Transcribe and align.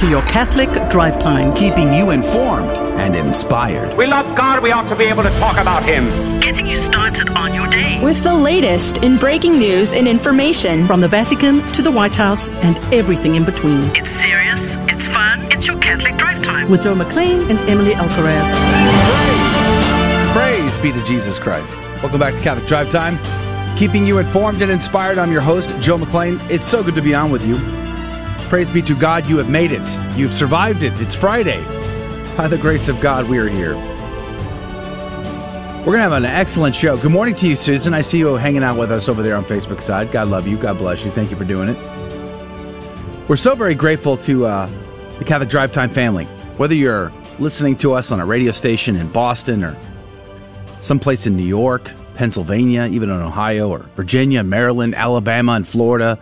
to 0.00 0.08
your 0.08 0.22
Catholic 0.22 0.70
Drive 0.88 1.18
Time, 1.18 1.54
keeping 1.54 1.92
you 1.92 2.08
informed 2.08 2.70
and 2.98 3.14
inspired. 3.14 3.94
We 3.98 4.06
love 4.06 4.34
God, 4.34 4.62
we 4.62 4.72
ought 4.72 4.88
to 4.88 4.96
be 4.96 5.04
able 5.04 5.22
to 5.22 5.30
talk 5.38 5.58
about 5.58 5.82
Him. 5.82 6.40
Getting 6.40 6.66
you 6.66 6.76
started 6.76 7.28
on 7.36 7.52
your 7.52 7.66
day. 7.66 8.02
With 8.02 8.22
the 8.22 8.34
latest 8.34 8.98
in 8.98 9.18
breaking 9.18 9.58
news 9.58 9.92
and 9.92 10.08
information 10.08 10.86
from 10.86 11.02
the 11.02 11.08
Vatican 11.08 11.60
to 11.74 11.82
the 11.82 11.90
White 11.90 12.16
House 12.16 12.50
and 12.62 12.78
everything 12.94 13.34
in 13.34 13.44
between. 13.44 13.94
It's 13.94 14.10
serious, 14.10 14.76
it's 14.88 15.06
fun, 15.06 15.52
it's 15.52 15.66
your 15.66 15.78
Catholic 15.80 16.16
Drive 16.16 16.42
Time. 16.42 16.70
With 16.70 16.82
Joe 16.82 16.94
McClane 16.94 17.50
and 17.50 17.58
Emily 17.68 17.92
Alcaraz. 17.92 18.48
Praise. 20.32 20.72
Praise 20.72 20.76
be 20.78 20.92
to 20.92 21.04
Jesus 21.04 21.38
Christ. 21.38 21.76
Welcome 22.02 22.20
back 22.20 22.34
to 22.36 22.40
Catholic 22.40 22.66
Drive 22.66 22.88
Time. 22.88 23.18
Keeping 23.76 24.06
you 24.06 24.16
informed 24.16 24.62
and 24.62 24.70
inspired. 24.70 25.18
I'm 25.18 25.30
your 25.30 25.42
host, 25.42 25.78
Joe 25.78 25.98
McClane. 25.98 26.40
It's 26.48 26.66
so 26.66 26.82
good 26.82 26.94
to 26.94 27.02
be 27.02 27.12
on 27.12 27.30
with 27.30 27.44
you. 27.46 27.56
Praise 28.50 28.68
be 28.68 28.82
to 28.82 28.96
God, 28.96 29.28
you 29.28 29.36
have 29.36 29.48
made 29.48 29.70
it. 29.70 30.16
You've 30.16 30.32
survived 30.32 30.82
it. 30.82 31.00
It's 31.00 31.14
Friday. 31.14 31.62
By 32.36 32.48
the 32.48 32.58
grace 32.58 32.88
of 32.88 33.00
God, 33.00 33.28
we 33.28 33.38
are 33.38 33.48
here. 33.48 33.76
We're 35.78 35.84
going 35.84 35.98
to 35.98 36.02
have 36.02 36.12
an 36.14 36.24
excellent 36.24 36.74
show. 36.74 36.96
Good 36.96 37.12
morning 37.12 37.36
to 37.36 37.48
you, 37.48 37.54
Susan. 37.54 37.94
I 37.94 38.00
see 38.00 38.18
you 38.18 38.34
hanging 38.34 38.64
out 38.64 38.76
with 38.76 38.90
us 38.90 39.08
over 39.08 39.22
there 39.22 39.36
on 39.36 39.44
Facebook 39.44 39.80
side. 39.80 40.10
God 40.10 40.26
love 40.26 40.48
you. 40.48 40.58
God 40.58 40.78
bless 40.78 41.04
you. 41.04 41.12
Thank 41.12 41.30
you 41.30 41.36
for 41.36 41.44
doing 41.44 41.68
it. 41.68 43.28
We're 43.28 43.36
so 43.36 43.54
very 43.54 43.76
grateful 43.76 44.16
to 44.16 44.46
uh, 44.46 44.70
the 45.20 45.24
Catholic 45.24 45.48
Drive 45.48 45.72
Time 45.72 45.90
family. 45.90 46.24
Whether 46.56 46.74
you're 46.74 47.12
listening 47.38 47.76
to 47.76 47.92
us 47.92 48.10
on 48.10 48.18
a 48.18 48.26
radio 48.26 48.50
station 48.50 48.96
in 48.96 49.12
Boston 49.12 49.62
or 49.62 49.76
someplace 50.80 51.24
in 51.24 51.36
New 51.36 51.46
York, 51.46 51.88
Pennsylvania, 52.16 52.88
even 52.90 53.10
in 53.10 53.20
Ohio 53.20 53.68
or 53.68 53.88
Virginia, 53.94 54.42
Maryland, 54.42 54.96
Alabama, 54.96 55.52
and 55.52 55.68
Florida, 55.68 56.18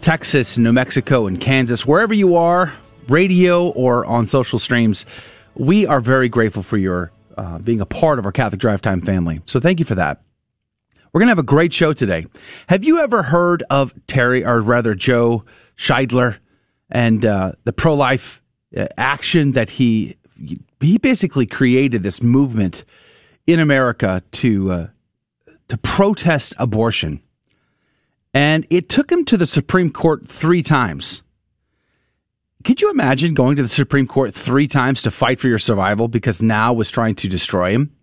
Texas, 0.00 0.58
New 0.58 0.72
Mexico, 0.72 1.26
and 1.26 1.40
Kansas, 1.40 1.86
wherever 1.86 2.14
you 2.14 2.36
are, 2.36 2.72
radio 3.08 3.68
or 3.70 4.04
on 4.06 4.26
social 4.26 4.58
streams, 4.58 5.06
we 5.54 5.86
are 5.86 6.00
very 6.00 6.28
grateful 6.28 6.62
for 6.62 6.76
your 6.76 7.10
uh, 7.36 7.58
being 7.58 7.80
a 7.80 7.86
part 7.86 8.18
of 8.18 8.24
our 8.24 8.32
Catholic 8.32 8.60
Drive 8.60 8.80
Time 8.80 9.00
family. 9.00 9.40
So 9.46 9.60
thank 9.60 9.78
you 9.78 9.84
for 9.84 9.94
that. 9.94 10.22
We're 11.12 11.20
going 11.20 11.28
to 11.28 11.32
have 11.32 11.38
a 11.38 11.42
great 11.42 11.72
show 11.72 11.92
today. 11.92 12.26
Have 12.68 12.84
you 12.84 13.00
ever 13.00 13.22
heard 13.22 13.62
of 13.70 13.94
Terry, 14.06 14.44
or 14.44 14.60
rather 14.60 14.94
Joe 14.94 15.44
Scheidler, 15.76 16.38
and 16.90 17.24
uh, 17.24 17.52
the 17.64 17.72
pro 17.72 17.94
life 17.94 18.42
uh, 18.76 18.86
action 18.96 19.52
that 19.52 19.70
he 19.70 20.16
he 20.80 20.98
basically 20.98 21.46
created 21.46 22.02
this 22.02 22.22
movement 22.22 22.84
in 23.46 23.60
America 23.60 24.22
to 24.32 24.70
uh, 24.70 24.86
to 25.68 25.78
protest 25.78 26.54
abortion. 26.58 27.20
And 28.36 28.66
it 28.68 28.90
took 28.90 29.10
him 29.10 29.24
to 29.26 29.38
the 29.38 29.46
Supreme 29.46 29.90
Court 29.90 30.28
three 30.28 30.62
times. 30.62 31.22
Could 32.64 32.82
you 32.82 32.90
imagine 32.90 33.32
going 33.32 33.56
to 33.56 33.62
the 33.62 33.68
Supreme 33.68 34.06
Court 34.06 34.34
three 34.34 34.68
times 34.68 35.00
to 35.02 35.10
fight 35.10 35.40
for 35.40 35.48
your 35.48 35.58
survival 35.58 36.06
because 36.06 36.42
NOW 36.42 36.74
was 36.74 36.90
trying 36.90 37.14
to 37.14 37.28
destroy 37.28 37.70
him? 37.70 37.96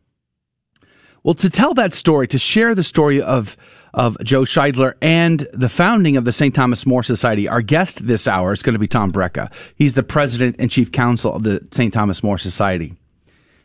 Well, 1.22 1.36
to 1.36 1.52
tell 1.52 1.76
that 1.76 1.94
story, 1.94 2.28
to 2.30 2.40
share 2.40 2.74
the 2.74 2.84
story 2.84 3.22
of 3.22 3.56
of 3.94 4.18
Joe 4.24 4.42
Scheidler 4.42 4.96
and 5.04 5.48
the 5.54 5.70
founding 5.70 6.18
of 6.18 6.26
the 6.26 6.32
St. 6.32 6.56
Thomas 6.56 6.84
More 6.84 7.04
Society, 7.04 7.48
our 7.48 7.62
guest 7.62 8.08
this 8.08 8.28
hour 8.28 8.52
is 8.54 8.64
going 8.64 8.74
to 8.74 8.80
be 8.80 8.88
Tom 8.88 9.12
Brejcha. 9.12 9.54
He's 9.76 9.94
the 9.94 10.02
president 10.02 10.56
and 10.58 10.72
chief 10.72 10.92
counsel 10.92 11.32
of 11.36 11.44
the 11.44 11.64
St. 11.70 11.94
Thomas 11.94 12.24
More 12.24 12.40
Society. 12.40 12.96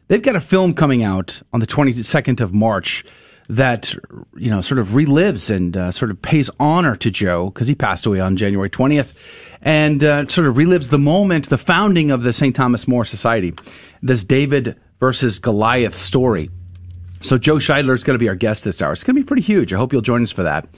They've 0.08 0.20
got 0.20 0.36
a 0.36 0.40
film 0.40 0.74
coming 0.74 1.02
out 1.02 1.40
on 1.54 1.60
the 1.60 1.66
22nd 1.66 2.42
of 2.42 2.52
March 2.52 3.06
that 3.48 3.94
you 4.36 4.50
know 4.50 4.60
sort 4.60 4.78
of 4.78 4.88
relives 4.88 5.54
and 5.54 5.76
uh, 5.76 5.90
sort 5.90 6.10
of 6.10 6.20
pays 6.20 6.50
honor 6.60 6.96
to 6.96 7.10
Joe 7.10 7.50
because 7.50 7.66
he 7.66 7.74
passed 7.74 8.06
away 8.06 8.20
on 8.20 8.36
January 8.36 8.70
20th, 8.70 9.14
and 9.62 10.04
uh, 10.04 10.26
sort 10.28 10.46
of 10.46 10.56
relives 10.56 10.90
the 10.90 10.98
moment, 10.98 11.48
the 11.48 11.58
founding 11.58 12.10
of 12.10 12.22
the 12.22 12.32
St. 12.32 12.54
Thomas 12.54 12.86
More 12.86 13.04
Society, 13.04 13.54
this 14.02 14.24
David 14.24 14.76
versus 15.00 15.38
Goliath 15.38 15.94
story. 15.94 16.50
So 17.20 17.36
Joe 17.38 17.56
Scheidler 17.56 17.94
is 17.94 18.04
going 18.04 18.14
to 18.14 18.22
be 18.22 18.28
our 18.28 18.36
guest 18.36 18.64
this 18.64 18.80
hour. 18.80 18.92
It's 18.92 19.02
going 19.02 19.16
to 19.16 19.20
be 19.20 19.26
pretty 19.26 19.42
huge. 19.42 19.72
I 19.72 19.76
hope 19.76 19.92
you'll 19.92 20.02
join 20.02 20.22
us 20.22 20.30
for 20.30 20.44
that. 20.44 20.68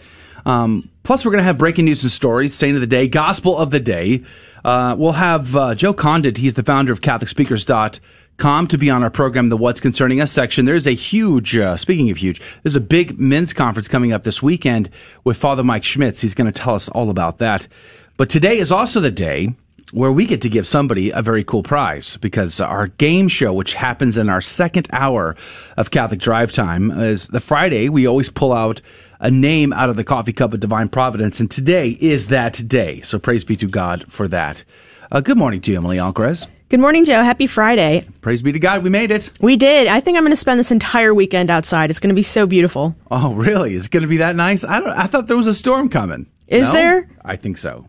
Um, 0.46 0.88
plus, 1.02 1.22
we're 1.22 1.32
going 1.32 1.42
to 1.42 1.44
have 1.44 1.58
breaking 1.58 1.84
news 1.84 2.02
and 2.02 2.10
stories, 2.10 2.54
saint 2.54 2.74
of 2.74 2.80
the 2.80 2.86
day, 2.86 3.08
gospel 3.08 3.58
of 3.58 3.70
the 3.70 3.80
day. 3.80 4.24
Uh, 4.64 4.94
we'll 4.96 5.12
have 5.12 5.54
uh, 5.54 5.74
Joe 5.74 5.92
Condit. 5.92 6.38
He's 6.38 6.54
the 6.54 6.62
founder 6.62 6.92
of 6.92 7.02
CatholicSpeakers.com 7.02 8.00
com 8.40 8.66
to 8.66 8.78
be 8.78 8.90
on 8.90 9.02
our 9.02 9.10
program, 9.10 9.50
the 9.50 9.56
What's 9.56 9.80
Concerning 9.80 10.20
Us 10.20 10.32
section. 10.32 10.64
There's 10.64 10.86
a 10.86 10.94
huge, 10.94 11.56
uh, 11.56 11.76
speaking 11.76 12.10
of 12.10 12.16
huge, 12.16 12.40
there's 12.62 12.74
a 12.74 12.80
big 12.80 13.20
men's 13.20 13.52
conference 13.52 13.86
coming 13.86 14.12
up 14.12 14.24
this 14.24 14.42
weekend 14.42 14.90
with 15.22 15.36
Father 15.36 15.62
Mike 15.62 15.84
Schmitz. 15.84 16.20
He's 16.20 16.34
going 16.34 16.50
to 16.50 16.58
tell 16.58 16.74
us 16.74 16.88
all 16.88 17.10
about 17.10 17.38
that. 17.38 17.68
But 18.16 18.30
today 18.30 18.58
is 18.58 18.72
also 18.72 18.98
the 18.98 19.10
day 19.10 19.54
where 19.92 20.10
we 20.10 20.24
get 20.24 20.40
to 20.40 20.48
give 20.48 20.66
somebody 20.66 21.10
a 21.10 21.20
very 21.20 21.44
cool 21.44 21.62
prize 21.62 22.16
because 22.16 22.60
our 22.60 22.86
game 22.86 23.28
show, 23.28 23.52
which 23.52 23.74
happens 23.74 24.16
in 24.16 24.28
our 24.28 24.40
second 24.40 24.88
hour 24.92 25.36
of 25.76 25.90
Catholic 25.90 26.20
Drive 26.20 26.52
Time, 26.52 26.90
is 26.90 27.26
the 27.28 27.40
Friday. 27.40 27.88
We 27.88 28.06
always 28.06 28.30
pull 28.30 28.52
out 28.52 28.80
a 29.20 29.30
name 29.30 29.72
out 29.72 29.90
of 29.90 29.96
the 29.96 30.04
coffee 30.04 30.32
cup 30.32 30.54
of 30.54 30.60
divine 30.60 30.88
providence, 30.88 31.40
and 31.40 31.50
today 31.50 31.90
is 32.00 32.28
that 32.28 32.66
day. 32.66 33.02
So 33.02 33.18
praise 33.18 33.44
be 33.44 33.56
to 33.56 33.66
God 33.66 34.10
for 34.10 34.28
that. 34.28 34.64
Uh, 35.12 35.20
good 35.20 35.36
morning 35.36 35.60
to 35.62 35.72
you, 35.72 35.76
Emily 35.76 35.98
Alcaraz. 35.98 36.46
Good 36.70 36.78
morning, 36.78 37.04
Joe. 37.04 37.24
Happy 37.24 37.48
Friday. 37.48 38.06
Praise 38.20 38.42
be 38.42 38.52
to 38.52 38.60
God. 38.60 38.84
We 38.84 38.90
made 38.90 39.10
it. 39.10 39.32
We 39.40 39.56
did. 39.56 39.88
I 39.88 39.98
think 39.98 40.16
I'm 40.16 40.22
going 40.22 40.30
to 40.30 40.36
spend 40.36 40.60
this 40.60 40.70
entire 40.70 41.12
weekend 41.12 41.50
outside. 41.50 41.90
It's 41.90 41.98
going 41.98 42.10
to 42.10 42.14
be 42.14 42.22
so 42.22 42.46
beautiful. 42.46 42.94
Oh, 43.10 43.34
really? 43.34 43.74
Is 43.74 43.86
it 43.86 43.90
going 43.90 44.02
to 44.04 44.08
be 44.08 44.18
that 44.18 44.36
nice? 44.36 44.62
I 44.62 44.78
don't. 44.78 44.90
I 44.90 45.08
thought 45.08 45.26
there 45.26 45.36
was 45.36 45.48
a 45.48 45.52
storm 45.52 45.88
coming. 45.88 46.30
Is 46.46 46.68
no? 46.68 46.72
there? 46.74 47.10
I 47.24 47.34
think 47.34 47.56
so. 47.56 47.88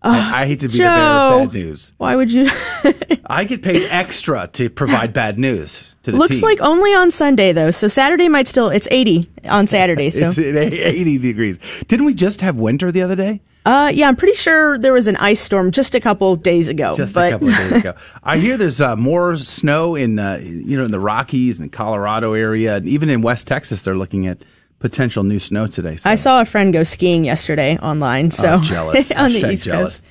I, 0.00 0.42
I, 0.42 0.46
hate 0.46 0.60
to 0.60 0.68
be 0.68 0.74
Joe, 0.74 0.84
the 0.84 0.90
bearer 0.90 1.42
of 1.42 1.52
bad 1.52 1.54
news. 1.58 1.92
Why 1.96 2.14
would 2.14 2.32
you? 2.32 2.48
I 3.26 3.42
get 3.42 3.62
paid 3.62 3.88
extra 3.90 4.48
to 4.52 4.70
provide 4.70 5.12
bad 5.12 5.36
news 5.36 5.92
to 6.04 6.12
the 6.12 6.16
Looks 6.16 6.36
team. 6.36 6.42
like 6.42 6.60
only 6.60 6.94
on 6.94 7.10
Sunday 7.10 7.50
though. 7.52 7.72
So 7.72 7.88
Saturday 7.88 8.28
might 8.28 8.46
still. 8.46 8.68
It's 8.68 8.86
80 8.92 9.28
on 9.46 9.66
Saturday. 9.66 10.10
So 10.10 10.32
it's 10.36 10.38
80 10.38 11.18
degrees. 11.18 11.58
Didn't 11.88 12.06
we 12.06 12.14
just 12.14 12.42
have 12.42 12.56
winter 12.56 12.92
the 12.92 13.02
other 13.02 13.16
day? 13.16 13.40
Uh, 13.66 13.90
yeah, 13.94 14.08
I'm 14.08 14.16
pretty 14.16 14.34
sure 14.34 14.78
there 14.78 14.92
was 14.92 15.06
an 15.06 15.16
ice 15.16 15.40
storm 15.40 15.70
just 15.70 15.94
a 15.94 16.00
couple 16.00 16.34
days 16.36 16.68
ago. 16.68 16.94
Just 16.96 17.14
but... 17.14 17.28
a 17.28 17.30
couple 17.32 17.48
of 17.48 17.56
days 17.56 17.72
ago. 17.72 17.94
I 18.22 18.38
hear 18.38 18.56
there's 18.56 18.80
uh, 18.80 18.96
more 18.96 19.36
snow 19.36 19.94
in 19.94 20.18
uh, 20.18 20.40
you 20.42 20.78
know 20.78 20.84
in 20.84 20.90
the 20.90 21.00
Rockies 21.00 21.58
and 21.58 21.70
Colorado 21.70 22.32
area, 22.32 22.76
and 22.76 22.86
even 22.86 23.10
in 23.10 23.22
West 23.22 23.46
Texas. 23.46 23.82
They're 23.82 23.96
looking 23.96 24.26
at 24.26 24.42
potential 24.78 25.24
new 25.24 25.38
snow 25.38 25.66
today. 25.66 25.96
So. 25.96 26.10
I 26.10 26.14
saw 26.14 26.40
a 26.40 26.44
friend 26.44 26.72
go 26.72 26.82
skiing 26.82 27.24
yesterday 27.24 27.76
online. 27.78 28.30
So 28.30 28.54
oh, 28.54 28.62
jealous 28.62 29.10
on 29.16 29.32
the 29.32 29.52
East 29.52 29.64
jealous. 29.64 30.00
Coast. 30.00 30.02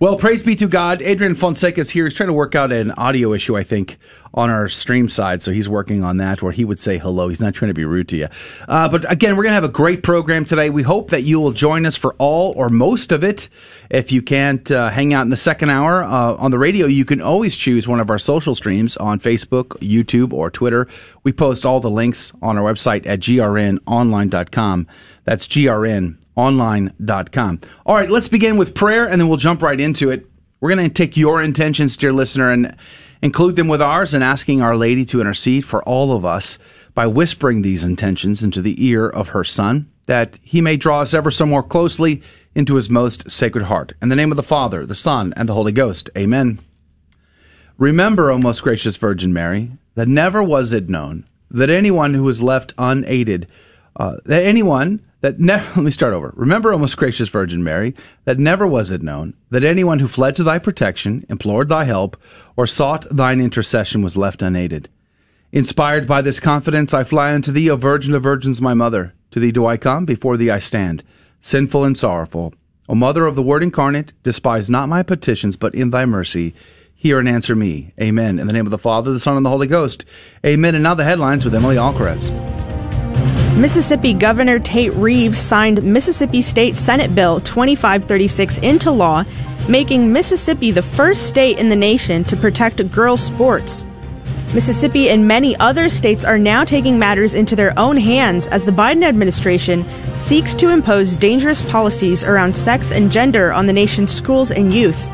Well, 0.00 0.16
praise 0.16 0.42
be 0.42 0.56
to 0.56 0.66
God. 0.66 1.00
Adrian 1.00 1.36
Fonseca 1.36 1.80
is 1.80 1.88
here. 1.88 2.04
He's 2.04 2.14
trying 2.14 2.26
to 2.28 2.32
work 2.32 2.56
out 2.56 2.72
an 2.72 2.90
audio 2.90 3.32
issue, 3.32 3.56
I 3.56 3.62
think, 3.62 3.98
on 4.34 4.50
our 4.50 4.68
stream 4.68 5.08
side. 5.08 5.42
So 5.42 5.52
he's 5.52 5.68
working 5.68 6.04
on 6.04 6.16
that 6.18 6.42
where 6.42 6.52
he 6.52 6.64
would 6.64 6.78
say 6.78 6.98
hello. 6.98 7.28
He's 7.28 7.40
not 7.40 7.54
trying 7.54 7.68
to 7.68 7.74
be 7.74 7.84
rude 7.84 8.08
to 8.10 8.16
you. 8.16 8.28
Uh, 8.68 8.88
but 8.88 9.10
again, 9.10 9.36
we're 9.36 9.42
going 9.42 9.50
to 9.50 9.56
have 9.56 9.64
a 9.64 9.68
great 9.68 10.02
program 10.02 10.44
today. 10.44 10.70
We 10.70 10.82
hope 10.82 11.10
that 11.10 11.22
you 11.22 11.40
will 11.40 11.52
join 11.52 11.86
us 11.86 11.96
for 11.96 12.14
all 12.18 12.52
or 12.56 12.68
most 12.68 13.12
of 13.12 13.22
it. 13.22 13.48
If 13.90 14.12
you 14.12 14.22
can't 14.22 14.70
uh, 14.70 14.90
hang 14.90 15.12
out 15.12 15.22
in 15.22 15.30
the 15.30 15.36
second 15.36 15.70
hour 15.70 16.02
uh, 16.02 16.36
on 16.36 16.50
the 16.50 16.58
radio, 16.58 16.86
you 16.86 17.04
can 17.04 17.20
always 17.20 17.56
choose 17.56 17.86
one 17.86 18.00
of 18.00 18.10
our 18.10 18.18
social 18.18 18.54
streams 18.54 18.96
on 18.96 19.20
Facebook, 19.20 19.78
YouTube, 19.80 20.32
or 20.32 20.50
Twitter. 20.50 20.88
We 21.24 21.32
post 21.32 21.66
all 21.66 21.80
the 21.80 21.90
links 21.90 22.32
on 22.40 22.56
our 22.56 22.64
website 22.64 23.06
at 23.06 23.20
grnonline.com. 23.20 24.86
That's 25.24 25.46
grnonline.com. 25.46 27.60
All 27.86 27.94
right, 27.94 28.10
let's 28.10 28.28
begin 28.28 28.56
with 28.56 28.74
prayer 28.74 29.08
and 29.08 29.20
then 29.20 29.28
we'll 29.28 29.38
jump 29.38 29.62
right 29.62 29.78
into 29.78 30.10
it. 30.10 30.26
We're 30.60 30.74
going 30.74 30.88
to 30.88 30.94
take 30.94 31.16
your 31.16 31.42
intentions, 31.42 31.96
dear 31.96 32.12
listener, 32.12 32.52
and 32.52 32.76
include 33.22 33.56
them 33.56 33.68
with 33.68 33.80
ours 33.80 34.12
and 34.12 34.22
asking 34.22 34.60
Our 34.60 34.76
Lady 34.76 35.04
to 35.06 35.20
intercede 35.20 35.64
for 35.64 35.82
all 35.84 36.14
of 36.14 36.24
us 36.24 36.58
by 36.94 37.06
whispering 37.06 37.62
these 37.62 37.84
intentions 37.84 38.42
into 38.42 38.60
the 38.60 38.84
ear 38.84 39.08
of 39.08 39.28
her 39.28 39.44
Son, 39.44 39.90
that 40.06 40.38
he 40.42 40.60
may 40.60 40.76
draw 40.76 41.00
us 41.00 41.14
ever 41.14 41.30
so 41.30 41.46
more 41.46 41.62
closely 41.62 42.22
into 42.54 42.74
his 42.74 42.90
most 42.90 43.30
sacred 43.30 43.64
heart. 43.64 43.92
In 44.02 44.08
the 44.08 44.16
name 44.16 44.30
of 44.30 44.36
the 44.36 44.42
Father, 44.42 44.84
the 44.84 44.94
Son, 44.94 45.32
and 45.36 45.48
the 45.48 45.54
Holy 45.54 45.72
Ghost. 45.72 46.10
Amen. 46.18 46.58
Remember, 47.78 48.30
O 48.30 48.38
most 48.38 48.62
gracious 48.62 48.96
Virgin 48.96 49.32
Mary, 49.32 49.70
that 49.94 50.08
never 50.08 50.42
was 50.42 50.72
it 50.72 50.90
known 50.90 51.24
that 51.50 51.70
anyone 51.70 52.14
who 52.14 52.22
was 52.22 52.42
left 52.42 52.72
unaided, 52.78 53.46
uh, 53.96 54.16
that 54.24 54.44
anyone 54.44 55.00
that 55.20 55.38
never, 55.38 55.64
let 55.76 55.84
me 55.84 55.90
start 55.90 56.12
over. 56.12 56.32
Remember, 56.36 56.72
O 56.72 56.78
most 56.78 56.96
gracious 56.96 57.28
Virgin 57.28 57.64
Mary, 57.64 57.94
that 58.24 58.38
never 58.38 58.66
was 58.66 58.90
it 58.92 59.02
known 59.02 59.34
that 59.50 59.64
anyone 59.64 59.98
who 59.98 60.08
fled 60.08 60.36
to 60.36 60.44
thy 60.44 60.58
protection, 60.58 61.24
implored 61.28 61.68
thy 61.68 61.84
help, 61.84 62.16
or 62.56 62.66
sought 62.66 63.06
thine 63.10 63.40
intercession 63.40 64.02
was 64.02 64.16
left 64.16 64.42
unaided. 64.42 64.88
Inspired 65.52 66.06
by 66.06 66.22
this 66.22 66.40
confidence, 66.40 66.94
I 66.94 67.04
fly 67.04 67.34
unto 67.34 67.52
thee, 67.52 67.70
O 67.70 67.76
Virgin 67.76 68.14
of 68.14 68.22
Virgins, 68.22 68.60
my 68.60 68.74
mother. 68.74 69.14
To 69.32 69.40
thee 69.40 69.52
do 69.52 69.66
I 69.66 69.76
come, 69.76 70.04
before 70.04 70.36
thee 70.36 70.50
I 70.50 70.58
stand, 70.58 71.02
sinful 71.40 71.84
and 71.84 71.96
sorrowful. 71.96 72.54
O 72.88 72.94
Mother 72.94 73.26
of 73.26 73.36
the 73.36 73.42
Word 73.42 73.62
incarnate, 73.62 74.12
despise 74.22 74.68
not 74.68 74.88
my 74.88 75.02
petitions, 75.02 75.56
but 75.56 75.74
in 75.74 75.90
thy 75.90 76.04
mercy, 76.04 76.54
hear 76.94 77.18
and 77.18 77.28
answer 77.28 77.54
me. 77.54 77.92
Amen. 78.00 78.38
In 78.38 78.46
the 78.46 78.52
name 78.52 78.66
of 78.66 78.70
the 78.70 78.78
Father, 78.78 79.12
the 79.12 79.20
Son, 79.20 79.36
and 79.36 79.44
the 79.44 79.50
Holy 79.50 79.66
Ghost. 79.66 80.04
Amen. 80.44 80.74
And 80.74 80.84
now 80.84 80.94
the 80.94 81.04
headlines 81.04 81.44
with 81.44 81.54
Emily 81.54 81.76
Alcaraz. 81.76 82.30
Mississippi 83.56 84.14
Governor 84.14 84.58
Tate 84.58 84.94
Reeves 84.94 85.38
signed 85.38 85.82
Mississippi 85.82 86.40
State 86.40 86.74
Senate 86.74 87.14
Bill 87.14 87.38
2536 87.40 88.58
into 88.58 88.90
law, 88.90 89.24
making 89.68 90.12
Mississippi 90.12 90.70
the 90.70 90.82
first 90.82 91.28
state 91.28 91.58
in 91.58 91.68
the 91.68 91.76
nation 91.76 92.24
to 92.24 92.36
protect 92.36 92.90
girls' 92.90 93.22
sports. 93.22 93.86
Mississippi 94.54 95.08
and 95.08 95.26
many 95.26 95.56
other 95.56 95.88
states 95.88 96.26
are 96.26 96.38
now 96.38 96.62
taking 96.62 96.98
matters 96.98 97.32
into 97.32 97.56
their 97.56 97.72
own 97.78 97.96
hands 97.96 98.48
as 98.48 98.66
the 98.66 98.72
Biden 98.72 99.02
administration 99.02 99.84
seeks 100.16 100.54
to 100.56 100.68
impose 100.68 101.16
dangerous 101.16 101.62
policies 101.62 102.22
around 102.22 102.54
sex 102.54 102.92
and 102.92 103.10
gender 103.10 103.52
on 103.52 103.66
the 103.66 103.72
nation's 103.72 104.12
schools 104.12 104.50
and 104.50 104.74
youth. 104.74 105.08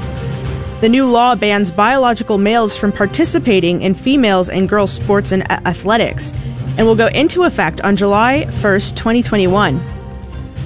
The 0.81 0.89
new 0.89 1.07
law 1.07 1.37
bans 1.37 1.71
biological 1.71 2.39
males 2.39 2.77
from 2.77 2.91
participating 2.91 3.83
in 3.83 3.95
females 3.95 4.49
and 4.49 4.69
girls' 4.69 4.93
sports 4.93 5.31
and 5.31 5.49
athletics 5.51 6.35
and 6.77 6.87
will 6.87 6.97
go 6.97 7.09
into 7.09 7.45
effect 7.45 7.81
on 7.83 7.97
July 7.97 8.45
1, 8.45 8.53
2021. 8.53 9.98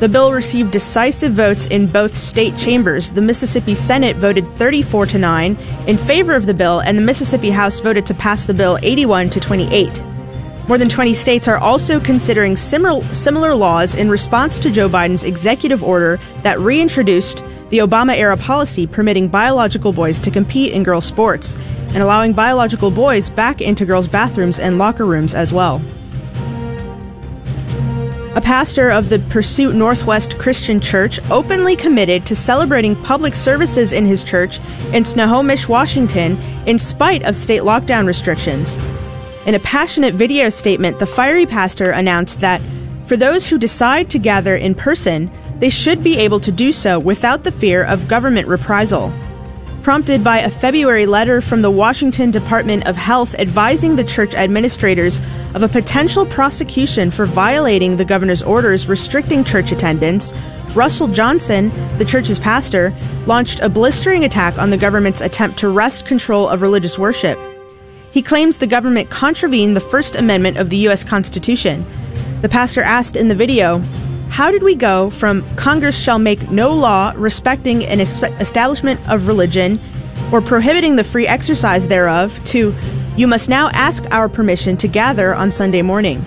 The 0.02 0.08
bill 0.08 0.32
received 0.32 0.72
decisive 0.72 1.32
votes 1.34 1.66
in 1.68 1.86
both 1.86 2.16
state 2.16 2.56
chambers. 2.56 3.12
The 3.12 3.20
Mississippi 3.20 3.76
Senate 3.76 4.16
voted 4.16 4.50
34 4.54 5.06
to 5.06 5.18
9 5.18 5.56
in 5.86 5.96
favor 5.96 6.34
of 6.34 6.46
the 6.46 6.54
bill, 6.54 6.80
and 6.80 6.98
the 6.98 7.02
Mississippi 7.02 7.50
House 7.50 7.78
voted 7.78 8.04
to 8.06 8.14
pass 8.14 8.44
the 8.44 8.52
bill 8.52 8.80
81 8.82 9.30
to 9.30 9.38
28. 9.38 10.02
More 10.66 10.76
than 10.76 10.88
20 10.88 11.14
states 11.14 11.46
are 11.46 11.58
also 11.58 12.00
considering 12.00 12.56
similar, 12.56 13.00
similar 13.14 13.54
laws 13.54 13.94
in 13.94 14.10
response 14.10 14.58
to 14.58 14.72
Joe 14.72 14.88
Biden's 14.88 15.22
executive 15.22 15.84
order 15.84 16.18
that 16.42 16.58
reintroduced 16.58 17.44
the 17.68 17.78
Obama 17.78 18.16
era 18.16 18.36
policy 18.36 18.88
permitting 18.88 19.28
biological 19.28 19.92
boys 19.92 20.18
to 20.18 20.32
compete 20.32 20.72
in 20.72 20.82
girls' 20.82 21.04
sports 21.04 21.56
and 21.90 21.98
allowing 21.98 22.32
biological 22.32 22.90
boys 22.90 23.30
back 23.30 23.60
into 23.60 23.84
girls' 23.84 24.08
bathrooms 24.08 24.58
and 24.58 24.78
locker 24.78 25.06
rooms 25.06 25.32
as 25.32 25.52
well. 25.52 25.80
A 28.34 28.40
pastor 28.40 28.90
of 28.90 29.10
the 29.10 29.18
Pursuit 29.18 29.74
Northwest 29.74 30.38
Christian 30.38 30.80
Church 30.80 31.20
openly 31.30 31.76
committed 31.76 32.24
to 32.24 32.34
celebrating 32.34 32.96
public 32.96 33.34
services 33.34 33.92
in 33.92 34.06
his 34.06 34.24
church 34.24 34.58
in 34.94 35.04
Snohomish, 35.04 35.68
Washington, 35.68 36.40
in 36.64 36.78
spite 36.78 37.24
of 37.24 37.36
state 37.36 37.60
lockdown 37.60 38.06
restrictions. 38.06 38.78
In 39.44 39.54
a 39.54 39.58
passionate 39.58 40.14
video 40.14 40.48
statement, 40.48 40.98
the 40.98 41.04
fiery 41.04 41.44
pastor 41.44 41.90
announced 41.90 42.40
that 42.40 42.62
for 43.04 43.18
those 43.18 43.46
who 43.46 43.58
decide 43.58 44.08
to 44.08 44.18
gather 44.18 44.56
in 44.56 44.74
person, 44.74 45.30
they 45.58 45.68
should 45.68 46.02
be 46.02 46.16
able 46.16 46.40
to 46.40 46.50
do 46.50 46.72
so 46.72 46.98
without 46.98 47.44
the 47.44 47.52
fear 47.52 47.84
of 47.84 48.08
government 48.08 48.48
reprisal 48.48 49.12
prompted 49.82 50.22
by 50.22 50.38
a 50.38 50.50
February 50.50 51.06
letter 51.06 51.40
from 51.40 51.60
the 51.60 51.70
Washington 51.70 52.30
Department 52.30 52.86
of 52.86 52.96
Health 52.96 53.34
advising 53.34 53.96
the 53.96 54.04
church 54.04 54.32
administrators 54.34 55.20
of 55.54 55.64
a 55.64 55.68
potential 55.68 56.24
prosecution 56.24 57.10
for 57.10 57.26
violating 57.26 57.96
the 57.96 58.04
governor's 58.04 58.42
orders 58.42 58.86
restricting 58.86 59.42
church 59.42 59.72
attendance. 59.72 60.32
Russell 60.74 61.08
Johnson, 61.08 61.70
the 61.98 62.04
church's 62.04 62.38
pastor, 62.38 62.94
launched 63.26 63.58
a 63.60 63.68
blistering 63.68 64.24
attack 64.24 64.56
on 64.56 64.70
the 64.70 64.76
government's 64.76 65.20
attempt 65.20 65.58
to 65.58 65.68
wrest 65.68 66.06
control 66.06 66.48
of 66.48 66.62
religious 66.62 66.96
worship. 66.96 67.38
He 68.12 68.22
claims 68.22 68.58
the 68.58 68.66
government 68.68 69.10
contravened 69.10 69.74
the 69.74 69.80
First 69.80 70.14
Amendment 70.14 70.58
of 70.58 70.70
the 70.70 70.76
U.S. 70.78 71.02
Constitution. 71.02 71.84
The 72.40 72.48
pastor 72.48 72.82
asked 72.82 73.16
in 73.16 73.28
the 73.28 73.34
video, 73.34 73.82
how 74.32 74.50
did 74.50 74.62
we 74.62 74.74
go 74.74 75.10
from 75.10 75.44
Congress 75.56 75.96
shall 75.96 76.18
make 76.18 76.50
no 76.50 76.72
law 76.72 77.12
respecting 77.16 77.84
an 77.84 78.00
establishment 78.00 78.98
of 79.06 79.26
religion 79.26 79.78
or 80.32 80.40
prohibiting 80.40 80.96
the 80.96 81.04
free 81.04 81.26
exercise 81.26 81.86
thereof 81.86 82.42
to 82.42 82.74
you 83.14 83.26
must 83.26 83.50
now 83.50 83.68
ask 83.74 84.06
our 84.10 84.30
permission 84.30 84.78
to 84.78 84.88
gather 84.88 85.34
on 85.34 85.50
Sunday 85.50 85.82
morning? 85.82 86.24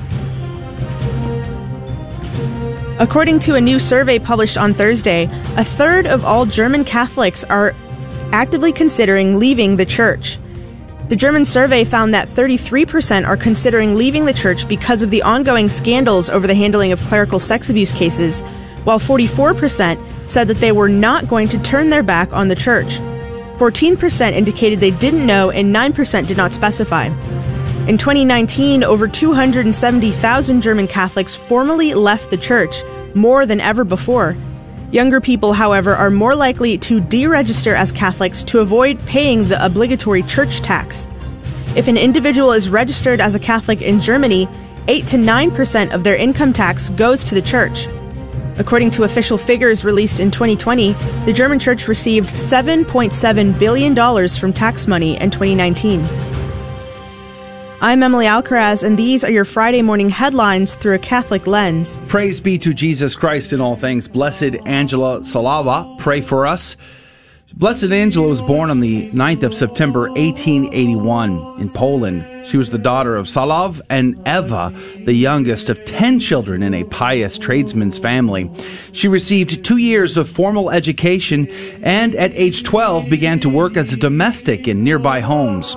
According 3.00 3.40
to 3.40 3.56
a 3.56 3.62
new 3.62 3.80
survey 3.80 4.20
published 4.20 4.56
on 4.56 4.76
Thursday, 4.76 5.28
a 5.58 5.66
third 5.66 6.06
of 6.06 6.24
all 6.24 6.46
German 6.46 6.86
Catholics 6.86 7.44
are 7.46 7.74
actively 8.32 8.72
considering 8.72 9.40
leaving 9.40 9.78
the 9.78 9.86
church. 9.86 10.38
The 11.08 11.16
German 11.16 11.46
survey 11.46 11.84
found 11.84 12.16
that 12.16 12.28
33% 12.28 13.28
are 13.28 13.38
considering 13.38 13.94
leaving 13.94 14.26
the 14.26 14.34
church 14.34 14.68
because 14.68 15.04
of 15.04 15.12
the 15.12 15.22
ongoing 15.22 15.70
scandals 15.70 16.32
over 16.32 16.48
the 16.48 16.56
handling 16.56 16.92
of 16.92 17.02
clerical 17.02 17.40
sex 17.40 17.70
abuse 17.70 17.92
cases, 17.92 18.42
while 18.86 18.98
44% 18.98 20.00
said 20.28 20.48
that 20.48 20.58
they 20.58 20.72
were 20.72 20.90
not 20.90 21.28
going 21.28 21.48
to 21.50 21.62
turn 21.62 21.92
their 21.92 22.02
back 22.02 22.34
on 22.34 22.48
the 22.48 22.56
church. 22.56 22.98
14% 23.58 24.34
indicated 24.34 24.80
they 24.80 24.90
didn't 24.90 25.28
know, 25.28 25.52
and 25.52 25.74
9% 25.74 26.26
did 26.26 26.38
not 26.38 26.54
specify. 26.54 27.06
In 27.88 28.00
2019, 28.00 28.84
over 28.84 29.08
270,000 29.08 30.62
German 30.62 30.88
Catholics 30.88 31.36
formally 31.36 31.94
left 31.94 32.32
the 32.32 32.38
church, 32.38 32.84
more 33.14 33.46
than 33.46 33.62
ever 33.62 33.84
before. 33.84 34.36
Younger 34.92 35.20
people, 35.20 35.54
however, 35.54 35.96
are 35.96 36.12
more 36.12 36.36
likely 36.36 36.78
to 36.80 37.02
deregister 37.02 37.76
as 37.76 37.92
Catholics 37.92 38.44
to 38.46 38.60
avoid 38.60 39.00
paying 39.06 39.48
the 39.48 39.64
obligatory 39.64 40.24
church 40.24 40.62
tax. 40.62 41.10
If 41.76 41.88
an 41.88 41.98
individual 41.98 42.52
is 42.52 42.70
registered 42.70 43.20
as 43.20 43.36
a 43.36 43.40
Catholic 43.40 43.82
in 43.82 44.00
Germany, 44.00 44.48
8 44.88 45.08
to 45.08 45.18
9% 45.18 45.94
of 45.94 46.04
their 46.04 46.16
income 46.16 46.54
tax 46.54 46.90
goes 46.90 47.24
to 47.26 47.36
the 47.36 47.42
church. 47.42 47.88
According 48.58 48.92
to 48.92 49.04
official 49.04 49.38
figures 49.38 49.84
released 49.84 50.20
in 50.22 50.32
2020, 50.32 50.94
the 51.26 51.34
German 51.34 51.60
church 51.60 51.88
received 51.88 52.30
$7.7 52.30 53.60
billion 53.60 54.30
from 54.30 54.54
tax 54.54 54.88
money 54.88 55.20
in 55.20 55.30
2019. 55.30 56.35
I'm 57.86 58.02
Emily 58.02 58.26
Alcaraz, 58.26 58.84
and 58.84 58.98
these 58.98 59.24
are 59.24 59.30
your 59.30 59.46
Friday 59.46 59.84
morning 59.84 60.10
headlines 60.10 60.74
through 60.74 60.96
a 60.96 60.98
Catholic 60.98 61.46
lens. 61.46 62.02
Praise 62.08 62.42
be 62.42 62.58
to 62.58 62.74
Jesus 62.74 63.14
Christ 63.14 63.54
in 63.54 63.62
all 63.62 63.76
things. 63.76 64.08
Blessed 64.08 64.56
Angela 64.66 65.20
Salawa, 65.20 65.96
pray 66.00 66.22
for 66.22 66.48
us. 66.48 66.78
Blessed 67.54 67.92
Angela 67.92 68.28
was 68.28 68.42
born 68.42 68.72
on 68.72 68.80
the 68.80 69.08
9th 69.12 69.44
of 69.44 69.54
September 69.54 70.10
1881 70.10 71.62
in 71.62 71.70
Poland. 71.70 72.26
She 72.48 72.58
was 72.58 72.72
the 72.72 72.80
daughter 72.80 73.16
of 73.16 73.28
Salav 73.28 73.82
and 73.88 74.16
Eva, 74.28 74.74
the 75.06 75.14
youngest 75.14 75.70
of 75.70 75.86
10 75.86 76.20
children 76.20 76.64
in 76.64 76.74
a 76.74 76.86
pious 76.86 77.38
tradesman's 77.38 78.00
family. 78.00 78.50
She 78.94 79.08
received 79.08 79.64
two 79.64 79.78
years 79.78 80.18
of 80.18 80.28
formal 80.28 80.72
education 80.72 81.48
and 81.84 82.16
at 82.16 82.34
age 82.34 82.64
12 82.64 83.12
began 83.12 83.40
to 83.42 83.48
work 83.48 83.78
as 83.78 83.94
a 83.94 83.98
domestic 83.98 84.68
in 84.68 84.84
nearby 84.84 85.20
homes. 85.20 85.76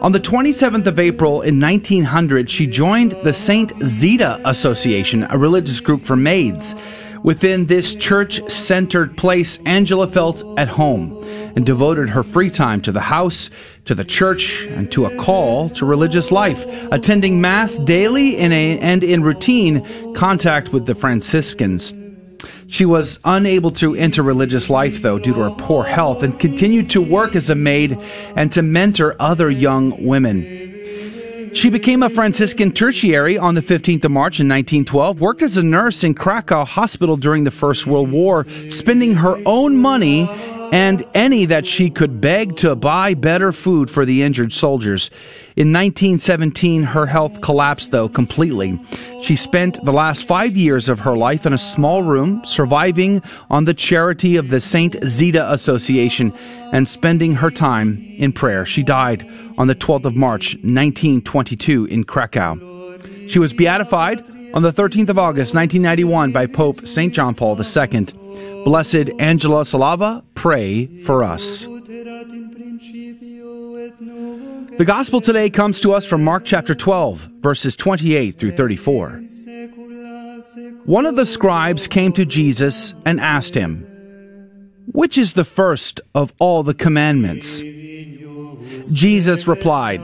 On 0.00 0.12
the 0.12 0.20
27th 0.20 0.86
of 0.86 0.98
April 0.98 1.40
in 1.40 1.58
1900, 1.58 2.50
she 2.50 2.66
joined 2.66 3.12
the 3.24 3.32
St. 3.32 3.72
Zita 3.82 4.38
Association, 4.44 5.26
a 5.30 5.38
religious 5.38 5.80
group 5.80 6.02
for 6.02 6.16
maids. 6.16 6.74
Within 7.22 7.64
this 7.64 7.94
church 7.94 8.46
centered 8.50 9.16
place, 9.16 9.58
Angela 9.64 10.06
felt 10.06 10.44
at 10.58 10.68
home 10.68 11.18
and 11.56 11.64
devoted 11.64 12.10
her 12.10 12.22
free 12.22 12.50
time 12.50 12.82
to 12.82 12.92
the 12.92 13.00
house, 13.00 13.48
to 13.86 13.94
the 13.94 14.04
church, 14.04 14.66
and 14.66 14.92
to 14.92 15.06
a 15.06 15.16
call 15.16 15.70
to 15.70 15.86
religious 15.86 16.30
life, 16.30 16.66
attending 16.92 17.40
Mass 17.40 17.78
daily 17.78 18.36
in 18.36 18.52
a, 18.52 18.78
and 18.78 19.02
in 19.02 19.22
routine 19.22 20.14
contact 20.14 20.74
with 20.74 20.84
the 20.84 20.94
Franciscans. 20.94 21.94
She 22.66 22.84
was 22.84 23.18
unable 23.24 23.70
to 23.72 23.94
enter 23.94 24.22
religious 24.22 24.68
life, 24.70 25.02
though, 25.02 25.18
due 25.18 25.34
to 25.34 25.40
her 25.40 25.50
poor 25.50 25.84
health, 25.84 26.22
and 26.22 26.38
continued 26.38 26.90
to 26.90 27.00
work 27.00 27.36
as 27.36 27.50
a 27.50 27.54
maid 27.54 27.98
and 28.34 28.50
to 28.52 28.62
mentor 28.62 29.16
other 29.18 29.50
young 29.50 30.04
women. 30.04 30.66
She 31.54 31.70
became 31.70 32.02
a 32.02 32.10
Franciscan 32.10 32.70
tertiary 32.70 33.38
on 33.38 33.54
the 33.54 33.62
15th 33.62 34.04
of 34.04 34.10
March 34.10 34.40
in 34.40 34.48
1912, 34.48 35.20
worked 35.20 35.40
as 35.40 35.56
a 35.56 35.62
nurse 35.62 36.04
in 36.04 36.12
Krakow 36.12 36.66
Hospital 36.66 37.16
during 37.16 37.44
the 37.44 37.50
First 37.50 37.86
World 37.86 38.10
War, 38.10 38.44
spending 38.68 39.14
her 39.14 39.40
own 39.46 39.78
money 39.78 40.28
and 40.72 41.02
any 41.14 41.46
that 41.46 41.66
she 41.66 41.88
could 41.88 42.20
beg 42.20 42.56
to 42.58 42.74
buy 42.74 43.14
better 43.14 43.52
food 43.52 43.90
for 43.90 44.04
the 44.04 44.22
injured 44.22 44.52
soldiers. 44.52 45.10
In 45.56 45.72
1917, 45.72 46.82
her 46.82 47.06
health 47.06 47.40
collapsed, 47.40 47.90
though, 47.90 48.10
completely. 48.10 48.78
She 49.22 49.36
spent 49.36 49.82
the 49.86 49.92
last 49.92 50.28
five 50.28 50.54
years 50.54 50.90
of 50.90 51.00
her 51.00 51.16
life 51.16 51.46
in 51.46 51.54
a 51.54 51.58
small 51.58 52.02
room, 52.02 52.44
surviving 52.44 53.22
on 53.48 53.64
the 53.64 53.72
charity 53.72 54.36
of 54.36 54.50
the 54.50 54.60
St. 54.60 54.96
Zita 55.06 55.50
Association 55.50 56.30
and 56.74 56.86
spending 56.86 57.32
her 57.36 57.50
time 57.50 58.04
in 58.18 58.32
prayer. 58.32 58.66
She 58.66 58.82
died 58.82 59.26
on 59.56 59.66
the 59.66 59.74
12th 59.74 60.04
of 60.04 60.14
March, 60.14 60.56
1922, 60.56 61.86
in 61.86 62.04
Krakow. 62.04 62.98
She 63.26 63.38
was 63.38 63.54
beatified 63.54 64.22
on 64.52 64.60
the 64.62 64.72
13th 64.72 65.08
of 65.08 65.18
August, 65.18 65.54
1991, 65.54 66.32
by 66.32 66.46
Pope 66.46 66.86
St. 66.86 67.14
John 67.14 67.34
Paul 67.34 67.58
II. 67.58 68.06
Blessed 68.66 69.10
Angela 69.18 69.62
Salawa, 69.62 70.22
pray 70.34 70.86
for 71.00 71.24
us. 71.24 71.66
The 74.78 74.84
gospel 74.84 75.22
today 75.22 75.48
comes 75.48 75.80
to 75.80 75.94
us 75.94 76.04
from 76.04 76.22
Mark 76.22 76.44
chapter 76.44 76.74
12, 76.74 77.30
verses 77.40 77.76
28 77.76 78.32
through 78.32 78.50
34. 78.50 79.22
One 80.84 81.06
of 81.06 81.16
the 81.16 81.24
scribes 81.24 81.88
came 81.88 82.12
to 82.12 82.26
Jesus 82.26 82.92
and 83.06 83.18
asked 83.18 83.54
him, 83.54 83.86
Which 84.92 85.16
is 85.16 85.32
the 85.32 85.46
first 85.46 86.02
of 86.14 86.34
all 86.38 86.62
the 86.62 86.74
commandments? 86.74 87.60
Jesus 88.92 89.48
replied, 89.48 90.02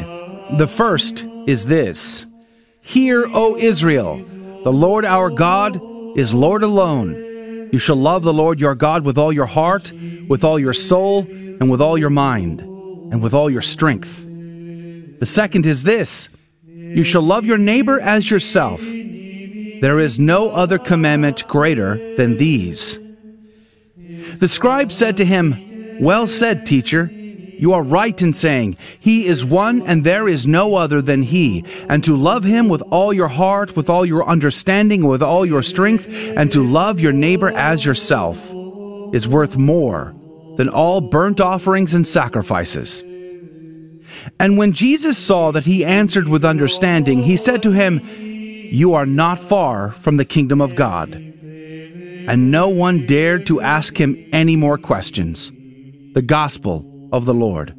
The 0.57 0.67
first 0.67 1.27
is 1.47 1.67
this 1.67 2.25
Hear, 2.81 3.27
O 3.29 3.59
Israel, 3.59 4.17
the 4.65 4.73
Lord 4.73 5.05
our 5.05 5.29
God 5.29 5.79
is 6.17 6.33
Lord 6.33 6.63
alone. 6.63 7.13
You 7.73 7.79
shall 7.79 7.97
love 7.97 8.23
the 8.23 8.33
Lord 8.33 8.59
your 8.59 8.75
God 8.75 9.05
with 9.05 9.19
all 9.19 9.35
your 9.35 9.45
heart, 9.45 9.93
with 10.29 10.45
all 10.45 10.59
your 10.59 10.73
soul, 10.73 11.27
and 11.29 11.71
with 11.71 11.83
all 11.83 11.99
your 11.99 12.09
mind, 12.09 12.61
and 12.61 13.23
with 13.23 13.35
all 13.35 13.51
your 13.51 13.61
strength. 13.61 14.32
The 15.23 15.27
second 15.27 15.67
is 15.67 15.85
this 15.85 16.29
You 16.65 17.05
shall 17.05 17.23
love 17.23 17.45
your 17.45 17.57
neighbor 17.57 18.01
as 18.01 18.29
yourself. 18.29 18.81
There 18.83 20.01
is 20.01 20.19
no 20.19 20.51
other 20.51 20.79
commandment 20.81 21.47
greater 21.47 22.17
than 22.17 22.39
these. 22.39 22.99
The 24.41 24.49
scribe 24.49 24.91
said 24.91 25.19
to 25.19 25.25
him, 25.25 26.01
Well 26.01 26.27
said, 26.27 26.67
teacher. 26.67 27.05
You 27.05 27.73
are 27.73 27.85
right 27.85 28.21
in 28.21 28.33
saying, 28.33 28.79
He 28.99 29.27
is 29.27 29.45
one 29.45 29.83
and 29.83 30.03
there 30.03 30.27
is 30.27 30.49
no 30.49 30.75
other 30.75 31.01
than 31.01 31.23
He, 31.23 31.65
and 31.89 32.03
to 32.03 32.17
love 32.17 32.43
Him 32.43 32.67
with 32.67 32.83
all 32.91 33.13
your 33.13 33.29
heart, 33.29 33.77
with 33.77 33.89
all 33.89 34.05
your 34.05 34.27
understanding, 34.27 35.07
with 35.07 35.23
all 35.23 35.47
your 35.47 35.63
strength, 35.63 36.09
and 36.37 36.51
to 36.51 36.65
love 36.65 36.99
your 36.99 37.13
neighbor 37.13 37.51
as 37.51 37.85
yourself 37.85 38.53
is 39.15 39.29
worth 39.29 39.57
more 39.57 40.17
than 40.57 40.69
all 40.69 41.01
burnt 41.01 41.41
offerings 41.41 41.95
and 41.95 42.05
sacrifices. 42.05 43.05
And 44.39 44.59
when 44.59 44.73
Jesus 44.73 45.19
saw 45.19 45.51
that 45.53 45.65
he 45.65 45.85
answered 45.85 46.29
with 46.29 46.45
understanding, 46.45 47.23
he 47.23 47.37
said 47.37 47.63
to 47.63 47.73
him, 47.73 48.01
You 48.05 48.95
are 48.95 49.07
not 49.07 49.41
far 49.41 49.93
from 49.93 50.17
the 50.17 50.25
kingdom 50.25 50.61
of 50.61 50.75
God. 50.75 51.15
And 51.15 52.51
no 52.51 52.69
one 52.69 53.07
dared 53.07 53.47
to 53.47 53.61
ask 53.61 54.01
him 54.01 54.17
any 54.33 54.57
more 54.57 54.79
questions. 54.79 55.51
The 56.15 56.23
Gospel 56.23 57.09
of 57.13 57.25
the 57.25 57.35
Lord. 57.35 57.75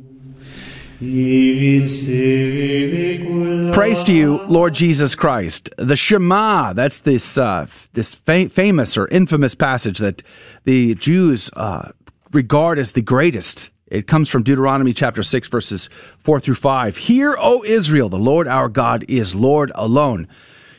Praise 3.74 4.04
to 4.04 4.14
you, 4.14 4.42
Lord 4.44 4.74
Jesus 4.74 5.16
Christ. 5.16 5.70
The 5.78 5.98
Shema, 5.98 6.72
that's 6.74 7.02
this, 7.02 7.38
uh, 7.38 7.68
this 7.92 8.14
fa- 8.14 8.48
famous 8.48 8.96
or 8.96 9.08
infamous 9.10 9.54
passage 9.54 9.98
that 9.98 10.24
the 10.64 10.96
Jews 10.96 11.50
uh, 11.58 11.92
regard 12.32 12.80
as 12.80 12.94
the 12.94 13.02
greatest. 13.02 13.70
It 13.94 14.08
comes 14.08 14.28
from 14.28 14.42
Deuteronomy 14.42 14.92
chapter 14.92 15.22
6, 15.22 15.48
verses 15.50 15.88
4 16.18 16.40
through 16.40 16.56
5. 16.56 16.98
Hear, 16.98 17.38
O 17.40 17.64
Israel, 17.64 18.10
the 18.10 18.18
Lord 18.18 18.48
our 18.48 18.68
God 18.68 19.06
is 19.08 19.36
Lord 19.36 19.72
alone. 19.76 20.28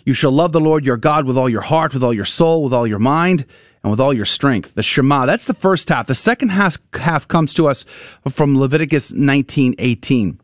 You 0.05 0.15
shall 0.15 0.33
love 0.33 0.51
the 0.51 0.61
Lord 0.61 0.85
your 0.85 0.97
God 0.97 1.25
with 1.25 1.39
all 1.39 1.49
your 1.49 1.61
heart, 1.61 1.95
with 1.95 2.03
all 2.03 2.13
your 2.13 2.25
soul, 2.25 2.65
with 2.65 2.73
all 2.73 2.89
your 2.89 2.99
mind, 2.99 3.47
and 3.85 3.93
with 3.93 4.01
all 4.01 4.13
your 4.13 4.25
strength. 4.25 4.75
The 4.75 4.83
Shema, 4.83 5.27
that's 5.27 5.45
the 5.45 5.55
first 5.55 5.89
half. 5.91 6.09
The 6.09 6.17
second 6.17 6.49
half, 6.49 7.29
comes 7.29 7.55
to 7.55 7.69
us 7.69 7.85
from 8.29 8.59
Leviticus 8.59 9.13
19:18. 9.13 10.41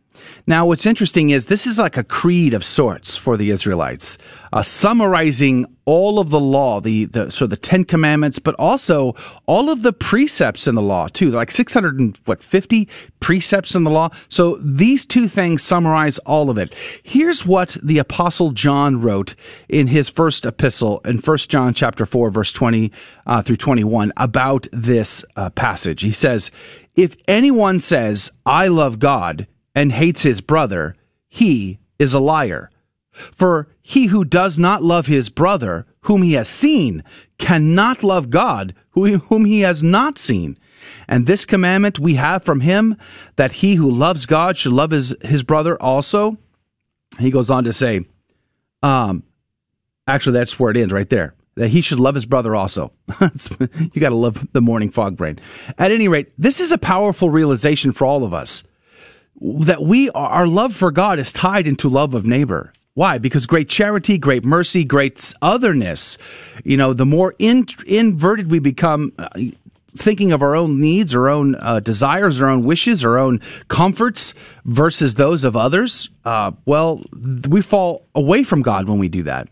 Now, 0.46 0.66
what's 0.66 0.86
interesting 0.86 1.30
is 1.30 1.46
this 1.46 1.66
is 1.66 1.78
like 1.78 1.96
a 1.96 2.04
creed 2.04 2.54
of 2.54 2.64
sorts 2.64 3.16
for 3.16 3.36
the 3.36 3.50
Israelites, 3.50 4.18
uh, 4.52 4.62
summarizing 4.62 5.66
all 5.84 6.18
of 6.18 6.30
the 6.30 6.40
law, 6.40 6.80
the, 6.80 7.06
the 7.06 7.30
so 7.30 7.46
the 7.46 7.56
Ten 7.56 7.84
Commandments, 7.84 8.38
but 8.38 8.54
also 8.58 9.14
all 9.46 9.70
of 9.70 9.82
the 9.82 9.92
precepts 9.92 10.66
in 10.66 10.74
the 10.74 10.82
law 10.82 11.08
too, 11.08 11.30
like 11.30 11.50
six 11.50 11.74
hundred 11.74 11.98
and 11.98 12.18
what 12.24 12.42
fifty 12.42 12.88
precepts 13.20 13.74
in 13.74 13.84
the 13.84 13.90
law. 13.90 14.08
So 14.28 14.56
these 14.56 15.04
two 15.04 15.28
things 15.28 15.62
summarize 15.62 16.18
all 16.18 16.50
of 16.50 16.58
it. 16.58 16.74
Here's 17.02 17.44
what 17.44 17.76
the 17.82 17.98
Apostle 17.98 18.50
John 18.50 19.00
wrote 19.00 19.34
in 19.68 19.88
his 19.88 20.08
first 20.08 20.46
epistle 20.46 21.00
in 21.04 21.18
First 21.18 21.50
John 21.50 21.74
chapter 21.74 22.06
four, 22.06 22.30
verse 22.30 22.52
twenty 22.52 22.92
uh, 23.26 23.42
through 23.42 23.56
twenty 23.56 23.84
one 23.84 24.12
about 24.16 24.68
this 24.72 25.24
uh, 25.36 25.50
passage. 25.50 26.02
He 26.02 26.12
says, 26.12 26.50
"If 26.94 27.16
anyone 27.26 27.78
says 27.78 28.30
I 28.46 28.68
love 28.68 28.98
God," 28.98 29.46
and 29.74 29.92
hates 29.92 30.22
his 30.22 30.40
brother, 30.40 30.94
he 31.28 31.78
is 31.98 32.14
a 32.14 32.20
liar. 32.20 32.70
For 33.12 33.68
he 33.82 34.06
who 34.06 34.24
does 34.24 34.58
not 34.58 34.82
love 34.82 35.06
his 35.06 35.28
brother, 35.28 35.86
whom 36.02 36.22
he 36.22 36.32
has 36.34 36.48
seen, 36.48 37.04
cannot 37.38 38.02
love 38.02 38.30
God, 38.30 38.74
whom 38.90 39.44
he 39.44 39.60
has 39.60 39.82
not 39.82 40.18
seen. 40.18 40.56
And 41.08 41.26
this 41.26 41.44
commandment 41.44 41.98
we 41.98 42.14
have 42.14 42.44
from 42.44 42.60
him, 42.60 42.96
that 43.36 43.52
he 43.52 43.74
who 43.74 43.90
loves 43.90 44.26
God 44.26 44.56
should 44.56 44.72
love 44.72 44.90
his, 44.90 45.14
his 45.22 45.42
brother 45.42 45.80
also. 45.80 46.38
He 47.18 47.30
goes 47.30 47.50
on 47.50 47.64
to 47.64 47.72
say, 47.72 48.06
um, 48.82 49.24
actually, 50.06 50.34
that's 50.34 50.58
where 50.58 50.70
it 50.70 50.76
ends 50.76 50.92
right 50.92 51.08
there. 51.08 51.34
That 51.56 51.68
he 51.68 51.80
should 51.80 52.00
love 52.00 52.14
his 52.14 52.26
brother 52.26 52.54
also. 52.54 52.92
you 53.20 54.00
got 54.00 54.10
to 54.10 54.14
love 54.14 54.46
the 54.52 54.60
morning 54.60 54.90
fog 54.90 55.16
brain. 55.16 55.38
At 55.76 55.92
any 55.92 56.08
rate, 56.08 56.32
this 56.38 56.60
is 56.60 56.72
a 56.72 56.78
powerful 56.78 57.28
realization 57.28 57.92
for 57.92 58.06
all 58.06 58.24
of 58.24 58.32
us 58.32 58.64
that 59.40 59.82
we 59.82 60.10
our 60.10 60.46
love 60.46 60.74
for 60.74 60.90
God 60.90 61.18
is 61.18 61.32
tied 61.32 61.66
into 61.66 61.88
love 61.88 62.14
of 62.14 62.26
neighbor. 62.26 62.72
Why? 62.94 63.18
Because 63.18 63.46
great 63.46 63.68
charity, 63.68 64.18
great 64.18 64.44
mercy, 64.44 64.84
great 64.84 65.32
otherness. 65.40 66.18
You 66.64 66.76
know, 66.76 66.92
the 66.92 67.06
more 67.06 67.34
in, 67.38 67.66
inverted 67.86 68.50
we 68.50 68.58
become, 68.58 69.12
uh, 69.18 69.28
thinking 69.96 70.32
of 70.32 70.42
our 70.42 70.54
own 70.54 70.80
needs, 70.80 71.14
our 71.14 71.28
own 71.28 71.54
uh, 71.56 71.80
desires, 71.80 72.40
our 72.40 72.48
own 72.48 72.64
wishes, 72.64 73.04
our 73.04 73.18
own 73.18 73.40
comforts 73.68 74.34
versus 74.64 75.14
those 75.14 75.44
of 75.44 75.56
others. 75.56 76.10
Uh, 76.24 76.52
well, 76.64 77.02
we 77.48 77.62
fall 77.62 78.06
away 78.14 78.42
from 78.42 78.62
God 78.62 78.88
when 78.88 78.98
we 78.98 79.08
do 79.08 79.22
that. 79.24 79.48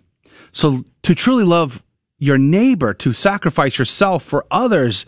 So, 0.52 0.84
to 1.02 1.14
truly 1.14 1.44
love 1.44 1.82
your 2.18 2.38
neighbor, 2.38 2.94
to 2.94 3.12
sacrifice 3.12 3.78
yourself 3.78 4.24
for 4.24 4.44
others 4.50 5.06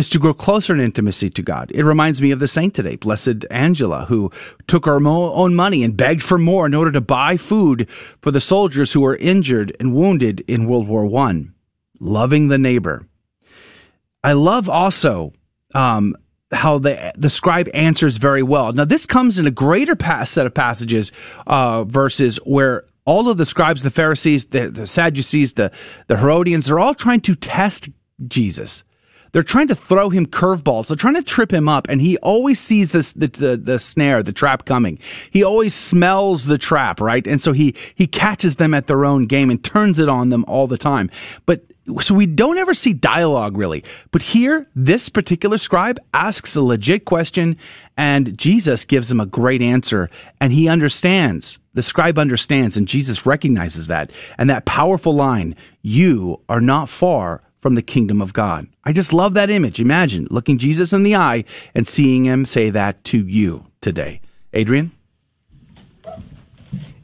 is 0.00 0.08
to 0.08 0.18
grow 0.18 0.32
closer 0.32 0.72
in 0.72 0.80
intimacy 0.80 1.28
to 1.28 1.42
God. 1.42 1.70
It 1.74 1.84
reminds 1.84 2.22
me 2.22 2.30
of 2.30 2.38
the 2.38 2.48
saint 2.48 2.74
today, 2.74 2.96
Blessed 2.96 3.44
Angela, 3.50 4.06
who 4.06 4.32
took 4.66 4.86
her 4.86 4.98
own 5.06 5.54
money 5.54 5.84
and 5.84 5.94
begged 5.94 6.22
for 6.22 6.38
more 6.38 6.64
in 6.64 6.74
order 6.74 6.90
to 6.90 7.02
buy 7.02 7.36
food 7.36 7.86
for 8.22 8.30
the 8.30 8.40
soldiers 8.40 8.94
who 8.94 9.02
were 9.02 9.16
injured 9.16 9.76
and 9.78 9.94
wounded 9.94 10.40
in 10.48 10.66
World 10.66 10.88
War 10.88 11.04
I. 11.20 11.44
Loving 12.00 12.48
the 12.48 12.56
neighbor. 12.56 13.02
I 14.24 14.32
love 14.32 14.70
also 14.70 15.34
um, 15.74 16.16
how 16.50 16.78
the 16.78 17.12
the 17.16 17.28
scribe 17.28 17.68
answers 17.74 18.16
very 18.16 18.42
well. 18.42 18.72
Now, 18.72 18.86
this 18.86 19.04
comes 19.04 19.38
in 19.38 19.46
a 19.46 19.50
greater 19.50 19.96
set 20.24 20.46
of 20.46 20.54
passages, 20.54 21.12
uh, 21.46 21.84
verses 21.84 22.36
where 22.38 22.84
all 23.04 23.28
of 23.28 23.36
the 23.36 23.44
scribes, 23.44 23.82
the 23.82 23.90
Pharisees, 23.90 24.46
the, 24.46 24.70
the 24.70 24.86
Sadducees, 24.86 25.54
the 25.54 25.70
the 26.06 26.16
Herodians, 26.16 26.66
they're 26.66 26.80
all 26.80 26.94
trying 26.94 27.20
to 27.20 27.34
test 27.34 27.90
Jesus 28.26 28.82
they're 29.32 29.42
trying 29.42 29.68
to 29.68 29.74
throw 29.74 30.10
him 30.10 30.26
curveballs. 30.26 30.88
They're 30.88 30.96
trying 30.96 31.14
to 31.14 31.22
trip 31.22 31.52
him 31.52 31.68
up, 31.68 31.86
and 31.88 32.00
he 32.00 32.16
always 32.18 32.60
sees 32.60 32.92
this 32.92 33.12
the, 33.12 33.28
the, 33.28 33.56
the 33.56 33.78
snare, 33.78 34.22
the 34.22 34.32
trap 34.32 34.64
coming. 34.64 34.98
He 35.30 35.44
always 35.44 35.74
smells 35.74 36.46
the 36.46 36.58
trap, 36.58 37.00
right? 37.00 37.26
And 37.26 37.40
so 37.40 37.52
he 37.52 37.74
he 37.94 38.06
catches 38.06 38.56
them 38.56 38.74
at 38.74 38.86
their 38.86 39.04
own 39.04 39.26
game 39.26 39.50
and 39.50 39.62
turns 39.62 39.98
it 39.98 40.08
on 40.08 40.30
them 40.30 40.44
all 40.48 40.66
the 40.66 40.78
time. 40.78 41.10
But 41.46 41.64
so 42.00 42.14
we 42.14 42.26
don't 42.26 42.58
ever 42.58 42.74
see 42.74 42.92
dialogue 42.92 43.56
really. 43.56 43.82
But 44.12 44.22
here, 44.22 44.68
this 44.76 45.08
particular 45.08 45.58
scribe 45.58 45.98
asks 46.14 46.54
a 46.54 46.62
legit 46.62 47.04
question, 47.04 47.56
and 47.96 48.36
Jesus 48.38 48.84
gives 48.84 49.10
him 49.10 49.18
a 49.18 49.26
great 49.26 49.62
answer, 49.62 50.08
and 50.40 50.52
he 50.52 50.68
understands. 50.68 51.58
The 51.74 51.82
scribe 51.82 52.18
understands, 52.18 52.76
and 52.76 52.86
Jesus 52.86 53.26
recognizes 53.26 53.86
that. 53.88 54.10
And 54.38 54.50
that 54.50 54.66
powerful 54.66 55.14
line, 55.14 55.56
"You 55.82 56.40
are 56.48 56.60
not 56.60 56.88
far." 56.88 57.42
From 57.60 57.74
the 57.74 57.82
kingdom 57.82 58.20
of 58.20 58.32
God. 58.32 58.66
I 58.84 58.92
just 58.92 59.12
love 59.12 59.34
that 59.34 59.50
image. 59.50 59.80
Imagine 59.80 60.26
looking 60.30 60.58
Jesus 60.58 60.92
in 60.92 61.02
the 61.02 61.16
eye 61.16 61.44
and 61.74 61.86
seeing 61.86 62.24
him 62.24 62.46
say 62.46 62.70
that 62.70 63.02
to 63.04 63.26
you 63.26 63.64
today. 63.80 64.20
Adrian? 64.52 64.92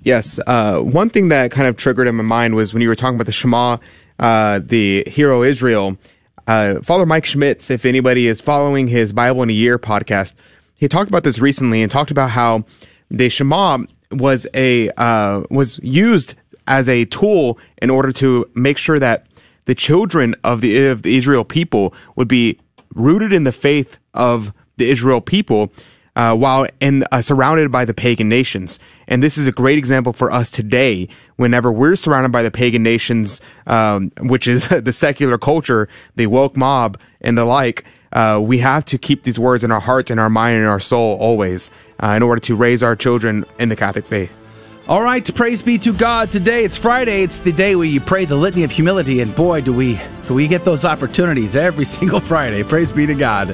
Yes. 0.02 0.38
Uh, 0.46 0.78
one 0.78 1.10
thing 1.10 1.28
that 1.28 1.50
kind 1.50 1.66
of 1.66 1.76
triggered 1.76 2.06
in 2.06 2.14
my 2.14 2.22
mind 2.22 2.54
was 2.54 2.72
when 2.72 2.80
you 2.80 2.88
were 2.88 2.94
talking 2.94 3.16
about 3.16 3.26
the 3.26 3.32
Shema, 3.32 3.78
uh, 4.18 4.60
the 4.62 5.04
hero 5.06 5.42
Israel. 5.42 5.98
Uh, 6.46 6.80
Father 6.80 7.04
Mike 7.04 7.24
Schmitz, 7.24 7.70
if 7.70 7.84
anybody 7.84 8.28
is 8.28 8.40
following 8.40 8.86
his 8.86 9.12
Bible 9.12 9.42
in 9.42 9.50
a 9.50 9.52
Year 9.52 9.78
podcast, 9.78 10.34
he 10.76 10.86
talked 10.86 11.10
about 11.10 11.24
this 11.24 11.40
recently 11.40 11.82
and 11.82 11.90
talked 11.90 12.12
about 12.12 12.30
how 12.30 12.64
the 13.10 13.28
Shema 13.28 13.78
was 14.12 14.46
a 14.54 14.90
uh, 14.96 15.42
was 15.50 15.80
used 15.82 16.36
as 16.66 16.88
a 16.88 17.04
tool 17.06 17.58
in 17.82 17.90
order 17.90 18.12
to 18.12 18.48
make 18.54 18.78
sure 18.78 18.98
that 18.98 19.25
the 19.66 19.74
children 19.74 20.34
of 20.42 20.60
the, 20.62 20.86
of 20.86 21.02
the 21.02 21.16
Israel 21.16 21.44
people 21.44 21.94
would 22.16 22.28
be 22.28 22.58
rooted 22.94 23.32
in 23.32 23.44
the 23.44 23.52
faith 23.52 23.98
of 24.14 24.52
the 24.76 24.88
Israel 24.90 25.20
people, 25.20 25.72
uh, 26.14 26.34
while 26.34 26.66
in 26.80 27.04
uh, 27.12 27.20
surrounded 27.20 27.70
by 27.70 27.84
the 27.84 27.92
pagan 27.92 28.28
nations. 28.28 28.80
And 29.06 29.22
this 29.22 29.36
is 29.36 29.46
a 29.46 29.52
great 29.52 29.76
example 29.76 30.12
for 30.12 30.32
us 30.32 30.50
today. 30.50 31.08
Whenever 31.36 31.70
we're 31.70 31.96
surrounded 31.96 32.32
by 32.32 32.42
the 32.42 32.50
pagan 32.50 32.82
nations, 32.82 33.40
um, 33.66 34.10
which 34.20 34.48
is 34.48 34.68
the 34.82 34.92
secular 34.92 35.36
culture, 35.36 35.88
the 36.16 36.26
woke 36.26 36.56
mob, 36.56 36.98
and 37.20 37.36
the 37.36 37.44
like. 37.44 37.84
Uh, 38.12 38.40
we 38.42 38.58
have 38.58 38.84
to 38.86 38.96
keep 38.96 39.24
these 39.24 39.38
words 39.38 39.62
in 39.62 39.70
our 39.70 39.80
heart 39.80 40.10
and 40.10 40.18
our 40.18 40.30
mind 40.30 40.56
and 40.56 40.66
our 40.66 40.80
soul 40.80 41.18
always 41.18 41.70
uh, 42.02 42.14
in 42.16 42.22
order 42.22 42.40
to 42.40 42.56
raise 42.56 42.82
our 42.82 42.96
children 42.96 43.44
in 43.58 43.68
the 43.68 43.76
Catholic 43.76 44.06
faith. 44.06 44.45
All 44.88 45.02
right, 45.02 45.34
praise 45.34 45.62
be 45.62 45.78
to 45.78 45.92
God. 45.92 46.30
Today 46.30 46.62
it's 46.62 46.76
Friday. 46.76 47.24
It's 47.24 47.40
the 47.40 47.50
day 47.50 47.74
where 47.74 47.86
you 47.86 48.00
pray 48.00 48.24
the 48.24 48.36
litany 48.36 48.62
of 48.62 48.70
humility, 48.70 49.20
and 49.20 49.34
boy, 49.34 49.60
do 49.60 49.72
we 49.72 50.00
do 50.28 50.34
we 50.34 50.46
get 50.46 50.64
those 50.64 50.84
opportunities 50.84 51.56
every 51.56 51.84
single 51.96 52.20
Friday. 52.20 52.62
Praise 52.62 52.92
be 52.92 53.04
to 53.04 53.14
God. 53.16 53.48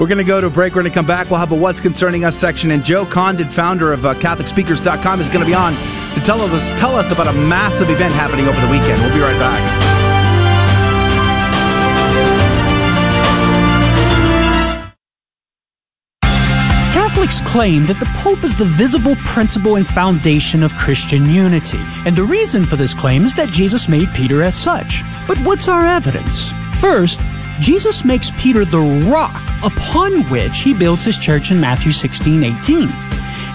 We're 0.00 0.06
going 0.06 0.16
to 0.16 0.24
go 0.24 0.40
to 0.40 0.46
a 0.46 0.50
break. 0.50 0.74
We're 0.74 0.80
going 0.80 0.90
to 0.90 0.94
come 0.94 1.06
back. 1.06 1.28
We'll 1.28 1.40
have 1.40 1.52
a 1.52 1.54
What's 1.54 1.82
Concerning 1.82 2.24
Us 2.24 2.38
section, 2.38 2.70
and 2.70 2.82
Joe 2.82 3.04
Condon, 3.04 3.50
founder 3.50 3.92
of 3.92 4.06
uh, 4.06 4.14
CatholicSpeakers.com, 4.14 5.20
is 5.20 5.28
going 5.28 5.40
to 5.40 5.46
be 5.46 5.52
on 5.52 5.74
to 6.14 6.20
tell 6.24 6.40
us 6.40 6.80
tell 6.80 6.96
us 6.96 7.10
about 7.10 7.28
a 7.28 7.34
massive 7.34 7.90
event 7.90 8.14
happening 8.14 8.48
over 8.48 8.58
the 8.58 8.72
weekend. 8.72 8.98
We'll 9.02 9.12
be 9.12 9.20
right 9.20 9.38
back. 9.38 9.81
Catholics 17.22 17.52
claim 17.52 17.86
that 17.86 18.00
the 18.00 18.10
Pope 18.16 18.42
is 18.42 18.56
the 18.56 18.64
visible 18.64 19.14
principle 19.24 19.76
and 19.76 19.86
foundation 19.86 20.64
of 20.64 20.76
Christian 20.76 21.24
unity. 21.30 21.78
And 22.04 22.16
the 22.16 22.24
reason 22.24 22.64
for 22.64 22.74
this 22.74 22.94
claim 22.94 23.24
is 23.24 23.32
that 23.36 23.48
Jesus 23.50 23.88
made 23.88 24.12
Peter 24.12 24.42
as 24.42 24.56
such. 24.56 25.04
But 25.28 25.38
what's 25.38 25.68
our 25.68 25.86
evidence? 25.86 26.50
First, 26.80 27.20
Jesus 27.60 28.04
makes 28.04 28.32
Peter 28.38 28.64
the 28.64 28.80
rock 29.08 29.40
upon 29.62 30.22
which 30.30 30.62
he 30.62 30.74
builds 30.74 31.04
his 31.04 31.16
church 31.16 31.52
in 31.52 31.60
Matthew 31.60 31.92
16 31.92 32.42
18. 32.42 32.88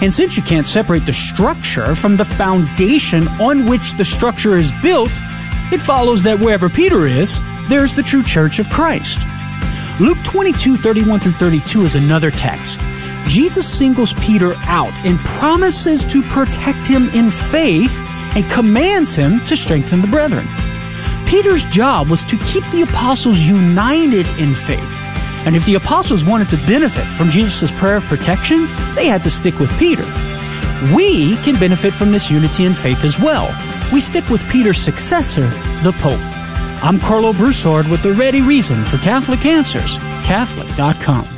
And 0.00 0.14
since 0.14 0.34
you 0.38 0.42
can't 0.42 0.66
separate 0.66 1.04
the 1.04 1.12
structure 1.12 1.94
from 1.94 2.16
the 2.16 2.24
foundation 2.24 3.28
on 3.38 3.66
which 3.66 3.98
the 3.98 4.04
structure 4.06 4.56
is 4.56 4.72
built, 4.80 5.12
it 5.70 5.82
follows 5.82 6.22
that 6.22 6.40
wherever 6.40 6.70
Peter 6.70 7.06
is, 7.06 7.42
there's 7.68 7.92
the 7.92 8.02
true 8.02 8.22
church 8.22 8.60
of 8.60 8.70
Christ. 8.70 9.20
Luke 10.00 10.18
22 10.24 10.78
31 10.78 11.20
through 11.20 11.32
32 11.32 11.82
is 11.82 11.96
another 11.96 12.30
text. 12.30 12.80
Jesus 13.28 13.70
singles 13.70 14.14
Peter 14.14 14.54
out 14.64 14.92
and 15.04 15.18
promises 15.18 16.04
to 16.06 16.22
protect 16.22 16.86
him 16.86 17.08
in 17.10 17.30
faith 17.30 17.94
and 18.34 18.50
commands 18.50 19.14
him 19.14 19.44
to 19.44 19.56
strengthen 19.56 20.00
the 20.00 20.06
brethren. 20.06 20.48
Peter's 21.26 21.66
job 21.66 22.08
was 22.08 22.24
to 22.24 22.38
keep 22.38 22.64
the 22.70 22.82
apostles 22.82 23.38
united 23.40 24.26
in 24.38 24.54
faith. 24.54 24.80
And 25.46 25.54
if 25.54 25.64
the 25.66 25.74
apostles 25.74 26.24
wanted 26.24 26.48
to 26.50 26.56
benefit 26.66 27.04
from 27.04 27.30
Jesus' 27.30 27.70
prayer 27.70 27.96
of 27.96 28.04
protection, 28.04 28.66
they 28.94 29.06
had 29.06 29.22
to 29.24 29.30
stick 29.30 29.58
with 29.58 29.76
Peter. 29.78 30.04
We 30.94 31.36
can 31.38 31.58
benefit 31.60 31.92
from 31.92 32.12
this 32.12 32.30
unity 32.30 32.64
in 32.64 32.72
faith 32.72 33.04
as 33.04 33.18
well. 33.18 33.54
We 33.92 34.00
stick 34.00 34.28
with 34.30 34.48
Peter's 34.48 34.78
successor, 34.78 35.48
the 35.82 35.94
Pope. 36.00 36.20
I'm 36.82 36.96
Karlo 36.98 37.36
Broussard 37.36 37.88
with 37.88 38.02
the 38.02 38.12
ready 38.12 38.40
reason 38.40 38.84
for 38.84 38.96
Catholic 38.98 39.44
Answers, 39.44 39.98
Catholic.com. 40.24 41.37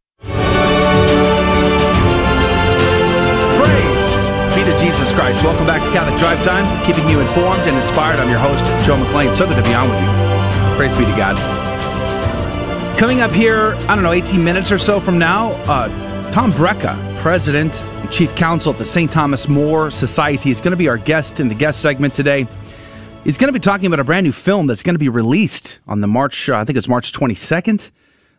Jesus 5.11 5.19
Christ. 5.19 5.43
Welcome 5.43 5.67
back 5.67 5.83
to 5.83 5.91
Catholic 5.91 6.17
Drive 6.19 6.41
Time, 6.43 6.85
keeping 6.85 7.09
you 7.09 7.19
informed 7.19 7.63
and 7.63 7.77
inspired. 7.77 8.19
I'm 8.19 8.29
your 8.29 8.39
host, 8.39 8.63
Joe 8.85 8.95
McClane. 8.95 9.33
So 9.33 9.45
good 9.45 9.57
to 9.57 9.63
be 9.63 9.73
on 9.73 9.89
with 9.89 9.99
you. 9.99 10.77
Praise 10.77 10.97
be 10.97 11.05
to 11.05 11.17
God. 11.17 11.37
Coming 12.97 13.19
up 13.19 13.31
here, 13.31 13.73
I 13.89 13.95
don't 13.95 14.03
know, 14.03 14.13
18 14.13 14.41
minutes 14.41 14.71
or 14.71 14.77
so 14.77 15.01
from 15.01 15.17
now, 15.17 15.51
uh, 15.63 15.89
Tom 16.31 16.53
Brejcha, 16.53 17.17
President 17.17 17.83
and 17.83 18.11
Chief 18.11 18.33
Counsel 18.35 18.71
at 18.71 18.79
the 18.79 18.85
St. 18.85 19.11
Thomas 19.11 19.49
More 19.49 19.91
Society, 19.91 20.49
is 20.49 20.61
going 20.61 20.71
to 20.71 20.77
be 20.77 20.87
our 20.87 20.97
guest 20.97 21.41
in 21.41 21.49
the 21.49 21.55
guest 21.55 21.81
segment 21.81 22.13
today. 22.13 22.47
He's 23.25 23.37
going 23.37 23.49
to 23.49 23.53
be 23.53 23.59
talking 23.59 23.87
about 23.87 23.99
a 23.99 24.05
brand 24.05 24.23
new 24.23 24.31
film 24.31 24.67
that's 24.67 24.83
going 24.83 24.95
to 24.95 24.99
be 24.99 25.09
released 25.09 25.79
on 25.87 25.99
the 25.99 26.07
March, 26.07 26.47
uh, 26.47 26.55
I 26.55 26.63
think 26.63 26.77
it's 26.77 26.87
March 26.87 27.11
22nd, 27.11 27.91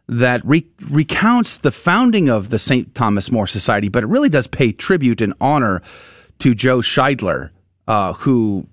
that 0.08 0.40
re- 0.44 0.66
recounts 0.88 1.58
the 1.58 1.70
founding 1.70 2.30
of 2.30 2.48
the 2.48 2.58
St. 2.58 2.94
Thomas 2.94 3.30
More 3.30 3.46
Society, 3.46 3.88
but 3.88 4.04
it 4.04 4.06
really 4.06 4.30
does 4.30 4.46
pay 4.46 4.72
tribute 4.72 5.20
and 5.20 5.34
honor 5.40 5.82
to 6.42 6.56
Joe 6.56 6.78
Scheidler, 6.78 7.50
uh, 7.86 8.14
who 8.14 8.66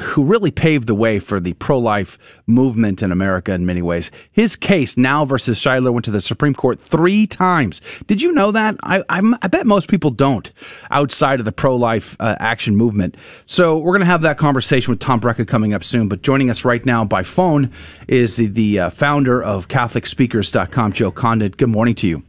who 0.00 0.24
really 0.24 0.52
paved 0.52 0.86
the 0.86 0.94
way 0.94 1.18
for 1.18 1.40
the 1.40 1.52
pro 1.54 1.76
life 1.76 2.18
movement 2.46 3.02
in 3.02 3.10
America 3.10 3.52
in 3.52 3.66
many 3.66 3.82
ways. 3.82 4.12
His 4.30 4.54
case, 4.54 4.96
NOW 4.96 5.24
versus 5.24 5.58
Scheidler, 5.58 5.92
went 5.92 6.04
to 6.04 6.12
the 6.12 6.20
Supreme 6.20 6.54
Court 6.54 6.80
three 6.80 7.26
times. 7.26 7.80
Did 8.06 8.22
you 8.22 8.32
know 8.32 8.52
that? 8.52 8.76
I, 8.84 9.02
I'm, 9.08 9.34
i 9.42 9.48
bet 9.48 9.66
most 9.66 9.88
people 9.88 10.10
don't 10.10 10.52
outside 10.90 11.40
of 11.40 11.44
the 11.44 11.52
pro 11.52 11.74
life 11.74 12.16
uh, 12.20 12.36
action 12.38 12.76
movement. 12.76 13.16
So 13.46 13.78
we're 13.78 13.92
going 13.92 14.00
to 14.00 14.06
have 14.06 14.22
that 14.22 14.38
conversation 14.38 14.92
with 14.92 15.00
Tom 15.00 15.20
Brejcha 15.20 15.48
coming 15.48 15.74
up 15.74 15.82
soon. 15.82 16.08
But 16.08 16.22
joining 16.22 16.48
us 16.48 16.64
right 16.64 16.84
now 16.86 17.04
by 17.04 17.24
phone 17.24 17.72
is 18.06 18.36
the, 18.36 18.46
the 18.46 18.78
uh, 18.78 18.90
founder 18.90 19.42
of 19.42 19.66
CatholicSpeakers.com, 19.66 20.92
Joe 20.92 21.10
Condit. 21.10 21.56
Good 21.56 21.70
morning 21.70 21.96
to 21.96 22.06
you. 22.06 22.22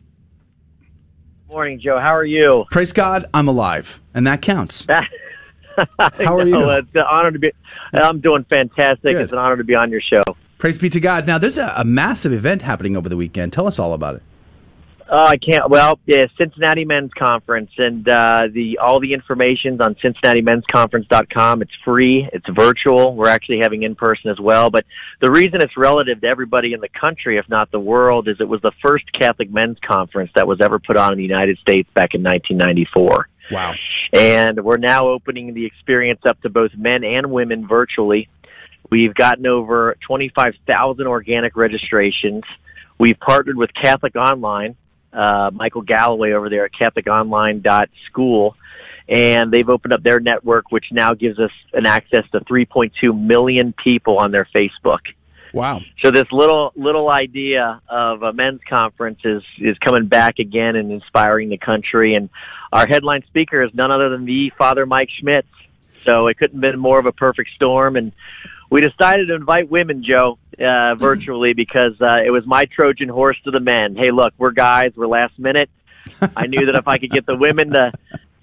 Morning, 1.55 1.79
Joe. 1.79 1.97
How 2.01 2.13
are 2.13 2.25
you? 2.25 2.65
Praise 2.69 2.91
God, 2.91 3.27
I'm 3.33 3.47
alive, 3.47 4.01
and 4.13 4.27
that 4.27 4.41
counts. 4.41 4.85
How 4.89 6.37
are 6.37 6.43
you? 6.45 6.69
It's 6.71 6.89
an 6.93 7.03
honor 7.09 7.31
to 7.31 7.39
be. 7.39 7.53
I'm 7.93 8.19
doing 8.19 8.43
fantastic. 8.49 9.13
Good. 9.13 9.21
It's 9.21 9.31
an 9.31 9.39
honor 9.39 9.55
to 9.55 9.63
be 9.63 9.73
on 9.73 9.89
your 9.89 10.01
show. 10.01 10.21
Praise 10.57 10.77
be 10.77 10.89
to 10.89 10.99
God. 10.99 11.25
Now, 11.25 11.37
there's 11.37 11.57
a, 11.57 11.73
a 11.77 11.85
massive 11.85 12.33
event 12.33 12.61
happening 12.61 12.97
over 12.97 13.07
the 13.07 13.15
weekend. 13.15 13.53
Tell 13.53 13.67
us 13.67 13.79
all 13.79 13.93
about 13.93 14.15
it. 14.15 14.23
Oh, 15.07 15.25
I 15.27 15.37
can't. 15.37 15.69
Well, 15.69 15.99
yeah, 16.07 16.25
Cincinnati 16.39 16.83
Men's 16.83 17.11
Conference, 17.13 17.69
and 17.77 18.07
uh, 18.07 18.47
the 18.51 18.79
all 18.81 18.99
the 18.99 19.13
information's 19.13 19.79
on 19.79 19.95
CincinnatiMen'sConference.com. 19.95 21.61
It's 21.61 21.71
free. 21.83 22.27
It's 22.33 22.45
virtual. 22.55 23.15
We're 23.15 23.27
actually 23.27 23.59
having 23.61 23.83
in 23.83 23.93
person 23.93 24.31
as 24.31 24.39
well. 24.39 24.71
But 24.71 24.85
the 25.21 25.29
reason 25.29 25.61
it's 25.61 25.77
relative 25.77 26.21
to 26.21 26.27
everybody 26.27 26.73
in 26.73 26.79
the 26.79 26.89
country, 26.89 27.37
if 27.37 27.47
not 27.47 27.69
the 27.69 27.79
world, 27.79 28.27
is 28.27 28.37
it 28.39 28.49
was 28.49 28.61
the 28.61 28.71
first 28.81 29.05
Catholic 29.13 29.51
men's 29.51 29.77
conference 29.87 30.31
that 30.33 30.47
was 30.47 30.59
ever 30.59 30.79
put 30.79 30.97
on 30.97 31.11
in 31.11 31.17
the 31.19 31.23
United 31.23 31.59
States 31.59 31.87
back 31.93 32.15
in 32.15 32.23
1994. 32.23 33.29
Wow. 33.51 33.75
And 34.11 34.63
we're 34.63 34.77
now 34.77 35.09
opening 35.09 35.53
the 35.53 35.65
experience 35.65 36.21
up 36.27 36.41
to 36.41 36.49
both 36.49 36.71
men 36.75 37.03
and 37.03 37.31
women 37.31 37.67
virtually. 37.67 38.27
We've 38.89 39.13
gotten 39.13 39.45
over 39.45 39.97
25,000 40.07 41.05
organic 41.05 41.55
registrations. 41.55 42.43
We've 42.97 43.19
partnered 43.19 43.57
with 43.57 43.71
Catholic 43.73 44.15
Online, 44.15 44.75
uh, 45.15 45.51
Michael 45.53 45.81
Galloway 45.81 46.33
over 46.33 46.49
there 46.49 46.65
at 46.65 46.71
CatholicOnline.school, 46.73 48.55
and 49.07 49.51
they've 49.51 49.69
opened 49.69 49.93
up 49.93 50.03
their 50.03 50.19
network, 50.19 50.71
which 50.71 50.85
now 50.91 51.13
gives 51.13 51.39
us 51.39 51.51
an 51.73 51.85
access 51.85 52.23
to 52.31 52.39
3.2 52.41 53.17
million 53.17 53.73
people 53.73 54.17
on 54.17 54.31
their 54.31 54.47
Facebook. 54.55 54.99
Wow. 55.53 55.79
So 56.01 56.11
this 56.11 56.29
little 56.33 56.73
little 56.75 57.09
idea 57.09 57.81
of 57.87 58.23
a 58.23 58.33
men's 58.33 58.59
conference 58.67 59.19
is 59.23 59.41
is 59.57 59.77
coming 59.77 60.07
back 60.07 60.37
again 60.37 60.75
and 60.75 60.91
inspiring 60.91 61.47
the 61.47 61.57
country. 61.57 62.15
And 62.15 62.29
our 62.73 62.85
headline 62.85 63.23
speaker 63.27 63.63
is 63.63 63.73
none 63.73 63.89
other 63.89 64.09
than 64.09 64.25
the 64.25 64.51
Father 64.57 64.85
Mike 64.85 65.09
Schmitz. 65.17 65.47
So 66.03 66.27
it 66.27 66.37
couldn't 66.37 66.61
have 66.61 66.73
been 66.73 66.79
more 66.79 66.99
of 66.99 67.05
a 67.05 67.13
perfect 67.13 67.51
storm. 67.55 67.95
And 67.95 68.11
we 68.69 68.81
decided 68.81 69.27
to 69.27 69.35
invite 69.35 69.69
women, 69.69 70.03
Joe, 70.07 70.37
uh, 70.59 70.95
virtually 70.95 71.53
because 71.53 71.93
uh, 72.01 72.23
it 72.25 72.31
was 72.31 72.45
my 72.45 72.65
Trojan 72.65 73.09
horse 73.09 73.37
to 73.43 73.51
the 73.51 73.59
men. 73.59 73.95
Hey, 73.95 74.11
look, 74.11 74.33
we're 74.37 74.51
guys. 74.51 74.91
We're 74.95 75.07
last 75.07 75.37
minute. 75.37 75.69
I 76.35 76.47
knew 76.47 76.65
that 76.67 76.75
if 76.75 76.87
I 76.87 76.97
could 76.97 77.11
get 77.11 77.25
the 77.25 77.37
women 77.37 77.71
to 77.71 77.91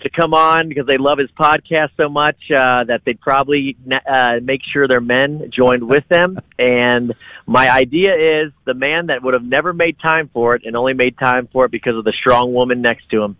to 0.03 0.11
come 0.11 0.35
on 0.35 0.69
because 0.69 0.87
they 0.87 0.99
love 0.99 1.19
his 1.19 1.31
podcast 1.31 1.91
so 1.97 2.09
much 2.09 2.37
uh, 2.51 2.85
that 2.85 3.03
they'd 3.05 3.21
probably 3.21 3.77
uh, 4.07 4.41
make 4.43 4.61
sure 4.73 4.87
their 4.89 5.01
men 5.01 5.51
joined 5.55 5.89
with 5.89 6.05
them. 6.09 6.39
And 6.59 7.15
my 7.47 7.71
idea 7.71 8.45
is 8.45 8.53
the 8.65 8.75
man 8.75 9.07
that 9.07 9.23
would 9.23 9.35
have 9.35 9.45
never 9.45 9.73
made 9.73 9.99
time 10.01 10.29
for 10.33 10.55
it 10.55 10.63
and 10.65 10.77
only 10.77 10.95
made 10.95 11.19
time 11.19 11.49
for 11.53 11.67
it 11.67 11.71
because 11.71 11.97
of 11.97 12.05
the 12.05 12.13
strong 12.19 12.53
woman 12.53 12.83
next 12.83 13.09
to 13.11 13.23
him 13.23 13.37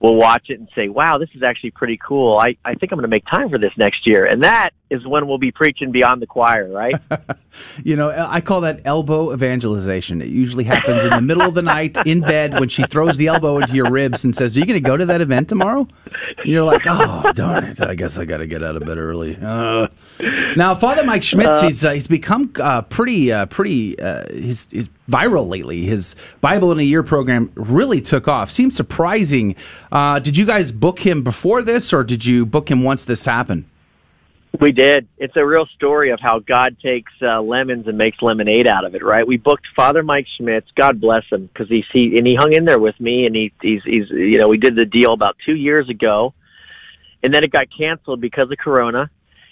will 0.00 0.16
watch 0.16 0.50
it 0.50 0.58
and 0.58 0.68
say, 0.74 0.88
wow, 0.88 1.18
this 1.18 1.30
is 1.34 1.42
actually 1.42 1.70
pretty 1.70 1.96
cool. 1.96 2.38
I, 2.38 2.56
I 2.64 2.74
think 2.74 2.92
I'm 2.92 2.98
going 2.98 3.02
to 3.02 3.08
make 3.08 3.24
time 3.26 3.48
for 3.48 3.58
this 3.58 3.72
next 3.76 4.06
year. 4.06 4.26
And 4.26 4.42
that 4.42 4.70
is 4.94 5.06
when 5.06 5.26
we'll 5.26 5.38
be 5.38 5.50
preaching 5.50 5.90
beyond 5.90 6.22
the 6.22 6.26
choir, 6.26 6.68
right? 6.70 6.94
you 7.84 7.96
know, 7.96 8.10
I 8.10 8.40
call 8.40 8.62
that 8.62 8.80
elbow 8.84 9.32
evangelization. 9.32 10.22
It 10.22 10.28
usually 10.28 10.64
happens 10.64 11.04
in 11.04 11.10
the 11.10 11.20
middle 11.20 11.42
of 11.42 11.54
the 11.54 11.62
night 11.62 11.96
in 12.06 12.20
bed 12.20 12.58
when 12.58 12.68
she 12.68 12.84
throws 12.84 13.16
the 13.16 13.26
elbow 13.26 13.58
into 13.58 13.74
your 13.74 13.90
ribs 13.90 14.24
and 14.24 14.34
says, 14.34 14.56
Are 14.56 14.60
you 14.60 14.66
going 14.66 14.82
to 14.82 14.88
go 14.88 14.96
to 14.96 15.06
that 15.06 15.20
event 15.20 15.48
tomorrow? 15.48 15.86
And 16.38 16.46
you're 16.46 16.64
like, 16.64 16.82
Oh, 16.86 17.30
darn 17.34 17.64
it. 17.64 17.80
I 17.80 17.94
guess 17.94 18.18
I 18.18 18.24
got 18.24 18.38
to 18.38 18.46
get 18.46 18.62
out 18.62 18.76
of 18.76 18.84
bed 18.84 18.98
early. 18.98 19.36
Uh. 19.40 19.88
Now, 20.56 20.74
Father 20.74 21.04
Mike 21.04 21.22
Schmitz, 21.22 21.58
uh, 21.58 21.66
he's, 21.66 21.84
uh, 21.84 21.90
he's 21.92 22.06
become 22.06 22.52
uh, 22.60 22.82
pretty, 22.82 23.32
uh, 23.32 23.46
pretty, 23.46 23.98
uh, 23.98 24.24
he's, 24.32 24.70
he's 24.70 24.88
viral 25.10 25.48
lately. 25.48 25.84
His 25.84 26.16
Bible 26.40 26.72
in 26.72 26.78
a 26.78 26.82
Year 26.82 27.02
program 27.02 27.50
really 27.54 28.00
took 28.00 28.28
off. 28.28 28.50
Seems 28.50 28.76
surprising. 28.76 29.56
did 29.92 30.36
you 30.36 30.46
guys 30.46 30.72
book 30.72 30.98
him 31.00 31.22
before 31.22 31.62
this, 31.62 31.92
or 31.92 32.04
did 32.04 32.24
you 32.24 32.46
book 32.46 32.70
him 32.70 32.84
once 32.84 33.04
this 33.04 33.24
happened? 33.24 33.64
We 34.60 34.70
did. 34.70 35.08
It's 35.18 35.36
a 35.36 35.44
real 35.44 35.66
story 35.74 36.12
of 36.12 36.20
how 36.20 36.38
God 36.38 36.76
takes 36.80 37.12
uh, 37.20 37.42
lemons 37.42 37.88
and 37.88 37.98
makes 37.98 38.18
lemonade 38.22 38.68
out 38.68 38.84
of 38.84 38.94
it, 38.94 39.04
right? 39.04 39.26
We 39.26 39.36
booked 39.36 39.66
Father 39.74 40.04
Mike 40.04 40.26
Schmitz. 40.38 40.68
God 40.76 41.00
bless 41.00 41.24
him, 41.30 41.46
because 41.46 41.68
he, 41.68 41.82
he 41.92 42.16
and 42.16 42.26
he 42.26 42.36
hung 42.38 42.54
in 42.54 42.64
there 42.64 42.78
with 42.78 42.98
me, 43.00 43.26
and 43.26 43.34
he 43.34 43.52
he's 43.60 43.82
he's 43.84 44.08
you 44.10 44.38
know 44.38 44.46
we 44.46 44.58
did 44.58 44.76
the 44.76 44.84
deal 44.84 45.12
about 45.12 45.36
two 45.44 45.56
years 45.56 45.88
ago, 45.88 46.34
and 47.22 47.34
then 47.34 47.42
it 47.42 47.50
got 47.50 47.66
canceled 47.76 48.20
because 48.20 48.48
of 48.50 48.58
Corona. 48.58 49.10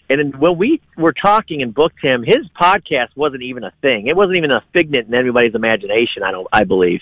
And 0.08 0.36
when 0.38 0.56
we 0.56 0.80
were 0.96 1.14
talking 1.14 1.62
and 1.62 1.74
booked 1.74 2.00
him, 2.00 2.22
his 2.22 2.46
podcast 2.60 3.16
wasn't 3.16 3.42
even 3.42 3.64
a 3.64 3.72
thing. 3.80 4.06
It 4.06 4.16
wasn't 4.16 4.36
even 4.36 4.52
a 4.52 4.62
figment 4.72 5.08
in 5.08 5.14
anybody's 5.14 5.54
imagination. 5.54 6.22
I 6.24 6.30
don't. 6.30 6.46
I 6.52 6.62
believe. 6.62 7.00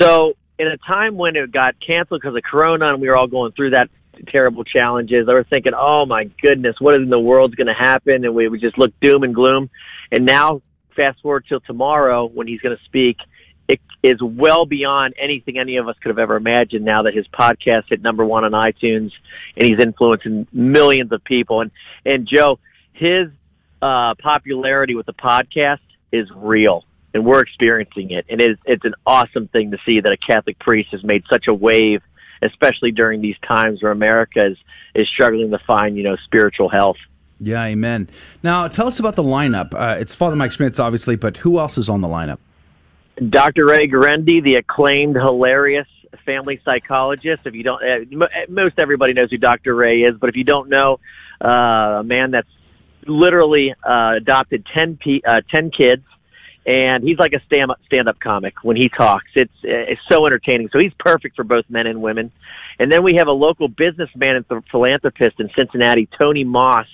So 0.00 0.34
in 0.58 0.68
a 0.68 0.78
time 0.78 1.16
when 1.16 1.36
it 1.36 1.52
got 1.52 1.74
canceled 1.84 2.22
because 2.22 2.36
of 2.36 2.42
Corona 2.42 2.92
and 2.92 3.00
we 3.02 3.08
were 3.08 3.16
all 3.16 3.26
going 3.26 3.52
through 3.52 3.70
that 3.70 3.90
terrible 4.28 4.64
challenges, 4.64 5.28
I 5.28 5.34
was 5.34 5.46
thinking, 5.48 5.72
oh 5.76 6.06
my 6.06 6.24
goodness, 6.42 6.76
what 6.80 6.94
in 6.94 7.08
the 7.08 7.18
world's 7.18 7.54
going 7.54 7.66
to 7.66 7.74
happen? 7.74 8.24
And 8.24 8.34
we 8.34 8.48
would 8.48 8.60
just 8.60 8.78
look 8.78 8.92
doom 9.00 9.22
and 9.22 9.34
gloom. 9.34 9.70
And 10.10 10.24
now, 10.24 10.62
fast 10.96 11.20
forward 11.22 11.44
till 11.48 11.60
tomorrow 11.60 12.26
when 12.26 12.46
he's 12.46 12.60
going 12.60 12.76
to 12.76 12.84
speak, 12.84 13.16
it 13.68 13.80
is 14.02 14.20
well 14.20 14.66
beyond 14.66 15.14
anything 15.20 15.58
any 15.58 15.76
of 15.76 15.88
us 15.88 15.96
could 16.02 16.08
have 16.08 16.18
ever 16.18 16.36
imagined 16.36 16.84
now 16.84 17.02
that 17.02 17.14
his 17.14 17.26
podcast 17.28 17.84
hit 17.88 18.02
number 18.02 18.24
one 18.24 18.44
on 18.44 18.52
iTunes 18.52 19.12
and 19.56 19.64
he's 19.64 19.78
influencing 19.78 20.46
millions 20.52 21.12
of 21.12 21.22
people. 21.22 21.60
And, 21.60 21.70
and 22.04 22.28
Joe, 22.32 22.58
his, 22.92 23.28
uh, 23.80 24.14
popularity 24.16 24.94
with 24.94 25.06
the 25.06 25.14
podcast 25.14 25.78
is 26.12 26.28
real 26.34 26.84
and 27.14 27.24
we're 27.24 27.40
experiencing 27.40 28.10
it. 28.10 28.26
And 28.28 28.40
it's, 28.40 28.60
it's 28.64 28.84
an 28.84 28.94
awesome 29.06 29.48
thing 29.48 29.72
to 29.72 29.78
see 29.84 30.00
that 30.00 30.12
a 30.12 30.16
Catholic 30.16 30.58
priest 30.58 30.90
has 30.92 31.02
made 31.02 31.24
such 31.30 31.46
a 31.48 31.54
wave, 31.54 32.02
especially 32.42 32.92
during 32.92 33.20
these 33.20 33.36
times 33.46 33.82
where 33.82 33.92
America 33.92 34.46
is, 34.46 34.58
is 34.94 35.08
struggling 35.08 35.50
to 35.50 35.58
find, 35.66 35.96
you 35.96 36.02
know, 36.02 36.16
spiritual 36.24 36.68
health. 36.68 36.96
Yeah, 37.40 37.64
amen. 37.64 38.10
Now, 38.42 38.68
tell 38.68 38.86
us 38.86 39.00
about 39.00 39.16
the 39.16 39.22
lineup. 39.22 39.72
Uh, 39.74 39.98
it's 39.98 40.14
Father 40.14 40.36
Mike 40.36 40.52
Schmitz, 40.52 40.78
obviously, 40.78 41.16
but 41.16 41.38
who 41.38 41.58
else 41.58 41.78
is 41.78 41.88
on 41.88 42.02
the 42.02 42.08
lineup? 42.08 42.38
Dr. 43.28 43.66
Ray 43.66 43.88
Guarendi, 43.88 44.42
the 44.42 44.56
acclaimed, 44.56 45.16
hilarious 45.16 45.86
family 46.24 46.60
psychologist. 46.64 47.42
If 47.46 47.54
you 47.54 47.62
don't, 47.62 47.82
uh, 47.82 48.26
most 48.48 48.78
everybody 48.78 49.12
knows 49.12 49.30
who 49.30 49.38
Dr. 49.38 49.74
Ray 49.74 50.00
is, 50.00 50.16
but 50.18 50.28
if 50.28 50.36
you 50.36 50.44
don't 50.44 50.68
know, 50.68 51.00
uh, 51.42 52.00
a 52.00 52.04
man 52.04 52.30
that's 52.30 52.48
literally 53.06 53.74
uh, 53.82 54.16
adopted 54.16 54.66
10, 54.72 54.98
p- 55.02 55.22
uh, 55.26 55.40
10 55.50 55.70
kids, 55.70 56.04
and 56.66 57.02
he's 57.02 57.18
like 57.18 57.32
a 57.32 57.40
stand 57.46 57.70
up 57.70 57.80
stand 57.86 58.08
up 58.08 58.20
comic 58.20 58.54
when 58.62 58.76
he 58.76 58.88
talks. 58.88 59.30
It's 59.34 59.52
it's 59.62 60.00
so 60.10 60.26
entertaining. 60.26 60.68
So 60.72 60.78
he's 60.78 60.92
perfect 60.98 61.36
for 61.36 61.44
both 61.44 61.64
men 61.68 61.86
and 61.86 62.02
women. 62.02 62.32
And 62.78 62.90
then 62.90 63.02
we 63.02 63.16
have 63.16 63.28
a 63.28 63.32
local 63.32 63.68
businessman 63.68 64.36
and 64.36 64.64
philanthropist 64.70 65.40
in 65.40 65.50
Cincinnati, 65.56 66.08
Tony 66.18 66.44
Moss, 66.44 66.86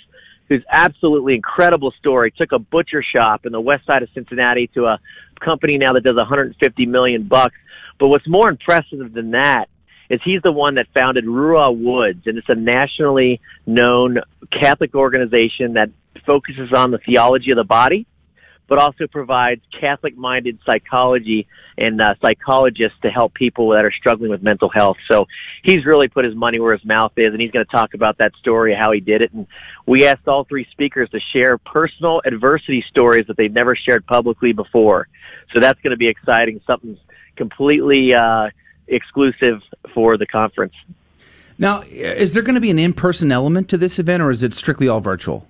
who's 0.49 0.65
absolutely 0.71 1.35
incredible 1.35 1.93
story. 1.99 2.33
Took 2.33 2.53
a 2.53 2.59
butcher 2.59 3.03
shop 3.03 3.47
in 3.47 3.53
the 3.53 3.61
west 3.61 3.87
side 3.87 4.03
of 4.03 4.09
Cincinnati 4.15 4.69
to 4.75 4.87
a 4.87 5.01
company 5.41 5.79
now 5.79 5.93
that 5.93 6.03
does 6.03 6.17
150 6.17 6.87
million 6.87 7.27
bucks. 7.29 7.57
But 7.99 8.09
what's 8.09 8.29
more 8.29 8.49
impressive 8.49 9.13
than 9.13 9.33
that 9.33 9.69
is 10.09 10.21
he's 10.25 10.43
the 10.43 10.53
one 10.53 10.77
that 10.77 10.87
founded 10.95 11.25
Ruah 11.25 11.77
Woods, 11.77 12.27
and 12.27 12.39
it's 12.39 12.49
a 12.49 12.55
nationally 12.55 13.41
known 13.67 14.19
Catholic 14.53 14.95
organization 14.95 15.75
that 15.75 15.91
focuses 16.25 16.73
on 16.73 16.93
the 16.93 16.99
theology 16.99 17.51
of 17.51 17.57
the 17.57 17.65
body 17.65 18.07
but 18.69 18.79
also 18.79 19.07
provides 19.07 19.61
Catholic 19.79 20.17
minded 20.17 20.59
psychology 20.67 21.47
and 21.79 22.01
uh, 22.01 22.15
psychologists 22.21 22.99
to 23.03 23.11
help 23.11 23.35
people 23.35 23.71
that 23.71 23.85
are 23.85 23.93
struggling 23.93 24.31
with 24.31 24.43
mental 24.43 24.69
health. 24.69 24.97
So 25.11 25.27
he's 25.63 25.85
really 25.85 26.09
put 26.09 26.25
his 26.25 26.35
money 26.35 26.59
where 26.59 26.73
his 26.73 26.85
mouth 26.85 27.13
is, 27.17 27.33
and 27.33 27.41
he's 27.41 27.51
going 27.51 27.65
to 27.65 27.71
talk 27.71 27.95
about 27.95 28.19
that 28.19 28.33
story, 28.41 28.75
how 28.75 28.93
he 28.93 29.01
did 29.01 29.23
it. 29.23 29.33
And 29.33 29.47
we 29.87 30.07
asked 30.07 30.27
all 30.27 30.45
three 30.45 30.67
speakers 30.73 31.11
to 31.11 31.21
share 31.33 31.59
personal 31.59 32.23
adversity 32.25 32.85
stories 32.89 33.27
that 33.29 33.37
they've 33.37 33.53
never 33.53 33.77
shared 33.77 34.07
publicly 34.07 34.53
before. 34.53 35.09
So 35.55 35.61
that's 35.61 35.81
going 35.83 35.93
to 35.93 35.97
be 35.97 36.09
exciting, 36.09 36.61
something 36.67 36.99
completely 37.37 38.15
uh, 38.15 38.49
exclusive 38.89 39.63
for 39.95 40.17
the 40.17 40.27
conference. 40.27 40.75
Now, 41.59 41.83
is 41.83 42.35
there 42.35 42.43
going 42.43 42.55
to 42.57 42.61
be 42.61 42.71
an 42.71 42.79
in 42.79 42.93
person 42.93 43.33
element 43.33 43.69
to 43.71 43.79
this 43.79 43.99
event, 43.99 44.23
or 44.23 44.31
is 44.31 44.43
it 44.43 44.53
strictly 44.53 44.89
all 44.89 45.01
virtual? 45.01 45.47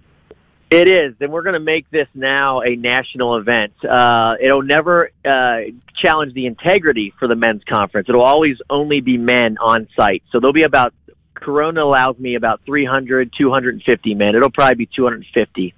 It 0.68 0.88
is, 0.88 1.14
and 1.20 1.30
we're 1.30 1.42
going 1.42 1.54
to 1.54 1.60
make 1.60 1.88
this 1.90 2.08
now 2.12 2.60
a 2.62 2.74
national 2.74 3.36
event. 3.36 3.72
Uh, 3.84 4.34
it'll 4.42 4.64
never 4.64 5.10
uh, 5.24 5.58
challenge 6.02 6.34
the 6.34 6.46
integrity 6.46 7.14
for 7.20 7.28
the 7.28 7.36
men's 7.36 7.62
conference. 7.64 8.08
It'll 8.08 8.24
always 8.24 8.56
only 8.68 9.00
be 9.00 9.16
men 9.16 9.58
on 9.58 9.86
site. 9.96 10.24
So 10.32 10.40
there'll 10.40 10.52
be 10.52 10.64
about, 10.64 10.92
Corona 11.34 11.84
allows 11.84 12.18
me 12.18 12.34
about 12.34 12.62
300, 12.66 13.32
250 13.38 14.14
men. 14.14 14.34
It'll 14.34 14.50
probably 14.50 14.74
be 14.74 14.86
250. 14.86 15.72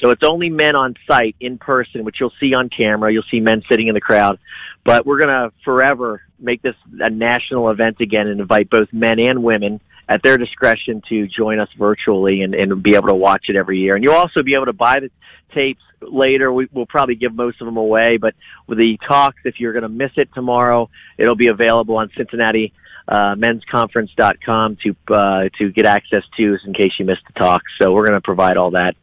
So 0.00 0.10
it's 0.10 0.22
only 0.24 0.48
men 0.48 0.76
on 0.76 0.94
site 1.08 1.34
in 1.40 1.58
person, 1.58 2.04
which 2.04 2.18
you'll 2.20 2.32
see 2.38 2.54
on 2.54 2.68
camera. 2.68 3.12
You'll 3.12 3.24
see 3.32 3.40
men 3.40 3.64
sitting 3.68 3.88
in 3.88 3.94
the 3.94 4.00
crowd. 4.00 4.38
But 4.84 5.04
we're 5.06 5.18
going 5.18 5.28
to 5.28 5.52
forever 5.64 6.22
make 6.38 6.62
this 6.62 6.76
a 7.00 7.10
national 7.10 7.68
event 7.70 8.00
again 8.00 8.28
and 8.28 8.40
invite 8.40 8.70
both 8.70 8.92
men 8.92 9.18
and 9.18 9.42
women 9.42 9.80
at 10.10 10.22
their 10.24 10.36
discretion 10.36 11.00
to 11.08 11.28
join 11.28 11.60
us 11.60 11.68
virtually 11.78 12.42
and, 12.42 12.52
and 12.52 12.82
be 12.82 12.96
able 12.96 13.08
to 13.08 13.14
watch 13.14 13.44
it 13.48 13.54
every 13.54 13.78
year. 13.78 13.94
And 13.94 14.02
you'll 14.02 14.14
also 14.14 14.42
be 14.42 14.54
able 14.54 14.66
to 14.66 14.72
buy 14.72 14.98
the 14.98 15.10
tapes 15.54 15.82
later. 16.02 16.52
We, 16.52 16.68
will 16.72 16.86
probably 16.86 17.14
give 17.14 17.32
most 17.32 17.60
of 17.60 17.66
them 17.66 17.76
away, 17.76 18.18
but 18.20 18.34
with 18.66 18.78
the 18.78 18.98
talks, 19.08 19.38
if 19.44 19.60
you're 19.60 19.72
going 19.72 19.84
to 19.84 19.88
miss 19.88 20.10
it 20.16 20.28
tomorrow, 20.34 20.90
it'll 21.16 21.36
be 21.36 21.46
available 21.46 21.96
on 21.96 22.10
Cincinnati 22.16 22.72
uh, 23.06 23.34
mensconference.com 23.34 24.78
to 24.84 24.96
uh, 25.14 25.48
to 25.58 25.72
get 25.72 25.86
access 25.86 26.22
to 26.36 26.56
in 26.64 26.72
case 26.72 26.92
you 26.98 27.04
missed 27.04 27.22
the 27.26 27.38
talk. 27.40 27.62
So 27.80 27.92
we're 27.92 28.06
going 28.06 28.20
to 28.20 28.24
provide 28.24 28.56
all 28.56 28.72
that. 28.72 28.94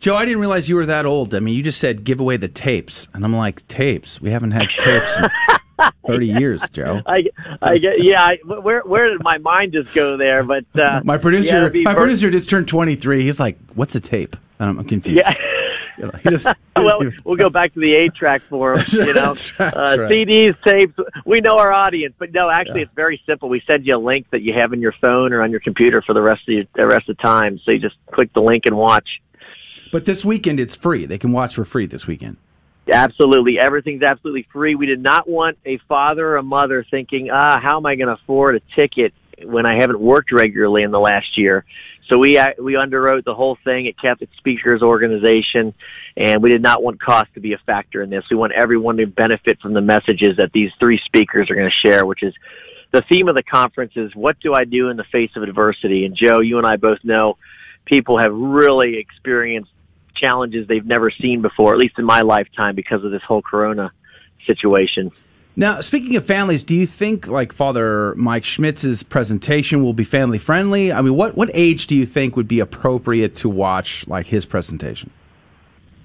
Joe, 0.00 0.16
I 0.16 0.24
didn't 0.24 0.40
realize 0.40 0.68
you 0.68 0.74
were 0.74 0.86
that 0.86 1.06
old. 1.06 1.34
I 1.34 1.40
mean, 1.40 1.54
you 1.54 1.62
just 1.62 1.80
said 1.80 2.04
give 2.04 2.20
away 2.20 2.36
the 2.36 2.48
tapes, 2.48 3.06
and 3.14 3.24
I'm 3.24 3.34
like, 3.34 3.66
tapes? 3.68 4.20
We 4.20 4.30
haven't 4.30 4.50
had 4.50 4.66
tapes. 4.78 5.16
Thirty 6.06 6.26
years, 6.26 6.68
Joe. 6.70 7.00
I, 7.06 7.24
I 7.62 7.78
get, 7.78 8.02
yeah. 8.02 8.22
I, 8.22 8.38
where 8.44 8.82
where 8.82 9.10
did 9.10 9.22
my 9.22 9.38
mind 9.38 9.72
just 9.72 9.94
go 9.94 10.16
there? 10.16 10.42
But 10.42 10.64
uh, 10.78 11.00
my 11.04 11.18
producer, 11.18 11.70
yeah, 11.74 11.82
my 11.82 11.94
producer 11.94 12.30
just 12.30 12.50
turned 12.50 12.68
twenty 12.68 12.96
three. 12.96 13.22
He's 13.22 13.40
like, 13.40 13.58
"What's 13.74 13.94
a 13.94 14.00
tape?" 14.00 14.36
And 14.58 14.78
I'm 14.78 14.84
confused. 14.84 15.16
Yeah. 15.16 15.34
he 16.22 16.30
just, 16.30 16.46
well, 16.76 17.00
we'll 17.24 17.36
go 17.36 17.50
back 17.50 17.74
to 17.74 17.80
the 17.80 17.92
eight 17.94 18.14
track 18.14 18.42
for 18.42 18.74
him. 18.74 18.84
You 18.88 19.06
know, 19.06 19.12
that's, 19.12 19.52
that's 19.52 19.76
uh, 19.76 19.96
right. 19.98 20.10
CDs, 20.10 20.56
tapes. 20.64 20.94
We 21.24 21.40
know 21.40 21.58
our 21.58 21.72
audience, 21.72 22.14
but 22.18 22.32
no, 22.32 22.48
actually, 22.48 22.80
yeah. 22.80 22.86
it's 22.86 22.94
very 22.94 23.20
simple. 23.26 23.48
We 23.48 23.62
send 23.66 23.84
you 23.84 23.96
a 23.96 23.98
link 23.98 24.30
that 24.30 24.42
you 24.42 24.54
have 24.56 24.72
in 24.72 24.80
your 24.80 24.94
phone 25.00 25.32
or 25.32 25.42
on 25.42 25.50
your 25.50 25.60
computer 25.60 26.02
for 26.02 26.14
the 26.14 26.22
rest 26.22 26.42
of 26.48 26.54
your, 26.54 26.64
the 26.74 26.86
rest 26.86 27.08
of 27.08 27.16
the 27.16 27.22
time. 27.22 27.58
So 27.64 27.72
you 27.72 27.80
just 27.80 27.96
click 28.12 28.32
the 28.32 28.42
link 28.42 28.64
and 28.66 28.76
watch. 28.76 29.20
But 29.90 30.04
this 30.04 30.24
weekend, 30.24 30.60
it's 30.60 30.74
free. 30.74 31.06
They 31.06 31.18
can 31.18 31.32
watch 31.32 31.56
for 31.56 31.64
free 31.64 31.86
this 31.86 32.06
weekend. 32.06 32.36
Absolutely. 32.92 33.58
Everything's 33.58 34.02
absolutely 34.02 34.46
free. 34.52 34.74
We 34.74 34.86
did 34.86 35.02
not 35.02 35.28
want 35.28 35.58
a 35.64 35.78
father 35.88 36.26
or 36.26 36.36
a 36.36 36.42
mother 36.42 36.84
thinking, 36.90 37.30
ah, 37.32 37.58
how 37.60 37.78
am 37.78 37.86
I 37.86 37.94
going 37.96 38.08
to 38.08 38.14
afford 38.14 38.56
a 38.56 38.60
ticket 38.76 39.14
when 39.42 39.66
I 39.66 39.80
haven't 39.80 40.00
worked 40.00 40.32
regularly 40.32 40.82
in 40.82 40.90
the 40.90 41.00
last 41.00 41.38
year? 41.38 41.64
So 42.10 42.18
we 42.18 42.36
uh, 42.36 42.48
we 42.58 42.74
underwrote 42.74 43.24
the 43.24 43.34
whole 43.34 43.56
thing 43.64 43.88
at 43.88 43.98
Catholic 43.98 44.28
Speakers 44.36 44.82
Organization, 44.82 45.72
and 46.16 46.42
we 46.42 46.50
did 46.50 46.62
not 46.62 46.82
want 46.82 47.00
cost 47.00 47.32
to 47.34 47.40
be 47.40 47.54
a 47.54 47.58
factor 47.64 48.02
in 48.02 48.10
this. 48.10 48.24
We 48.30 48.36
want 48.36 48.52
everyone 48.52 48.98
to 48.98 49.06
benefit 49.06 49.58
from 49.60 49.72
the 49.72 49.80
messages 49.80 50.36
that 50.36 50.50
these 50.52 50.70
three 50.78 51.00
speakers 51.06 51.50
are 51.50 51.54
going 51.54 51.70
to 51.70 51.88
share, 51.88 52.04
which 52.04 52.22
is 52.22 52.34
the 52.92 53.02
theme 53.10 53.28
of 53.28 53.36
the 53.36 53.42
conference 53.42 53.92
is 53.96 54.14
what 54.14 54.38
do 54.40 54.52
I 54.54 54.64
do 54.64 54.90
in 54.90 54.98
the 54.98 55.04
face 55.10 55.30
of 55.34 55.42
adversity? 55.42 56.04
And 56.04 56.14
Joe, 56.14 56.40
you 56.40 56.58
and 56.58 56.66
I 56.66 56.76
both 56.76 56.98
know 57.02 57.38
people 57.86 58.20
have 58.20 58.32
really 58.32 58.98
experienced 58.98 59.70
challenges 60.14 60.66
they've 60.68 60.86
never 60.86 61.10
seen 61.10 61.42
before, 61.42 61.72
at 61.72 61.78
least 61.78 61.98
in 61.98 62.04
my 62.04 62.20
lifetime, 62.20 62.74
because 62.74 63.04
of 63.04 63.10
this 63.10 63.22
whole 63.22 63.42
corona 63.42 63.92
situation. 64.46 65.10
Now, 65.56 65.80
speaking 65.80 66.16
of 66.16 66.26
families, 66.26 66.64
do 66.64 66.74
you 66.74 66.86
think 66.86 67.28
like 67.28 67.52
Father 67.52 68.14
Mike 68.16 68.42
Schmitz's 68.42 69.04
presentation 69.04 69.84
will 69.84 69.92
be 69.92 70.02
family 70.02 70.38
friendly? 70.38 70.92
I 70.92 71.00
mean, 71.00 71.14
what 71.14 71.36
what 71.36 71.50
age 71.54 71.86
do 71.86 71.94
you 71.94 72.06
think 72.06 72.36
would 72.36 72.48
be 72.48 72.58
appropriate 72.58 73.36
to 73.36 73.48
watch 73.48 74.06
like 74.08 74.26
his 74.26 74.44
presentation? 74.44 75.10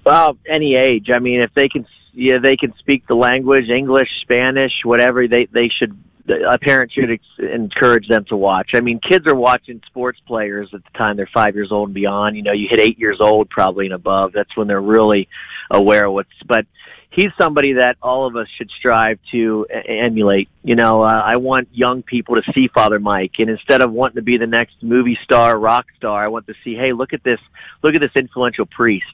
Well, 0.05 0.37
any 0.47 0.75
age. 0.75 1.09
I 1.09 1.19
mean, 1.19 1.41
if 1.41 1.53
they 1.55 1.67
can, 1.67 1.87
yeah, 2.13 2.37
they 2.37 2.57
can 2.57 2.75
speak 2.77 3.07
the 3.07 3.15
language, 3.15 3.69
English, 3.69 4.09
Spanish, 4.21 4.71
whatever. 4.83 5.27
They 5.27 5.45
they 5.45 5.69
should 5.69 5.97
a 6.29 6.57
parent 6.59 6.91
should 6.91 7.11
ex- 7.11 7.23
encourage 7.53 8.07
them 8.07 8.25
to 8.25 8.35
watch. 8.35 8.71
I 8.75 8.81
mean, 8.81 8.99
kids 8.99 9.27
are 9.27 9.35
watching 9.35 9.81
sports 9.87 10.19
players 10.27 10.69
at 10.73 10.83
the 10.83 10.97
time 10.97 11.17
they're 11.17 11.29
five 11.33 11.55
years 11.55 11.69
old 11.71 11.89
and 11.89 11.95
beyond. 11.95 12.35
You 12.35 12.43
know, 12.43 12.53
you 12.53 12.67
hit 12.69 12.79
eight 12.79 12.99
years 12.99 13.17
old 13.19 13.49
probably 13.49 13.85
and 13.85 13.93
above. 13.93 14.31
That's 14.33 14.55
when 14.55 14.67
they're 14.67 14.81
really 14.81 15.27
aware 15.71 16.05
of 16.05 16.13
what's. 16.13 16.29
But 16.47 16.65
he's 17.09 17.31
somebody 17.39 17.73
that 17.73 17.97
all 18.01 18.27
of 18.27 18.35
us 18.35 18.47
should 18.57 18.69
strive 18.77 19.19
to 19.31 19.65
emulate. 19.87 20.49
You 20.63 20.75
know, 20.75 21.03
uh, 21.03 21.21
I 21.25 21.37
want 21.37 21.69
young 21.71 22.03
people 22.03 22.35
to 22.35 22.43
see 22.53 22.69
Father 22.73 22.99
Mike, 22.99 23.33
and 23.39 23.49
instead 23.49 23.81
of 23.81 23.91
wanting 23.91 24.15
to 24.15 24.21
be 24.21 24.37
the 24.37 24.47
next 24.47 24.75
movie 24.81 25.17
star, 25.23 25.57
rock 25.57 25.85
star, 25.97 26.23
I 26.23 26.27
want 26.27 26.47
to 26.47 26.53
see, 26.63 26.75
hey, 26.75 26.93
look 26.93 27.13
at 27.13 27.23
this, 27.23 27.39
look 27.83 27.95
at 27.95 28.01
this 28.01 28.11
influential 28.15 28.65
priest 28.65 29.05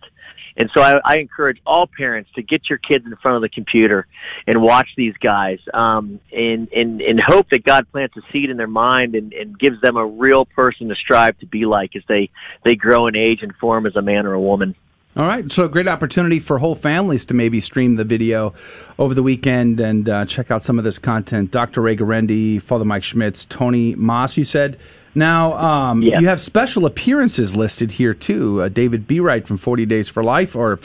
and 0.58 0.70
so 0.74 0.82
I, 0.82 1.00
I 1.04 1.18
encourage 1.18 1.62
all 1.65 1.88
parents 1.88 2.30
to 2.36 2.41
get 2.41 2.70
your 2.70 2.78
kids 2.78 3.06
in 3.06 3.15
front 3.18 3.36
of 3.36 3.41
the 3.41 3.50
computer 3.50 4.08
and 4.48 4.62
watch 4.62 4.89
these 4.96 5.15
guys, 5.18 5.60
um, 5.74 6.20
and, 6.32 6.70
and, 6.72 7.02
and 7.02 7.20
hope 7.20 7.50
that 7.50 7.63
God 7.63 7.91
plants 7.91 8.15
a 8.18 8.22
seed 8.32 8.50
in 8.50 8.58
their 8.58 8.68
mind 8.68 9.15
and, 9.15 9.34
and 9.34 9.58
gives 9.60 9.82
them 9.82 9.98
a 9.98 10.06
real 10.06 10.46
person 10.46 10.89
to 10.89 10.96
strive 10.96 11.38
to 11.39 11.46
be 11.46 11.65
like 11.65 11.96
as 11.96 12.04
they, 12.08 12.30
they 12.63 12.76
grow 12.76 13.08
in 13.08 13.15
age 13.15 13.39
and 13.41 13.54
form 13.56 13.86
as 13.86 13.96
a 13.96 14.02
man 14.02 14.26
or 14.26 14.34
a 14.34 14.41
woman. 14.41 14.76
All 15.18 15.26
right, 15.26 15.50
so 15.50 15.63
a 15.63 15.70
great 15.70 15.88
opportunity 15.88 16.41
for 16.41 16.60
whole 16.60 16.76
families 16.76 17.24
to 17.26 17.34
maybe 17.34 17.62
stream 17.62 17.96
the 17.96 18.04
video 18.04 18.54
over 19.00 19.13
the 19.13 19.24
weekend 19.24 19.80
and 19.80 20.10
uh, 20.10 20.26
check 20.26 20.52
out 20.52 20.62
some 20.62 20.78
of 20.78 20.84
this 20.84 21.00
content. 21.00 21.52
Dr. 21.52 21.82
Ray 21.82 21.96
Guarendi, 21.96 22.62
Father 22.62 22.84
Mike 22.84 23.04
Schmitz, 23.04 23.46
Tony 23.46 23.96
Moss, 23.96 24.36
you 24.36 24.44
said. 24.44 24.78
Now, 25.15 25.54
um, 25.54 26.01
yes. 26.01 26.21
you 26.21 26.28
have 26.28 26.41
special 26.41 26.86
appearances 26.86 27.56
listed 27.56 27.93
here 27.93 28.13
too. 28.13 28.63
Uh, 28.63 28.69
David 28.69 29.08
Bereit 29.08 29.47
from 29.47 29.58
40 29.58 29.86
Days 29.86 30.10
for 30.10 30.23
Life, 30.23 30.56
or 30.56 30.78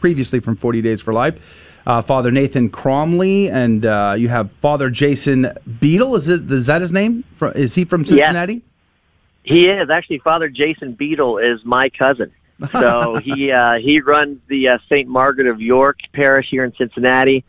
previously 0.00 0.38
from 0.40 0.56
40 0.56 0.82
Days 0.82 1.00
for 1.00 1.12
Life. 1.12 1.66
uh, 1.86 2.02
Father 2.02 2.30
Nathan 2.30 2.70
Cromly, 2.70 3.50
and 3.50 3.84
uh, 3.84 4.14
you 4.16 4.28
have 4.28 4.50
Father 4.60 4.90
Jason 4.90 5.52
Beadle. 5.80 6.16
Is, 6.16 6.28
it, 6.28 6.50
is 6.50 6.66
that 6.66 6.80
his 6.80 6.92
name? 6.92 7.24
Is 7.54 7.74
he 7.74 7.84
from 7.84 8.04
Cincinnati? 8.04 8.54
Yes. 8.54 8.62
He 9.42 9.68
is 9.68 9.90
actually 9.90 10.18
Father 10.18 10.48
Jason 10.48 10.92
Beadle 10.92 11.38
is 11.38 11.64
my 11.64 11.88
cousin. 11.90 12.30
So 12.72 13.16
he 13.24 13.50
uh, 13.50 13.74
he 13.82 14.00
runs 14.00 14.38
the 14.48 14.68
uh, 14.68 14.78
St. 14.88 15.08
Margaret 15.08 15.46
of 15.46 15.60
York 15.60 15.98
parish 16.12 16.46
here 16.50 16.64
in 16.64 16.74
Cincinnati. 16.76 17.44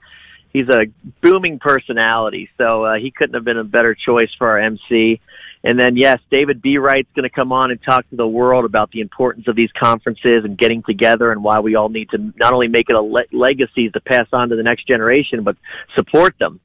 He's 0.53 0.67
a 0.69 0.85
booming 1.21 1.59
personality, 1.59 2.49
so 2.57 2.85
uh, 2.85 2.95
he 2.95 3.11
couldn't 3.11 3.35
have 3.35 3.45
been 3.45 3.57
a 3.57 3.63
better 3.63 3.95
choice 3.95 4.29
for 4.37 4.49
our 4.49 4.59
MC. 4.59 5.21
And 5.63 5.79
then, 5.79 5.95
yes, 5.95 6.17
David 6.31 6.61
Bereit's 6.61 7.09
going 7.15 7.29
to 7.29 7.35
come 7.35 7.51
on 7.51 7.69
and 7.69 7.79
talk 7.83 8.09
to 8.09 8.15
the 8.15 8.27
world 8.27 8.65
about 8.65 8.89
the 8.91 9.01
importance 9.01 9.47
of 9.47 9.55
these 9.55 9.69
conferences 9.79 10.43
and 10.43 10.57
getting 10.57 10.81
together 10.81 11.31
and 11.31 11.43
why 11.43 11.59
we 11.59 11.75
all 11.75 11.89
need 11.89 12.09
to 12.11 12.33
not 12.35 12.51
only 12.51 12.67
make 12.67 12.89
it 12.89 12.95
a 12.95 13.01
le- 13.01 13.25
legacy 13.31 13.89
to 13.89 13.99
pass 13.99 14.27
on 14.33 14.49
to 14.49 14.55
the 14.55 14.63
next 14.63 14.87
generation, 14.87 15.43
but 15.43 15.55
support 15.95 16.35
them. 16.39 16.59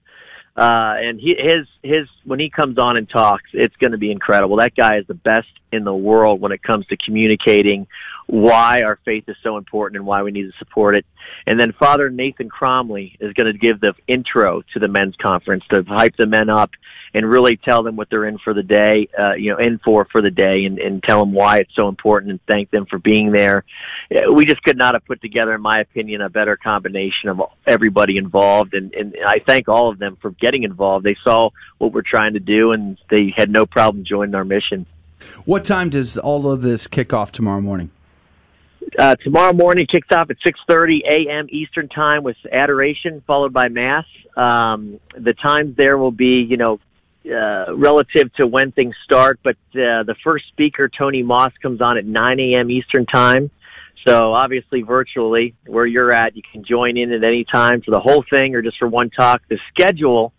Uh, 0.57 0.95
and 0.97 1.21
he, 1.21 1.37
his, 1.39 1.67
his, 1.83 2.09
when 2.25 2.41
he 2.41 2.49
comes 2.49 2.79
on 2.79 2.97
and 2.97 3.07
talks, 3.11 3.51
it's 3.53 3.77
going 3.77 3.93
to 3.93 3.99
be 3.99 4.11
incredible. 4.11 4.57
That 4.57 4.75
guy 4.75 4.97
is 4.97 5.07
the 5.07 5.13
best 5.13 5.49
in 5.71 5.85
the 5.85 5.95
world 5.95 6.41
when 6.41 6.53
it 6.53 6.63
comes 6.63 6.87
to 6.87 6.97
communicating 6.97 7.87
why 8.27 8.83
our 8.83 8.99
faith 9.05 9.25
is 9.29 9.37
so 9.43 9.57
important 9.57 9.97
and 9.97 10.07
why 10.07 10.23
we 10.23 10.33
need 10.33 10.51
to 10.51 10.59
support 10.59 10.97
it. 10.97 11.07
And 11.47 11.61
then 11.61 11.73
Father 11.73 12.11
Nathan 12.11 12.49
Cromly 12.49 13.17
is 13.21 13.33
going 13.35 13.53
to 13.53 13.59
give 13.59 13.81
the 13.81 13.95
intro 14.09 14.63
to 14.75 14.81
the 14.81 14.89
men's 14.89 15.15
conference 15.17 15.65
to 15.73 15.85
hype 15.85 16.17
the 16.17 16.27
men 16.27 16.51
up 16.51 16.71
and 17.15 17.29
really 17.29 17.57
tell 17.57 17.83
them 17.83 17.97
what 17.97 18.11
they're 18.11 18.27
in 18.27 18.39
for 18.39 18.53
the 18.53 18.63
day, 18.63 19.09
uh, 19.19 19.35
you 19.35 19.53
know, 19.53 19.59
in 19.59 19.79
for 19.79 20.07
for 20.11 20.21
the 20.21 20.31
day 20.31 20.65
and, 20.65 20.79
and 20.79 21.03
tell 21.03 21.21
them 21.21 21.33
why 21.33 21.59
it's 21.59 21.75
so 21.75 21.89
important 21.89 22.31
and 22.31 22.41
thank 22.49 22.71
them 22.71 22.85
for 22.87 22.99
being 22.99 23.31
there. 23.31 23.65
We 24.33 24.45
just 24.45 24.63
could 24.63 24.77
not 24.77 24.95
have 24.95 25.05
put 25.05 25.23
together, 25.23 25.55
in 25.55 25.63
my 25.63 25.81
opinion, 25.81 26.21
a 26.21 26.29
better 26.29 26.57
combination 26.57 27.29
of 27.29 27.41
everybody 27.67 28.17
involved. 28.17 28.75
And, 28.75 28.93
and 28.93 29.17
I 29.25 29.39
thank 29.47 29.69
all 29.69 29.89
of 29.89 29.99
them 29.99 30.17
for 30.21 30.31
getting 30.33 30.65
involved. 30.65 31.05
They 31.05 31.17
saw 31.23 31.51
what 31.79 31.93
we're 31.93 32.03
trying 32.03 32.35
to 32.35 32.41
do 32.41 32.73
and 32.73 32.99
they 33.09 33.33
had 33.37 33.51
no 33.51 33.67
problem 33.67 34.05
joining 34.05 34.35
our 34.35 34.45
mission. 34.45 34.85
What 35.45 35.65
time 35.65 35.91
does 35.91 36.19
all 36.19 36.51
of 36.51 36.63
this 36.63 36.87
kick 36.87 37.13
off 37.13 37.33
tomorrow 37.33 37.61
morning? 37.61 37.91
Uh, 38.99 39.17
tomorrow 39.17 39.53
morning 39.53 39.87
kicks 39.91 40.09
off 40.13 40.31
at 40.31 40.37
6:30 40.47 41.01
a.m. 41.05 41.47
Eastern 41.51 41.89
Time 41.89 42.23
with 42.23 42.37
adoration, 42.53 43.23
followed 43.27 43.53
by 43.53 43.69
mass. 43.69 44.05
Um, 44.37 45.01
the 45.15 45.35
times 45.35 45.77
there 45.77 45.99
will 45.99 46.13
be, 46.13 46.47
you 46.49 46.57
know, 46.57 46.79
uh, 47.27 47.75
relative 47.77 48.33
to 48.37 48.47
when 48.47 48.71
things 48.73 48.95
start, 49.05 49.41
but 49.43 49.57
uh, 49.75 50.05
the 50.05 50.15
first 50.23 50.45
speaker, 50.49 50.89
Tony 50.89 51.23
Moss, 51.23 51.53
comes 51.61 51.81
on 51.81 51.99
at 51.99 52.05
9 52.05 52.41
a.m. 52.41 52.71
Eastern 52.71 53.07
Time. 53.07 53.51
So 54.07 54.33
obviously, 54.33 54.83
virtually, 54.83 55.55
where 55.67 55.87
you're 55.87 56.13
at, 56.13 56.37
you 56.37 56.43
can 56.53 56.65
join 56.65 56.97
in 56.97 57.13
at 57.13 57.25
any 57.25 57.45
time 57.45 57.83
for 57.83 57.91
the 57.91 57.99
whole 58.01 58.25
thing 58.33 58.55
or 58.55 58.63
just 58.63 58.79
for 58.79 58.87
one 58.87 59.11
talk. 59.11 59.43
The 59.49 59.59
schedule 59.71 60.33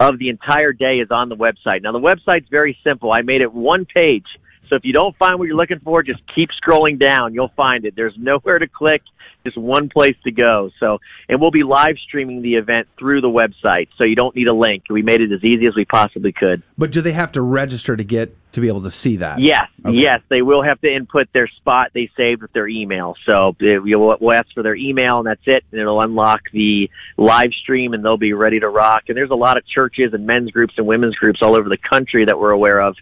of 0.00 0.18
the 0.18 0.28
entire 0.28 0.72
day 0.72 0.96
is 0.96 1.10
on 1.10 1.28
the 1.28 1.36
website. 1.36 1.82
Now, 1.82 1.92
the 1.92 2.00
website's 2.00 2.48
very 2.50 2.76
simple. 2.82 3.12
I 3.12 3.22
made 3.22 3.42
it 3.42 3.52
one 3.52 3.86
page 3.86 4.26
so 4.68 4.76
if 4.76 4.84
you 4.84 4.92
don't 4.92 5.16
find 5.16 5.38
what 5.38 5.46
you're 5.46 5.56
looking 5.56 5.80
for, 5.80 6.02
just 6.02 6.20
keep 6.34 6.50
scrolling 6.50 6.98
down. 6.98 7.34
You'll 7.34 7.52
find 7.56 7.84
it. 7.84 7.94
There's 7.96 8.14
nowhere 8.18 8.58
to 8.58 8.66
click, 8.66 9.02
just 9.44 9.56
one 9.56 9.88
place 9.88 10.16
to 10.24 10.32
go. 10.32 10.70
So, 10.80 10.98
and 11.28 11.40
we'll 11.40 11.50
be 11.50 11.62
live 11.62 11.96
streaming 12.06 12.42
the 12.42 12.54
event 12.54 12.88
through 12.98 13.20
the 13.20 13.28
website. 13.28 13.88
So 13.96 14.04
you 14.04 14.16
don't 14.16 14.34
need 14.34 14.48
a 14.48 14.52
link. 14.52 14.84
We 14.90 15.02
made 15.02 15.20
it 15.20 15.32
as 15.32 15.44
easy 15.44 15.66
as 15.66 15.74
we 15.76 15.84
possibly 15.84 16.32
could. 16.32 16.62
But 16.76 16.90
do 16.92 17.00
they 17.00 17.12
have 17.12 17.32
to 17.32 17.42
register 17.42 17.96
to 17.96 18.04
get 18.04 18.36
to 18.52 18.60
be 18.60 18.68
able 18.68 18.82
to 18.82 18.90
see 18.90 19.16
that? 19.16 19.40
Yes, 19.40 19.68
okay. 19.84 19.96
yes. 19.96 20.20
They 20.28 20.42
will 20.42 20.62
have 20.62 20.80
to 20.80 20.92
input 20.92 21.28
their 21.32 21.48
spot 21.48 21.90
they 21.94 22.10
saved 22.16 22.42
with 22.42 22.52
their 22.52 22.66
email. 22.66 23.14
So 23.24 23.54
we'll 23.60 24.32
ask 24.32 24.46
for 24.54 24.62
their 24.62 24.76
email, 24.76 25.18
and 25.18 25.26
that's 25.26 25.46
it. 25.46 25.64
And 25.70 25.80
it'll 25.80 26.00
unlock 26.00 26.42
the 26.52 26.90
live 27.16 27.52
stream, 27.62 27.92
and 27.92 28.04
they'll 28.04 28.16
be 28.16 28.32
ready 28.32 28.60
to 28.60 28.68
rock. 28.68 29.04
And 29.08 29.16
there's 29.16 29.30
a 29.30 29.36
lot 29.36 29.56
of 29.56 29.66
churches 29.66 30.12
and 30.12 30.26
men's 30.26 30.50
groups 30.50 30.74
and 30.76 30.86
women's 30.86 31.14
groups 31.14 31.40
all 31.42 31.54
over 31.54 31.68
the 31.68 31.78
country 31.78 32.24
that 32.24 32.38
we're 32.38 32.50
aware 32.50 32.80
of 32.80 32.96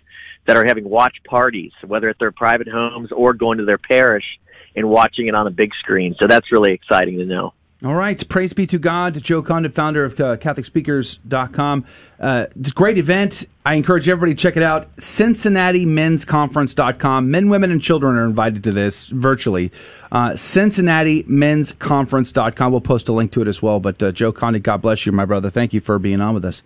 that 0.47 0.57
are 0.57 0.65
having 0.65 0.89
watch 0.89 1.17
parties, 1.29 1.73
whether 1.87 2.09
at 2.09 2.19
their 2.19 2.33
private 2.33 2.69
homes 2.69 3.11
or 3.13 3.33
going 3.33 3.59
to 3.59 3.65
their 3.65 3.79
parish 3.79 4.25
and 4.77 4.89
watching 4.89 5.29
it 5.29 5.35
on 5.35 5.47
a 5.47 5.51
big 5.51 5.71
screen. 5.81 6.15
So 6.21 6.27
that's 6.27 6.51
really 6.53 6.73
exciting 6.73 7.19
to 7.19 7.25
know. 7.25 7.55
All 7.85 7.95
right. 7.95 8.29
Praise 8.29 8.53
be 8.55 8.67
to 8.69 8.79
God. 8.79 9.23
Joe 9.23 9.43
Condon, 9.43 9.71
founder 9.71 10.05
of 10.05 10.19
uh, 10.19 10.39
CatholicSpeakers.com. 10.39 11.85
Uh, 12.19 12.47
it's 12.59 12.71
a 12.71 12.73
great 12.73 12.97
event. 12.97 13.47
I 13.67 13.75
encourage 13.75 14.09
everybody 14.09 14.35
to 14.35 14.41
check 14.41 14.57
it 14.57 14.63
out. 14.63 14.97
CincinnatiMen'sConference.com. 14.97 17.31
Men, 17.31 17.51
women, 17.51 17.71
and 17.71 17.83
children 17.83 18.17
are 18.17 18.25
invited 18.25 18.65
to 18.65 18.73
this 18.73 19.09
virtually. 19.09 19.71
Uh, 20.11 20.31
CincinnatiMen'sConference.com. 20.31 22.73
We'll 22.73 22.81
post 22.81 23.11
a 23.11 23.13
link 23.13 23.33
to 23.33 23.43
it 23.43 23.49
as 23.49 23.61
well. 23.61 23.81
But 23.81 24.03
uh, 24.03 24.13
Joe 24.13 24.33
Condon, 24.33 24.63
God 24.63 24.81
bless 24.81 25.05
you, 25.05 25.13
my 25.13 25.27
brother. 25.27 25.51
Thank 25.51 25.75
you 25.75 25.83
for 25.83 25.99
being 25.99 26.23
on 26.23 26.33
with 26.33 26.47
us. 26.47 26.63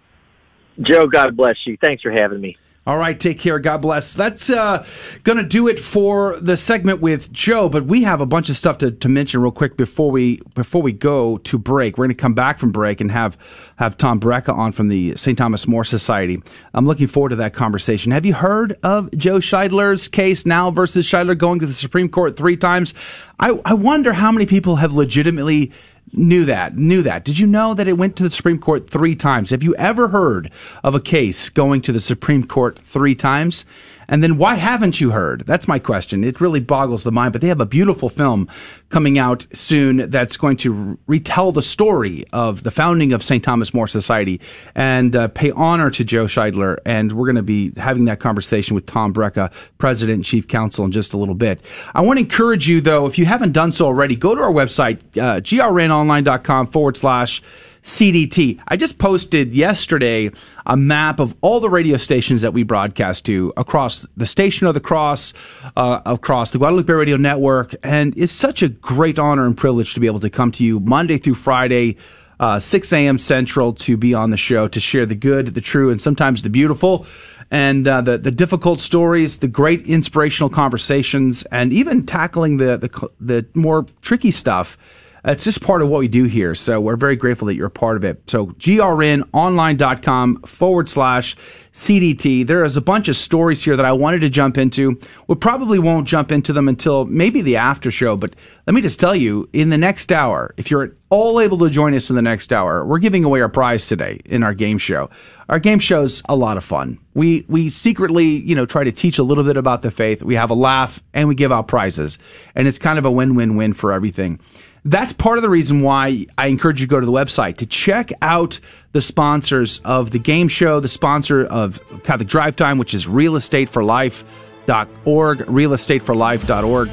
Joe, 0.81 1.09
God 1.09 1.37
bless 1.37 1.57
you. 1.67 1.77
Thanks 1.83 2.03
for 2.03 2.13
having 2.13 2.41
me. 2.41 2.55
All 2.89 2.97
right, 2.97 3.21
take 3.21 3.39
care. 3.39 3.59
God 3.59 3.83
bless. 3.83 4.15
That's 4.15 4.49
uh, 4.49 4.83
going 5.23 5.37
to 5.37 5.45
do 5.45 5.69
it 5.69 5.79
for 5.79 6.41
the 6.41 6.57
segment 6.57 7.03
with 7.03 7.31
Joe. 7.31 7.69
But 7.69 7.85
we 7.85 8.05
have 8.05 8.23
a 8.23 8.27
bunch 8.27 8.49
of 8.49 8.57
stuff 8.57 8.79
to, 8.79 8.91
to 8.91 9.11
mention 9.11 9.43
real 9.43 9.53
quick 9.53 9.77
before 9.77 10.11
we 10.11 10.41
before 10.55 10.81
we 10.81 10.93
go 10.93 11.37
to 11.37 11.59
break. 11.59 11.99
We're 11.99 12.07
going 12.07 12.17
to 12.17 12.21
come 12.21 12.33
back 12.33 12.59
from 12.59 12.73
break 12.73 13.03
and 13.03 13.13
have 13.13 13.37
have 13.77 13.99
Tom 13.99 14.19
Brejcha 14.19 14.55
on 14.55 14.73
from 14.73 14.89
the 14.89 15.15
St. 15.17 15.37
Thomas 15.37 15.69
More 15.69 15.85
Society. 15.85 16.43
I'm 16.73 16.87
looking 16.87 17.09
forward 17.09 17.29
to 17.29 17.37
that 17.37 17.53
conversation. 17.53 18.11
Have 18.11 18.25
you 18.25 18.33
heard 18.33 18.79
of 18.83 19.11
Joe 19.15 19.37
Scheidler's 19.37 20.09
case 20.09 20.47
NOW 20.47 20.71
versus 20.71 21.07
Scheidler 21.07 21.37
going 21.37 21.61
to 21.61 21.67
the 21.67 21.75
Supreme 21.75 22.09
Court 22.09 22.39
three 22.39 22.57
times? 22.57 22.95
I, 23.39 23.51
I 23.67 23.75
wonder 23.75 24.15
how 24.15 24.33
many 24.33 24.47
people 24.47 24.77
have 24.77 24.95
legitimately 24.95 25.73
Knew 26.13 26.45
that. 26.47 26.77
Knew 26.77 27.03
that. 27.03 27.25
Did 27.25 27.39
you 27.39 27.47
know 27.47 27.75
that 27.75 27.89
it 27.89 27.99
went 27.99 28.17
to 28.17 28.23
the 28.23 28.31
Supreme 28.31 28.59
Court 28.59 28.89
three 28.89 29.15
times? 29.15 29.51
Have 29.51 29.63
you 29.63 29.75
ever 29.77 30.09
heard 30.09 30.51
of 30.83 30.95
a 30.95 31.01
case 31.01 31.51
going 31.51 31.83
to 31.83 31.93
the 31.93 32.01
Supreme 32.01 32.47
Court 32.47 32.79
three 32.79 33.15
times? 33.15 33.65
And 34.09 34.23
then 34.23 34.39
why 34.39 34.55
haven't 34.55 35.01
you 35.01 35.11
heard? 35.11 35.45
That's 35.47 35.69
my 35.69 35.79
question. 35.79 36.25
It 36.25 36.41
really 36.41 36.61
boggles 36.61 37.05
the 37.05 37.13
mind. 37.13 37.33
But 37.33 37.43
they 37.43 37.49
have 37.49 37.61
a 37.61 37.67
beautiful 37.67 38.09
film 38.09 38.49
coming 38.89 39.19
out 39.19 39.47
soon 39.53 40.11
that's 40.11 40.37
going 40.37 40.57
to 40.59 40.99
retell 41.07 41.53
the 41.53 41.63
story 41.63 42.25
of 42.33 42.63
the 42.63 42.71
founding 42.71 43.13
of 43.13 43.23
St. 43.23 43.45
Thomas 43.45 43.75
More 43.75 43.87
Society 43.87 44.41
and 44.75 45.15
uh, 45.15 45.29
pay 45.29 45.51
honor 45.51 45.91
to 45.91 46.05
Joe 46.05 46.25
Scheidler. 46.25 46.79
And 46.87 47.13
we're 47.13 47.27
going 47.27 47.37
to 47.37 47.43
be 47.43 47.73
having 47.77 48.07
that 48.07 48.21
conversation 48.21 48.75
with 48.75 48.87
Tom 48.87 49.13
Brejcha, 49.13 49.53
President 49.79 50.17
and 50.17 50.25
Chief 50.25 50.49
Counsel, 50.49 50.85
in 50.85 50.93
just 50.93 51.13
a 51.13 51.19
little 51.19 51.35
bit. 51.35 51.61
I 51.95 52.01
want 52.01 52.19
to 52.19 52.23
encourage 52.23 52.69
you, 52.69 52.81
though, 52.81 53.07
if 53.07 53.19
you 53.19 53.27
haven't 53.27 53.53
done 53.53 53.73
so 53.73 53.87
already, 53.87 54.17
go 54.17 54.35
to 54.35 54.41
our 54.41 54.53
website, 54.53 55.01
uh, 55.19 55.41
grnonline.com 55.41 56.69
forward 56.69 56.97
slash 56.97 57.43
CDT. 57.83 58.61
I 58.69 58.77
just 58.77 58.99
posted 58.99 59.55
yesterday 59.55 60.31
a 60.67 60.77
map 60.77 61.21
of 61.21 61.35
all 61.41 61.61
the 61.61 61.71
radio 61.71 61.97
stations 61.97 62.43
that 62.43 62.53
we 62.53 62.63
broadcast 62.63 63.25
to 63.27 63.53
across 63.57 64.07
the 64.17 64.27
Station 64.27 64.67
of 64.67 64.75
the 64.75 64.81
Cross, 64.81 65.35
uh, 65.77 66.01
across 66.05 66.51
the 66.51 66.59
Guadalupe 66.59 66.93
Radio 66.93 67.17
Network, 67.17 67.75
and 67.83 68.17
it's 68.17 68.33
such 68.33 68.63
a 68.63 68.69
great 68.69 69.19
honor 69.19 69.47
and 69.47 69.57
privilege 69.57 69.95
to 69.95 70.01
be 70.01 70.07
able 70.07 70.21
to 70.21 70.31
come 70.31 70.51
to 70.53 70.65
you 70.65 70.81
Monday 70.81 71.19
through 71.19 71.35
Friday. 71.35 71.97
Uh, 72.41 72.61
6 72.61 72.93
a.m. 72.93 73.19
Central 73.19 73.73
to 73.73 73.97
be 73.97 74.15
on 74.15 74.31
the 74.31 74.37
show 74.37 74.69
to 74.69 74.79
share 74.79 75.05
the 75.05 75.17
good, 75.17 75.55
the 75.55 75.61
true, 75.61 75.91
and 75.91 76.01
sometimes 76.01 76.43
the 76.43 76.49
beautiful, 76.49 77.05
and 77.51 77.89
uh, 77.89 78.01
the 78.01 78.17
the 78.17 78.31
difficult 78.31 78.79
stories, 78.79 79.39
the 79.39 79.49
great 79.49 79.83
inspirational 79.83 80.49
conversations, 80.49 81.43
and 81.51 81.73
even 81.73 82.07
tackling 82.07 82.59
the 82.59 82.77
the, 82.77 83.11
the 83.19 83.47
more 83.55 83.87
tricky 84.03 84.31
stuff 84.31 84.79
it's 85.25 85.45
just 85.45 85.61
part 85.61 85.83
of 85.83 85.89
what 85.89 86.01
we 86.01 86.09
do 86.09 86.25
here. 86.25 86.55
So 86.55 86.81
we're 86.81 86.97
very 86.97 87.17
grateful 87.17 87.47
that 87.47 87.55
you're 87.55 87.67
a 87.67 87.71
part 87.71 87.97
of 87.97 88.05
it. 88.05 88.23
So 88.29 88.47
grnonline.com 88.47 90.43
forward 90.43 90.89
slash 90.89 91.37
CDT. 91.73 92.47
There 92.47 92.65
is 92.65 92.77
a 92.77 92.81
bunch 92.81 93.09
of 93.09 93.17
stories 93.17 93.63
here 93.63 93.77
that 93.77 93.85
I 93.85 93.93
wanted 93.93 94.21
to 94.21 94.29
jump 94.31 94.59
into. 94.59 94.99
We 95.29 95.37
probably 95.37 95.79
won't 95.79 96.09
jump 96.09 96.33
into 96.33 96.53
them 96.53 96.69
until 96.69 97.05
maybe 97.05 97.41
the 97.41 97.57
after 97.57 97.91
show, 97.91 98.17
but 98.17 98.35
let 98.67 98.75
me 98.75 98.81
just 98.81 98.99
tell 98.99 99.15
you, 99.15 99.49
in 99.53 99.71
the 99.71 99.79
next 99.79 100.11
hour, 100.11 100.55
if 100.57 100.71
you're 100.71 100.83
at 100.83 100.91
all 101.11 101.41
able 101.41 101.57
to 101.59 101.71
join 101.71 101.95
us 101.95 102.11
in 102.11 102.17
the 102.17 102.23
next 102.23 102.53
hour, 102.53 102.85
we're 102.85 102.99
giving 102.99 103.23
away 103.23 103.41
our 103.41 103.49
prize 103.49 103.87
today 103.87 104.21
in 104.25 104.43
our 104.43 104.55
game 104.55 104.79
show. 104.79 105.09
Our 105.49 105.61
game 105.61 105.79
show's 105.79 106.21
a 106.29 106.37
lot 106.37 106.57
of 106.57 106.65
fun. 106.65 106.99
We 107.15 107.47
we 107.49 107.71
secretly, 107.71 108.25
you 108.25 108.55
know, 108.55 108.67
try 108.67 108.85
to 108.85 108.93
teach 108.93 109.19
a 109.19 109.23
little 109.23 109.45
bit 109.45 109.57
about 109.57 109.83
the 109.83 109.91
faith. 109.91 110.23
We 110.23 110.35
have 110.35 110.51
a 110.51 110.55
laugh 110.55 111.03
and 111.15 111.29
we 111.29 111.35
give 111.35 111.53
out 111.53 111.69
prizes. 111.69 112.19
And 112.55 112.69
it's 112.69 112.79
kind 112.79 112.99
of 112.99 113.07
a 113.07 113.11
win-win-win 113.11 113.73
for 113.73 113.93
everything. 113.93 114.41
That's 114.85 115.13
part 115.13 115.39
of 115.39 115.43
the 115.43 115.51
reason 115.51 115.83
why 115.83 116.27
I 116.37 116.47
encourage 116.47 116.81
you 116.81 116.87
to 116.87 116.91
go 116.91 117.01
to 117.01 117.07
the 117.07 117.13
website 117.13 117.59
to 117.59 117.67
check 117.67 118.13
out 118.23 118.61
the 118.93 119.01
sponsors 119.01 119.81
of 119.85 120.11
the 120.11 120.19
game 120.19 120.49
show, 120.49 120.81
the 120.81 120.89
sponsor 120.89 121.45
of 121.45 121.81
Catholic 122.05 122.29
Drive 122.29 122.57
Time, 122.57 122.79
which 122.79 122.95
is 122.95 123.07
realestateforlife.org, 123.07 125.39
realestateforlife.org. 125.39 126.91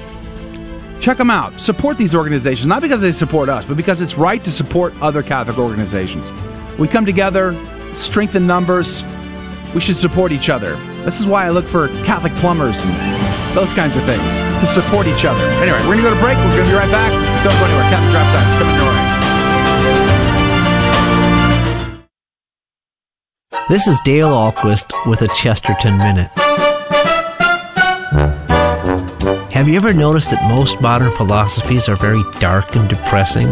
Check 1.01 1.17
them 1.17 1.29
out. 1.29 1.59
Support 1.59 1.97
these 1.97 2.15
organizations, 2.15 2.67
not 2.67 2.81
because 2.81 3.01
they 3.01 3.11
support 3.11 3.49
us, 3.49 3.65
but 3.65 3.77
because 3.77 4.01
it's 4.01 4.17
right 4.17 4.43
to 4.43 4.51
support 4.51 4.93
other 5.01 5.21
Catholic 5.21 5.57
organizations. 5.57 6.31
We 6.79 6.87
come 6.87 7.05
together, 7.05 7.55
strengthen 7.93 8.47
numbers. 8.47 9.03
We 9.73 9.81
should 9.81 9.97
support 9.97 10.31
each 10.31 10.49
other. 10.49 10.75
This 11.03 11.19
is 11.19 11.27
why 11.27 11.45
I 11.45 11.49
look 11.49 11.67
for 11.67 11.89
Catholic 12.05 12.33
plumbers 12.35 12.81
and 12.81 13.55
those 13.55 13.71
kinds 13.73 13.97
of 13.97 14.03
things 14.03 14.33
to 14.61 14.65
support 14.65 15.07
each 15.07 15.25
other. 15.25 15.45
Anyway, 15.61 15.77
we're 15.79 15.95
going 15.95 15.97
to 15.97 16.03
go 16.03 16.15
to 16.15 16.21
break. 16.21 16.37
We're 16.37 16.55
going 16.55 16.65
to 16.65 16.71
be 16.71 16.77
right 16.77 16.91
back. 16.91 17.34
Don't 17.45 17.59
go 17.59 17.65
anywhere. 17.65 17.89
Captain 17.91 18.57
coming 18.57 18.75
your 18.75 18.85
way. 18.89 18.97
This 23.69 23.85
is 23.85 23.99
Dale 23.99 24.29
Ahlquist 24.29 24.91
with 25.07 25.21
a 25.21 25.27
Chesterton 25.27 25.99
Minute. 25.99 26.31
Have 29.51 29.67
you 29.67 29.75
ever 29.75 29.93
noticed 29.93 30.31
that 30.31 30.49
most 30.49 30.81
modern 30.81 31.11
philosophies 31.17 31.87
are 31.87 31.95
very 31.95 32.23
dark 32.39 32.75
and 32.75 32.89
depressing? 32.89 33.47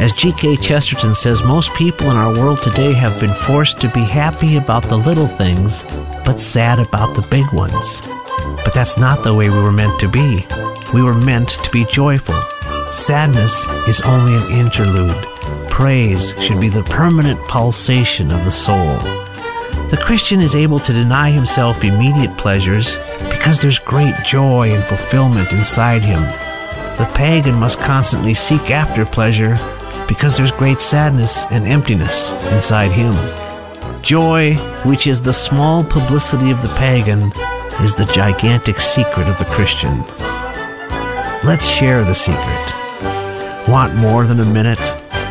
As 0.00 0.14
G.K. 0.14 0.56
Chesterton 0.56 1.12
says, 1.12 1.42
most 1.42 1.74
people 1.74 2.10
in 2.10 2.16
our 2.16 2.32
world 2.32 2.62
today 2.62 2.94
have 2.94 3.20
been 3.20 3.34
forced 3.34 3.82
to 3.82 3.90
be 3.90 4.00
happy 4.00 4.56
about 4.56 4.84
the 4.84 4.96
little 4.96 5.28
things, 5.28 5.84
but 6.24 6.40
sad 6.40 6.78
about 6.78 7.14
the 7.14 7.26
big 7.28 7.52
ones. 7.52 8.00
But 8.64 8.72
that's 8.72 8.96
not 8.96 9.22
the 9.22 9.34
way 9.34 9.50
we 9.50 9.60
were 9.60 9.72
meant 9.72 10.00
to 10.00 10.08
be. 10.08 10.46
We 10.94 11.02
were 11.02 11.12
meant 11.12 11.50
to 11.50 11.70
be 11.70 11.84
joyful. 11.84 12.42
Sadness 12.92 13.66
is 13.86 14.00
only 14.00 14.34
an 14.34 14.50
interlude. 14.50 15.14
Praise 15.70 16.34
should 16.40 16.60
be 16.60 16.68
the 16.68 16.82
permanent 16.82 17.38
pulsation 17.46 18.32
of 18.32 18.44
the 18.44 18.50
soul. 18.50 18.98
The 19.90 20.00
Christian 20.02 20.40
is 20.40 20.56
able 20.56 20.80
to 20.80 20.92
deny 20.92 21.30
himself 21.30 21.84
immediate 21.84 22.36
pleasures 22.36 22.96
because 23.30 23.62
there's 23.62 23.78
great 23.78 24.14
joy 24.24 24.74
and 24.74 24.82
fulfillment 24.82 25.52
inside 25.52 26.02
him. 26.02 26.22
The 26.98 27.10
pagan 27.14 27.54
must 27.54 27.78
constantly 27.78 28.34
seek 28.34 28.72
after 28.72 29.06
pleasure 29.06 29.56
because 30.08 30.36
there's 30.36 30.50
great 30.50 30.80
sadness 30.80 31.46
and 31.52 31.68
emptiness 31.68 32.32
inside 32.52 32.90
him. 32.90 33.14
Joy, 34.02 34.56
which 34.84 35.06
is 35.06 35.20
the 35.20 35.32
small 35.32 35.84
publicity 35.84 36.50
of 36.50 36.60
the 36.62 36.74
pagan, 36.74 37.32
is 37.84 37.94
the 37.94 38.10
gigantic 38.12 38.80
secret 38.80 39.28
of 39.28 39.38
the 39.38 39.44
Christian. 39.44 40.02
Let's 41.42 41.68
share 41.68 42.04
the 42.04 42.14
secret. 42.14 42.79
Want 43.70 43.94
more 43.94 44.26
than 44.26 44.40
a 44.40 44.44
minute? 44.44 44.80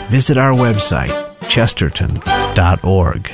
Visit 0.08 0.38
our 0.38 0.54
website, 0.54 1.12
chesterton.org. 1.50 3.34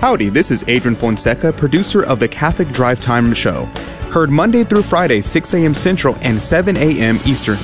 Howdy, 0.00 0.30
this 0.30 0.50
is 0.50 0.64
Adrian 0.66 0.96
Fonseca, 0.96 1.52
producer 1.52 2.06
of 2.06 2.18
the 2.18 2.26
Catholic 2.26 2.70
Drive 2.70 3.00
Time 3.00 3.34
Show. 3.34 3.66
Heard 4.10 4.30
Monday 4.30 4.64
through 4.64 4.84
Friday, 4.84 5.20
6 5.20 5.52
a.m. 5.52 5.74
Central 5.74 6.16
and 6.22 6.40
7 6.40 6.78
a.m. 6.78 7.20
Eastern, 7.26 7.58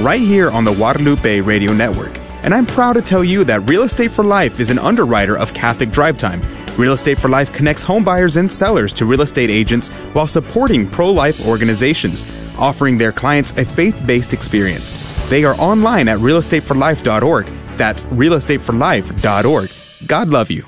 right 0.00 0.22
here 0.22 0.50
on 0.50 0.64
the 0.64 0.72
Guadalupe 0.72 1.42
Radio 1.42 1.74
Network. 1.74 2.18
And 2.44 2.54
I'm 2.54 2.64
proud 2.64 2.94
to 2.94 3.02
tell 3.02 3.22
you 3.22 3.44
that 3.44 3.68
Real 3.68 3.82
Estate 3.82 4.10
for 4.10 4.24
Life 4.24 4.58
is 4.58 4.70
an 4.70 4.78
underwriter 4.78 5.36
of 5.36 5.52
Catholic 5.52 5.90
Drive 5.90 6.16
Time. 6.16 6.40
Real 6.78 6.94
Estate 6.94 7.18
for 7.18 7.28
Life 7.28 7.52
connects 7.52 7.82
home 7.82 8.04
buyers 8.04 8.36
and 8.36 8.50
sellers 8.50 8.94
to 8.94 9.04
real 9.04 9.20
estate 9.20 9.50
agents 9.50 9.90
while 10.14 10.26
supporting 10.26 10.88
pro 10.88 11.10
life 11.10 11.46
organizations, 11.46 12.24
offering 12.56 12.96
their 12.96 13.12
clients 13.12 13.58
a 13.58 13.66
faith 13.66 14.00
based 14.06 14.32
experience. 14.32 15.09
They 15.30 15.44
are 15.44 15.54
online 15.60 16.08
at 16.08 16.18
realestateforlife.org. 16.18 17.46
That's 17.76 18.04
realestateforlife.org. 18.06 19.70
God 20.08 20.28
love 20.28 20.50
you. 20.50 20.66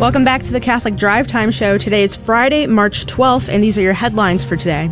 Welcome 0.00 0.24
back 0.24 0.42
to 0.42 0.52
the 0.52 0.58
Catholic 0.60 0.96
Drive 0.96 1.28
Time 1.28 1.52
Show. 1.52 1.78
Today 1.78 2.02
is 2.02 2.16
Friday, 2.16 2.66
March 2.66 3.06
12th, 3.06 3.48
and 3.48 3.62
these 3.62 3.78
are 3.78 3.82
your 3.82 3.92
headlines 3.92 4.42
for 4.42 4.56
today. 4.56 4.90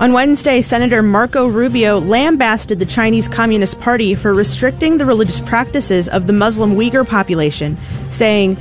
On 0.00 0.12
Wednesday, 0.12 0.60
Senator 0.60 1.02
Marco 1.02 1.46
Rubio 1.46 1.98
lambasted 1.98 2.78
the 2.78 2.84
Chinese 2.84 3.26
Communist 3.26 3.80
Party 3.80 4.14
for 4.14 4.34
restricting 4.34 4.98
the 4.98 5.06
religious 5.06 5.40
practices 5.40 6.10
of 6.10 6.26
the 6.26 6.34
Muslim 6.34 6.74
Uyghur 6.74 7.08
population, 7.08 7.78
saying, 8.10 8.56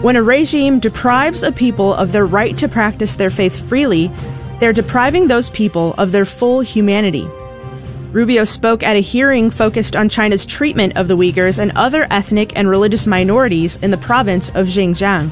When 0.00 0.16
a 0.16 0.22
regime 0.24 0.80
deprives 0.80 1.44
a 1.44 1.52
people 1.52 1.94
of 1.94 2.10
their 2.10 2.26
right 2.26 2.58
to 2.58 2.66
practice 2.66 3.14
their 3.14 3.30
faith 3.30 3.68
freely, 3.68 4.10
they're 4.60 4.72
depriving 4.72 5.26
those 5.26 5.50
people 5.50 5.94
of 5.98 6.12
their 6.12 6.24
full 6.24 6.60
humanity. 6.60 7.26
Rubio 8.12 8.44
spoke 8.44 8.82
at 8.82 8.96
a 8.96 9.00
hearing 9.00 9.50
focused 9.50 9.96
on 9.96 10.08
China's 10.08 10.44
treatment 10.44 10.96
of 10.96 11.08
the 11.08 11.16
Uyghurs 11.16 11.58
and 11.58 11.72
other 11.76 12.06
ethnic 12.10 12.52
and 12.56 12.68
religious 12.68 13.06
minorities 13.06 13.76
in 13.82 13.90
the 13.90 13.96
province 13.96 14.50
of 14.50 14.66
Xinjiang. 14.66 15.30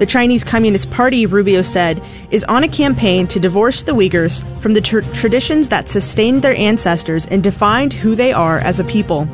The 0.00 0.06
Chinese 0.06 0.42
Communist 0.42 0.90
Party, 0.90 1.24
Rubio 1.24 1.62
said, 1.62 2.02
is 2.32 2.42
on 2.44 2.64
a 2.64 2.68
campaign 2.68 3.28
to 3.28 3.38
divorce 3.38 3.84
the 3.84 3.92
Uyghurs 3.92 4.42
from 4.60 4.74
the 4.74 4.80
tr- 4.80 5.02
traditions 5.12 5.68
that 5.68 5.88
sustained 5.88 6.42
their 6.42 6.56
ancestors 6.56 7.26
and 7.26 7.44
defined 7.44 7.92
who 7.92 8.16
they 8.16 8.32
are 8.32 8.58
as 8.58 8.80
a 8.80 8.84
people. 8.84 9.28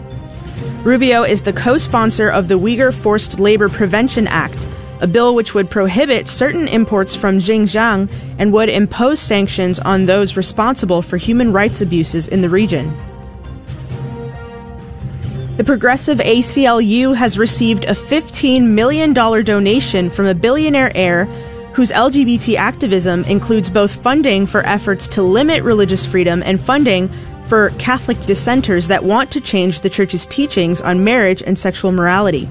Rubio 0.84 1.22
is 1.22 1.42
the 1.42 1.54
co 1.54 1.78
sponsor 1.78 2.28
of 2.28 2.48
the 2.48 2.58
Uyghur 2.58 2.92
Forced 2.92 3.40
Labor 3.40 3.70
Prevention 3.70 4.26
Act, 4.26 4.68
a 5.00 5.06
bill 5.06 5.34
which 5.34 5.54
would 5.54 5.70
prohibit 5.70 6.28
certain 6.28 6.68
imports 6.68 7.14
from 7.14 7.38
Xinjiang 7.38 8.10
and 8.38 8.52
would 8.52 8.68
impose 8.68 9.18
sanctions 9.20 9.80
on 9.80 10.06
those 10.06 10.36
responsible 10.36 11.02
for 11.02 11.16
human 11.16 11.52
rights 11.52 11.80
abuses 11.80 12.28
in 12.28 12.42
the 12.42 12.48
region. 12.48 12.96
The 15.56 15.64
progressive 15.64 16.18
ACLU 16.18 17.14
has 17.14 17.38
received 17.38 17.84
a 17.84 17.92
$15 17.92 18.62
million 18.62 19.12
donation 19.12 20.08
from 20.08 20.26
a 20.26 20.34
billionaire 20.34 20.90
heir 20.96 21.26
whose 21.74 21.90
LGBT 21.90 22.56
activism 22.56 23.24
includes 23.24 23.70
both 23.70 24.02
funding 24.02 24.46
for 24.46 24.66
efforts 24.66 25.06
to 25.08 25.22
limit 25.22 25.62
religious 25.62 26.06
freedom 26.06 26.42
and 26.42 26.60
funding 26.60 27.10
for 27.46 27.70
Catholic 27.78 28.18
dissenters 28.26 28.88
that 28.88 29.04
want 29.04 29.30
to 29.32 29.40
change 29.40 29.80
the 29.80 29.90
Church's 29.90 30.24
teachings 30.26 30.80
on 30.80 31.04
marriage 31.04 31.42
and 31.42 31.58
sexual 31.58 31.92
morality. 31.92 32.48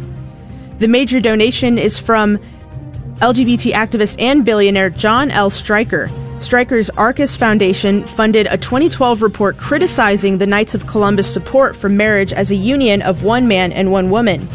The 0.79 0.87
major 0.87 1.19
donation 1.19 1.77
is 1.77 1.99
from 1.99 2.37
LGBT 3.17 3.73
activist 3.73 4.15
and 4.17 4.45
billionaire 4.45 4.89
Jon 4.89 5.29
L. 5.29 5.49
Stryker. 5.49 6.09
Stryker's 6.39 6.89
Arcus 6.91 7.35
Foundation 7.35 8.05
funded 8.07 8.47
a 8.47 8.57
2012 8.57 9.21
report 9.21 9.57
criticizing 9.57 10.37
the 10.37 10.47
Knights 10.47 10.73
of 10.73 10.87
Columbus 10.87 11.31
support 11.31 11.75
for 11.75 11.89
marriage 11.89 12.31
as 12.31 12.49
a 12.49 12.55
union 12.55 13.01
of 13.01 13.25
one 13.25 13.45
man 13.45 13.73
and 13.73 13.91
one 13.91 14.09
woman. 14.09 14.47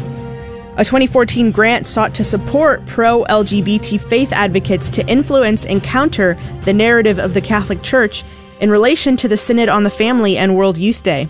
A 0.77 0.83
2014 0.83 1.51
grant 1.51 1.85
sought 1.85 2.15
to 2.15 2.23
support 2.23 2.83
pro 2.87 3.23
LGBT 3.25 4.01
faith 4.01 4.33
advocates 4.33 4.89
to 4.89 5.07
influence 5.07 5.63
and 5.63 5.83
counter 5.83 6.39
the 6.63 6.73
narrative 6.73 7.19
of 7.19 7.35
the 7.35 7.41
Catholic 7.41 7.83
Church 7.83 8.23
in 8.59 8.71
relation 8.71 9.15
to 9.17 9.27
the 9.27 9.37
Synod 9.37 9.69
on 9.69 9.83
the 9.83 9.91
Family 9.91 10.37
and 10.37 10.55
World 10.55 10.79
Youth 10.79 11.03
Day. 11.03 11.29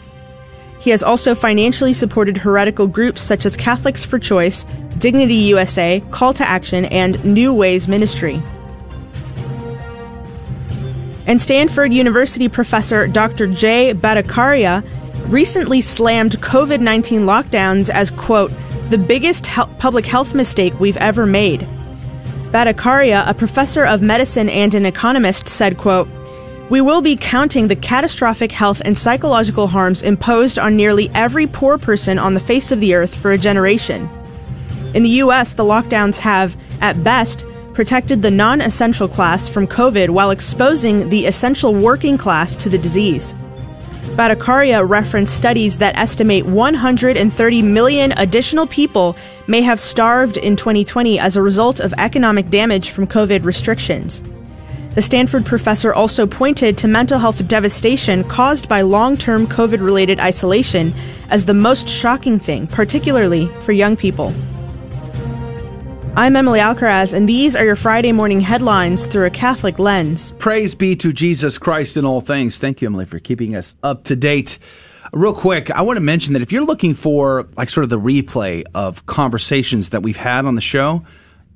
He 0.79 0.89
has 0.91 1.03
also 1.03 1.35
financially 1.35 1.93
supported 1.93 2.37
heretical 2.37 2.87
groups 2.87 3.21
such 3.21 3.45
as 3.45 3.57
Catholics 3.57 4.03
for 4.03 4.19
Choice, 4.19 4.65
Dignity 4.97 5.35
USA, 5.35 6.01
Call 6.11 6.33
to 6.33 6.47
Action, 6.47 6.85
and 6.85 7.23
New 7.25 7.53
Ways 7.53 7.87
Ministry. 7.87 8.41
And 11.27 11.41
Stanford 11.41 11.93
University 11.93 12.47
professor 12.47 13.07
Dr. 13.07 13.47
Jay 13.47 13.93
Bhattacharya 13.93 14.83
recently 15.31 15.81
slammed 15.81 16.39
COVID 16.39 16.81
19 16.81 17.21
lockdowns 17.21 17.89
as, 17.89 18.11
quote, 18.11 18.51
the 18.89 18.97
biggest 18.97 19.47
he- 19.47 19.63
public 19.79 20.05
health 20.05 20.35
mistake 20.35 20.79
we've 20.79 20.97
ever 20.97 21.25
made. 21.25 21.67
Bhattacharya, 22.51 23.27
a 23.27 23.33
professor 23.33 23.83
of 23.83 24.01
medicine 24.03 24.49
and 24.49 24.75
an 24.75 24.85
economist, 24.85 25.49
said, 25.49 25.77
quote, 25.77 26.07
we 26.69 26.81
will 26.81 27.01
be 27.01 27.15
counting 27.15 27.67
the 27.67 27.75
catastrophic 27.75 28.51
health 28.51 28.81
and 28.83 28.97
psychological 28.97 29.67
harms 29.67 30.01
imposed 30.01 30.57
on 30.57 30.75
nearly 30.75 31.11
every 31.13 31.45
poor 31.45 31.77
person 31.77 32.17
on 32.17 32.33
the 32.33 32.39
face 32.39 32.71
of 32.71 32.79
the 32.79 32.95
earth 32.95 33.13
for 33.13 33.31
a 33.31 33.37
generation. 33.37 34.09
In 34.95 35.03
the 35.03 35.21
US, 35.21 35.53
the 35.53 35.63
lockdowns 35.63 36.17
have, 36.19 36.57
at 36.81 37.03
best, 37.03 37.45
protected 37.73 38.21
the 38.21 38.31
non 38.31 38.61
essential 38.61 39.07
class 39.07 39.47
from 39.47 39.67
COVID 39.67 40.09
while 40.09 40.31
exposing 40.31 41.09
the 41.09 41.27
essential 41.27 41.75
working 41.75 42.17
class 42.17 42.55
to 42.55 42.69
the 42.69 42.77
disease. 42.79 43.35
Bhattacharya 44.15 44.87
referenced 44.87 45.35
studies 45.35 45.77
that 45.79 45.97
estimate 45.97 46.45
130 46.45 47.61
million 47.61 48.11
additional 48.13 48.65
people 48.65 49.15
may 49.47 49.61
have 49.61 49.79
starved 49.79 50.37
in 50.37 50.55
2020 50.55 51.19
as 51.19 51.35
a 51.35 51.41
result 51.41 51.79
of 51.79 51.93
economic 51.97 52.49
damage 52.49 52.89
from 52.89 53.05
COVID 53.05 53.43
restrictions. 53.43 54.23
The 54.95 55.01
Stanford 55.01 55.45
professor 55.45 55.93
also 55.93 56.25
pointed 56.25 56.77
to 56.77 56.87
mental 56.87 57.19
health 57.19 57.45
devastation 57.49 58.23
caused 58.23 58.69
by 58.69 58.81
long 58.81 59.17
term 59.17 59.45
COVID 59.45 59.81
related 59.81 60.21
isolation 60.21 60.93
as 61.29 61.43
the 61.43 61.53
most 61.53 61.89
shocking 61.89 62.39
thing, 62.39 62.65
particularly 62.65 63.47
for 63.59 63.73
young 63.73 63.97
people. 63.97 64.33
I'm 66.15 66.37
Emily 66.37 66.61
Alcaraz, 66.61 67.13
and 67.13 67.27
these 67.27 67.57
are 67.57 67.65
your 67.65 67.75
Friday 67.75 68.13
morning 68.13 68.39
headlines 68.39 69.05
through 69.05 69.25
a 69.25 69.29
Catholic 69.29 69.79
lens. 69.79 70.31
Praise 70.39 70.75
be 70.75 70.95
to 70.95 71.11
Jesus 71.11 71.57
Christ 71.57 71.97
in 71.97 72.05
all 72.05 72.21
things. 72.21 72.57
Thank 72.57 72.81
you, 72.81 72.87
Emily, 72.87 73.03
for 73.03 73.19
keeping 73.19 73.53
us 73.53 73.75
up 73.83 74.05
to 74.05 74.15
date. 74.15 74.59
Real 75.11 75.33
quick, 75.33 75.69
I 75.71 75.81
want 75.81 75.97
to 75.97 76.01
mention 76.01 76.31
that 76.33 76.41
if 76.41 76.53
you're 76.53 76.63
looking 76.63 76.93
for 76.93 77.49
like 77.57 77.67
sort 77.67 77.83
of 77.83 77.89
the 77.89 77.99
replay 77.99 78.63
of 78.73 79.05
conversations 79.07 79.89
that 79.89 80.03
we've 80.03 80.15
had 80.15 80.45
on 80.45 80.55
the 80.55 80.61
show, 80.61 81.05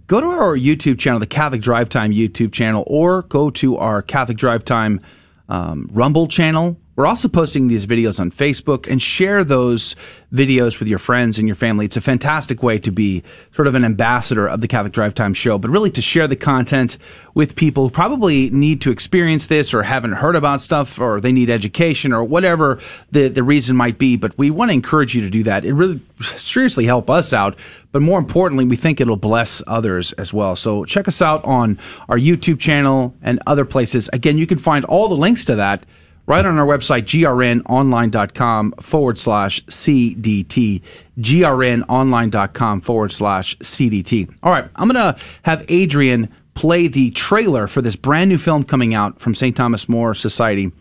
go 0.09 0.19
to 0.19 0.27
our 0.27 0.57
YouTube 0.57 0.99
channel, 0.99 1.19
the 1.19 1.27
Catholic 1.27 1.61
Drive 1.61 1.87
Time 1.87 2.11
YouTube 2.11 2.51
channel, 2.51 2.83
or 2.87 3.21
go 3.21 3.49
to 3.51 3.77
our 3.77 4.01
Catholic 4.01 4.37
Drive 4.37 4.65
Time 4.65 4.99
um, 5.47 5.87
Rumble 5.93 6.27
channel 6.27 6.77
We're 6.99 7.07
also 7.07 7.29
posting 7.29 7.69
these 7.69 7.87
videos 7.87 8.19
on 8.19 8.29
Facebook 8.29 8.91
and 8.91 9.01
share 9.01 9.45
those 9.45 9.95
videos 10.33 10.79
with 10.79 10.89
your 10.89 10.99
friends 10.99 11.37
and 11.37 11.47
your 11.47 11.55
family. 11.55 11.85
It's 11.85 11.95
a 11.95 12.01
fantastic 12.01 12.61
way 12.61 12.77
to 12.79 12.91
be 12.91 13.23
sort 13.53 13.69
of 13.69 13.75
an 13.75 13.85
ambassador 13.85 14.45
of 14.45 14.59
the 14.59 14.67
Catholic 14.67 14.91
Drive 14.91 15.15
Time 15.15 15.33
show, 15.33 15.57
but 15.57 15.71
really 15.71 15.91
to 15.91 16.01
share 16.01 16.27
the 16.27 16.35
content 16.35 16.97
with 17.33 17.55
people 17.55 17.85
who 17.85 17.89
probably 17.89 18.49
need 18.49 18.81
to 18.81 18.91
experience 18.91 19.47
this 19.47 19.73
or 19.73 19.81
haven't 19.81 20.11
heard 20.11 20.35
about 20.35 20.59
stuff 20.59 20.99
or 20.99 21.21
they 21.21 21.31
need 21.31 21.49
education 21.49 22.11
or 22.11 22.21
whatever 22.21 22.81
the, 23.11 23.29
the 23.29 23.43
reason 23.43 23.77
might 23.77 23.97
be. 23.97 24.17
But 24.17 24.37
we 24.37 24.49
want 24.49 24.67
to 24.67 24.73
encourage 24.73 25.15
you 25.15 25.21
to 25.21 25.29
do 25.29 25.43
that. 25.43 25.63
It 25.63 25.75
really 25.75 26.01
seriously 26.35 26.83
help 26.83 27.09
us 27.09 27.31
out. 27.31 27.57
But 27.93 28.01
more 28.01 28.19
importantly, 28.19 28.65
we 28.65 28.75
think 28.75 28.99
it'll 28.99 29.15
bless 29.15 29.63
others 29.67 30.11
as 30.11 30.33
well. 30.33 30.57
So 30.57 30.83
check 30.83 31.07
us 31.07 31.21
out 31.21 31.45
on 31.45 31.79
our 32.09 32.17
YouTube 32.17 32.59
channel 32.59 33.15
and 33.21 33.41
other 33.47 33.63
places. 33.63 34.09
Again, 34.11 34.37
you 34.37 34.45
can 34.45 34.57
find 34.57 34.83
all 34.83 35.07
the 35.07 35.15
links 35.15 35.45
to 35.45 35.55
that 35.55 35.85
right 36.29 36.45
on 36.45 36.57
our 36.59 36.65
website, 36.65 37.03
grnonline.com 37.03 38.71
forward 38.79 39.17
slash 39.17 39.65
CDT. 39.65 40.81
grnonline.com 41.19 42.81
forward 42.81 43.11
slash 43.11 43.57
CDT. 43.57 44.33
All 44.43 44.51
right, 44.51 44.69
I'm 44.75 44.87
going 44.87 45.13
to 45.13 45.19
have 45.43 45.65
Adrian 45.67 46.29
play 46.53 46.87
the 46.87 47.11
trailer 47.11 47.67
for 47.67 47.81
this 47.81 47.95
brand 47.95 48.29
new 48.29 48.37
film 48.37 48.63
coming 48.63 48.93
out 48.93 49.19
from 49.19 49.33
St. 49.33 49.57
Thomas 49.57 49.89
More 49.89 50.13
Society. 50.13 50.71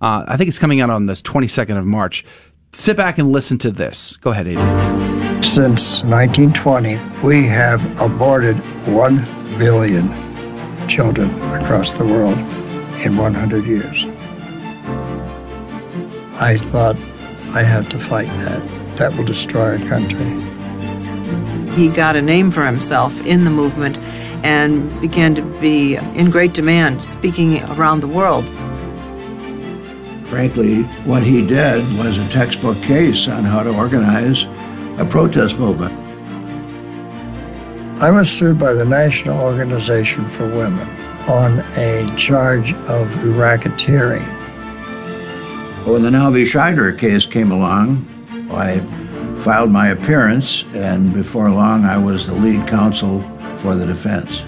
Uh, 0.00 0.24
I 0.26 0.36
think 0.36 0.48
it's 0.48 0.58
coming 0.58 0.80
out 0.80 0.90
on 0.90 1.06
this 1.06 1.20
22nd 1.20 1.76
of 1.78 1.84
March. 1.84 2.24
Sit 2.72 2.96
back 2.96 3.18
and 3.18 3.32
listen 3.32 3.58
to 3.58 3.70
this. 3.70 4.16
Go 4.16 4.30
ahead, 4.30 4.46
Adrian. 4.46 5.42
Since 5.42 6.04
1920, 6.04 6.98
we 7.24 7.46
have 7.46 8.00
aborted 8.00 8.56
1 8.86 9.58
billion 9.58 10.08
children 10.88 11.30
across 11.52 11.98
the 11.98 12.04
world 12.04 12.38
in 13.04 13.16
100 13.16 13.64
years. 13.64 14.06
I 16.42 16.56
thought 16.56 16.96
I 17.54 17.62
had 17.62 17.88
to 17.92 18.00
fight 18.00 18.26
that. 18.26 18.96
That 18.96 19.16
will 19.16 19.24
destroy 19.24 19.76
our 19.76 19.88
country. 19.88 20.26
He 21.76 21.88
got 21.88 22.16
a 22.16 22.20
name 22.20 22.50
for 22.50 22.66
himself 22.66 23.24
in 23.24 23.44
the 23.44 23.50
movement 23.50 24.00
and 24.44 25.00
began 25.00 25.36
to 25.36 25.42
be 25.60 25.94
in 25.94 26.32
great 26.32 26.52
demand, 26.52 27.04
speaking 27.04 27.62
around 27.74 28.00
the 28.00 28.08
world. 28.08 28.48
Frankly, 30.26 30.82
what 31.04 31.22
he 31.22 31.46
did 31.46 31.84
was 31.96 32.18
a 32.18 32.28
textbook 32.30 32.76
case 32.82 33.28
on 33.28 33.44
how 33.44 33.62
to 33.62 33.72
organize 33.72 34.42
a 34.98 35.06
protest 35.08 35.60
movement. 35.60 35.96
I 38.02 38.10
was 38.10 38.28
sued 38.28 38.58
by 38.58 38.72
the 38.72 38.84
National 38.84 39.40
Organization 39.40 40.28
for 40.28 40.48
Women 40.48 40.88
on 41.28 41.60
a 41.76 42.12
charge 42.16 42.72
of 42.88 43.06
racketeering. 43.38 44.41
When 45.84 46.02
the 46.02 46.12
NOW 46.12 46.30
v. 46.30 46.42
Scheidler 46.42 46.96
case 46.96 47.26
came 47.26 47.50
along, 47.50 48.06
I 48.52 48.78
filed 49.36 49.72
my 49.72 49.88
appearance, 49.88 50.62
and 50.74 51.12
before 51.12 51.50
long, 51.50 51.84
I 51.84 51.96
was 51.96 52.24
the 52.24 52.34
lead 52.34 52.68
counsel 52.68 53.20
for 53.56 53.74
the 53.74 53.84
defense. 53.84 54.44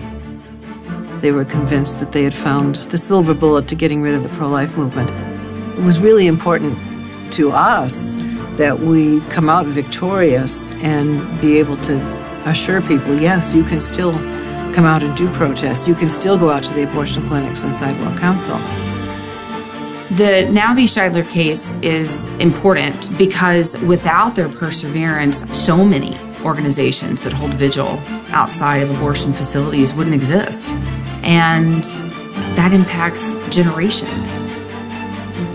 They 1.21 1.33
were 1.33 1.45
convinced 1.45 1.99
that 1.99 2.13
they 2.13 2.23
had 2.23 2.35
found 2.35 2.77
the 2.77 2.99
silver 2.99 3.35
bullet 3.35 3.67
to 3.67 3.75
getting 3.75 4.01
rid 4.01 4.15
of 4.15 4.23
the 4.23 4.29
pro 4.29 4.49
life 4.49 4.77
movement. 4.77 5.11
It 5.77 5.83
was 5.83 5.99
really 5.99 6.29
important 6.29 6.79
to 7.33 7.51
us 7.51 8.15
that 8.57 8.79
we 8.79 9.21
come 9.23 9.49
out 9.49 9.67
victorious 9.67 10.71
and 10.85 11.19
be 11.41 11.59
able 11.59 11.79
to 11.79 11.99
assure 12.47 12.81
people 12.81 13.19
yes, 13.19 13.53
you 13.53 13.65
can 13.65 13.81
still 13.81 14.13
come 14.73 14.85
out 14.85 15.03
and 15.03 15.17
do 15.17 15.29
protests, 15.31 15.89
you 15.89 15.97
can 15.97 16.09
still 16.09 16.39
go 16.39 16.51
out 16.51 16.63
to 16.63 16.73
the 16.75 16.85
abortion 16.85 17.27
clinics 17.27 17.65
and 17.65 17.75
sidewalk 17.75 18.17
counsel. 18.21 18.57
The 20.17 20.49
NOW 20.49 20.75
v. 20.75 20.85
Scheidler 20.85 21.29
case 21.29 21.77
is 21.83 22.35
important 22.35 23.19
because 23.19 23.77
without 23.79 24.37
their 24.37 24.49
perseverance, 24.49 25.45
so 25.51 25.85
many 25.85 26.17
organizations 26.45 27.25
that 27.25 27.33
hold 27.33 27.53
vigil 27.55 28.01
outside 28.29 28.81
of 28.81 28.93
abortion 28.93 29.33
facilities 29.33 29.93
wouldn't 29.93 30.15
exist. 30.15 30.73
And 31.25 31.83
that 32.55 32.73
impacts 32.73 33.35
generations. 33.51 34.43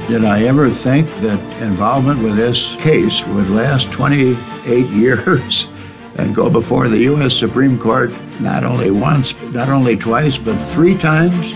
Did 0.10 0.26
I 0.26 0.44
ever 0.44 0.70
think 0.70 1.10
that 1.22 1.40
involvement 1.62 2.22
with 2.22 2.36
this 2.36 2.76
case 2.82 3.26
would 3.28 3.50
last 3.50 3.90
28 3.94 4.88
years 4.90 5.70
and 6.18 6.36
go 6.36 6.50
before 6.50 6.90
the 6.90 7.00
U.S. 7.04 7.34
Supreme 7.34 7.80
Court 7.80 8.12
not 8.42 8.66
only 8.66 8.92
once, 8.92 9.40
not 9.54 9.70
only 9.70 9.96
twice, 9.96 10.38
but 10.38 10.58
three 10.58 10.98
times? 10.98 11.54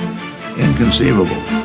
Inconceivable. 0.57 1.62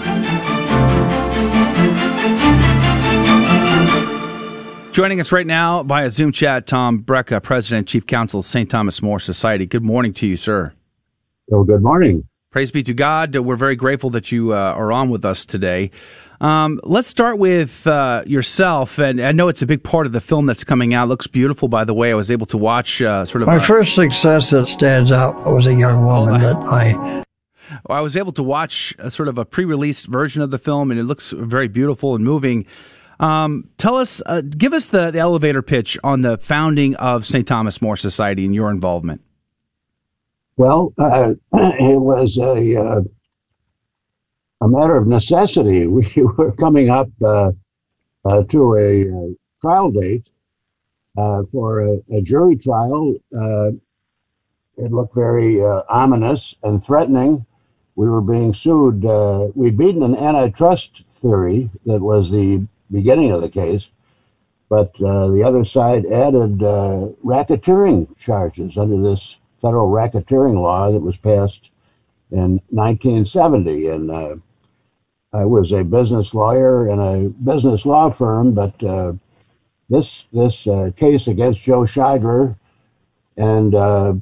Joining 4.99 5.20
us 5.20 5.30
right 5.30 5.46
now 5.46 5.84
via 5.84 6.11
Zoom 6.11 6.32
chat, 6.32 6.66
Tom 6.66 7.05
Brejcha, 7.05 7.40
President, 7.40 7.86
Chief 7.86 8.05
Counsel, 8.05 8.42
St. 8.42 8.68
Thomas 8.68 9.01
More 9.01 9.20
Society. 9.20 9.64
Good 9.64 9.84
morning 9.84 10.12
to 10.14 10.26
you, 10.26 10.36
sir. 10.36 10.72
Well, 11.46 11.62
good 11.62 11.84
morning. 11.84 12.26
Praise 12.51 12.72
be 12.72 12.82
to 12.82 12.92
God. 12.92 13.36
We're 13.36 13.55
very 13.55 13.76
grateful 13.76 14.11
that 14.11 14.32
you 14.32 14.55
uh, 14.55 14.57
are 14.57 14.90
on 14.90 15.09
with 15.09 15.24
us 15.24 15.46
today. 15.46 15.92
Um, 16.40 16.80
let's 16.82 17.07
start 17.07 17.38
with 17.38 17.86
uh, 17.86 18.24
yourself, 18.26 18.99
and 18.99 19.20
I 19.20 19.30
know 19.30 19.46
it's 19.46 19.62
a 19.62 19.66
big 19.66 19.84
part 19.84 20.07
of 20.07 20.11
the 20.11 20.20
film 20.20 20.46
that's 20.46 20.64
coming 20.64 20.94
out. 20.94 21.05
It 21.05 21.11
looks 21.11 21.28
beautiful, 21.28 21.68
by 21.68 21.84
the 21.84 21.94
way. 21.94 22.11
I 22.11 22.16
was 22.16 22.32
able 22.32 22.46
to 22.46 22.59
watch 22.59 23.01
uh, 23.01 23.24
sort 23.24 23.42
of 23.42 23.46
my 23.46 23.59
a, 23.59 23.61
first 23.61 23.94
success 23.94 24.51
that 24.51 24.66
stands 24.66 25.12
out 25.12 25.44
was 25.44 25.68
a 25.68 25.74
young 25.74 26.05
woman 26.05 26.40
that 26.40 26.57
I. 26.57 27.22
I 27.88 28.01
was 28.01 28.16
able 28.16 28.32
to 28.32 28.42
watch 28.42 28.96
a, 28.99 29.12
sort 29.12 29.28
of 29.28 29.38
a 29.38 29.44
pre-released 29.44 30.07
version 30.07 30.42
of 30.42 30.51
the 30.51 30.59
film, 30.59 30.90
and 30.90 30.99
it 30.99 31.05
looks 31.05 31.30
very 31.30 31.68
beautiful 31.68 32.16
and 32.16 32.24
moving. 32.24 32.66
Um, 33.20 33.68
tell 33.78 33.96
us, 33.96 34.22
uh, 34.26 34.42
give 34.42 34.72
us 34.72 34.88
the, 34.88 35.10
the, 35.10 35.18
elevator 35.18 35.60
pitch 35.60 35.98
on 36.04 36.22
the 36.22 36.38
founding 36.38 36.94
of 36.96 37.26
St. 37.26 37.46
Thomas 37.46 37.82
More 37.82 37.96
Society 37.96 38.44
and 38.44 38.54
your 38.54 38.70
involvement. 38.70 39.22
Well, 40.56 40.92
uh, 40.98 41.34
it 41.52 42.00
was 42.00 42.36
a 42.36 42.76
uh, 42.76 43.00
a 44.60 44.68
matter 44.68 44.96
of 44.96 45.06
necessity. 45.06 45.86
We 45.98 46.12
were 46.16 46.52
coming 46.52 46.90
up 46.90 47.08
uh, 47.24 47.52
uh, 48.24 48.42
to 48.44 48.74
a 48.74 49.08
uh, 49.08 49.34
trial 49.60 49.90
date 49.90 50.28
for 51.52 51.80
a, 51.80 51.98
a, 52.12 52.22
jury 52.22 52.56
trial. 52.56 53.14
it 54.76 54.92
looked 54.92 55.14
very 55.14 55.60
ominous 55.88 56.54
and 56.62 56.82
threatening. 56.84 57.44
We 57.96 58.08
were 58.08 58.20
being 58.20 58.54
sued. 58.54 59.02
we'd 59.56 59.76
beaten 59.76 60.04
an 60.04 60.16
antitrust 60.16 61.02
theory 61.20 61.68
that 61.86 62.00
was 62.00 62.30
the 62.30 62.64
beginning 62.91 63.32
of 63.32 63.41
the 63.41 63.49
case, 63.49 63.89
but 64.68 64.95
uh, 65.03 65.28
the 65.28 65.43
other 65.45 65.64
side 65.64 66.07
added 66.07 66.62
uh, 66.62 67.09
racketeering 67.24 68.16
charges 68.18 68.76
under 68.76 69.01
this 69.01 69.36
federal 69.61 69.89
racketeering 69.89 70.61
law 70.61 70.91
that 70.91 71.01
was 71.01 71.16
passed 71.16 71.70
in 72.30 72.61
1970. 72.70 73.89
And 73.89 74.11
uh, 74.11 74.36
I 75.32 75.45
was 75.45 75.72
a 75.72 75.82
business 75.82 76.34
lawyer 76.34 76.89
in 76.89 77.01
a 77.01 77.28
business 77.28 77.86
law 77.86 78.11
firm, 78.11 78.53
but 78.53 78.82
uh, 78.84 79.12
this 79.89 80.24
this 80.32 80.66
uh, 80.66 80.91
case 80.97 81.28
against 81.28 81.62
Joe 81.62 81.82
Scheidler 81.82 82.57
and 83.36 83.74
uh, 83.74 84.14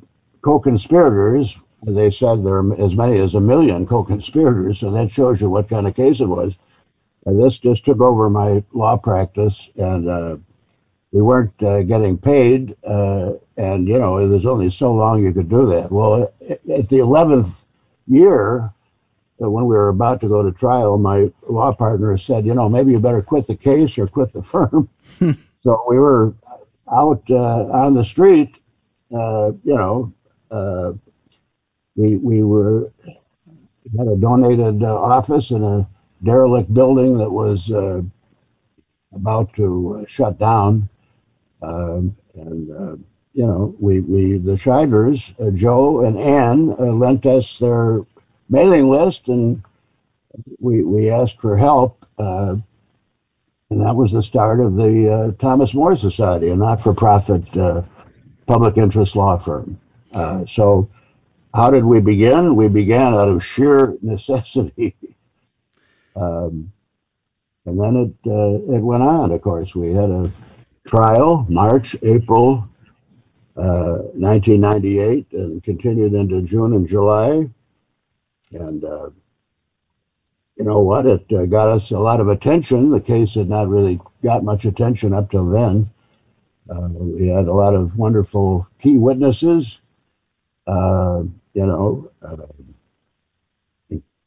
co-conspirators, 0.43 1.59
they 1.85 2.11
said 2.11 2.45
there 2.45 2.55
are 2.55 2.81
as 2.81 2.95
many 2.95 3.19
as 3.19 3.35
a 3.35 3.41
million 3.41 3.87
co-conspirators, 3.87 4.79
so 4.79 4.91
that 4.93 5.11
shows 5.11 5.41
you 5.41 5.51
what 5.51 5.69
kind 5.69 5.87
of 5.89 5.97
case 5.97 6.21
it 6.21 6.27
was 6.27 6.57
and 7.27 7.43
this 7.43 7.59
just 7.59 7.85
took 7.85 8.01
over 8.01 8.31
my 8.31 8.63
law 8.73 8.97
practice, 8.97 9.69
and 9.77 10.09
uh, 10.09 10.37
we 11.11 11.21
weren't 11.21 11.61
uh, 11.63 11.83
getting 11.83 12.17
paid. 12.17 12.77
Uh, 12.85 13.33
and 13.57 13.89
you 13.89 13.99
know, 13.99 14.19
it 14.19 14.29
was 14.29 14.47
only 14.47 14.71
so 14.71 14.95
long 14.95 15.23
you 15.23 15.33
could 15.33 15.49
do 15.49 15.67
that. 15.67 15.91
Well, 15.91 16.33
at 16.49 16.89
the 16.89 16.99
eleventh 16.99 17.65
year, 18.07 18.73
uh, 19.43 19.51
when 19.51 19.65
we 19.67 19.75
were 19.75 19.89
about 19.89 20.21
to 20.21 20.29
go 20.29 20.43
to 20.43 20.53
trial, 20.53 20.97
my 20.99 21.31
law 21.49 21.73
partner 21.73 22.17
said, 22.17 22.47
"You 22.47 22.55
know, 22.55 22.69
maybe 22.69 22.93
you 22.93 23.01
better 23.01 23.23
quit 23.23 23.49
the 23.49 23.57
case 23.57 23.99
or 23.99 24.07
quit 24.07 24.33
the 24.33 24.43
firm." 24.43 24.89
so 25.63 25.85
we 25.89 25.99
were 25.99 26.33
out 26.93 27.25
uh, 27.29 27.65
on 27.73 27.95
the 27.95 28.05
street. 28.05 28.57
Uh, 29.13 29.51
you 29.65 29.75
know, 29.75 30.13
we 31.97 32.17
we 32.19 32.45
were 32.45 32.93
had 33.99 34.07
a 34.07 34.17
donated 34.17 34.85
office 34.85 35.51
and 35.51 35.65
a 35.65 35.89
derelict 36.27 36.75
building 36.75 37.17
that 37.19 37.31
was 37.31 37.71
uh, 37.71 38.03
about 39.15 39.55
to 39.55 40.01
uh, 40.03 40.07
shut 40.07 40.39
down. 40.39 40.89
Um, 41.63 42.15
and, 42.35 42.71
uh, 42.71 42.97
you 43.33 43.47
know, 43.47 43.75
we, 43.81 44.01
we 44.01 44.39
the 44.39 44.53
Scheidlers, 44.53 45.33
uh, 45.41 45.51
Joe 45.53 46.05
and 46.05 46.19
Ann, 46.19 46.75
uh, 46.79 46.93
lent 46.93 47.25
us 47.25 47.59
their 47.59 48.01
mailing 48.51 48.91
list 48.91 49.29
and 49.29 49.63
we, 50.59 50.83
we 50.83 51.11
asked 51.11 51.41
for 51.41 51.57
help. 51.57 52.05
and 52.19 52.63
that 53.71 53.97
was 53.97 54.13
the 54.13 54.23
start 54.23 54.61
of 54.61 54.77
the 54.77 55.35
Thomas 55.41 55.75
More 55.75 55.97
Society, 55.97 56.51
a 56.51 56.57
not 56.57 56.81
for 56.83 56.93
profit 56.95 57.43
public 58.47 58.77
interest 58.77 59.17
law 59.17 59.37
firm. 59.39 59.79
so, 60.47 60.89
how 61.55 61.71
did 61.71 61.85
we 61.85 62.01
begin? 62.01 62.55
We 62.55 62.69
began 62.69 63.15
out 63.15 63.29
of 63.29 63.45
sheer 63.45 63.97
necessity. 64.03 64.95
Um, 66.17 66.73
and 67.67 67.81
then 67.81 67.97
it 67.97 68.31
uh, 68.31 68.75
it 68.75 68.81
went 68.81 69.03
on. 69.03 69.33
Of 69.33 69.43
course, 69.43 69.75
we 69.75 69.93
had 69.93 70.11
a 70.11 70.31
trial 70.87 71.47
March, 71.49 71.97
April, 72.03 72.69
uh, 73.57 74.07
1998, 74.15 75.27
and 75.33 75.63
continued 75.63 76.15
into 76.15 76.43
June 76.43 76.75
and 76.75 76.89
July. 76.89 77.49
And 78.53 78.85
uh, 78.85 79.11
you 80.57 80.65
know 80.65 80.79
what? 80.81 81.07
It 81.07 81.27
uh, 81.33 81.47
got 81.47 81.69
us 81.69 81.91
a 81.91 81.99
lot 81.99 82.21
of 82.21 82.29
attention. 82.29 82.91
The 82.91 83.01
case 83.01 83.35
had 83.35 83.49
not 83.49 83.69
really 83.69 84.01
got 84.23 84.45
much 84.45 84.65
attention 84.65 85.13
up 85.13 85.31
till 85.31 85.51
then. 85.51 85.91
Uh, 86.71 86.89
we 86.89 87.29
had 87.29 87.47
a 87.47 87.53
lot 87.53 87.75
of 87.75 87.97
wonderful 87.97 88.67
key 88.81 88.97
witnesses. 88.97 89.79
Uh, 90.67 91.23
you 91.55 91.67
know, 91.67 92.11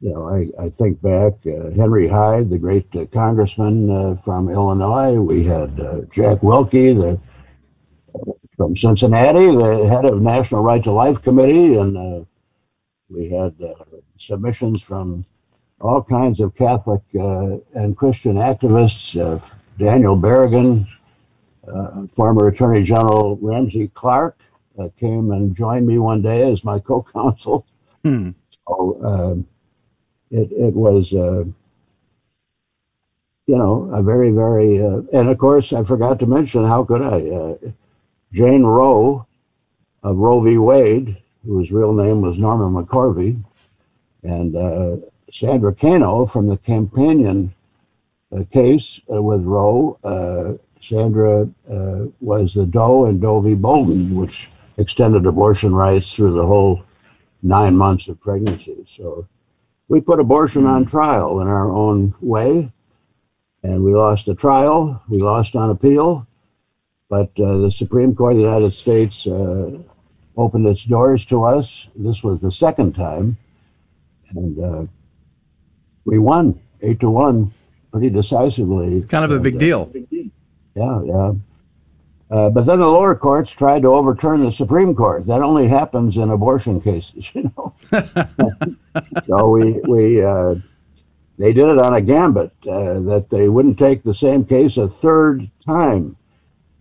you 0.02 0.14
know, 0.14 0.30
I, 0.30 0.50
I 0.64 0.70
think 0.70 1.02
back 1.02 1.34
uh, 1.46 1.72
Henry 1.72 2.08
Hyde, 2.08 2.50
the 2.50 2.58
great 2.58 2.88
uh, 2.96 3.06
congressman 3.12 3.90
uh, 3.90 4.16
from 4.24 4.50
Illinois. 4.50 5.20
We 5.20 5.44
had 5.44 5.76
Jack 6.12 6.40
Willke, 6.40 6.96
the 6.96 7.20
from 8.58 8.76
Cincinnati, 8.76 9.56
the 9.56 9.88
head 9.88 10.06
of 10.06 10.22
National 10.22 10.62
Right 10.62 10.84
to 10.84 10.92
Life 10.92 11.22
Committee, 11.22 11.76
and 11.76 12.26
we 13.10 13.30
had 13.30 13.56
submissions 14.18 14.82
from 14.82 15.26
all 15.80 16.04
kinds 16.04 16.42
of 16.42 16.56
Catholic 16.56 17.02
and 17.14 17.96
Christian 17.96 18.36
activists. 18.36 19.42
Daniel 19.80 20.18
Berrigan, 20.18 20.86
uh, 21.74 22.06
former 22.08 22.48
Attorney 22.48 22.84
General 22.84 23.38
Ramsey 23.42 23.90
Clark 23.94 24.42
uh, 24.78 24.90
came 25.00 25.32
and 25.32 25.56
joined 25.56 25.88
me 25.88 25.98
one 25.98 26.22
day 26.22 26.52
as 26.52 26.64
my 26.64 26.80
co-counsel. 26.90 27.66
Hmm. 28.04 28.32
So 28.68 29.02
uh, 29.04 29.59
it 30.32 30.52
it 30.52 30.74
was 30.74 31.12
uh, 31.14 31.44
you 33.48 33.58
know 33.58 33.90
a 33.94 34.02
very 34.02 34.32
very 34.32 34.82
uh, 34.82 35.02
and 35.14 35.30
of 35.30 35.38
course 35.38 35.74
I 35.74 35.84
forgot 35.84 36.20
to 36.20 36.26
mention 36.26 36.66
how 36.66 36.84
could 36.84 37.02
I 37.02 37.30
uh, 37.30 37.72
Jane 38.34 38.64
Roe 38.64 39.26
of 40.04 40.18
Roe 40.18 40.40
v. 40.42 40.58
Wade, 40.58 41.18
whose 41.46 41.72
real 41.72 41.94
name 41.94 42.22
was 42.22 42.38
Norma 42.38 42.84
McCorvey, 42.84 43.44
and 44.24 45.04
Sandra 45.32 45.74
Cano 45.74 46.26
from 46.26 46.48
the 46.48 46.58
Companion 46.58 47.54
case 48.52 49.02
with 49.08 49.44
Roe 49.44 50.60
Sandra 50.82 51.48
uh, 51.72 52.06
was 52.22 52.54
the 52.54 52.66
Doe 52.66 53.06
and 53.06 53.22
Doe 53.22 53.42
v. 53.42 53.54
Bolton, 53.56 54.16
which 54.16 54.50
extended 54.78 55.26
abortion 55.26 55.74
rights 55.76 56.14
through 56.14 56.34
the 56.34 56.46
whole 56.46 56.84
nine 57.44 57.76
months 57.76 58.08
of 58.08 58.20
pregnancy. 58.20 58.86
So 58.98 59.28
we 59.90 60.00
put 60.00 60.20
abortion 60.20 60.66
on 60.66 60.86
trial 60.86 61.42
in 61.42 61.48
our 61.48 61.70
own 61.70 62.16
way, 62.22 62.72
and 63.64 63.84
we 63.84 63.94
lost 63.94 64.28
the 64.28 64.36
trial. 64.36 65.02
We 65.10 65.20
lost 65.20 65.56
on 65.56 65.72
appeal, 65.72 66.26
but 67.10 67.32
uh, 67.40 67.58
the 67.58 67.72
Supreme 67.72 68.16
Court 68.16 68.34
of 68.34 68.38
the 68.38 68.44
United 68.44 68.74
States 68.74 69.28
uh, 69.28 69.72
opened 70.38 70.68
its 70.68 70.86
doors 70.86 71.26
to 71.26 71.44
us. 71.44 71.88
This 71.96 72.24
was 72.24 72.40
the 72.40 72.52
second 72.52 72.94
time, 72.94 73.38
and 74.30 74.64
uh, 74.64 74.86
we 76.06 76.20
won 76.20 76.60
eight 76.82 77.00
to 77.02 77.10
one 77.10 77.52
pretty 77.92 78.10
decisively. 78.10 78.96
It's 78.96 79.06
kind 79.06 79.26
of 79.26 79.32
a 79.32 79.40
big 79.40 79.56
uh, 79.56 79.60
deal 79.60 79.92
yeah, 80.76 81.02
yeah. 81.04 81.34
Uh, 82.32 82.48
but 82.50 82.66
then 82.66 82.80
the 82.80 82.86
lower 82.86 83.16
courts 83.16 83.52
tried 83.52 83.82
to 83.82 83.88
overturn 83.88 84.46
the 84.46 84.52
Supreme 84.52 84.94
Court. 84.94 85.26
That 85.26 85.42
only 85.42 85.68
happens 85.68 86.18
in 86.18 86.30
abortion 86.30 86.80
cases, 86.80 87.28
you 87.34 87.52
know. 87.58 87.74
so 89.26 89.50
we 89.50 89.80
we 89.88 90.24
uh, 90.24 90.56
they 91.40 91.54
did 91.54 91.70
it 91.70 91.82
on 91.82 91.96
a 91.96 92.02
gambit 92.02 92.52
uh, 92.68 93.00
that 93.00 93.28
they 93.32 93.50
wouldn't 93.50 93.80
take 93.80 94.04
the 94.04 94.14
same 94.14 94.46
case 94.46 94.78
a 94.78 94.88
third 94.88 95.50
time, 95.66 96.16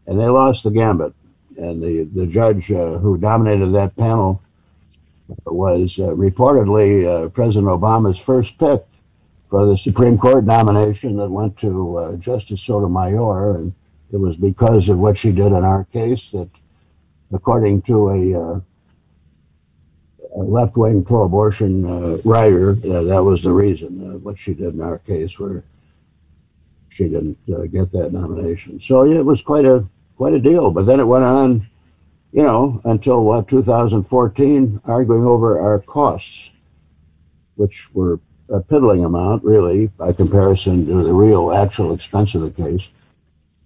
and 0.07 0.21
they 0.21 0.29
lost 0.29 0.65
the 0.65 0.71
gambit. 0.71 1.15
And 1.57 1.83
the 1.83 2.05
the 2.15 2.27
judge 2.27 2.71
uh, 2.71 2.99
who 2.99 3.17
dominated 3.17 3.73
that 3.73 3.97
panel 3.97 4.43
was 5.47 5.99
uh, 5.99 6.09
reportedly 6.09 7.33
President 7.33 7.69
Obama's 7.69 8.19
first 8.19 8.59
pick 8.59 8.85
for 9.49 9.65
the 9.65 9.79
Supreme 9.79 10.19
Court 10.19 10.45
nomination 10.45 11.17
that 11.17 11.31
went 11.31 11.57
to 11.59 12.19
Justice 12.21 12.61
Sotomayor 12.63 13.57
and 13.57 13.73
it 14.13 14.17
was 14.17 14.37
because 14.37 14.89
of 14.89 14.99
what 14.99 15.19
she 15.19 15.33
did 15.33 15.47
in 15.47 15.65
our 15.65 15.85
case 15.93 16.31
that, 16.33 16.49
according 17.33 17.83
to 17.83 18.09
a, 18.09 18.41
uh, 18.41 18.61
a 20.37 20.43
left-wing 20.43 21.05
pro-abortion 21.05 21.85
uh, 21.85 22.17
writer, 22.25 22.71
uh, 22.71 23.03
that 23.03 23.23
was 23.23 23.43
the 23.43 23.53
reason 23.53 24.15
uh, 24.15 24.19
what 24.19 24.39
she 24.39 24.55
did 24.55 24.75
in 24.75 24.81
our 24.81 24.99
case, 24.99 25.39
where 25.39 25.63
she 26.89 27.05
didn't 27.05 27.39
uh, 27.53 27.63
get 27.63 27.93
that 27.93 28.13
nomination. 28.13 28.81
So 28.81 29.05
yeah, 29.05 29.19
it 29.19 29.25
was 29.25 29.43
quite 29.43 29.67
a 29.67 29.87
quite 30.17 30.33
a 30.33 30.41
deal. 30.41 30.71
But 30.71 30.87
then 30.87 31.01
it 31.01 31.05
went 31.05 31.25
on, 31.25 31.69
you 32.33 32.43
know, 32.43 32.81
until 32.85 33.23
what 33.23 33.47
2014, 33.47 34.81
arguing 34.85 35.25
over 35.25 35.61
our 35.61 35.81
costs, 35.81 36.51
which 37.57 37.87
were 37.93 38.19
a 38.49 38.61
piddling 38.61 39.05
amount, 39.05 39.45
really, 39.45 39.89
by 39.99 40.13
comparison 40.13 40.87
to 40.87 41.05
the 41.05 41.13
real 41.13 41.53
actual 41.53 41.93
expense 41.93 42.35
of 42.35 42.41
the 42.41 42.51
case 42.51 42.83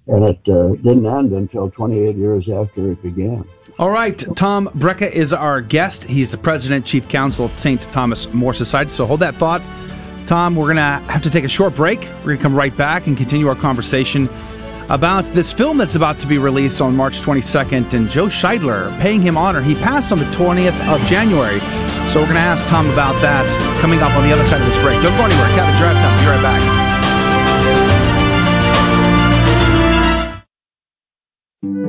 and 0.07 0.24
it 0.24 0.40
uh, 0.48 0.68
didn't 0.82 1.07
end 1.07 1.32
until 1.32 1.70
28 1.70 2.16
years 2.16 2.48
after 2.48 2.92
it 2.92 3.03
began. 3.03 3.44
All 3.78 3.90
right, 3.90 4.18
Tom 4.36 4.68
Brejcha 4.74 5.11
is 5.11 5.32
our 5.32 5.61
guest. 5.61 6.05
He's 6.05 6.30
the 6.30 6.38
president, 6.38 6.84
chief 6.84 7.09
counsel 7.09 7.46
of 7.46 7.59
St. 7.59 7.80
Thomas 7.92 8.30
More 8.32 8.53
Society. 8.53 8.90
So 8.90 9.07
hold 9.07 9.20
that 9.20 9.36
thought. 9.36 9.62
Tom, 10.26 10.57
we're 10.57 10.66
going 10.66 10.76
to 10.76 11.12
have 11.12 11.22
to 11.22 11.30
take 11.30 11.44
a 11.44 11.48
short 11.48 11.74
break. 11.74 12.00
We're 12.00 12.24
going 12.24 12.38
to 12.38 12.42
come 12.42 12.55
right 12.55 12.76
back 12.76 13.07
and 13.07 13.16
continue 13.16 13.48
our 13.48 13.55
conversation 13.55 14.28
about 14.88 15.24
this 15.26 15.53
film 15.53 15.78
that's 15.78 15.94
about 15.94 16.18
to 16.18 16.26
be 16.26 16.38
released 16.38 16.80
on 16.80 16.94
March 16.94 17.20
22nd 17.20 17.94
and 17.94 18.11
Joe 18.11 18.26
Scheidler 18.26 18.98
paying 19.00 19.22
him 19.22 19.36
honor. 19.36 19.62
He 19.62 19.74
passed 19.74 20.12
on 20.12 20.18
the 20.18 20.24
20th 20.26 20.78
of 20.92 21.00
January. 21.07 21.61
So 22.09 22.20
we're 22.20 22.26
going 22.26 22.34
to 22.34 22.40
ask 22.40 22.64
Tom 22.66 22.90
about 22.90 23.20
that 23.22 23.48
coming 23.80 24.00
up 24.00 24.12
on 24.12 24.24
the 24.24 24.32
other 24.32 24.44
side 24.44 24.61
of 24.61 24.66
this 24.66 24.78
break. 24.78 25.00
Don't 25.03 25.16
go 25.16 25.24
anywhere. 25.24 25.46
Catholic 25.57 25.78
Drive 25.78 25.96
Time. 25.96 26.18
Be 26.20 26.26
right 26.26 26.42
back. 26.42 26.91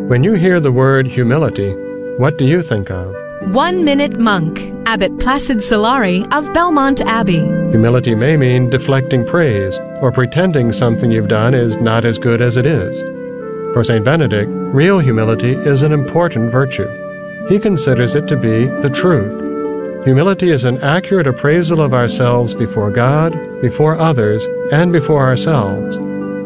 When 0.08 0.22
you 0.22 0.34
hear 0.34 0.60
the 0.60 0.72
word 0.72 1.08
humility, 1.08 1.74
what 2.18 2.38
do 2.38 2.46
you 2.46 2.62
think 2.62 2.92
of? 2.92 3.16
One 3.54 3.86
Minute 3.86 4.20
Monk, 4.20 4.60
Abbot 4.86 5.18
Placid 5.18 5.60
Solari 5.60 6.26
of 6.34 6.54
Belmont 6.54 7.00
Abbey. 7.00 7.40
Humility 7.72 8.14
may 8.14 8.36
mean 8.36 8.70
deflecting 8.70 9.26
praise 9.26 9.80
or 10.02 10.12
pretending 10.12 10.74
something 10.74 11.10
you've 11.10 11.30
done 11.30 11.54
is 11.54 11.78
not 11.78 12.04
as 12.04 12.18
good 12.18 12.42
as 12.42 12.58
it 12.58 12.66
is. 12.66 13.00
For 13.74 13.82
St. 13.82 14.04
Benedict, 14.04 14.52
real 14.52 15.00
humility 15.00 15.54
is 15.54 15.84
an 15.84 15.94
important 15.94 16.52
virtue. 16.52 16.90
He 17.48 17.58
considers 17.58 18.14
it 18.14 18.28
to 18.28 18.36
be 18.36 18.66
the 18.82 18.90
truth. 18.90 19.34
Humility 20.04 20.52
is 20.52 20.66
an 20.66 20.82
accurate 20.82 21.28
appraisal 21.28 21.80
of 21.80 21.94
ourselves 21.94 22.54
before 22.54 22.92
God, 22.92 23.32
before 23.62 23.98
others, 23.98 24.46
and 24.70 24.92
before 24.92 25.26
ourselves. 25.26 25.98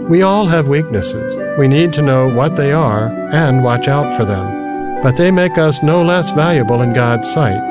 We 0.10 0.22
all 0.22 0.48
have 0.48 0.68
weaknesses. 0.70 1.36
We 1.60 1.68
need 1.68 1.92
to 1.94 2.02
know 2.02 2.30
what 2.30 2.56
they 2.56 2.72
are 2.72 3.08
and 3.32 3.62
watch 3.64 3.90
out 3.90 4.18
for 4.18 4.24
them. 4.24 5.02
But 5.04 5.18
they 5.18 5.32
make 5.32 5.58
us 5.58 5.84
no 5.84 6.02
less 6.02 6.32
valuable 6.32 6.82
in 6.82 6.94
God's 6.94 7.30
sight. 7.32 7.62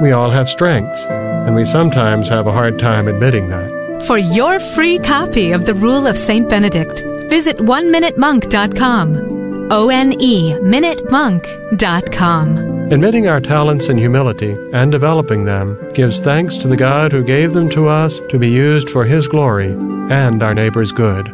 We 0.00 0.12
all 0.12 0.30
have 0.30 0.48
strengths, 0.48 1.04
and 1.06 1.56
we 1.56 1.64
sometimes 1.64 2.28
have 2.28 2.46
a 2.46 2.52
hard 2.52 2.78
time 2.78 3.08
admitting 3.08 3.48
that. 3.48 3.72
For 4.06 4.16
your 4.16 4.60
free 4.60 5.00
copy 5.00 5.50
of 5.50 5.66
The 5.66 5.74
Rule 5.74 6.06
of 6.06 6.16
St. 6.16 6.48
Benedict, 6.48 7.02
visit 7.28 7.56
oneminutemonk.com. 7.58 9.72
O 9.72 9.88
N 9.88 10.12
E 10.20 10.52
MinuteMonk.com. 10.52 12.92
Admitting 12.92 13.26
our 13.26 13.40
talents 13.40 13.88
in 13.88 13.98
humility 13.98 14.54
and 14.72 14.92
developing 14.92 15.44
them 15.44 15.76
gives 15.94 16.20
thanks 16.20 16.56
to 16.58 16.68
the 16.68 16.76
God 16.76 17.10
who 17.10 17.24
gave 17.24 17.52
them 17.52 17.68
to 17.70 17.88
us 17.88 18.20
to 18.28 18.38
be 18.38 18.48
used 18.48 18.88
for 18.90 19.04
His 19.04 19.26
glory 19.26 19.72
and 19.72 20.40
our 20.40 20.54
neighbor's 20.54 20.92
good. 20.92 21.28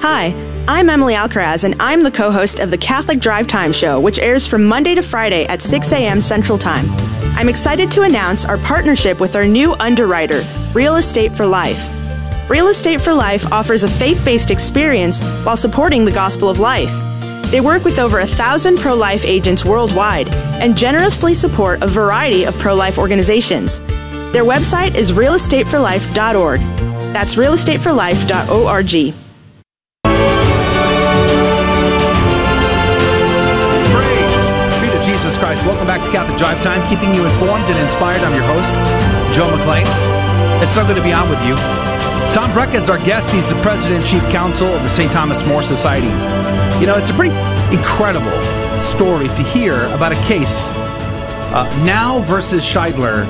Hi, 0.00 0.26
I'm 0.68 0.88
Emily 0.88 1.14
Alcaraz, 1.14 1.64
and 1.64 1.74
I'm 1.80 2.04
the 2.04 2.10
co 2.12 2.30
host 2.30 2.60
of 2.60 2.70
the 2.70 2.78
Catholic 2.78 3.18
Drive 3.18 3.48
Time 3.48 3.72
Show, 3.72 3.98
which 3.98 4.20
airs 4.20 4.46
from 4.46 4.64
Monday 4.64 4.94
to 4.94 5.02
Friday 5.02 5.44
at 5.46 5.60
6 5.60 5.90
a.m. 5.92 6.20
Central 6.20 6.56
Time. 6.56 6.84
I'm 7.36 7.48
excited 7.48 7.90
to 7.90 8.02
announce 8.02 8.44
our 8.44 8.58
partnership 8.58 9.18
with 9.18 9.34
our 9.34 9.44
new 9.44 9.74
underwriter, 9.80 10.42
Real 10.72 10.96
Estate 10.96 11.32
for 11.32 11.46
Life. 11.46 11.84
Real 12.48 12.68
Estate 12.68 13.00
for 13.00 13.12
Life 13.12 13.50
offers 13.52 13.82
a 13.82 13.88
faith 13.88 14.24
based 14.24 14.52
experience 14.52 15.20
while 15.44 15.56
supporting 15.56 16.04
the 16.04 16.12
gospel 16.12 16.48
of 16.48 16.60
life. 16.60 16.92
They 17.50 17.60
work 17.60 17.82
with 17.82 17.98
over 17.98 18.20
a 18.20 18.26
thousand 18.26 18.78
pro 18.78 18.94
life 18.94 19.24
agents 19.24 19.64
worldwide 19.64 20.28
and 20.62 20.78
generously 20.78 21.34
support 21.34 21.82
a 21.82 21.88
variety 21.88 22.44
of 22.44 22.56
pro 22.58 22.76
life 22.76 22.98
organizations. 22.98 23.80
Their 24.30 24.44
website 24.44 24.94
is 24.94 25.10
realestateforlife.org. 25.10 26.60
That's 27.12 27.34
realestateforlife.org. 27.34 29.27
Back 36.08 36.26
Catholic 36.26 36.38
Drive 36.38 36.62
Time, 36.62 36.88
keeping 36.88 37.14
you 37.14 37.22
informed 37.26 37.64
and 37.64 37.78
inspired. 37.78 38.22
I'm 38.22 38.32
your 38.32 38.42
host, 38.42 38.72
Joe 39.36 39.46
McClane. 39.46 39.84
It's 40.62 40.72
so 40.72 40.86
good 40.86 40.96
to 40.96 41.02
be 41.02 41.12
on 41.12 41.28
with 41.28 41.38
you. 41.44 41.54
Tom 42.32 42.50
Brejcha 42.52 42.76
is 42.76 42.88
our 42.88 42.98
guest. 42.98 43.30
He's 43.30 43.50
the 43.50 43.60
president 43.60 43.96
and 43.96 44.06
chief 44.06 44.22
counsel 44.30 44.68
of 44.68 44.82
the 44.82 44.88
St. 44.88 45.12
Thomas 45.12 45.44
More 45.44 45.62
Society. 45.62 46.06
You 46.80 46.86
know, 46.86 46.96
it's 46.96 47.10
a 47.10 47.12
pretty 47.12 47.34
incredible 47.76 48.32
story 48.78 49.28
to 49.28 49.42
hear 49.42 49.84
about 49.88 50.12
a 50.12 50.22
case, 50.22 50.68
uh, 50.68 51.68
NOW 51.84 52.20
versus 52.20 52.62
Scheidler, 52.64 53.26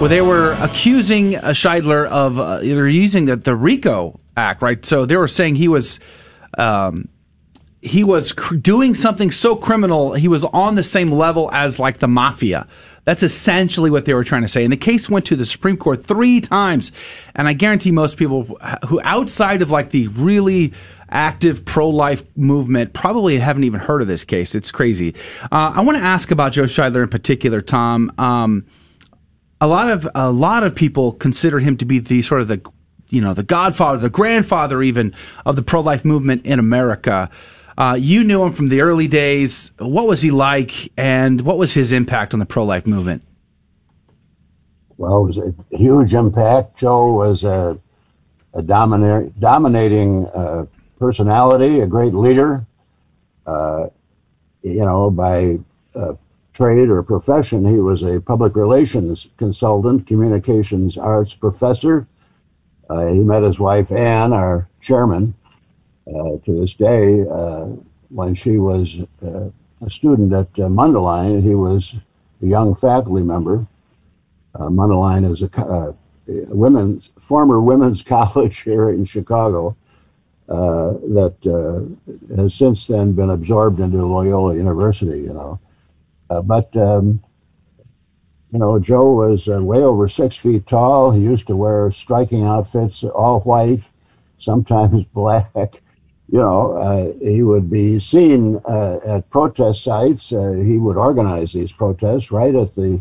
where 0.00 0.08
they 0.08 0.20
were 0.20 0.54
accusing 0.54 1.36
uh, 1.36 1.50
Scheidler 1.50 2.08
of 2.08 2.40
uh, 2.40 2.58
they're 2.58 2.88
using 2.88 3.26
the, 3.26 3.36
the 3.36 3.54
RICO 3.54 4.18
Act, 4.36 4.62
right? 4.62 4.84
So 4.84 5.06
they 5.06 5.16
were 5.16 5.28
saying 5.28 5.56
he 5.56 5.68
was. 5.68 6.00
Um, 6.58 7.08
he 7.86 8.04
was 8.04 8.32
cr- 8.32 8.56
doing 8.56 8.94
something 8.94 9.30
so 9.30 9.56
criminal, 9.56 10.14
he 10.14 10.28
was 10.28 10.44
on 10.44 10.74
the 10.74 10.82
same 10.82 11.12
level 11.12 11.50
as 11.52 11.78
like 11.78 11.98
the 11.98 12.08
mafia. 12.08 12.66
That's 13.04 13.22
essentially 13.22 13.88
what 13.88 14.04
they 14.04 14.14
were 14.14 14.24
trying 14.24 14.42
to 14.42 14.48
say. 14.48 14.64
And 14.64 14.72
the 14.72 14.76
case 14.76 15.08
went 15.08 15.26
to 15.26 15.36
the 15.36 15.46
Supreme 15.46 15.76
Court 15.76 16.04
three 16.04 16.40
times. 16.40 16.90
And 17.36 17.46
I 17.46 17.52
guarantee 17.52 17.92
most 17.92 18.16
people 18.16 18.58
who 18.88 19.00
outside 19.04 19.62
of 19.62 19.70
like 19.70 19.90
the 19.90 20.08
really 20.08 20.72
active 21.08 21.64
pro-life 21.64 22.24
movement 22.36 22.92
probably 22.92 23.38
haven't 23.38 23.62
even 23.62 23.78
heard 23.78 24.02
of 24.02 24.08
this 24.08 24.24
case. 24.24 24.56
It's 24.56 24.72
crazy. 24.72 25.14
Uh, 25.52 25.72
I 25.74 25.82
want 25.82 25.96
to 25.96 26.02
ask 26.02 26.32
about 26.32 26.52
Joe 26.52 26.64
Scheidler 26.64 27.04
in 27.04 27.08
particular, 27.08 27.60
Tom. 27.60 28.12
Um, 28.18 28.66
a 29.60 29.68
lot 29.68 29.88
of 29.88 30.08
a 30.14 30.30
lot 30.30 30.64
of 30.64 30.74
people 30.74 31.12
consider 31.12 31.60
him 31.60 31.76
to 31.78 31.84
be 31.84 32.00
the 32.00 32.22
sort 32.22 32.40
of 32.40 32.48
the 32.48 32.60
you 33.08 33.20
know 33.20 33.34
the 33.34 33.44
godfather, 33.44 33.98
the 33.98 34.10
grandfather 34.10 34.82
even 34.82 35.14
of 35.46 35.54
the 35.54 35.62
pro-life 35.62 36.04
movement 36.04 36.44
in 36.44 36.58
America. 36.58 37.30
Uh, 37.78 37.96
you 37.98 38.24
knew 38.24 38.42
him 38.42 38.52
from 38.52 38.68
the 38.68 38.80
early 38.80 39.06
days. 39.06 39.70
What 39.78 40.06
was 40.06 40.22
he 40.22 40.30
like, 40.30 40.90
and 40.96 41.40
what 41.42 41.58
was 41.58 41.74
his 41.74 41.92
impact 41.92 42.32
on 42.32 42.40
the 42.40 42.46
pro 42.46 42.64
life 42.64 42.86
movement? 42.86 43.22
Well, 44.96 45.24
it 45.24 45.26
was 45.26 45.38
a 45.38 45.76
huge 45.76 46.14
impact. 46.14 46.78
Joe 46.78 47.12
was 47.12 47.44
a, 47.44 47.78
a 48.54 48.62
dominar- 48.62 49.30
dominating 49.38 50.26
uh, 50.28 50.64
personality, 50.98 51.80
a 51.80 51.86
great 51.86 52.14
leader. 52.14 52.64
Uh, 53.46 53.88
you 54.62 54.84
know, 54.84 55.10
by 55.10 55.58
uh, 55.94 56.14
trade 56.54 56.88
or 56.88 57.02
profession, 57.02 57.66
he 57.66 57.78
was 57.78 58.02
a 58.02 58.20
public 58.20 58.56
relations 58.56 59.28
consultant, 59.36 60.06
communications 60.06 60.96
arts 60.96 61.34
professor. 61.34 62.06
Uh, 62.88 63.06
he 63.08 63.18
met 63.18 63.42
his 63.42 63.58
wife, 63.58 63.92
Ann, 63.92 64.32
our 64.32 64.66
chairman, 64.80 65.34
to 66.06 66.60
this 66.60 66.74
day, 66.74 67.22
uh, 67.28 67.66
when 68.08 68.34
she 68.34 68.58
was 68.58 68.96
uh, 69.24 69.48
a 69.84 69.90
student 69.90 70.32
at 70.32 70.48
uh, 70.58 70.68
Mundelein, 70.68 71.42
he 71.42 71.54
was 71.54 71.94
a 72.42 72.46
young 72.46 72.74
faculty 72.74 73.22
member. 73.22 73.66
Uh, 74.54 74.68
Mundelein 74.68 75.30
is 75.30 75.42
a, 75.42 75.60
uh, 75.60 75.92
women's 76.26 77.10
former 77.20 77.60
women's 77.60 78.02
college 78.14 78.58
here 78.58 78.90
in 78.90 79.04
Chicago 79.04 79.76
that 80.48 81.34
has 82.36 82.54
since 82.54 82.86
then 82.86 83.12
been 83.12 83.30
absorbed 83.30 83.80
into 83.80 84.04
Loyola 84.04 84.54
University. 84.54 85.20
You 85.20 85.32
know, 85.32 85.60
but 86.44 86.74
um, 86.76 87.20
you 88.52 88.60
know, 88.60 88.78
Joe 88.78 89.12
was 89.12 89.48
way 89.48 89.82
over 89.82 90.08
six 90.08 90.36
feet 90.36 90.66
tall. 90.68 91.10
He 91.10 91.20
used 91.20 91.48
to 91.48 91.56
wear 91.56 91.90
striking 91.90 92.44
outfits, 92.44 93.02
all 93.02 93.40
white, 93.40 93.82
sometimes 94.38 95.04
black 95.14 95.82
you 96.28 96.40
know, 96.40 96.72
uh, 96.72 97.12
he 97.24 97.42
would 97.42 97.70
be 97.70 98.00
seen 98.00 98.60
uh, 98.68 98.98
at 99.06 99.30
protest 99.30 99.84
sites. 99.84 100.32
Uh, 100.32 100.52
he 100.52 100.76
would 100.76 100.96
organize 100.96 101.52
these 101.52 101.72
protests 101.72 102.32
right 102.32 102.54
at 102.54 102.74
the 102.74 103.00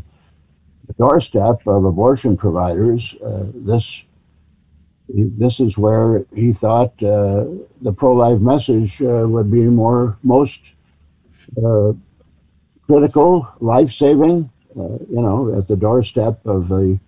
doorstep 0.99 1.65
of 1.65 1.85
abortion 1.85 2.37
providers. 2.37 3.15
Uh, 3.23 3.45
this 3.53 4.03
this 5.07 5.59
is 5.59 5.77
where 5.77 6.25
he 6.33 6.51
thought 6.51 6.91
uh, 7.03 7.45
the 7.81 7.93
pro-life 7.95 8.39
message 8.39 9.01
uh, 9.01 9.25
would 9.27 9.51
be 9.51 9.61
more 9.61 10.17
most 10.23 10.61
critical, 12.87 13.47
life-saving. 13.59 14.49
you 14.75 15.21
know, 15.21 15.55
at 15.57 15.67
the 15.67 15.75
doorstep 15.75 16.43
of 16.45 16.69
the 16.69 16.99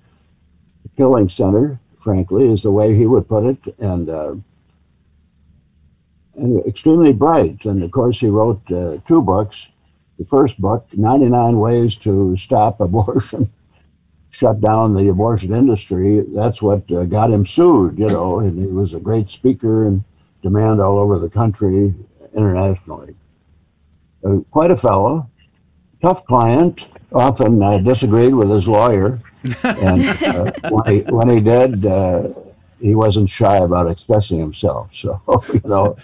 killing 0.96 1.30
center. 1.30 1.80
Frankly, 2.00 2.48
is 2.48 2.62
the 2.62 2.72
way 2.72 2.96
he 2.96 3.06
would 3.06 3.28
put 3.28 3.46
it, 3.46 3.76
and 3.80 4.08
extremely 6.68 7.14
bright. 7.14 7.66
And 7.66 7.84
of 7.84 7.92
course, 7.92 8.20
he 8.20 8.28
wrote 8.28 8.62
uh, 8.72 8.98
two 9.08 9.22
books. 9.22 9.68
The 10.18 10.26
first 10.26 10.60
book, 10.60 10.88
99 10.94 11.60
Ways 11.60 11.96
to 11.98 12.36
Stop 12.38 12.80
Abortion, 12.80 13.52
shut 14.32 14.62
down 14.62 14.94
the 14.94 15.10
abortion 15.10 15.54
industry. 15.54 16.22
That's 16.34 16.62
what 16.62 16.92
uh, 16.92 17.04
got 17.06 17.32
him 17.32 17.46
sued, 17.46 17.98
you 17.98 18.08
know, 18.08 18.40
and 18.40 18.58
he 18.58 18.68
was 18.68 18.94
a 18.94 19.00
great 19.00 19.30
speaker 19.30 19.88
and 19.88 20.04
demand 20.42 20.82
all 20.82 20.98
over 21.00 21.20
the 21.20 21.30
country, 21.30 21.94
internationally. 22.34 23.16
Uh, 24.24 24.38
quite 24.52 24.72
a 24.72 24.78
fellow, 24.78 25.30
tough 26.02 26.26
client, 26.26 26.86
often 27.12 27.62
uh, 27.62 27.78
disagreed 27.80 28.34
with 28.34 28.50
his 28.50 28.68
lawyer. 28.68 29.20
and 29.64 30.04
uh, 30.24 30.52
when, 30.70 30.94
he, 30.94 31.00
when 31.12 31.30
he 31.30 31.40
did, 31.40 31.86
uh, 31.86 32.30
he 32.80 32.96
wasn't 32.96 33.30
shy 33.30 33.58
about 33.58 33.90
expressing 33.90 34.40
himself. 34.40 34.90
So 35.02 35.22
you 35.54 35.62
know, 35.66 35.98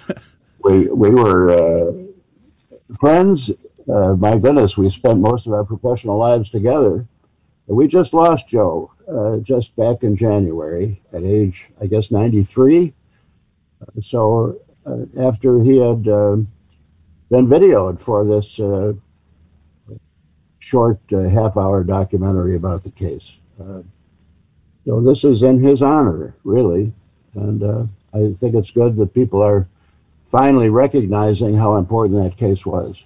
we 0.64 0.88
we 0.88 1.10
were 1.10 1.50
uh, 1.52 1.94
friends. 3.00 3.52
Uh, 3.90 4.14
my 4.14 4.38
goodness, 4.38 4.78
we 4.78 4.90
spent 4.90 5.20
most 5.20 5.46
of 5.46 5.54
our 5.54 5.66
professional 5.66 6.18
lives 6.18 6.50
together. 6.50 7.06
We 7.68 7.88
just 7.88 8.14
lost 8.14 8.48
Joe 8.48 8.92
uh, 9.08 9.38
just 9.38 9.76
back 9.76 10.04
in 10.04 10.16
January 10.16 11.02
at 11.12 11.24
age, 11.24 11.68
I 11.82 11.88
guess, 11.88 12.12
93. 12.12 12.94
So 14.02 14.60
uh, 14.86 15.06
after 15.20 15.62
he 15.62 15.78
had 15.78 16.08
um, 16.08 16.48
been 17.30 17.48
videoed 17.48 18.00
for 18.00 18.26
this 18.26 18.60
uh, 18.60 18.94
short 20.60 21.00
uh, 21.12 21.24
half-hour 21.30 21.84
documentary 21.84 22.56
about 22.56 22.84
the 22.84 22.92
case. 22.92 23.32
So 24.86 25.02
this 25.02 25.24
is 25.24 25.44
in 25.44 25.64
his 25.64 25.82
honor, 25.82 26.36
really, 26.44 26.92
and 27.36 27.64
uh, 27.64 27.84
I 28.14 28.34
think 28.40 28.56
it's 28.56 28.72
good 28.72 28.98
that 28.98 29.14
people 29.14 29.42
are 29.42 29.66
finally 30.32 30.70
recognizing 30.70 31.56
how 31.56 31.78
important 31.78 32.24
that 32.24 32.38
case 32.38 32.66
was. 32.66 33.02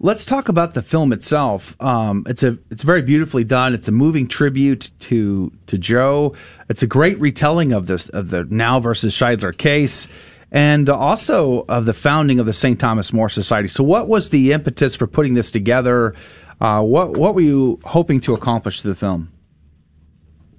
Let's 0.00 0.24
talk 0.24 0.48
about 0.48 0.74
the 0.74 0.82
film 0.82 1.12
itself. 1.12 1.80
Um, 1.80 2.24
it's 2.26 2.42
a 2.42 2.58
it's 2.70 2.82
very 2.82 3.02
beautifully 3.02 3.44
done. 3.44 3.74
It's 3.74 3.88
a 3.88 3.92
moving 3.92 4.28
tribute 4.28 4.90
to 5.00 5.52
to 5.66 5.78
Joe. 5.78 6.34
It's 6.68 6.82
a 6.82 6.86
great 6.86 7.18
retelling 7.20 7.72
of 7.72 7.86
this 7.86 8.08
of 8.10 8.30
the 8.30 8.44
NOW 8.44 8.80
versus 8.80 9.14
Scheidler 9.14 9.56
case, 9.56 10.08
and 10.50 10.90
also 10.90 11.64
of 11.68 11.86
the 11.86 11.94
founding 11.94 12.38
of 12.38 12.46
the 12.46 12.52
St. 12.52 12.78
Thomas 12.78 13.12
More 13.12 13.28
Society. 13.28 13.68
So, 13.68 13.82
what 13.84 14.08
was 14.08 14.30
the 14.30 14.52
impetus 14.52 14.94
for 14.94 15.06
putting 15.06 15.34
this 15.34 15.50
together? 15.50 16.14
Uh, 16.60 16.82
what 16.82 17.16
what 17.16 17.34
were 17.34 17.40
you 17.40 17.80
hoping 17.84 18.20
to 18.20 18.34
accomplish 18.34 18.82
through 18.82 18.92
the 18.92 18.98
film? 18.98 19.30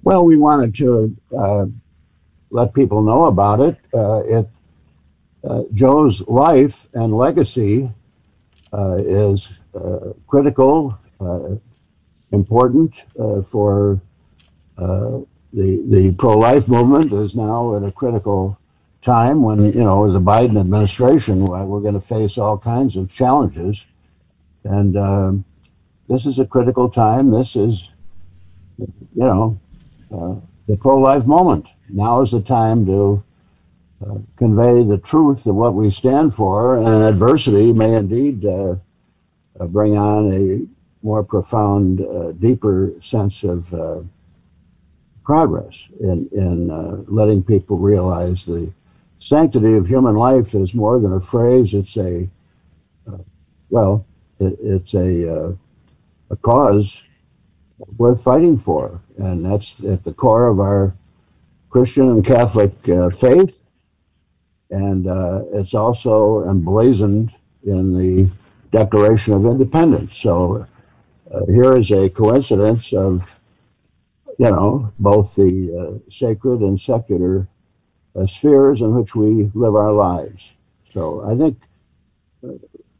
Well, 0.02 0.24
we 0.24 0.36
wanted 0.36 0.74
to 0.76 1.16
uh, 1.36 1.66
let 2.50 2.72
people 2.72 3.02
know 3.02 3.26
about 3.26 3.60
it. 3.60 3.76
Uh, 3.92 4.22
it 4.24 4.48
uh, 5.42 5.62
Joe's 5.72 6.20
life 6.22 6.86
and 6.94 7.14
legacy 7.14 7.90
uh, 8.72 8.96
is 8.96 9.48
uh, 9.74 10.12
critical, 10.26 10.98
uh, 11.20 11.56
important 12.32 12.94
for 13.50 14.00
the 14.76 15.26
the 15.52 16.14
pro-life 16.18 16.68
movement. 16.68 17.12
Is 17.12 17.34
now 17.34 17.76
at 17.76 17.82
a 17.82 17.92
critical 17.92 18.58
time 19.02 19.42
when 19.42 19.64
you 19.64 19.84
know 19.84 20.10
the 20.12 20.20
Biden 20.20 20.58
administration 20.58 21.40
we're 21.40 21.80
going 21.80 21.94
to 21.94 22.00
face 22.00 22.38
all 22.38 22.56
kinds 22.56 22.96
of 22.96 23.12
challenges, 23.12 23.82
and 24.64 24.96
um, 24.96 25.44
this 26.08 26.26
is 26.26 26.38
a 26.38 26.46
critical 26.46 26.88
time. 26.88 27.30
This 27.30 27.56
is 27.56 27.82
you 28.78 28.88
know 29.14 29.58
uh, 30.12 30.34
the 30.66 30.76
pro-life 30.76 31.26
moment. 31.26 31.66
Now 31.88 32.22
is 32.22 32.30
the 32.30 32.40
time 32.40 32.86
to 32.86 33.22
uh, 34.04 34.14
convey 34.36 34.82
the 34.82 34.98
truth 34.98 35.46
of 35.46 35.54
what 35.54 35.74
we 35.74 35.90
stand 35.90 36.34
for, 36.34 36.78
and 36.78 37.04
adversity 37.04 37.72
may 37.72 37.94
indeed 37.94 38.44
uh, 38.44 38.76
uh 39.58 39.66
bring 39.66 39.96
on 39.96 40.32
a 40.32 40.66
more 41.04 41.22
profound, 41.22 42.00
uh, 42.00 42.32
deeper 42.32 42.92
sense 43.02 43.42
of 43.42 43.66
progress 45.24 45.74
in, 46.00 46.28
in 46.32 47.04
letting 47.06 47.42
people 47.42 47.78
realize 47.78 48.44
the 48.44 48.70
sanctity 49.20 49.74
of 49.74 49.86
human 49.86 50.14
life 50.14 50.54
is 50.54 50.74
more 50.74 50.98
than 50.98 51.12
a 51.12 51.20
phrase. 51.20 51.72
It's 51.72 51.96
a, 51.96 52.28
well, 53.70 54.04
it, 54.38 54.58
it's 54.60 54.94
a, 54.94 55.56
a 56.30 56.36
cause 56.36 57.00
worth 57.96 58.22
fighting 58.22 58.58
for. 58.58 59.00
And 59.18 59.44
that's 59.44 59.76
at 59.88 60.04
the 60.04 60.12
core 60.12 60.48
of 60.48 60.60
our 60.60 60.94
Christian 61.70 62.08
and 62.08 62.24
Catholic 62.24 62.72
uh, 62.88 63.10
faith. 63.10 63.60
And 64.70 65.06
uh, 65.06 65.42
it's 65.52 65.74
also 65.74 66.48
emblazoned 66.48 67.34
in 67.64 67.92
the 67.96 68.30
Declaration 68.70 69.32
of 69.34 69.44
Independence. 69.44 70.16
So 70.16 70.66
uh, 71.32 71.46
here 71.46 71.76
is 71.76 71.90
a 71.90 72.08
coincidence 72.08 72.92
of 72.92 73.22
you 74.40 74.50
know, 74.50 74.90
both 74.98 75.34
the 75.34 75.52
uh, 76.00 76.10
sacred 76.10 76.60
and 76.60 76.80
secular 76.80 77.46
uh, 78.16 78.26
spheres 78.26 78.80
in 78.80 78.94
which 78.94 79.14
we 79.14 79.50
live 79.52 79.76
our 79.76 79.92
lives. 79.92 80.52
So 80.94 81.22
I 81.30 81.36
think 81.36 81.58
uh, 82.42 82.52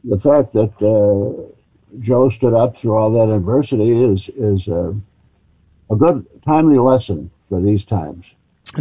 the 0.05 0.19
fact 0.19 0.53
that 0.53 1.51
Joe 1.99 2.31
stood 2.31 2.55
up 2.55 2.77
through 2.77 2.97
all 2.97 3.11
that 3.13 3.33
adversity 3.33 3.91
is 3.91 4.29
is 4.37 4.69
uh, 4.69 4.93
a 5.91 5.97
good 5.97 6.27
timely 6.45 6.79
lesson 6.79 7.31
for 7.49 7.61
these 7.61 7.85
times. 7.85 8.25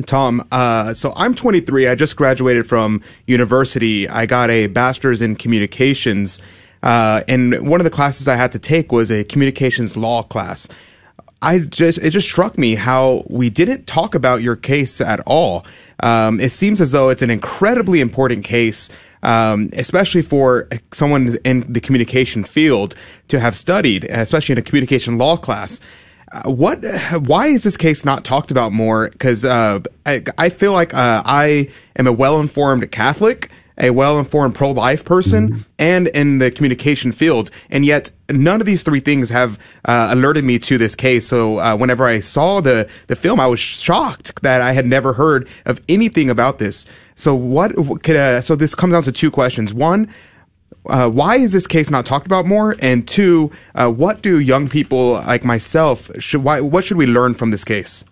Tom, 0.05 0.47
uh, 0.51 0.93
so 0.93 1.13
I'm 1.15 1.33
23. 1.33 1.87
I 1.87 1.95
just 1.95 2.15
graduated 2.15 2.67
from 2.67 3.01
university. 3.25 4.07
I 4.07 4.27
got 4.27 4.51
a 4.51 4.67
bachelor's 4.67 5.19
in 5.19 5.35
communications, 5.35 6.39
uh, 6.83 7.23
and 7.27 7.67
one 7.67 7.79
of 7.79 7.85
the 7.85 7.89
classes 7.89 8.27
I 8.27 8.35
had 8.35 8.51
to 8.51 8.59
take 8.59 8.91
was 8.91 9.09
a 9.09 9.23
communications 9.23 9.97
law 9.97 10.21
class. 10.21 10.67
I 11.41 11.59
just 11.59 11.99
it 11.99 12.09
just 12.11 12.27
struck 12.27 12.57
me 12.57 12.75
how 12.75 13.23
we 13.29 13.49
didn't 13.49 13.87
talk 13.87 14.13
about 14.13 14.41
your 14.41 14.55
case 14.55 14.99
at 14.99 15.21
all. 15.25 15.65
Um, 16.01 16.39
it 16.39 16.51
seems 16.51 16.81
as 16.81 16.91
though 16.91 17.09
it's 17.09 17.21
an 17.21 17.29
incredibly 17.29 18.01
important 18.01 18.43
case, 18.43 18.89
um, 19.23 19.69
especially 19.73 20.21
for 20.21 20.67
someone 20.91 21.37
in 21.43 21.71
the 21.71 21.81
communication 21.81 22.43
field 22.43 22.95
to 23.27 23.39
have 23.39 23.55
studied, 23.55 24.05
especially 24.05 24.53
in 24.53 24.59
a 24.59 24.63
communication 24.63 25.17
law 25.17 25.37
class. 25.37 25.79
Uh, 26.31 26.51
what? 26.51 26.83
Why 27.25 27.47
is 27.47 27.63
this 27.63 27.77
case 27.77 28.05
not 28.05 28.23
talked 28.23 28.51
about 28.51 28.71
more? 28.71 29.09
Because 29.09 29.43
uh, 29.43 29.79
I, 30.05 30.23
I, 30.37 30.49
feel 30.49 30.73
like 30.73 30.93
uh, 30.93 31.23
I 31.25 31.69
am 31.95 32.05
a 32.05 32.13
well-informed 32.13 32.91
Catholic, 32.91 33.49
a 33.79 33.89
well-informed 33.89 34.53
pro-life 34.53 35.03
person, 35.03 35.49
mm-hmm. 35.49 35.61
and 35.79 36.07
in 36.09 36.37
the 36.37 36.51
communication 36.51 37.11
field, 37.11 37.49
and 37.71 37.83
yet 37.83 38.11
none 38.29 38.59
of 38.59 38.67
these 38.67 38.83
three 38.83 38.99
things 38.99 39.29
have 39.29 39.57
uh, 39.85 40.09
alerted 40.11 40.43
me 40.43 40.59
to 40.59 40.77
this 40.77 40.95
case. 40.95 41.27
So 41.27 41.57
uh, 41.57 41.75
whenever 41.75 42.05
I 42.05 42.19
saw 42.19 42.61
the 42.61 42.87
the 43.07 43.15
film, 43.15 43.39
I 43.39 43.47
was 43.47 43.59
shocked 43.59 44.43
that 44.43 44.61
I 44.61 44.73
had 44.73 44.85
never 44.85 45.13
heard 45.13 45.47
of 45.65 45.81
anything 45.89 46.29
about 46.29 46.59
this. 46.59 46.85
So 47.19 47.35
what? 47.35 47.75
Could, 48.03 48.15
uh, 48.15 48.41
so 48.41 48.55
this 48.55 48.73
comes 48.73 48.93
down 48.93 49.03
to 49.03 49.11
two 49.11 49.29
questions. 49.29 49.73
One 49.73 50.07
uh, 50.87 51.09
why 51.09 51.35
is 51.35 51.51
this 51.51 51.67
case 51.67 51.89
not 51.89 52.05
talked 52.05 52.25
about 52.25 52.45
more? 52.45 52.75
And 52.79 53.07
two, 53.07 53.51
uh, 53.75 53.91
what 53.91 54.21
do 54.21 54.39
young 54.39 54.69
people 54.69 55.13
like 55.13 55.43
myself 55.43 56.09
should 56.19 56.43
why 56.43 56.61
what 56.61 56.85
should 56.85 56.97
we 56.97 57.07
learn 57.07 57.33
from 57.33 57.51
this 57.51 57.63
case? 57.63 58.05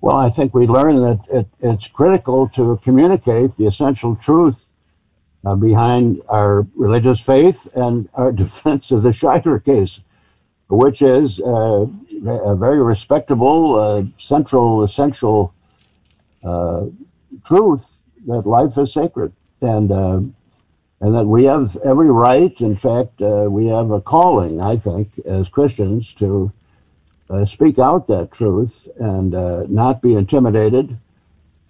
Well, 0.00 0.16
I 0.16 0.30
think 0.30 0.54
we 0.54 0.68
learn 0.68 1.02
that 1.02 1.20
it, 1.28 1.46
it's 1.60 1.88
critical 1.88 2.48
to 2.50 2.78
communicate 2.84 3.56
the 3.56 3.66
essential 3.66 4.14
truth 4.14 4.64
uh, 5.44 5.56
behind 5.56 6.22
our 6.28 6.66
religious 6.76 7.18
faith 7.18 7.66
and 7.74 8.08
our 8.14 8.30
defense 8.44 8.92
of 8.92 9.02
the 9.02 9.08
Scheidler 9.08 9.64
case, 9.64 9.98
which 10.68 11.02
is 11.02 11.40
uh, 11.40 11.86
a 12.26 12.54
very 12.54 12.80
respectable, 12.80 13.74
uh, 13.74 14.04
central, 14.18 14.84
essential 14.84 15.52
uh, 16.44 16.84
truth 17.44 18.00
that 18.26 18.46
life 18.46 18.76
is 18.78 18.92
sacred. 18.92 19.32
And 19.60 19.90
and 21.00 21.14
that 21.14 21.24
we 21.24 21.44
have 21.44 21.76
every 21.84 22.10
right. 22.10 22.60
In 22.60 22.76
fact, 22.76 23.22
uh, 23.22 23.46
we 23.48 23.66
have 23.66 23.90
a 23.90 24.00
calling, 24.00 24.60
I 24.60 24.76
think, 24.76 25.10
as 25.26 25.48
Christians 25.48 26.12
to 26.14 26.50
uh, 27.30 27.44
speak 27.44 27.78
out 27.78 28.08
that 28.08 28.32
truth 28.32 28.88
and 28.98 29.34
uh, 29.34 29.64
not 29.68 30.02
be 30.02 30.14
intimidated. 30.14 30.98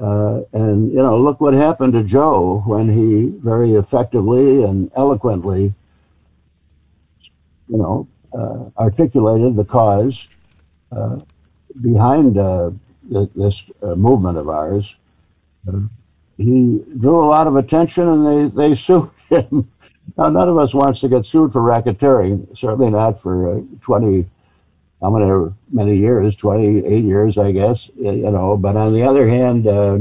Uh, 0.01 0.43
and, 0.53 0.91
you 0.93 0.99
know, 0.99 1.19
look 1.19 1.41
what 1.41 1.53
happened 1.53 1.93
to 1.93 2.05
Joe 2.05 2.63
when 2.65 2.89
he 2.89 3.37
very 3.41 3.75
effectively 3.75 4.63
and 4.63 4.91
eloquently, 4.97 5.75
you 7.69 7.77
know, 7.77 8.09
uh, 8.33 8.71
articulated 8.81 9.57
the 9.57 9.65
cause 9.65 10.27
uh, 10.93 11.19
behind 11.83 12.37
this 13.11 13.63
movement 13.83 14.39
of 14.39 14.49
ours 14.49 14.95
he 16.39 16.83
drew 16.99 17.21
a 17.23 17.27
lot 17.27 17.47
of 17.47 17.57
attention 17.57 18.09
and 18.09 18.57
they, 18.57 18.69
they 18.71 18.77
sued 18.81 19.11
him. 19.29 19.71
Now, 20.17 20.29
none 20.31 20.49
of 20.49 20.57
us 20.59 20.73
wants 20.73 21.01
to 21.01 21.09
get 21.09 21.27
sued 21.27 21.53
for 21.53 21.61
racketeering, 21.61 22.57
certainly 22.57 22.91
not 22.91 23.21
for 23.21 23.59
uh, 23.59 23.61
20, 23.83 24.27
how 25.03 25.11
many, 25.11 25.55
many 25.71 25.97
years, 25.97 26.35
28 26.37 27.05
years, 27.05 27.37
I 27.37 27.53
guess, 27.53 27.91
you 27.97 28.31
know. 28.31 28.57
But 28.57 28.77
on 28.77 28.93
the 28.95 29.03
other 29.03 29.29
hand, 29.29 29.67
uh, 29.67 29.99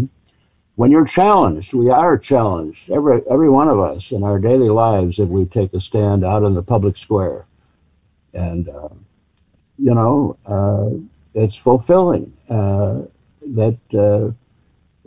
when 0.76 0.92
you're 0.92 1.06
challenged, 1.06 1.74
we 1.74 1.90
are 1.90 2.18
challenged, 2.18 2.90
every, 2.90 3.22
every 3.30 3.50
one 3.50 3.68
of 3.68 3.80
us 3.80 4.12
in 4.12 4.24
our 4.24 4.40
daily 4.40 4.70
lives, 4.70 5.20
if 5.20 5.28
we 5.28 5.46
take 5.46 5.74
a 5.74 5.82
stand 5.82 6.24
out 6.24 6.44
in 6.44 6.54
the 6.54 6.64
public 6.64 6.98
square. 6.98 7.46
And, 8.34 8.70
uh, 8.70 8.90
you 9.78 9.94
know, 9.94 10.38
uh, 10.46 10.90
it's 11.34 11.56
fulfilling 11.56 12.32
uh, 12.50 13.02
that 13.56 13.78
uh, 13.94 14.32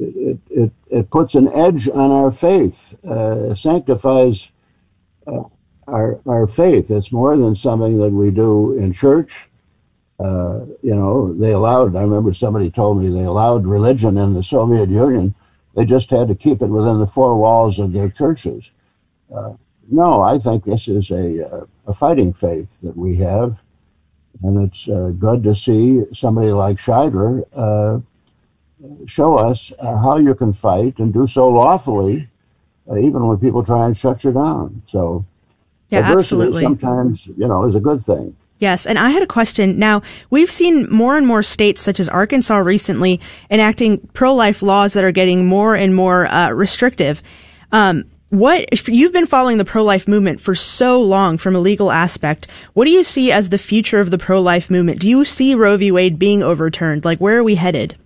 it, 0.00 0.38
it, 0.50 0.72
it 0.88 1.10
puts 1.10 1.34
an 1.34 1.48
edge 1.52 1.88
on 1.88 2.10
our 2.10 2.30
faith, 2.30 2.94
uh, 3.04 3.54
sanctifies 3.54 4.48
uh, 5.26 5.42
our, 5.86 6.20
our 6.26 6.46
faith. 6.46 6.90
It's 6.90 7.12
more 7.12 7.36
than 7.36 7.54
something 7.54 7.98
that 7.98 8.10
we 8.10 8.30
do 8.30 8.78
in 8.78 8.92
church. 8.92 9.48
Uh, 10.18 10.66
you 10.82 10.94
know, 10.94 11.32
they 11.34 11.52
allowed, 11.52 11.96
I 11.96 12.02
remember 12.02 12.34
somebody 12.34 12.70
told 12.70 13.02
me 13.02 13.08
they 13.08 13.24
allowed 13.24 13.66
religion 13.66 14.16
in 14.18 14.34
the 14.34 14.42
Soviet 14.42 14.88
Union. 14.88 15.34
They 15.74 15.84
just 15.84 16.10
had 16.10 16.28
to 16.28 16.34
keep 16.34 16.62
it 16.62 16.66
within 16.66 16.98
the 16.98 17.06
four 17.06 17.36
walls 17.36 17.78
of 17.78 17.92
their 17.92 18.08
churches. 18.08 18.70
Uh, 19.34 19.54
no, 19.90 20.20
I 20.20 20.38
think 20.38 20.64
this 20.64 20.88
is 20.88 21.10
a, 21.10 21.48
uh, 21.48 21.66
a 21.86 21.94
fighting 21.94 22.32
faith 22.32 22.68
that 22.82 22.96
we 22.96 23.16
have. 23.16 23.58
And 24.42 24.68
it's 24.68 24.88
uh, 24.88 25.12
good 25.18 25.42
to 25.44 25.54
see 25.56 26.02
somebody 26.12 26.52
like 26.52 26.78
Scheidler 26.78 27.44
show 29.06 29.36
us 29.36 29.72
uh, 29.78 29.96
how 29.96 30.18
you 30.18 30.34
can 30.34 30.52
fight 30.52 30.98
and 30.98 31.12
do 31.12 31.26
so 31.26 31.48
lawfully, 31.48 32.28
uh, 32.90 32.98
even 32.98 33.26
when 33.26 33.38
people 33.38 33.64
try 33.64 33.86
and 33.86 33.96
shut 33.96 34.24
you 34.24 34.32
down. 34.32 34.82
So, 34.88 35.24
yeah, 35.90 36.00
absolutely. 36.00 36.62
Sometimes, 36.62 37.26
you 37.26 37.48
know, 37.48 37.66
is 37.66 37.74
a 37.74 37.80
good 37.80 38.04
thing. 38.04 38.36
Yes, 38.58 38.84
and 38.84 38.98
I 38.98 39.08
had 39.08 39.22
a 39.22 39.26
question. 39.26 39.78
Now, 39.78 40.02
we've 40.28 40.50
seen 40.50 40.88
more 40.90 41.16
and 41.16 41.26
more 41.26 41.42
states, 41.42 41.80
such 41.80 41.98
as 41.98 42.10
Arkansas 42.10 42.58
recently, 42.58 43.18
enacting 43.50 43.98
pro 44.12 44.34
life 44.34 44.62
laws 44.62 44.92
that 44.92 45.02
are 45.02 45.12
getting 45.12 45.46
more 45.46 45.74
and 45.74 45.94
more 45.94 46.26
uh, 46.26 46.50
restrictive. 46.50 47.22
Um, 47.72 48.04
what 48.28 48.66
if 48.70 48.88
you've 48.88 49.12
been 49.12 49.26
following 49.26 49.58
the 49.58 49.64
pro 49.64 49.82
life 49.82 50.06
movement 50.06 50.40
for 50.40 50.54
so 50.54 51.00
long 51.00 51.38
from 51.38 51.56
a 51.56 51.58
legal 51.58 51.90
aspect? 51.90 52.48
What 52.74 52.84
do 52.84 52.90
you 52.90 53.02
see 53.02 53.32
as 53.32 53.48
the 53.48 53.58
future 53.58 53.98
of 53.98 54.10
the 54.10 54.18
pro 54.18 54.40
life 54.40 54.70
movement? 54.70 55.00
Do 55.00 55.08
you 55.08 55.24
see 55.24 55.54
Roe 55.54 55.76
v. 55.76 55.90
Wade 55.90 56.18
being 56.18 56.42
overturned? 56.42 57.04
Like, 57.04 57.18
where 57.18 57.38
are 57.38 57.42
we 57.42 57.56
headed? 57.56 57.96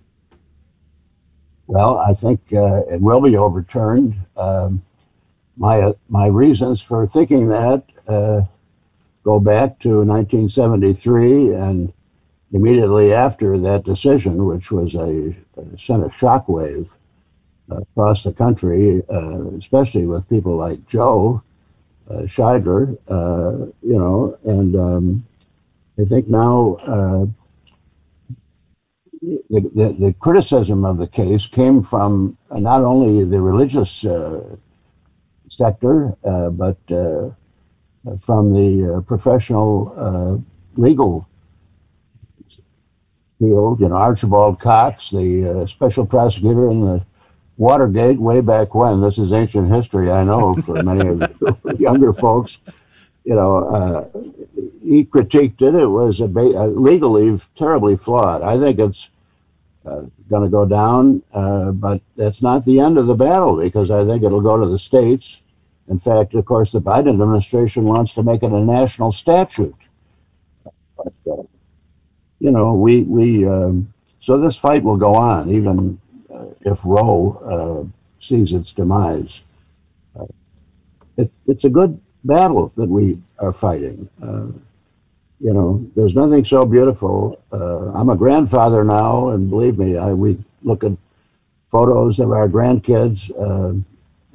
Well, 1.67 1.97
I 1.99 2.13
think 2.13 2.39
uh, 2.53 2.81
it 2.89 3.01
will 3.01 3.21
be 3.21 3.37
overturned. 3.37 4.15
Um, 4.37 4.81
my 5.57 5.81
uh, 5.81 5.93
my 6.09 6.27
reasons 6.27 6.81
for 6.81 7.07
thinking 7.07 7.47
that 7.49 7.83
uh, 8.07 8.41
go 9.23 9.39
back 9.39 9.79
to 9.79 10.03
1973 10.03 11.53
and 11.55 11.91
immediately 12.53 13.13
after 13.13 13.57
that 13.59 13.83
decision, 13.83 14.45
which 14.45 14.71
was 14.71 14.95
a, 14.95 15.35
a 15.57 15.79
sent 15.79 16.03
a 16.05 16.09
shockwave 16.09 16.87
across 17.69 18.23
the 18.23 18.33
country, 18.33 19.03
uh, 19.09 19.47
especially 19.59 20.05
with 20.05 20.27
people 20.29 20.55
like 20.55 20.85
Joe 20.87 21.41
uh, 22.09 22.21
Scheidler, 22.23 22.97
uh, 23.09 23.65
you 23.81 23.97
know, 23.97 24.37
and 24.45 24.75
um, 24.75 25.25
I 25.99 26.05
think 26.05 26.27
now 26.27 26.77
the, 29.49 29.71
the, 29.73 29.95
the, 29.99 30.13
criticism 30.19 30.85
of 30.85 30.97
the 30.97 31.07
case 31.07 31.47
came 31.47 31.81
from 31.83 32.37
not 32.51 32.81
only 32.81 33.23
the 33.23 33.41
religious 33.41 34.05
uh, 34.05 34.41
sector, 35.49 36.15
uh, 36.23 36.49
but 36.49 36.77
uh, 36.91 37.29
from 38.21 38.53
the 38.53 38.95
uh, 38.95 39.01
professional 39.01 39.93
uh, 39.97 40.79
legal 40.79 41.27
field. 43.39 43.79
You 43.79 43.89
know, 43.89 43.95
Archibald 43.95 44.59
Cox, 44.59 45.09
the 45.09 45.61
uh, 45.61 45.67
special 45.67 46.05
prosecutor 46.05 46.69
in 46.69 46.81
the 46.81 47.05
Watergate 47.57 48.19
way 48.19 48.41
back 48.41 48.75
when. 48.75 49.01
This 49.01 49.17
is 49.17 49.31
ancient 49.31 49.73
history, 49.73 50.11
I 50.11 50.23
know, 50.25 50.55
for 50.55 50.83
many 50.83 51.07
of 51.07 51.19
the 51.19 51.77
younger 51.79 52.11
folks. 52.13 52.57
You 53.23 53.33
know, 53.33 54.11
he 54.83 55.05
critiqued 55.05 55.61
it. 55.61 55.73
It 55.73 55.87
was 55.87 56.19
a 56.19 56.27
ba- 56.27 56.67
legally 56.67 57.41
terribly 57.55 57.95
flawed. 57.95 58.43
I 58.43 58.59
think 58.59 58.77
it's 58.77 59.09
going 59.85 60.43
to 60.43 60.49
go 60.49 60.65
down, 60.65 61.21
uh, 61.33 61.71
but 61.71 62.01
that's 62.15 62.41
not 62.41 62.65
the 62.65 62.79
end 62.79 62.97
of 62.97 63.07
the 63.07 63.13
battle 63.13 63.57
because 63.57 63.91
I 63.91 64.05
think 64.05 64.23
it'll 64.23 64.41
go 64.41 64.59
to 64.59 64.69
the 64.69 64.79
states. 64.79 65.41
In 65.87 65.99
fact, 65.99 66.33
of 66.33 66.45
course, 66.45 66.71
the 66.71 66.81
Biden 66.81 67.09
administration 67.09 67.83
wants 67.83 68.13
to 68.15 68.23
make 68.23 68.41
it 68.43 68.51
a 68.51 68.59
national 68.59 69.11
statute. 69.11 69.75
But, 70.97 71.13
uh, 71.31 71.43
you 72.39 72.51
know, 72.51 72.73
we 72.73 73.03
we 73.03 73.47
um, 73.47 73.93
so 74.21 74.39
this 74.39 74.57
fight 74.57 74.83
will 74.83 74.97
go 74.97 75.15
on 75.15 75.51
even 75.51 75.99
uh, 76.33 76.45
if 76.61 76.79
Roe 76.83 77.87
uh, 77.89 78.23
sees 78.25 78.51
its 78.51 78.73
demise. 78.73 79.41
Uh, 80.19 80.25
it, 81.17 81.31
it's 81.47 81.63
a 81.63 81.69
good 81.69 81.99
battle 82.23 82.73
that 82.75 82.89
we 82.89 83.21
are 83.39 83.53
fighting. 83.53 84.09
You 85.39 85.53
know, 85.53 85.85
there's 85.95 86.15
nothing 86.15 86.45
so 86.45 86.65
beautiful. 86.65 87.41
Uh, 87.51 87.91
I'm 87.93 88.09
a 88.09 88.15
grandfather 88.15 88.83
now, 88.83 89.29
and 89.29 89.49
believe 89.49 89.77
me, 89.77 89.97
I, 89.97 90.13
we 90.13 90.37
look 90.63 90.83
at 90.83 90.93
photos 91.71 92.19
of 92.19 92.31
our 92.31 92.47
grandkids, 92.47 93.29
uh, 93.37 93.73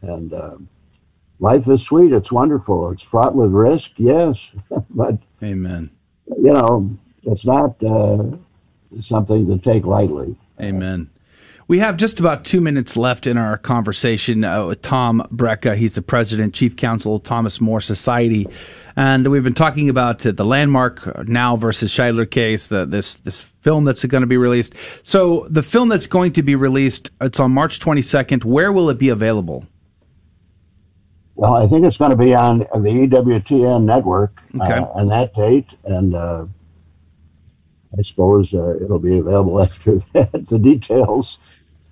and 0.07 0.33
uh, 0.33 0.57
life 1.39 1.67
is 1.69 1.83
sweet. 1.83 2.13
It's 2.13 2.31
wonderful. 2.31 2.91
It's 2.91 3.03
fraught 3.03 3.35
with 3.35 3.51
risk, 3.51 3.93
yes, 3.97 4.39
but 4.91 5.19
Amen. 5.43 5.91
you 6.27 6.53
know, 6.53 6.91
it's 7.25 7.47
not 7.47 7.83
uh, 7.83 8.25
something 9.01 9.47
to 9.47 9.59
take 9.59 9.85
lightly. 9.85 10.37
Amen. 10.61 11.09
We 11.71 11.79
have 11.79 11.97
just 11.97 12.19
about 12.19 12.45
two 12.45 12.61
minutes 12.61 12.97
left 12.97 13.29
in 13.29 13.39
our 13.39 13.57
conversation 13.57 14.43
uh, 14.43 14.67
with 14.67 14.83
Tom 14.83 15.25
Brejcha. 15.33 15.77
He's 15.77 15.95
the 15.95 16.03
president, 16.03 16.53
chief 16.53 16.75
counsel, 16.75 17.21
Thomas 17.21 17.61
More 17.61 17.81
Society, 17.81 18.49
and 18.97 19.29
we've 19.29 19.45
been 19.45 19.55
talking 19.55 19.89
about 19.89 20.27
uh, 20.27 20.33
the 20.33 20.45
landmark 20.45 21.29
NOW 21.29 21.55
versus 21.55 21.93
Scheidler 21.93 22.29
case. 22.29 22.67
The, 22.67 22.87
this 22.87 23.21
this 23.21 23.43
film 23.43 23.85
that's 23.85 24.05
going 24.05 24.23
to 24.23 24.27
be 24.27 24.37
released. 24.37 24.75
So 25.05 25.47
the 25.49 25.63
film 25.63 25.89
that's 25.89 26.09
going 26.09 26.33
to 26.33 26.43
be 26.43 26.57
released, 26.57 27.13
it's 27.21 27.39
on 27.39 27.53
March 27.53 27.79
22nd. 27.79 28.45
Where 28.45 28.73
will 28.73 28.91
it 28.91 28.99
be 28.99 29.11
available? 29.11 29.65
Well, 31.37 31.55
I 31.55 31.69
think 31.69 31.85
it's 31.85 31.99
going 31.99 32.11
to 32.11 32.17
be 32.17 32.35
on 32.35 32.59
the 32.59 32.67
EWTN 32.67 33.85
network 33.85 34.43
Okay. 34.61 34.73
uh, 34.73 34.87
on 34.87 35.07
that 35.07 35.37
date, 35.37 35.69
and 35.85 36.17
uh, 36.17 36.47
I 37.97 38.03
suppose 38.03 38.53
uh, 38.53 38.75
it'll 38.83 38.99
be 38.99 39.19
available 39.19 39.63
after 39.63 40.03
that. 40.15 40.49
The 40.49 40.59
details. 40.59 41.39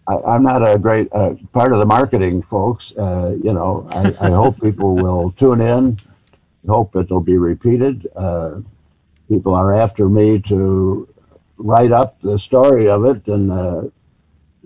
I, 0.09 0.17
I'm 0.27 0.43
not 0.43 0.67
a 0.67 0.79
great 0.79 1.13
uh, 1.13 1.35
part 1.53 1.73
of 1.73 1.81
the 1.81 1.87
marketing, 1.87 2.43
folks. 2.43 2.93
Uh, 2.97 3.37
you 3.43 3.53
know, 3.53 3.87
I, 3.91 4.29
I 4.29 4.31
hope 4.31 4.61
people 4.61 4.97
will 4.97 5.33
tune 5.33 5.61
in. 5.61 5.99
Hope 6.67 6.97
it'll 6.97 7.21
be 7.21 7.39
repeated. 7.39 8.09
Uh, 8.17 8.61
people 9.29 9.55
are 9.55 9.73
after 9.73 10.09
me 10.09 10.41
to 10.41 11.07
write 11.59 11.93
up 11.93 12.21
the 12.23 12.39
story 12.39 12.89
of 12.89 13.05
it, 13.05 13.27
and 13.29 13.51
uh, 13.51 13.83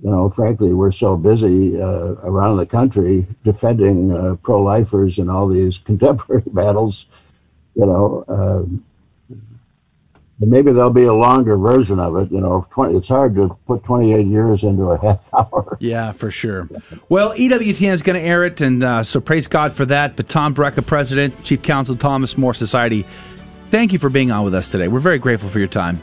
you 0.02 0.10
know, 0.10 0.30
frankly, 0.30 0.72
we're 0.72 0.92
so 0.92 1.16
busy 1.16 1.80
uh, 1.80 2.14
around 2.24 2.56
the 2.56 2.66
country 2.66 3.26
defending 3.44 4.12
uh, 4.12 4.36
pro-lifers 4.42 5.18
in 5.18 5.28
all 5.28 5.48
these 5.48 5.78
contemporary 5.84 6.42
battles. 6.46 7.06
You 7.74 7.86
know, 7.86 8.24
um, 8.28 8.84
and 10.42 10.50
maybe 10.50 10.72
there'll 10.72 10.90
be 10.90 11.04
a 11.04 11.14
longer 11.14 11.56
version 11.56 12.00
of 12.00 12.16
it. 12.16 12.32
You 12.32 12.40
know, 12.40 12.66
20, 12.70 12.96
it's 12.98 13.06
hard 13.06 13.36
to 13.36 13.56
put 13.68 13.84
28 13.84 14.26
years 14.26 14.64
into 14.64 14.90
a 14.90 14.98
half 15.02 15.28
hour. 15.32 15.78
Yeah, 15.80 16.10
for 16.10 16.32
sure. 16.32 16.68
Well, 17.08 17.32
EWTN 17.32 17.92
is 17.92 18.02
going 18.02 18.20
to 18.20 18.26
air 18.26 18.44
it, 18.44 18.60
and 18.60 18.82
uh, 18.82 19.04
so 19.04 19.20
praise 19.20 19.46
God 19.46 19.72
for 19.72 19.86
that. 19.86 20.16
But 20.16 20.28
Tom 20.28 20.52
Brejcha, 20.52 20.84
President, 20.84 21.44
Chief 21.44 21.62
Counsel, 21.62 21.94
Thomas 21.94 22.36
More 22.36 22.54
Society, 22.54 23.06
thank 23.70 23.92
you 23.92 24.00
for 24.00 24.08
being 24.10 24.32
on 24.32 24.44
with 24.44 24.54
us 24.54 24.68
today. 24.68 24.88
We're 24.88 24.98
very 24.98 25.18
grateful 25.18 25.48
for 25.48 25.60
your 25.60 25.68
time. 25.68 26.02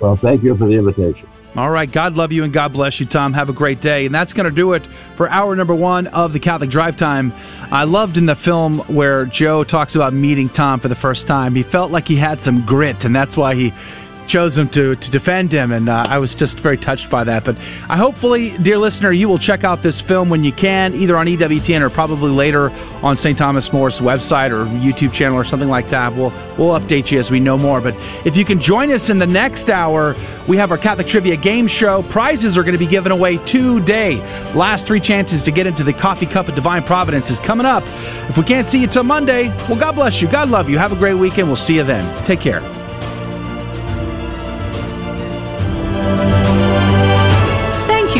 Well, 0.00 0.16
thank 0.16 0.42
you 0.42 0.56
for 0.56 0.66
the 0.66 0.74
invitation. 0.74 1.28
All 1.58 1.70
right. 1.70 1.90
God 1.90 2.16
love 2.16 2.30
you 2.30 2.44
and 2.44 2.52
God 2.52 2.72
bless 2.72 3.00
you, 3.00 3.06
Tom. 3.06 3.32
Have 3.32 3.48
a 3.48 3.52
great 3.52 3.80
day. 3.80 4.06
And 4.06 4.14
that's 4.14 4.32
going 4.32 4.44
to 4.44 4.52
do 4.52 4.74
it 4.74 4.86
for 5.16 5.28
hour 5.28 5.56
number 5.56 5.74
one 5.74 6.06
of 6.06 6.32
the 6.32 6.38
Catholic 6.38 6.70
Drive 6.70 6.96
Time. 6.96 7.32
I 7.72 7.82
loved 7.82 8.16
in 8.16 8.26
the 8.26 8.36
film 8.36 8.78
where 8.82 9.24
Joe 9.24 9.64
talks 9.64 9.96
about 9.96 10.12
meeting 10.12 10.48
Tom 10.48 10.78
for 10.78 10.86
the 10.86 10.94
first 10.94 11.26
time. 11.26 11.56
He 11.56 11.64
felt 11.64 11.90
like 11.90 12.06
he 12.06 12.14
had 12.14 12.40
some 12.40 12.64
grit, 12.64 13.04
and 13.04 13.12
that's 13.12 13.36
why 13.36 13.56
he 13.56 13.72
chose 14.28 14.56
him 14.56 14.68
to, 14.68 14.94
to 14.94 15.10
defend 15.10 15.50
him. 15.50 15.72
And 15.72 15.88
uh, 15.88 16.04
I 16.08 16.18
was 16.18 16.34
just 16.34 16.60
very 16.60 16.76
touched 16.76 17.10
by 17.10 17.24
that. 17.24 17.44
But 17.44 17.56
I 17.88 17.96
hopefully, 17.96 18.56
dear 18.58 18.78
listener, 18.78 19.10
you 19.10 19.28
will 19.28 19.38
check 19.38 19.64
out 19.64 19.82
this 19.82 20.00
film 20.00 20.28
when 20.28 20.44
you 20.44 20.52
can, 20.52 20.94
either 20.94 21.16
on 21.16 21.26
EWTN 21.26 21.80
or 21.80 21.90
probably 21.90 22.30
later 22.30 22.70
on 23.02 23.16
St. 23.16 23.36
Thomas 23.36 23.72
More's 23.72 23.98
website 23.98 24.50
or 24.50 24.66
YouTube 24.80 25.12
channel 25.12 25.36
or 25.36 25.44
something 25.44 25.68
like 25.68 25.88
that. 25.88 26.14
We'll, 26.14 26.30
we'll 26.58 26.78
update 26.78 27.10
you 27.10 27.18
as 27.18 27.30
we 27.30 27.40
know 27.40 27.58
more. 27.58 27.80
But 27.80 27.94
if 28.26 28.36
you 28.36 28.44
can 28.44 28.60
join 28.60 28.92
us 28.92 29.10
in 29.10 29.18
the 29.18 29.26
next 29.26 29.70
hour, 29.70 30.14
we 30.46 30.56
have 30.56 30.70
our 30.70 30.78
Catholic 30.78 31.06
Trivia 31.06 31.36
game 31.36 31.66
show. 31.66 32.02
Prizes 32.04 32.56
are 32.56 32.62
going 32.62 32.72
to 32.72 32.78
be 32.78 32.86
given 32.86 33.12
away 33.12 33.38
today. 33.38 34.16
Last 34.52 34.86
three 34.86 35.00
chances 35.00 35.42
to 35.44 35.50
get 35.50 35.66
into 35.66 35.84
the 35.84 35.92
Coffee 35.92 36.26
Cup 36.26 36.48
of 36.48 36.54
Divine 36.54 36.82
Providence 36.82 37.30
is 37.30 37.40
coming 37.40 37.66
up. 37.66 37.82
If 38.28 38.36
we 38.36 38.44
can't 38.44 38.68
see 38.68 38.80
you 38.80 38.86
till 38.86 39.04
Monday, 39.04 39.48
well, 39.68 39.78
God 39.78 39.94
bless 39.94 40.20
you. 40.20 40.28
God 40.28 40.48
love 40.50 40.68
you. 40.68 40.78
Have 40.78 40.92
a 40.92 40.96
great 40.96 41.14
weekend. 41.14 41.48
We'll 41.48 41.56
see 41.56 41.76
you 41.76 41.84
then. 41.84 42.24
Take 42.24 42.40
care. 42.40 42.77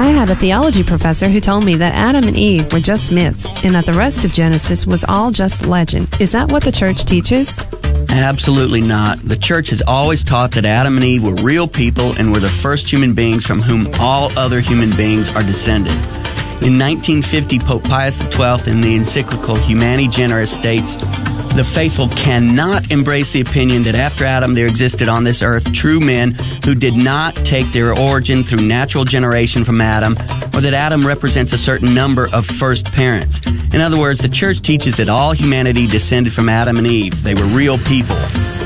I 0.00 0.06
had 0.06 0.30
a 0.30 0.34
theology 0.34 0.82
professor 0.82 1.28
who 1.28 1.40
told 1.40 1.62
me 1.62 1.74
that 1.74 1.94
Adam 1.94 2.26
and 2.26 2.34
Eve 2.34 2.72
were 2.72 2.80
just 2.80 3.12
myths 3.12 3.50
and 3.62 3.74
that 3.74 3.84
the 3.84 3.92
rest 3.92 4.24
of 4.24 4.32
Genesis 4.32 4.86
was 4.86 5.04
all 5.04 5.30
just 5.30 5.66
legend. 5.66 6.08
Is 6.18 6.32
that 6.32 6.50
what 6.50 6.64
the 6.64 6.72
church 6.72 7.04
teaches? 7.04 7.60
Absolutely 8.08 8.80
not. 8.80 9.18
The 9.18 9.36
church 9.36 9.68
has 9.68 9.82
always 9.86 10.24
taught 10.24 10.52
that 10.52 10.64
Adam 10.64 10.96
and 10.96 11.04
Eve 11.04 11.22
were 11.22 11.34
real 11.34 11.68
people 11.68 12.12
and 12.12 12.32
were 12.32 12.40
the 12.40 12.48
first 12.48 12.90
human 12.90 13.12
beings 13.12 13.44
from 13.44 13.60
whom 13.60 13.92
all 14.00 14.32
other 14.38 14.60
human 14.60 14.90
beings 14.96 15.36
are 15.36 15.42
descended. 15.42 15.92
In 16.62 16.78
1950, 16.78 17.58
Pope 17.60 17.84
Pius 17.84 18.18
XII, 18.18 18.70
in 18.70 18.82
the 18.82 18.94
encyclical 18.94 19.56
Humani 19.56 20.08
Generis, 20.08 20.52
states 20.52 20.96
the 21.54 21.64
faithful 21.64 22.08
cannot 22.08 22.90
embrace 22.90 23.30
the 23.30 23.40
opinion 23.40 23.82
that 23.84 23.94
after 23.94 24.24
Adam 24.24 24.54
there 24.54 24.66
existed 24.66 25.08
on 25.08 25.24
this 25.24 25.42
earth 25.42 25.72
true 25.72 25.98
men 26.00 26.32
who 26.64 26.74
did 26.74 26.94
not 26.94 27.34
take 27.34 27.72
their 27.72 27.98
origin 27.98 28.44
through 28.44 28.66
natural 28.66 29.04
generation 29.04 29.64
from 29.64 29.80
Adam, 29.80 30.12
or 30.54 30.60
that 30.60 30.74
Adam 30.74 31.06
represents 31.06 31.52
a 31.52 31.58
certain 31.58 31.94
number 31.94 32.28
of 32.32 32.46
first 32.46 32.86
parents. 32.92 33.40
In 33.72 33.80
other 33.80 33.98
words, 33.98 34.20
the 34.20 34.28
church 34.28 34.60
teaches 34.60 34.96
that 34.96 35.08
all 35.08 35.32
humanity 35.32 35.86
descended 35.86 36.32
from 36.32 36.48
Adam 36.48 36.76
and 36.76 36.86
Eve. 36.86 37.22
They 37.22 37.34
were 37.34 37.46
real 37.46 37.78
people. 37.78 38.16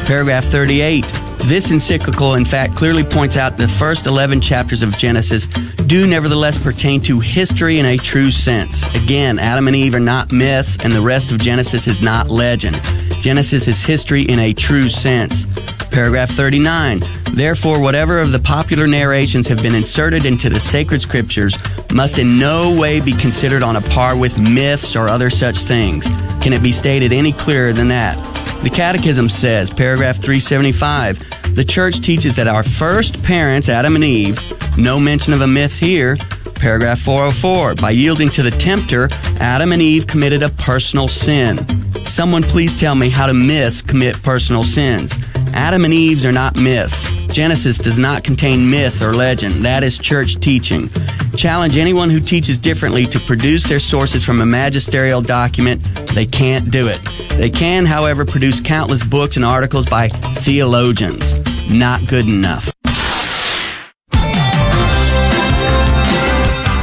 Paragraph 0.06 0.44
38. 0.44 1.23
This 1.46 1.70
encyclical, 1.70 2.36
in 2.36 2.46
fact, 2.46 2.74
clearly 2.74 3.04
points 3.04 3.36
out 3.36 3.58
the 3.58 3.68
first 3.68 4.06
11 4.06 4.40
chapters 4.40 4.82
of 4.82 4.96
Genesis 4.96 5.46
do 5.46 6.06
nevertheless 6.06 6.56
pertain 6.60 7.02
to 7.02 7.20
history 7.20 7.78
in 7.78 7.84
a 7.84 7.98
true 7.98 8.30
sense. 8.30 8.82
Again, 8.94 9.38
Adam 9.38 9.66
and 9.66 9.76
Eve 9.76 9.94
are 9.94 10.00
not 10.00 10.32
myths, 10.32 10.78
and 10.82 10.90
the 10.90 11.02
rest 11.02 11.32
of 11.32 11.38
Genesis 11.38 11.86
is 11.86 12.00
not 12.00 12.30
legend. 12.30 12.80
Genesis 13.20 13.68
is 13.68 13.84
history 13.84 14.22
in 14.22 14.38
a 14.38 14.54
true 14.54 14.88
sense. 14.88 15.44
Paragraph 15.90 16.30
39. 16.30 17.02
Therefore, 17.34 17.78
whatever 17.78 18.20
of 18.20 18.32
the 18.32 18.38
popular 18.38 18.86
narrations 18.86 19.46
have 19.46 19.62
been 19.62 19.74
inserted 19.74 20.24
into 20.24 20.48
the 20.48 20.58
sacred 20.58 21.02
scriptures 21.02 21.58
must 21.92 22.16
in 22.16 22.38
no 22.38 22.74
way 22.74 23.00
be 23.00 23.12
considered 23.12 23.62
on 23.62 23.76
a 23.76 23.82
par 23.82 24.16
with 24.16 24.38
myths 24.38 24.96
or 24.96 25.08
other 25.08 25.28
such 25.28 25.58
things. 25.58 26.06
Can 26.42 26.54
it 26.54 26.62
be 26.62 26.72
stated 26.72 27.12
any 27.12 27.32
clearer 27.32 27.74
than 27.74 27.88
that? 27.88 28.33
The 28.64 28.70
Catechism 28.70 29.28
says, 29.28 29.68
paragraph 29.68 30.16
375, 30.16 31.54
the 31.54 31.66
Church 31.66 32.00
teaches 32.00 32.34
that 32.36 32.48
our 32.48 32.62
first 32.62 33.22
parents, 33.22 33.68
Adam 33.68 33.94
and 33.94 34.02
Eve, 34.02 34.40
no 34.78 34.98
mention 34.98 35.34
of 35.34 35.42
a 35.42 35.46
myth 35.46 35.78
here. 35.78 36.16
Paragraph 36.54 36.98
404, 37.00 37.74
by 37.74 37.90
yielding 37.90 38.30
to 38.30 38.42
the 38.42 38.50
tempter, 38.50 39.10
Adam 39.38 39.72
and 39.72 39.82
Eve 39.82 40.06
committed 40.06 40.42
a 40.42 40.48
personal 40.48 41.08
sin. 41.08 41.58
Someone 42.06 42.42
please 42.42 42.74
tell 42.74 42.94
me 42.94 43.10
how 43.10 43.26
do 43.26 43.34
myths 43.34 43.82
commit 43.82 44.20
personal 44.22 44.64
sins? 44.64 45.14
Adam 45.52 45.84
and 45.84 45.92
Eve's 45.92 46.24
are 46.24 46.32
not 46.32 46.56
myths. 46.56 47.04
Genesis 47.34 47.78
does 47.78 47.98
not 47.98 48.22
contain 48.22 48.70
myth 48.70 49.02
or 49.02 49.12
legend. 49.12 49.54
That 49.64 49.82
is 49.82 49.98
church 49.98 50.36
teaching. 50.36 50.88
Challenge 51.36 51.76
anyone 51.76 52.08
who 52.08 52.20
teaches 52.20 52.56
differently 52.56 53.06
to 53.06 53.18
produce 53.18 53.64
their 53.64 53.80
sources 53.80 54.24
from 54.24 54.40
a 54.40 54.46
magisterial 54.46 55.20
document. 55.20 55.82
They 56.14 56.26
can't 56.26 56.70
do 56.70 56.86
it. 56.86 57.00
They 57.30 57.50
can, 57.50 57.86
however, 57.86 58.24
produce 58.24 58.60
countless 58.60 59.04
books 59.04 59.34
and 59.34 59.44
articles 59.44 59.84
by 59.86 60.10
theologians. 60.10 61.34
Not 61.68 62.06
good 62.06 62.28
enough. 62.28 62.72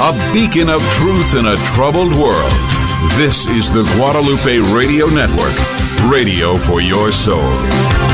A 0.02 0.34
beacon 0.34 0.70
of 0.70 0.82
truth 0.96 1.34
in 1.36 1.46
a 1.46 1.56
troubled 1.76 2.12
world. 2.12 2.52
This 3.16 3.46
is 3.48 3.72
the 3.72 3.84
Guadalupe 3.96 4.60
Radio 4.76 5.08
Network, 5.08 5.56
radio 6.12 6.58
for 6.58 6.82
your 6.82 7.14
soul. 7.14 8.11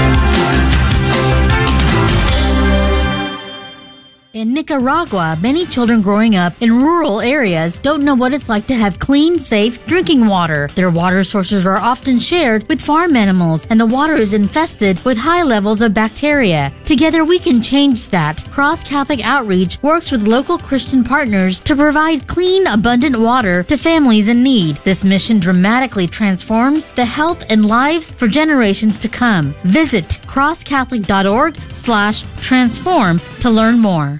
Nicaragua, 4.57 5.37
many 5.39 5.67
children 5.67 6.01
growing 6.01 6.35
up 6.35 6.51
in 6.63 6.81
rural 6.81 7.21
areas 7.21 7.77
don't 7.77 8.03
know 8.03 8.15
what 8.15 8.33
it's 8.33 8.49
like 8.49 8.65
to 8.65 8.73
have 8.73 8.97
clean, 8.97 9.37
safe 9.37 9.85
drinking 9.85 10.25
water. 10.25 10.67
Their 10.73 10.89
water 10.89 11.23
sources 11.23 11.63
are 11.63 11.77
often 11.77 12.17
shared 12.17 12.67
with 12.67 12.81
farm 12.81 13.15
animals, 13.15 13.67
and 13.69 13.79
the 13.79 13.85
water 13.85 14.15
is 14.15 14.33
infested 14.33 14.99
with 15.05 15.15
high 15.15 15.43
levels 15.43 15.81
of 15.81 15.93
bacteria. 15.93 16.73
Together, 16.85 17.23
we 17.23 17.37
can 17.37 17.61
change 17.61 18.09
that. 18.09 18.43
Cross 18.49 18.85
Catholic 18.85 19.23
Outreach 19.23 19.77
works 19.83 20.09
with 20.09 20.27
local 20.27 20.57
Christian 20.57 21.03
partners 21.03 21.59
to 21.59 21.75
provide 21.75 22.27
clean, 22.27 22.65
abundant 22.65 23.15
water 23.15 23.61
to 23.61 23.77
families 23.77 24.27
in 24.27 24.41
need. 24.41 24.77
This 24.77 25.03
mission 25.03 25.39
dramatically 25.39 26.07
transforms 26.07 26.89
the 26.93 27.05
health 27.05 27.45
and 27.49 27.63
lives 27.63 28.09
for 28.09 28.27
generations 28.27 28.97
to 29.01 29.07
come. 29.07 29.53
Visit 29.65 30.19
crosscatholic.org 30.25 31.57
slash 31.73 32.25
transform 32.41 33.19
to 33.41 33.51
learn 33.51 33.77
more. 33.77 34.19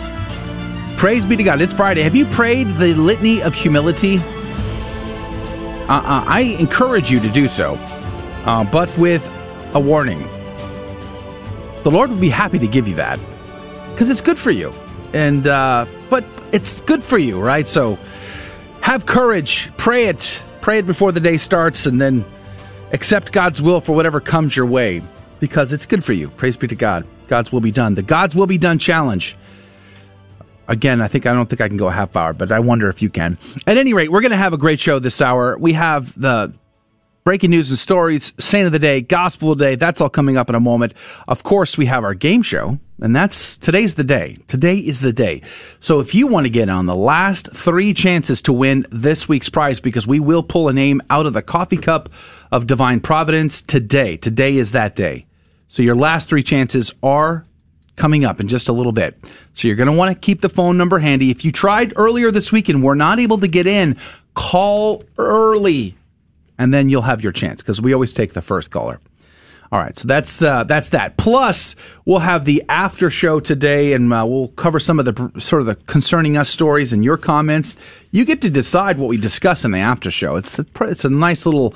Praise 1.01 1.25
be 1.25 1.35
to 1.35 1.41
God. 1.41 1.59
It's 1.61 1.73
Friday. 1.73 2.03
Have 2.03 2.15
you 2.15 2.27
prayed 2.27 2.67
the 2.75 2.93
litany 2.93 3.41
of 3.41 3.55
humility? 3.55 4.19
Uh-uh. 4.19 6.23
I 6.27 6.55
encourage 6.59 7.09
you 7.09 7.19
to 7.21 7.27
do 7.27 7.47
so, 7.47 7.73
uh, 8.45 8.63
but 8.65 8.95
with 8.99 9.27
a 9.73 9.79
warning. 9.79 10.19
The 11.81 11.89
Lord 11.89 12.11
would 12.11 12.21
be 12.21 12.29
happy 12.29 12.59
to 12.59 12.67
give 12.67 12.87
you 12.87 12.93
that 12.97 13.19
because 13.89 14.11
it's 14.11 14.21
good 14.21 14.37
for 14.37 14.51
you, 14.51 14.71
and 15.11 15.47
uh, 15.47 15.87
but 16.11 16.23
it's 16.51 16.81
good 16.81 17.01
for 17.01 17.17
you, 17.17 17.41
right? 17.41 17.67
So 17.67 17.97
have 18.81 19.07
courage. 19.07 19.71
Pray 19.77 20.05
it. 20.05 20.43
Pray 20.61 20.77
it 20.77 20.85
before 20.85 21.11
the 21.11 21.19
day 21.19 21.37
starts, 21.37 21.87
and 21.87 21.99
then 21.99 22.23
accept 22.91 23.31
God's 23.31 23.59
will 23.59 23.81
for 23.81 23.93
whatever 23.93 24.21
comes 24.21 24.55
your 24.55 24.67
way 24.67 25.01
because 25.39 25.73
it's 25.73 25.87
good 25.87 26.03
for 26.03 26.13
you. 26.13 26.29
Praise 26.29 26.57
be 26.57 26.67
to 26.67 26.75
God. 26.75 27.07
God's 27.27 27.51
will 27.51 27.59
be 27.59 27.71
done. 27.71 27.95
The 27.95 28.03
God's 28.03 28.35
will 28.35 28.45
be 28.45 28.59
done 28.59 28.77
challenge 28.77 29.35
Again, 30.71 31.01
I 31.01 31.09
think 31.09 31.25
I 31.25 31.33
don't 31.33 31.49
think 31.49 31.59
I 31.59 31.67
can 31.67 31.75
go 31.75 31.89
a 31.89 31.91
half 31.91 32.15
hour, 32.15 32.31
but 32.31 32.49
I 32.49 32.61
wonder 32.61 32.87
if 32.87 33.01
you 33.01 33.09
can. 33.09 33.37
At 33.67 33.77
any 33.77 33.93
rate, 33.93 34.09
we're 34.09 34.21
going 34.21 34.31
to 34.31 34.37
have 34.37 34.53
a 34.53 34.57
great 34.57 34.79
show 34.79 34.99
this 34.99 35.21
hour. 35.21 35.57
We 35.57 35.73
have 35.73 36.17
the 36.17 36.53
breaking 37.25 37.49
news 37.49 37.69
and 37.69 37.77
stories, 37.77 38.31
saint 38.39 38.67
of 38.67 38.71
the 38.71 38.79
day, 38.79 39.01
gospel 39.01 39.51
of 39.51 39.57
the 39.57 39.65
day. 39.65 39.75
That's 39.75 39.99
all 39.99 40.09
coming 40.09 40.37
up 40.37 40.47
in 40.47 40.55
a 40.55 40.61
moment. 40.61 40.93
Of 41.27 41.43
course, 41.43 41.77
we 41.77 41.87
have 41.87 42.05
our 42.05 42.13
game 42.13 42.41
show, 42.41 42.77
and 43.01 43.13
that's 43.13 43.57
today's 43.57 43.95
the 43.95 44.05
day. 44.05 44.37
Today 44.47 44.77
is 44.77 45.01
the 45.01 45.11
day. 45.11 45.41
So 45.81 45.99
if 45.99 46.15
you 46.15 46.25
want 46.25 46.45
to 46.45 46.49
get 46.49 46.69
on 46.69 46.85
the 46.85 46.95
last 46.95 47.51
three 47.53 47.93
chances 47.93 48.41
to 48.43 48.53
win 48.53 48.85
this 48.91 49.27
week's 49.27 49.49
prize, 49.49 49.81
because 49.81 50.07
we 50.07 50.21
will 50.21 50.41
pull 50.41 50.69
a 50.69 50.73
name 50.73 51.01
out 51.09 51.25
of 51.25 51.33
the 51.33 51.41
coffee 51.41 51.75
cup 51.75 52.07
of 52.49 52.65
divine 52.65 53.01
providence 53.01 53.61
today. 53.61 54.15
Today 54.15 54.55
is 54.55 54.71
that 54.71 54.95
day. 54.95 55.25
So 55.67 55.83
your 55.83 55.97
last 55.97 56.29
three 56.29 56.43
chances 56.43 56.93
are 57.03 57.45
coming 58.01 58.25
up 58.25 58.39
in 58.39 58.47
just 58.47 58.67
a 58.67 58.73
little 58.73 58.91
bit. 58.91 59.15
So 59.53 59.67
you're 59.67 59.77
going 59.77 59.85
to 59.85 59.93
want 59.93 60.11
to 60.11 60.19
keep 60.19 60.41
the 60.41 60.49
phone 60.49 60.75
number 60.75 60.97
handy. 60.97 61.29
If 61.29 61.45
you 61.45 61.51
tried 61.51 61.93
earlier 61.95 62.31
this 62.31 62.51
week 62.51 62.67
and 62.67 62.81
were 62.81 62.95
not 62.95 63.19
able 63.19 63.37
to 63.37 63.47
get 63.47 63.67
in, 63.67 63.95
call 64.33 65.03
early 65.19 65.95
and 66.57 66.73
then 66.73 66.89
you'll 66.89 67.03
have 67.03 67.21
your 67.21 67.31
chance 67.31 67.61
because 67.61 67.79
we 67.79 67.93
always 67.93 68.11
take 68.11 68.33
the 68.33 68.41
first 68.41 68.71
caller. 68.71 68.99
All 69.71 69.79
right, 69.79 69.97
so 69.97 70.07
that's 70.07 70.41
uh, 70.41 70.63
that's 70.65 70.89
that. 70.89 71.15
Plus, 71.17 71.75
we'll 72.05 72.19
have 72.19 72.43
the 72.43 72.63
after 72.67 73.09
show 73.09 73.39
today, 73.39 73.93
and 73.93 74.11
uh, 74.11 74.25
we'll 74.27 74.49
cover 74.49 74.79
some 74.79 74.99
of 74.99 75.05
the 75.05 75.39
sort 75.39 75.61
of 75.61 75.65
the 75.67 75.75
concerning 75.75 76.37
us 76.37 76.49
stories 76.49 76.91
and 76.91 77.03
your 77.03 77.17
comments. 77.17 77.77
You 78.11 78.25
get 78.25 78.41
to 78.41 78.49
decide 78.49 78.97
what 78.97 79.09
we 79.09 79.17
discuss 79.17 79.63
in 79.63 79.71
the 79.71 79.79
after 79.79 80.11
show. 80.11 80.35
It's 80.35 80.59
a, 80.59 80.65
it's 80.81 81.05
a 81.05 81.09
nice 81.09 81.45
little 81.45 81.73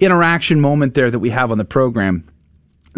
interaction 0.00 0.60
moment 0.60 0.94
there 0.94 1.10
that 1.10 1.20
we 1.20 1.30
have 1.30 1.52
on 1.52 1.58
the 1.58 1.64
program. 1.64 2.24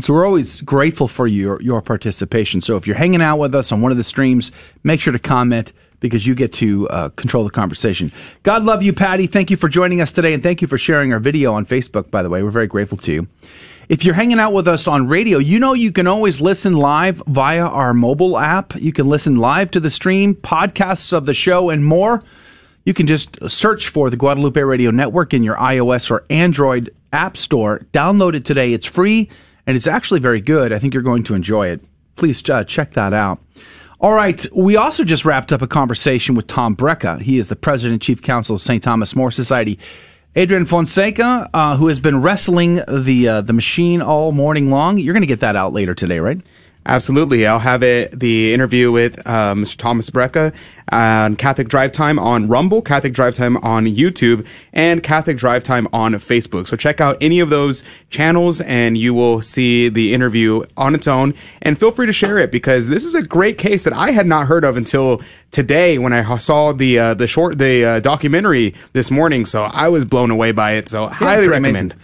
So 0.00 0.14
we're 0.14 0.26
always 0.26 0.60
grateful 0.62 1.08
for 1.08 1.26
your 1.26 1.60
your 1.60 1.82
participation. 1.82 2.60
So 2.60 2.76
if 2.76 2.86
you're 2.86 2.96
hanging 2.96 3.22
out 3.22 3.38
with 3.38 3.54
us 3.54 3.72
on 3.72 3.80
one 3.80 3.90
of 3.90 3.98
the 3.98 4.04
streams, 4.04 4.52
make 4.84 5.00
sure 5.00 5.12
to 5.12 5.18
comment 5.18 5.72
because 6.00 6.24
you 6.24 6.36
get 6.36 6.52
to 6.54 6.88
uh, 6.88 7.08
control 7.10 7.42
the 7.42 7.50
conversation. 7.50 8.12
God 8.44 8.62
love 8.62 8.82
you, 8.82 8.92
Patty. 8.92 9.26
Thank 9.26 9.50
you 9.50 9.56
for 9.56 9.68
joining 9.68 10.00
us 10.00 10.12
today, 10.12 10.32
and 10.32 10.42
thank 10.42 10.62
you 10.62 10.68
for 10.68 10.78
sharing 10.78 11.12
our 11.12 11.18
video 11.18 11.52
on 11.52 11.66
Facebook. 11.66 12.10
By 12.12 12.22
the 12.22 12.30
way, 12.30 12.44
we're 12.44 12.50
very 12.50 12.68
grateful 12.68 12.98
to 12.98 13.12
you. 13.12 13.28
If 13.88 14.04
you're 14.04 14.14
hanging 14.14 14.38
out 14.38 14.52
with 14.52 14.68
us 14.68 14.86
on 14.86 15.08
radio, 15.08 15.38
you 15.38 15.58
know 15.58 15.72
you 15.72 15.90
can 15.90 16.06
always 16.06 16.40
listen 16.40 16.76
live 16.76 17.22
via 17.26 17.64
our 17.64 17.94
mobile 17.94 18.38
app. 18.38 18.76
You 18.76 18.92
can 18.92 19.08
listen 19.08 19.36
live 19.36 19.70
to 19.72 19.80
the 19.80 19.90
stream, 19.90 20.34
podcasts 20.34 21.12
of 21.12 21.24
the 21.24 21.34
show, 21.34 21.70
and 21.70 21.84
more. 21.84 22.22
You 22.84 22.94
can 22.94 23.06
just 23.06 23.36
search 23.50 23.88
for 23.88 24.10
the 24.10 24.16
Guadalupe 24.16 24.60
Radio 24.60 24.90
Network 24.90 25.34
in 25.34 25.42
your 25.42 25.56
iOS 25.56 26.10
or 26.10 26.24
Android 26.30 26.94
app 27.12 27.36
store. 27.36 27.80
Download 27.92 28.34
it 28.34 28.44
today. 28.44 28.72
It's 28.72 28.86
free 28.86 29.30
and 29.68 29.76
it's 29.76 29.86
actually 29.86 30.18
very 30.18 30.40
good. 30.40 30.72
I 30.72 30.78
think 30.78 30.94
you're 30.94 31.02
going 31.02 31.24
to 31.24 31.34
enjoy 31.34 31.68
it. 31.68 31.84
Please 32.16 32.42
uh, 32.48 32.64
check 32.64 32.94
that 32.94 33.12
out. 33.12 33.38
All 34.00 34.14
right. 34.14 34.44
We 34.54 34.76
also 34.76 35.04
just 35.04 35.26
wrapped 35.26 35.52
up 35.52 35.60
a 35.60 35.66
conversation 35.66 36.34
with 36.34 36.46
Tom 36.46 36.74
Brejcha. 36.74 37.20
He 37.20 37.36
is 37.36 37.48
the 37.48 37.56
president 37.56 37.92
and 37.92 38.02
chief 38.02 38.22
counsel 38.22 38.54
of 38.54 38.62
St. 38.62 38.82
Thomas 38.82 39.14
More 39.14 39.30
Society. 39.30 39.78
Adrian 40.36 40.64
Fonseca, 40.64 41.50
uh, 41.52 41.76
who 41.76 41.88
has 41.88 42.00
been 42.00 42.22
wrestling 42.22 42.80
the 42.88 43.28
uh, 43.28 43.40
the 43.42 43.52
machine 43.52 44.00
all 44.00 44.32
morning 44.32 44.70
long. 44.70 44.96
You're 44.96 45.12
going 45.12 45.20
to 45.22 45.26
get 45.26 45.40
that 45.40 45.54
out 45.54 45.74
later 45.74 45.94
today, 45.94 46.18
right? 46.18 46.40
Absolutely. 46.88 47.46
I'll 47.46 47.58
have 47.58 47.82
it, 47.82 48.18
the 48.18 48.54
interview 48.54 48.90
with 48.90 49.18
uh, 49.26 49.54
Mr. 49.54 49.76
Thomas 49.76 50.08
Brejcha 50.08 50.54
on 50.90 51.36
Catholic 51.36 51.68
Drive 51.68 51.92
Time 51.92 52.18
on 52.18 52.48
Rumble, 52.48 52.80
Catholic 52.80 53.12
Drive 53.12 53.34
Time 53.36 53.58
on 53.58 53.84
YouTube, 53.84 54.46
and 54.72 55.02
Catholic 55.02 55.36
Drive 55.36 55.62
Time 55.62 55.86
on 55.92 56.14
Facebook. 56.14 56.66
So 56.66 56.76
check 56.76 56.98
out 56.98 57.18
any 57.20 57.40
of 57.40 57.50
those 57.50 57.84
channels 58.08 58.62
and 58.62 58.96
you 58.96 59.12
will 59.12 59.42
see 59.42 59.90
the 59.90 60.14
interview 60.14 60.64
on 60.78 60.94
its 60.94 61.06
own. 61.06 61.34
And 61.60 61.78
feel 61.78 61.90
free 61.90 62.06
to 62.06 62.12
share 62.12 62.38
it 62.38 62.50
because 62.50 62.88
this 62.88 63.04
is 63.04 63.14
a 63.14 63.22
great 63.22 63.58
case 63.58 63.84
that 63.84 63.92
I 63.92 64.12
had 64.12 64.26
not 64.26 64.46
heard 64.46 64.64
of 64.64 64.78
until 64.78 65.20
today 65.50 65.98
when 65.98 66.14
I 66.14 66.38
saw 66.38 66.72
the 66.72 66.98
uh, 66.98 67.14
the 67.14 67.26
short 67.26 67.58
the 67.58 67.84
uh, 67.84 68.00
documentary 68.00 68.74
this 68.94 69.10
morning. 69.10 69.44
So 69.44 69.64
I 69.64 69.88
was 69.88 70.06
blown 70.06 70.30
away 70.30 70.52
by 70.52 70.72
it. 70.72 70.88
So 70.88 71.06
highly 71.06 71.48
recommend. 71.48 71.92
Amazing. 71.92 72.00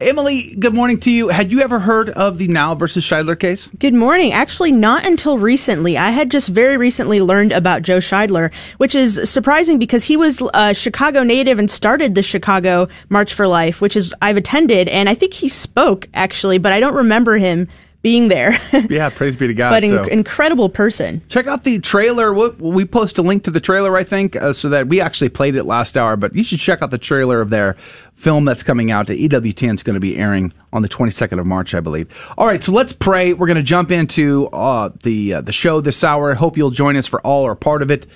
Emily, 0.00 0.54
good 0.54 0.74
morning 0.74 1.00
to 1.00 1.10
you. 1.10 1.28
Had 1.28 1.50
you 1.50 1.60
ever 1.60 1.80
heard 1.80 2.08
of 2.10 2.38
the 2.38 2.46
NOW 2.46 2.76
versus 2.76 3.04
Scheidler 3.04 3.36
case? 3.36 3.68
Good 3.80 3.94
morning. 3.94 4.32
Actually, 4.32 4.70
not 4.70 5.04
until 5.04 5.38
recently. 5.38 5.98
I 5.98 6.10
had 6.10 6.30
just 6.30 6.50
very 6.50 6.76
recently 6.76 7.20
learned 7.20 7.50
about 7.50 7.82
Joe 7.82 7.98
Scheidler, 7.98 8.54
which 8.76 8.94
is 8.94 9.28
surprising 9.28 9.80
because 9.80 10.04
he 10.04 10.16
was 10.16 10.40
a 10.54 10.72
Chicago 10.72 11.24
native 11.24 11.58
and 11.58 11.68
started 11.68 12.14
the 12.14 12.22
Chicago 12.22 12.86
March 13.08 13.34
for 13.34 13.48
Life, 13.48 13.80
which 13.80 13.96
is 13.96 14.14
I've 14.22 14.36
attended, 14.36 14.86
and 14.86 15.08
I 15.08 15.14
think 15.14 15.34
he 15.34 15.48
spoke 15.48 16.08
actually, 16.14 16.58
but 16.58 16.72
I 16.72 16.78
don't 16.78 16.94
remember 16.94 17.36
him 17.36 17.66
being 18.02 18.28
there. 18.28 18.56
yeah, 18.90 19.10
praise 19.10 19.36
be 19.36 19.48
to 19.48 19.54
God. 19.54 19.70
But 19.70 19.84
so. 19.84 20.04
incredible 20.04 20.68
person. 20.68 21.22
Check 21.28 21.46
out 21.46 21.64
the 21.64 21.78
trailer. 21.80 22.32
we 22.32 22.48
we 22.50 22.84
post 22.84 23.18
a 23.18 23.22
link 23.22 23.44
to 23.44 23.50
the 23.50 23.60
trailer, 23.60 23.96
I 23.96 24.04
think, 24.04 24.36
uh, 24.36 24.52
so 24.52 24.68
that 24.68 24.86
we 24.88 25.00
actually 25.00 25.30
played 25.30 25.56
it 25.56 25.64
last 25.64 25.96
hour. 25.96 26.16
But 26.16 26.34
you 26.34 26.44
should 26.44 26.60
check 26.60 26.82
out 26.82 26.90
the 26.90 26.98
trailer 26.98 27.40
of 27.40 27.50
their 27.50 27.74
film 28.14 28.44
that's 28.44 28.62
coming 28.62 28.90
out. 28.90 29.08
The 29.08 29.28
EWTN 29.28 29.74
is 29.74 29.82
going 29.82 29.94
to 29.94 30.00
be 30.00 30.16
airing 30.16 30.52
on 30.72 30.82
the 30.82 30.88
22nd 30.88 31.40
of 31.40 31.46
March, 31.46 31.74
I 31.74 31.80
believe. 31.80 32.08
All 32.36 32.46
right, 32.46 32.62
so 32.62 32.72
let's 32.72 32.92
pray. 32.92 33.32
We're 33.32 33.46
going 33.46 33.56
to 33.56 33.62
jump 33.62 33.90
into 33.90 34.48
uh, 34.48 34.90
the 35.02 35.34
uh, 35.34 35.40
the 35.40 35.52
show 35.52 35.80
this 35.80 36.04
hour. 36.04 36.30
I 36.32 36.34
hope 36.34 36.56
you'll 36.56 36.70
join 36.70 36.96
us 36.96 37.06
for 37.06 37.20
all 37.26 37.44
or 37.44 37.56
part 37.56 37.82
of 37.82 37.90
it. 37.90 38.06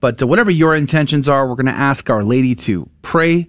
But 0.00 0.22
uh, 0.22 0.26
whatever 0.26 0.50
your 0.50 0.76
intentions 0.76 1.28
are, 1.28 1.48
we're 1.48 1.56
going 1.56 1.66
to 1.66 1.72
ask 1.72 2.08
Our 2.10 2.24
Lady 2.24 2.54
to 2.56 2.88
pray 3.02 3.48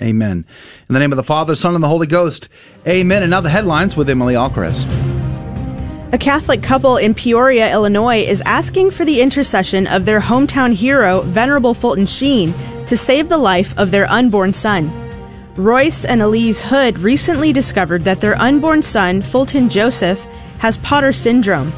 Amen. 0.00 0.44
In 0.88 0.92
the 0.92 0.98
name 0.98 1.12
of 1.12 1.16
the 1.16 1.24
Father, 1.24 1.54
Son, 1.54 1.74
and 1.74 1.82
the 1.82 1.88
Holy 1.88 2.06
Ghost. 2.06 2.48
Amen. 2.86 3.22
And 3.22 3.30
now 3.30 3.40
the 3.40 3.50
headlines 3.50 3.96
with 3.96 4.08
Emily 4.08 4.34
Alcaraz. 4.34 4.84
A 6.10 6.18
Catholic 6.18 6.62
couple 6.62 6.96
in 6.96 7.12
Peoria, 7.12 7.70
Illinois 7.70 8.22
is 8.22 8.42
asking 8.46 8.92
for 8.92 9.04
the 9.04 9.20
intercession 9.20 9.86
of 9.86 10.06
their 10.06 10.20
hometown 10.20 10.72
hero, 10.72 11.20
Venerable 11.20 11.74
Fulton 11.74 12.06
Sheen, 12.06 12.54
to 12.86 12.96
save 12.96 13.28
the 13.28 13.36
life 13.36 13.76
of 13.76 13.90
their 13.90 14.10
unborn 14.10 14.54
son. 14.54 14.90
Royce 15.56 16.06
and 16.06 16.22
Elise 16.22 16.62
Hood 16.62 16.98
recently 17.00 17.52
discovered 17.52 18.04
that 18.04 18.22
their 18.22 18.40
unborn 18.40 18.80
son, 18.80 19.20
Fulton 19.20 19.68
Joseph, 19.68 20.24
has 20.60 20.78
Potter 20.78 21.12
syndrome, 21.12 21.72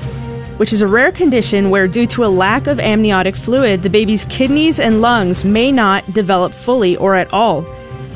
which 0.59 0.73
is 0.73 0.83
a 0.83 0.87
rare 0.87 1.11
condition 1.11 1.71
where, 1.71 1.89
due 1.89 2.07
to 2.07 2.25
a 2.25 2.29
lack 2.29 2.69
of 2.69 2.79
amniotic 2.79 3.35
fluid, 3.35 3.83
the 3.83 3.91
baby's 3.91 4.27
kidneys 4.27 4.79
and 4.79 5.01
lungs 5.01 5.45
may 5.45 5.73
not 5.73 6.13
develop 6.15 6.53
fully 6.53 6.97
or 6.99 7.17
at 7.17 7.33
all. 7.33 7.63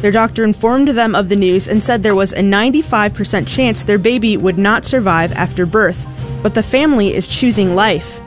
Their 0.04 0.12
doctor 0.12 0.44
informed 0.44 0.88
them 0.88 1.14
of 1.14 1.30
the 1.30 1.34
news 1.34 1.66
and 1.66 1.82
said 1.82 2.02
there 2.02 2.14
was 2.14 2.34
a 2.34 2.40
95% 2.40 3.48
chance 3.48 3.84
their 3.84 3.96
baby 3.96 4.36
would 4.36 4.58
not 4.58 4.84
survive 4.84 5.32
after 5.32 5.64
birth, 5.64 6.04
but 6.42 6.52
the 6.52 6.62
family 6.62 7.14
is 7.14 7.26
choosing 7.26 7.74
life. 7.74 8.20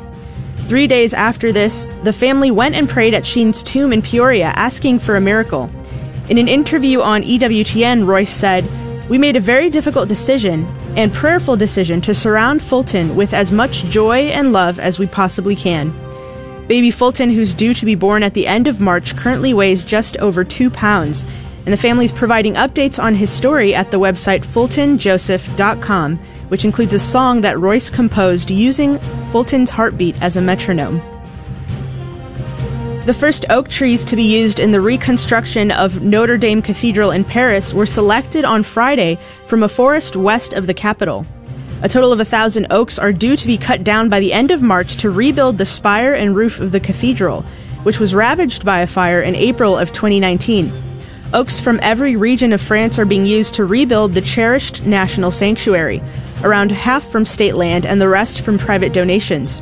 Three 0.68 0.88
days 0.88 1.14
after 1.14 1.52
this, 1.52 1.88
the 2.02 2.12
family 2.12 2.50
went 2.50 2.74
and 2.74 2.90
prayed 2.90 3.14
at 3.14 3.28
Sheen's 3.28 3.62
tomb 3.62 3.94
in 3.94 4.02
Peoria, 4.02 4.48
asking 4.56 4.98
for 4.98 5.18
a 5.18 5.22
miracle. 5.22 5.70
In 6.30 6.40
an 6.40 6.48
interview 6.48 7.02
on 7.02 7.22
EWTN, 7.22 8.08
Royce 8.08 8.34
said, 8.34 8.68
We 9.08 9.20
made 9.20 9.36
a 9.36 9.40
very 9.40 9.70
difficult 9.70 10.10
decision 10.10 10.66
and 10.96 11.14
prayerful 11.14 11.58
decision 11.58 12.02
to 12.02 12.16
surround 12.16 12.64
Fulton 12.64 13.16
with 13.16 13.36
as 13.36 13.52
much 13.52 13.84
joy 13.84 14.30
and 14.30 14.52
love 14.52 14.80
as 14.80 14.98
we 14.98 15.06
possibly 15.06 15.56
can. 15.56 15.94
Baby 16.68 16.90
Fulton, 16.90 17.30
who's 17.30 17.54
due 17.54 17.76
to 17.76 17.86
be 17.86 17.94
born 17.94 18.24
at 18.24 18.34
the 18.34 18.48
end 18.48 18.68
of 18.68 18.82
March, 18.82 19.16
currently 19.16 19.54
weighs 19.54 19.86
just 19.86 20.18
over 20.18 20.44
two 20.44 20.70
pounds, 20.70 21.26
and 21.68 21.74
the 21.74 21.78
family's 21.78 22.14
providing 22.14 22.54
updates 22.54 22.98
on 22.98 23.14
his 23.14 23.30
story 23.30 23.76
at 23.76 23.92
the 23.92 24.00
website 24.00 24.46
fultonjoseph.com, 24.46 26.16
which 26.48 26.64
includes 26.64 26.94
a 26.94 27.00
song 27.00 27.42
that 27.42 27.60
Royce 27.60 27.90
composed 27.90 28.50
using 28.50 28.98
Fulton's 29.34 29.70
heartbeat 29.70 30.16
as 30.22 30.38
a 30.38 30.42
metronome. 30.42 31.02
The 33.06 33.14
first 33.14 33.46
oak 33.50 33.68
trees 33.68 34.06
to 34.06 34.16
be 34.16 34.24
used 34.24 34.62
in 34.62 34.72
the 34.72 34.80
reconstruction 34.80 35.72
of 35.72 36.02
Notre 36.02 36.38
Dame 36.38 36.62
Cathedral 36.62 37.12
in 37.12 37.26
Paris 37.26 37.74
were 37.74 37.86
selected 37.86 38.46
on 38.46 38.64
Friday 38.64 39.20
from 39.46 39.62
a 39.62 39.68
forest 39.68 40.16
west 40.16 40.54
of 40.54 40.68
the 40.68 40.74
capital. 40.74 41.26
A 41.82 41.90
total 41.90 42.14
of 42.14 42.22
a 42.22 42.26
thousand 42.26 42.68
oaks 42.70 42.98
are 42.98 43.12
due 43.12 43.36
to 43.36 43.46
be 43.46 43.58
cut 43.58 43.84
down 43.84 44.08
by 44.08 44.22
the 44.22 44.32
end 44.32 44.52
of 44.52 44.62
March 44.62 44.96
to 45.02 45.12
rebuild 45.12 45.58
the 45.58 45.66
spire 45.66 46.14
and 46.14 46.34
roof 46.34 46.62
of 46.62 46.72
the 46.72 46.80
cathedral, 46.80 47.42
which 47.84 48.00
was 48.00 48.16
ravaged 48.16 48.64
by 48.64 48.80
a 48.80 48.88
fire 48.88 49.22
in 49.22 49.36
April 49.36 49.78
of 49.78 49.92
2019. 49.92 50.87
Oaks 51.34 51.60
from 51.60 51.78
every 51.82 52.16
region 52.16 52.54
of 52.54 52.62
France 52.62 52.98
are 52.98 53.06
being 53.06 53.26
used 53.26 53.56
to 53.56 53.66
rebuild 53.66 54.14
the 54.14 54.22
cherished 54.22 54.86
national 54.86 55.30
sanctuary, 55.30 56.02
around 56.42 56.72
half 56.72 57.04
from 57.04 57.26
state 57.26 57.56
land 57.56 57.86
and 57.86 58.00
the 58.00 58.08
rest 58.08 58.40
from 58.42 58.58
private 58.58 58.94
donations. 58.94 59.62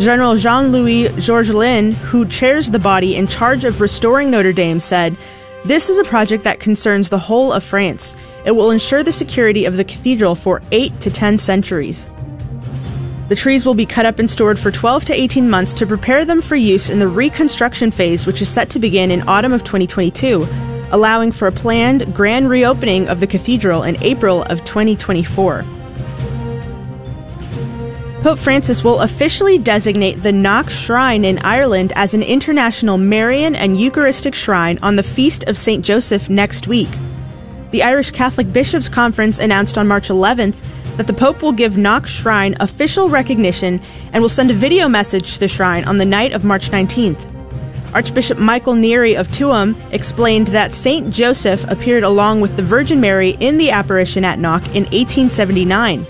General 0.00 0.34
Jean 0.34 0.72
Louis 0.72 1.04
Georgelin, 1.10 1.92
who 1.92 2.26
chairs 2.26 2.72
the 2.72 2.80
body 2.80 3.14
in 3.14 3.28
charge 3.28 3.64
of 3.64 3.80
restoring 3.80 4.32
Notre 4.32 4.52
Dame, 4.52 4.80
said, 4.80 5.16
This 5.64 5.88
is 5.88 5.98
a 5.98 6.04
project 6.04 6.42
that 6.42 6.58
concerns 6.58 7.08
the 7.08 7.20
whole 7.20 7.52
of 7.52 7.62
France. 7.62 8.16
It 8.44 8.50
will 8.50 8.72
ensure 8.72 9.04
the 9.04 9.12
security 9.12 9.64
of 9.64 9.76
the 9.76 9.84
cathedral 9.84 10.34
for 10.34 10.60
8 10.72 11.00
to 11.02 11.10
10 11.10 11.38
centuries. 11.38 12.10
The 13.28 13.36
trees 13.36 13.64
will 13.64 13.74
be 13.74 13.86
cut 13.86 14.06
up 14.06 14.18
and 14.18 14.28
stored 14.28 14.58
for 14.58 14.72
12 14.72 15.04
to 15.06 15.14
18 15.14 15.48
months 15.48 15.72
to 15.74 15.86
prepare 15.86 16.24
them 16.24 16.42
for 16.42 16.56
use 16.56 16.90
in 16.90 16.98
the 16.98 17.08
reconstruction 17.08 17.92
phase, 17.92 18.26
which 18.26 18.42
is 18.42 18.48
set 18.48 18.70
to 18.70 18.80
begin 18.80 19.12
in 19.12 19.26
autumn 19.28 19.52
of 19.52 19.62
2022, 19.62 20.46
allowing 20.90 21.32
for 21.32 21.48
a 21.48 21.52
planned 21.52 22.14
grand 22.14 22.48
reopening 22.48 23.08
of 23.08 23.20
the 23.20 23.26
cathedral 23.26 23.82
in 23.82 24.02
April 24.02 24.42
of 24.44 24.64
2024. 24.64 25.64
Pope 28.22 28.38
Francis 28.38 28.82
will 28.82 29.00
officially 29.02 29.56
designate 29.56 30.20
the 30.22 30.32
Knock 30.32 30.68
Shrine 30.68 31.24
in 31.24 31.38
Ireland 31.38 31.92
as 31.94 32.12
an 32.12 32.24
international 32.24 32.98
Marian 32.98 33.54
and 33.54 33.78
Eucharistic 33.80 34.34
shrine 34.34 34.80
on 34.82 34.96
the 34.96 35.04
Feast 35.04 35.44
of 35.44 35.56
St. 35.56 35.84
Joseph 35.84 36.28
next 36.28 36.66
week. 36.66 36.88
The 37.70 37.84
Irish 37.84 38.10
Catholic 38.10 38.52
Bishops' 38.52 38.88
Conference 38.88 39.38
announced 39.38 39.78
on 39.78 39.86
March 39.86 40.08
11th 40.08 40.56
that 40.96 41.06
the 41.06 41.12
Pope 41.12 41.42
will 41.42 41.52
give 41.52 41.76
Knock 41.76 42.06
Shrine 42.06 42.56
official 42.58 43.08
recognition 43.08 43.80
and 44.12 44.22
will 44.22 44.28
send 44.28 44.50
a 44.50 44.54
video 44.54 44.88
message 44.88 45.34
to 45.34 45.40
the 45.40 45.46
shrine 45.46 45.84
on 45.84 45.98
the 45.98 46.04
night 46.04 46.32
of 46.32 46.44
March 46.44 46.70
19th. 46.70 47.35
Archbishop 47.94 48.38
Michael 48.38 48.74
Neary 48.74 49.18
of 49.18 49.28
Tuam 49.28 49.74
explained 49.92 50.48
that 50.48 50.72
St. 50.72 51.10
Joseph 51.10 51.64
appeared 51.68 52.02
along 52.02 52.40
with 52.40 52.56
the 52.56 52.62
Virgin 52.62 53.00
Mary 53.00 53.36
in 53.40 53.58
the 53.58 53.70
apparition 53.70 54.24
at 54.24 54.38
Knock 54.38 54.64
in 54.66 54.84
1879. 54.84 56.04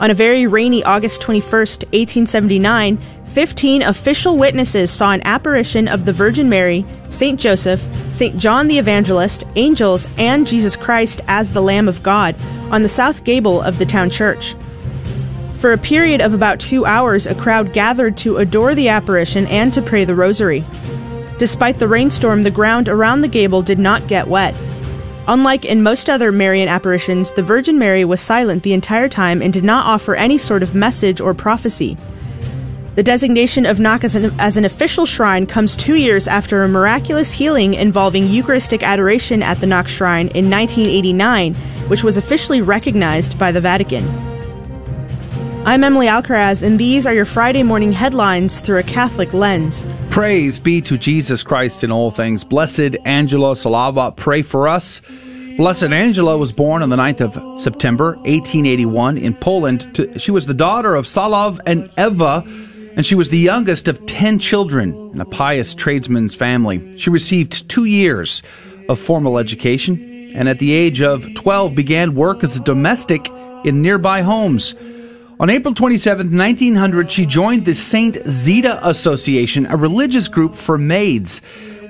On 0.00 0.10
a 0.10 0.14
very 0.14 0.46
rainy 0.46 0.82
August 0.84 1.20
21st, 1.22 1.84
1879, 1.92 2.98
15 3.26 3.82
official 3.82 4.36
witnesses 4.36 4.90
saw 4.90 5.12
an 5.12 5.20
apparition 5.24 5.88
of 5.88 6.04
the 6.04 6.12
Virgin 6.12 6.48
Mary, 6.48 6.84
St. 7.08 7.38
Joseph, 7.38 7.86
St. 8.10 8.36
John 8.38 8.68
the 8.68 8.78
Evangelist, 8.78 9.44
angels, 9.56 10.08
and 10.16 10.46
Jesus 10.46 10.76
Christ 10.76 11.20
as 11.28 11.50
the 11.50 11.60
Lamb 11.60 11.88
of 11.88 12.02
God 12.02 12.36
on 12.70 12.82
the 12.82 12.88
south 12.88 13.24
gable 13.24 13.60
of 13.60 13.78
the 13.78 13.86
town 13.86 14.08
church. 14.08 14.54
For 15.58 15.72
a 15.72 15.78
period 15.78 16.20
of 16.20 16.34
about 16.34 16.60
two 16.60 16.86
hours, 16.86 17.26
a 17.26 17.34
crowd 17.34 17.72
gathered 17.72 18.16
to 18.18 18.36
adore 18.36 18.76
the 18.76 18.88
apparition 18.88 19.46
and 19.48 19.72
to 19.74 19.82
pray 19.82 20.04
the 20.04 20.14
rosary. 20.14 20.64
Despite 21.38 21.78
the 21.78 21.88
rainstorm, 21.88 22.42
the 22.42 22.50
ground 22.50 22.88
around 22.88 23.20
the 23.20 23.28
gable 23.28 23.62
did 23.62 23.78
not 23.78 24.08
get 24.08 24.26
wet. 24.26 24.54
Unlike 25.28 25.66
in 25.66 25.82
most 25.82 26.10
other 26.10 26.32
Marian 26.32 26.68
apparitions, 26.68 27.30
the 27.30 27.42
Virgin 27.42 27.78
Mary 27.78 28.04
was 28.04 28.20
silent 28.20 28.62
the 28.62 28.72
entire 28.72 29.08
time 29.08 29.40
and 29.40 29.52
did 29.52 29.62
not 29.62 29.86
offer 29.86 30.14
any 30.14 30.38
sort 30.38 30.62
of 30.62 30.74
message 30.74 31.20
or 31.20 31.34
prophecy. 31.34 31.96
The 32.96 33.04
designation 33.04 33.64
of 33.64 33.78
Knock 33.78 34.02
as 34.02 34.16
an, 34.16 34.34
as 34.40 34.56
an 34.56 34.64
official 34.64 35.06
shrine 35.06 35.46
comes 35.46 35.76
two 35.76 35.94
years 35.94 36.26
after 36.26 36.64
a 36.64 36.68
miraculous 36.68 37.30
healing 37.30 37.74
involving 37.74 38.26
Eucharistic 38.26 38.82
adoration 38.82 39.40
at 39.40 39.60
the 39.60 39.66
Knock 39.68 39.86
Shrine 39.86 40.28
in 40.28 40.50
1989, 40.50 41.54
which 41.86 42.02
was 42.02 42.16
officially 42.16 42.60
recognized 42.60 43.38
by 43.38 43.52
the 43.52 43.60
Vatican. 43.60 44.27
I'm 45.68 45.84
Emily 45.84 46.06
Alcaraz, 46.06 46.62
and 46.62 46.78
these 46.78 47.06
are 47.06 47.12
your 47.12 47.26
Friday 47.26 47.62
morning 47.62 47.92
headlines 47.92 48.60
through 48.60 48.78
a 48.78 48.82
Catholic 48.82 49.34
lens. 49.34 49.84
Praise 50.08 50.58
be 50.58 50.80
to 50.80 50.96
Jesus 50.96 51.42
Christ 51.42 51.84
in 51.84 51.92
all 51.92 52.10
things. 52.10 52.42
Blessed 52.42 52.96
Angela 53.04 53.52
Salawa, 53.52 54.16
pray 54.16 54.40
for 54.40 54.66
us. 54.66 55.02
Blessed 55.58 55.92
Angela 55.92 56.38
was 56.38 56.52
born 56.52 56.82
on 56.82 56.88
the 56.88 56.96
9th 56.96 57.20
of 57.20 57.60
September, 57.60 58.12
1881, 58.20 59.18
in 59.18 59.34
Poland. 59.34 60.08
She 60.16 60.30
was 60.30 60.46
the 60.46 60.54
daughter 60.54 60.94
of 60.94 61.04
Salav 61.04 61.60
and 61.66 61.90
Eva, 61.98 62.42
and 62.96 63.04
she 63.04 63.14
was 63.14 63.28
the 63.28 63.38
youngest 63.38 63.88
of 63.88 64.06
10 64.06 64.38
children 64.38 64.94
in 65.12 65.20
a 65.20 65.26
pious 65.26 65.74
tradesman's 65.74 66.34
family. 66.34 66.96
She 66.96 67.10
received 67.10 67.68
two 67.68 67.84
years 67.84 68.42
of 68.88 68.98
formal 68.98 69.36
education, 69.36 70.32
and 70.34 70.48
at 70.48 70.60
the 70.60 70.72
age 70.72 71.02
of 71.02 71.26
12 71.34 71.74
began 71.74 72.14
work 72.14 72.42
as 72.42 72.56
a 72.56 72.62
domestic 72.62 73.28
in 73.66 73.82
nearby 73.82 74.22
homes. 74.22 74.74
On 75.40 75.50
April 75.50 75.72
27, 75.72 76.36
1900, 76.36 77.12
she 77.12 77.24
joined 77.24 77.64
the 77.64 77.72
St. 77.72 78.18
Zita 78.28 78.84
Association, 78.84 79.66
a 79.66 79.76
religious 79.76 80.26
group 80.26 80.56
for 80.56 80.76
maids. 80.76 81.42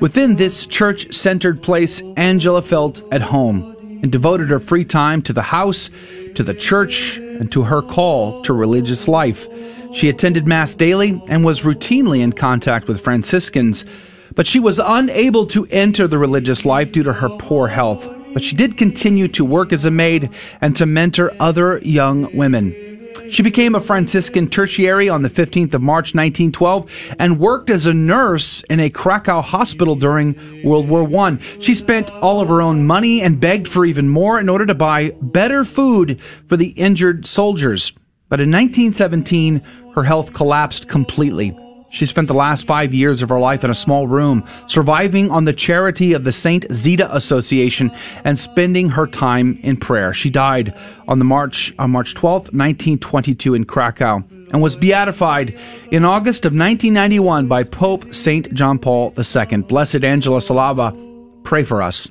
Within 0.03 0.37
this 0.37 0.67
church 0.67 1.15
centered 1.15 1.63
place, 1.63 2.03
Angela 2.19 2.61
felt 2.61 3.03
at 3.11 3.23
home 3.23 3.75
and 4.03 4.13
devoted 4.13 4.51
her 4.51 4.61
free 4.61 4.85
time 4.85 5.23
to 5.23 5.33
the 5.33 5.41
house, 5.41 5.89
to 6.35 6.43
the 6.43 6.53
church, 6.53 7.17
and 7.17 7.51
to 7.51 7.63
her 7.63 7.81
call 7.81 8.43
to 8.43 8.53
religious 8.53 9.09
life. 9.09 9.49
She 9.95 10.11
attended 10.11 10.47
Mass 10.47 10.75
daily 10.75 11.19
and 11.29 11.43
was 11.43 11.63
routinely 11.63 12.21
in 12.21 12.35
contact 12.35 12.87
with 12.87 13.01
Franciscans, 13.01 13.87
but 14.35 14.47
she 14.47 14.61
was 14.61 14.79
unable 14.79 15.47
to 15.47 15.67
enter 15.71 16.07
the 16.07 16.19
religious 16.19 16.67
life 16.67 16.93
due 16.93 17.03
to 17.03 17.15
her 17.15 17.31
poor 17.31 17.69
health. 17.69 18.07
But 18.35 18.45
she 18.45 18.57
did 18.57 18.77
continue 18.77 19.27
to 19.29 19.43
work 19.43 19.73
as 19.73 19.87
a 19.87 19.91
maid 19.91 20.29
and 20.61 20.77
to 20.77 20.85
mentor 20.85 21.33
other 21.41 21.79
young 21.79 22.37
women. 22.37 22.88
She 23.31 23.43
became 23.43 23.75
a 23.75 23.81
Franciscan 23.81 24.49
tertiary 24.49 25.09
on 25.09 25.23
the 25.23 25.31
15th 25.31 25.75
of 25.75 25.83
March 25.83 26.15
1912 26.15 26.91
and 27.19 27.39
worked 27.39 27.71
as 27.71 27.87
a 27.87 27.95
nurse 27.95 28.63
in 28.65 28.81
a 28.81 28.91
Krakow 28.91 29.41
hospital 29.41 29.95
during 29.95 30.63
World 30.63 30.89
War 30.89 31.09
I. 31.21 31.39
She 31.61 31.75
spent 31.75 32.11
all 32.11 32.41
of 32.41 32.49
her 32.49 32.63
own 32.63 32.87
money 32.87 33.21
and 33.21 33.41
begged 33.41 33.69
for 33.69 33.85
even 33.85 34.09
more 34.09 34.39
in 34.41 34.49
order 34.49 34.67
to 34.67 34.75
buy 34.75 35.13
better 35.21 35.65
food 35.65 36.21
for 36.47 36.57
the 36.57 36.69
injured 36.71 37.27
soldiers. 37.27 37.93
But 38.29 38.41
in 38.41 38.51
1917, 38.51 39.61
her 39.95 40.05
health 40.05 40.33
collapsed 40.33 40.89
completely. 40.89 41.57
She 41.91 42.07
spent 42.07 42.29
the 42.29 42.35
last 42.35 42.67
five 42.67 42.93
years 42.93 43.23
of 43.23 43.29
her 43.31 43.39
life 43.39 43.65
in 43.65 43.71
a 43.71 43.75
small 43.75 44.07
room, 44.07 44.45
surviving 44.67 45.31
on 45.31 45.45
the 45.45 45.53
charity 45.53 46.13
of 46.13 46.25
the 46.25 46.33
St. 46.33 46.67
Zita 46.73 47.15
Association 47.15 47.91
and 48.25 48.39
spending 48.39 48.91
her 48.91 49.07
time 49.07 49.59
in 49.63 49.77
prayer. 49.77 50.13
She 50.13 50.31
died 50.31 50.75
on 51.07 51.19
the 51.19 51.25
March 51.25 51.75
on 51.79 51.91
March 51.91 52.15
12th, 52.15 52.53
1922 52.53 53.55
in 53.55 53.65
Krakow 53.65 54.25
and 54.51 54.63
was 54.63 54.77
beatified 54.77 55.59
in 55.91 56.05
August 56.05 56.47
of 56.47 56.53
1991 56.53 57.49
by 57.49 57.63
Pope 57.65 58.15
St. 58.15 58.53
John 58.55 58.79
Paul 58.79 59.13
II. 59.17 59.63
Blessed 59.63 60.05
Angela 60.05 60.41
Salawa, 60.41 61.45
pray 61.45 61.65
for 61.65 61.83
us. 61.83 62.09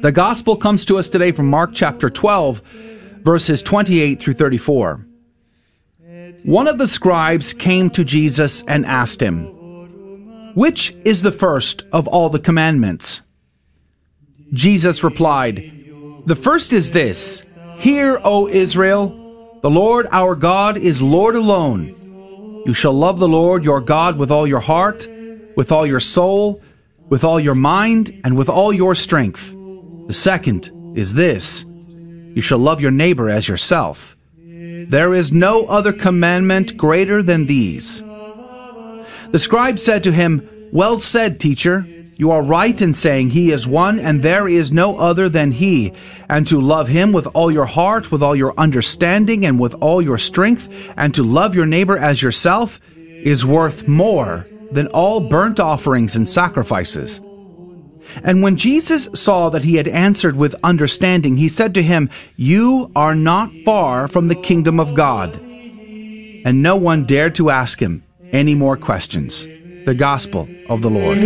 The 0.00 0.12
gospel 0.12 0.56
comes 0.56 0.84
to 0.84 0.98
us 0.98 1.08
today 1.08 1.32
from 1.32 1.48
Mark 1.48 1.70
chapter 1.72 2.10
12 2.10 2.74
verses 3.22 3.62
28 3.62 4.20
through 4.20 4.34
34. 4.34 5.07
One 6.48 6.66
of 6.66 6.78
the 6.78 6.86
scribes 6.86 7.52
came 7.52 7.90
to 7.90 8.02
Jesus 8.02 8.64
and 8.66 8.86
asked 8.86 9.22
him, 9.22 10.54
Which 10.54 10.96
is 11.04 11.20
the 11.20 11.30
first 11.30 11.84
of 11.92 12.08
all 12.08 12.30
the 12.30 12.38
commandments? 12.38 13.20
Jesus 14.54 15.04
replied, 15.04 15.70
The 16.24 16.34
first 16.34 16.72
is 16.72 16.92
this 16.92 17.46
Hear, 17.76 18.18
O 18.24 18.48
Israel, 18.48 19.58
the 19.60 19.68
Lord 19.68 20.06
our 20.10 20.34
God 20.34 20.78
is 20.78 21.02
Lord 21.02 21.36
alone. 21.36 21.88
You 22.64 22.72
shall 22.72 22.94
love 22.94 23.18
the 23.18 23.28
Lord 23.28 23.62
your 23.62 23.82
God 23.82 24.16
with 24.16 24.30
all 24.30 24.46
your 24.46 24.60
heart, 24.60 25.06
with 25.54 25.70
all 25.70 25.86
your 25.86 26.00
soul, 26.00 26.62
with 27.10 27.24
all 27.24 27.38
your 27.38 27.56
mind, 27.56 28.22
and 28.24 28.38
with 28.38 28.48
all 28.48 28.72
your 28.72 28.94
strength. 28.94 29.54
The 30.06 30.14
second 30.14 30.70
is 30.96 31.12
this 31.12 31.66
You 32.34 32.40
shall 32.40 32.58
love 32.58 32.80
your 32.80 32.90
neighbor 32.90 33.28
as 33.28 33.46
yourself. 33.46 34.16
There 34.86 35.14
is 35.14 35.32
no 35.32 35.66
other 35.66 35.92
commandment 35.92 36.76
greater 36.76 37.22
than 37.22 37.46
these. 37.46 38.02
The 39.30 39.38
scribe 39.38 39.78
said 39.78 40.04
to 40.04 40.12
him, 40.12 40.48
Well 40.72 41.00
said, 41.00 41.40
teacher. 41.40 41.86
You 42.16 42.32
are 42.32 42.42
right 42.42 42.80
in 42.82 42.94
saying 42.94 43.30
he 43.30 43.52
is 43.52 43.66
one 43.66 44.00
and 44.00 44.22
there 44.22 44.48
is 44.48 44.72
no 44.72 44.98
other 44.98 45.28
than 45.28 45.52
he, 45.52 45.92
and 46.28 46.46
to 46.48 46.60
love 46.60 46.88
him 46.88 47.12
with 47.12 47.28
all 47.28 47.48
your 47.48 47.64
heart, 47.64 48.10
with 48.10 48.24
all 48.24 48.34
your 48.34 48.54
understanding, 48.58 49.46
and 49.46 49.60
with 49.60 49.74
all 49.74 50.02
your 50.02 50.18
strength, 50.18 50.68
and 50.96 51.14
to 51.14 51.22
love 51.22 51.54
your 51.54 51.66
neighbor 51.66 51.96
as 51.96 52.20
yourself 52.20 52.80
is 52.96 53.46
worth 53.46 53.86
more 53.86 54.46
than 54.72 54.88
all 54.88 55.20
burnt 55.20 55.60
offerings 55.60 56.16
and 56.16 56.28
sacrifices. 56.28 57.20
And 58.22 58.42
when 58.42 58.56
Jesus 58.56 59.08
saw 59.14 59.48
that 59.50 59.64
he 59.64 59.76
had 59.76 59.88
answered 59.88 60.36
with 60.36 60.54
understanding, 60.62 61.36
he 61.36 61.48
said 61.48 61.74
to 61.74 61.82
him, 61.82 62.10
You 62.36 62.90
are 62.94 63.14
not 63.14 63.50
far 63.64 64.08
from 64.08 64.28
the 64.28 64.34
kingdom 64.34 64.80
of 64.80 64.94
God. 64.94 65.34
And 66.44 66.62
no 66.62 66.76
one 66.76 67.04
dared 67.04 67.34
to 67.36 67.50
ask 67.50 67.80
him 67.80 68.02
any 68.32 68.54
more 68.54 68.76
questions. 68.76 69.46
The 69.84 69.94
Gospel 69.94 70.48
of 70.68 70.82
the 70.82 70.90
Lord. 70.90 71.18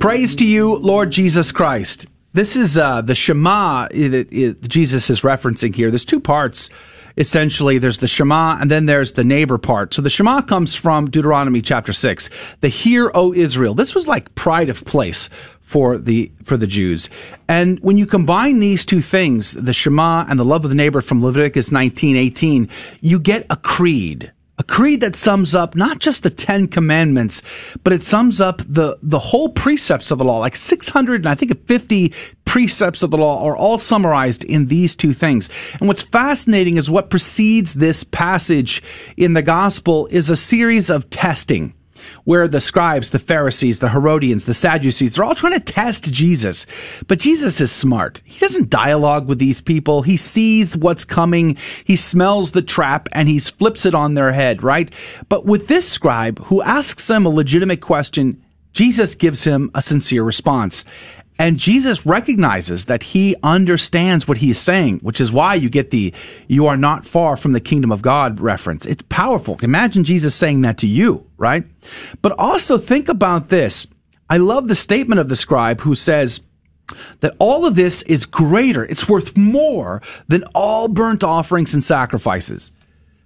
Praise 0.00 0.34
to 0.36 0.46
you, 0.46 0.76
Lord 0.76 1.10
Jesus 1.10 1.52
Christ. 1.52 2.06
This 2.32 2.56
is 2.56 2.78
uh, 2.78 3.00
the 3.02 3.14
Shema 3.14 3.88
that 3.88 4.68
Jesus 4.68 5.10
is 5.10 5.22
referencing 5.22 5.74
here. 5.74 5.90
There's 5.90 6.04
two 6.04 6.20
parts 6.20 6.70
essentially 7.16 7.78
there's 7.78 7.98
the 7.98 8.08
Shema 8.08 8.58
and 8.60 8.70
then 8.70 8.86
there's 8.86 9.12
the 9.12 9.24
neighbor 9.24 9.58
part. 9.58 9.94
So 9.94 10.02
the 10.02 10.10
Shema 10.10 10.42
comes 10.42 10.74
from 10.74 11.10
Deuteronomy 11.10 11.62
chapter 11.62 11.92
6. 11.92 12.30
The 12.60 12.68
Hear, 12.68 13.10
O 13.14 13.32
Israel. 13.32 13.74
This 13.74 13.94
was 13.94 14.08
like 14.08 14.34
pride 14.34 14.68
of 14.68 14.84
place 14.84 15.28
for 15.60 15.98
the 15.98 16.30
for 16.44 16.56
the 16.56 16.66
Jews. 16.66 17.08
And 17.46 17.78
when 17.80 17.96
you 17.96 18.06
combine 18.06 18.58
these 18.58 18.84
two 18.84 19.00
things, 19.00 19.52
the 19.52 19.72
Shema 19.72 20.26
and 20.28 20.38
the 20.38 20.44
love 20.44 20.64
of 20.64 20.70
the 20.70 20.76
neighbor 20.76 21.00
from 21.00 21.22
Leviticus 21.22 21.70
19:18, 21.70 22.68
you 23.00 23.20
get 23.20 23.46
a 23.50 23.56
creed 23.56 24.32
a 24.60 24.62
creed 24.62 25.00
that 25.00 25.16
sums 25.16 25.54
up 25.54 25.74
not 25.74 26.00
just 26.00 26.22
the 26.22 26.28
Ten 26.28 26.68
Commandments, 26.68 27.40
but 27.82 27.94
it 27.94 28.02
sums 28.02 28.42
up 28.42 28.60
the, 28.68 28.98
the 29.02 29.18
whole 29.18 29.48
precepts 29.48 30.10
of 30.10 30.18
the 30.18 30.24
law. 30.24 30.36
Like 30.36 30.54
600 30.54 31.22
and 31.22 31.28
I 31.28 31.34
think 31.34 31.66
50 31.66 32.12
precepts 32.44 33.02
of 33.02 33.10
the 33.10 33.16
law 33.16 33.42
are 33.46 33.56
all 33.56 33.78
summarized 33.78 34.44
in 34.44 34.66
these 34.66 34.94
two 34.94 35.14
things. 35.14 35.48
And 35.78 35.88
what's 35.88 36.02
fascinating 36.02 36.76
is 36.76 36.90
what 36.90 37.08
precedes 37.08 37.72
this 37.72 38.04
passage 38.04 38.82
in 39.16 39.32
the 39.32 39.40
gospel 39.40 40.06
is 40.10 40.28
a 40.28 40.36
series 40.36 40.90
of 40.90 41.08
testing 41.08 41.72
where 42.24 42.48
the 42.48 42.60
scribes, 42.60 43.10
the 43.10 43.18
Pharisees, 43.18 43.80
the 43.80 43.88
Herodians, 43.88 44.44
the 44.44 44.54
Sadducees, 44.54 45.14
they're 45.14 45.24
all 45.24 45.34
trying 45.34 45.58
to 45.58 45.60
test 45.60 46.12
Jesus. 46.12 46.66
But 47.06 47.18
Jesus 47.18 47.60
is 47.60 47.72
smart. 47.72 48.22
He 48.24 48.38
doesn't 48.38 48.70
dialogue 48.70 49.28
with 49.28 49.38
these 49.38 49.60
people. 49.60 50.02
He 50.02 50.16
sees 50.16 50.76
what's 50.76 51.04
coming. 51.04 51.56
He 51.84 51.96
smells 51.96 52.52
the 52.52 52.62
trap 52.62 53.08
and 53.12 53.28
he 53.28 53.38
flips 53.38 53.86
it 53.86 53.94
on 53.94 54.14
their 54.14 54.32
head, 54.32 54.62
right? 54.62 54.90
But 55.28 55.46
with 55.46 55.68
this 55.68 55.90
scribe 55.90 56.38
who 56.44 56.62
asks 56.62 57.08
him 57.08 57.26
a 57.26 57.30
legitimate 57.30 57.80
question, 57.80 58.42
Jesus 58.72 59.14
gives 59.14 59.42
him 59.44 59.70
a 59.74 59.82
sincere 59.82 60.22
response. 60.22 60.84
And 61.40 61.56
Jesus 61.56 62.04
recognizes 62.04 62.84
that 62.84 63.02
he 63.02 63.34
understands 63.42 64.28
what 64.28 64.36
he's 64.36 64.58
saying, 64.58 64.98
which 64.98 65.22
is 65.22 65.32
why 65.32 65.54
you 65.54 65.70
get 65.70 65.90
the 65.90 66.12
you 66.48 66.66
are 66.66 66.76
not 66.76 67.06
far 67.06 67.34
from 67.34 67.52
the 67.52 67.60
kingdom 67.60 67.90
of 67.90 68.02
God 68.02 68.40
reference. 68.40 68.84
It's 68.84 69.02
powerful. 69.08 69.56
Imagine 69.62 70.04
Jesus 70.04 70.34
saying 70.34 70.60
that 70.60 70.76
to 70.78 70.86
you, 70.86 71.26
right? 71.38 71.64
But 72.20 72.38
also 72.38 72.76
think 72.76 73.08
about 73.08 73.48
this. 73.48 73.86
I 74.28 74.36
love 74.36 74.68
the 74.68 74.74
statement 74.74 75.18
of 75.18 75.30
the 75.30 75.34
scribe 75.34 75.80
who 75.80 75.94
says, 75.94 76.42
that 77.20 77.36
all 77.38 77.64
of 77.64 77.74
this 77.74 78.02
is 78.02 78.26
greater, 78.26 78.84
it's 78.84 79.08
worth 79.08 79.34
more 79.38 80.02
than 80.28 80.44
all 80.54 80.88
burnt 80.88 81.24
offerings 81.24 81.72
and 81.72 81.82
sacrifices. 81.82 82.70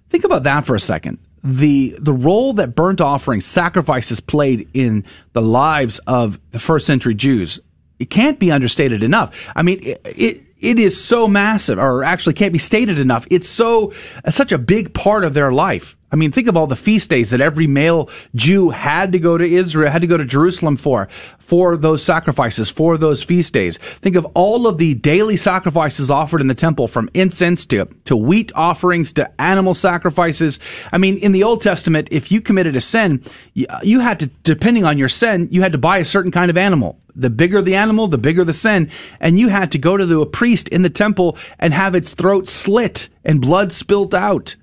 Think 0.09 0.23
about 0.23 0.43
that 0.43 0.65
for 0.65 0.75
a 0.75 0.79
second. 0.79 1.17
The, 1.43 1.97
the 1.99 2.13
role 2.13 2.53
that 2.53 2.75
burnt 2.75 3.01
offerings, 3.01 3.45
sacrifices 3.45 4.21
played 4.21 4.69
in 4.73 5.03
the 5.33 5.41
lives 5.41 5.99
of 6.07 6.39
the 6.51 6.59
first 6.59 6.85
century 6.85 7.15
Jews 7.15 7.59
it 7.99 8.09
can't 8.09 8.39
be 8.39 8.51
understated 8.51 9.03
enough. 9.03 9.51
I 9.55 9.63
mean, 9.63 9.79
it, 9.81 10.01
it, 10.03 10.41
it 10.59 10.79
is 10.79 11.01
so 11.01 11.27
massive, 11.27 11.79
or 11.79 12.03
actually 12.03 12.33
can't 12.33 12.53
be 12.53 12.59
stated 12.59 12.97
enough. 12.97 13.27
It's 13.29 13.47
so 13.47 13.93
uh, 14.23 14.31
such 14.31 14.51
a 14.51 14.57
big 14.57 14.93
part 14.93 15.23
of 15.23 15.33
their 15.33 15.51
life. 15.51 15.97
I 16.11 16.17
mean, 16.17 16.31
think 16.31 16.47
of 16.47 16.55
all 16.55 16.65
the 16.65 16.77
feast 16.77 17.09
days 17.09 17.31
that 17.31 17.41
every 17.41 17.67
male 17.67 18.09
Jew 18.35 18.69
had 18.69 19.11
to 19.11 19.19
go 19.19 19.37
to 19.37 19.45
Israel, 19.45 19.91
had 19.91 20.01
to 20.01 20.07
go 20.07 20.15
to 20.15 20.23
Jerusalem 20.23 20.77
for, 20.77 21.09
for 21.39 21.75
those 21.75 22.03
sacrifices, 22.03 22.69
for 22.69 22.97
those 22.97 23.21
feast 23.21 23.53
days. 23.53 23.77
Think 23.77 24.15
of 24.15 24.25
all 24.33 24.65
of 24.65 24.77
the 24.77 24.93
daily 24.93 25.35
sacrifices 25.35 26.09
offered 26.09 26.39
in 26.39 26.47
the 26.47 26.53
temple, 26.53 26.87
from 26.87 27.09
incense 27.13 27.65
to, 27.65 27.85
to 28.05 28.15
wheat 28.15 28.51
offerings 28.55 29.11
to 29.13 29.41
animal 29.41 29.73
sacrifices. 29.73 30.57
I 30.93 30.99
mean, 30.99 31.17
in 31.17 31.33
the 31.33 31.43
Old 31.43 31.61
Testament, 31.61 32.07
if 32.11 32.31
you 32.31 32.39
committed 32.39 32.77
a 32.77 32.81
sin, 32.81 33.21
you, 33.53 33.65
you 33.83 33.99
had 33.99 34.21
to, 34.21 34.27
depending 34.43 34.85
on 34.85 34.97
your 34.97 35.09
sin, 35.09 35.49
you 35.51 35.63
had 35.63 35.73
to 35.73 35.77
buy 35.77 35.97
a 35.97 36.05
certain 36.05 36.31
kind 36.31 36.49
of 36.49 36.57
animal. 36.57 36.97
The 37.15 37.29
bigger 37.29 37.61
the 37.61 37.75
animal, 37.75 38.07
the 38.07 38.17
bigger 38.17 38.43
the 38.43 38.53
sin. 38.53 38.89
And 39.19 39.39
you 39.39 39.47
had 39.47 39.71
to 39.71 39.77
go 39.77 39.97
to 39.97 40.05
the, 40.05 40.19
a 40.19 40.25
priest 40.25 40.67
in 40.69 40.81
the 40.81 40.89
temple 40.89 41.37
and 41.59 41.73
have 41.73 41.95
its 41.95 42.13
throat 42.13 42.47
slit 42.47 43.09
and 43.23 43.41
blood 43.41 43.71
spilt 43.71 44.13
out. 44.13 44.55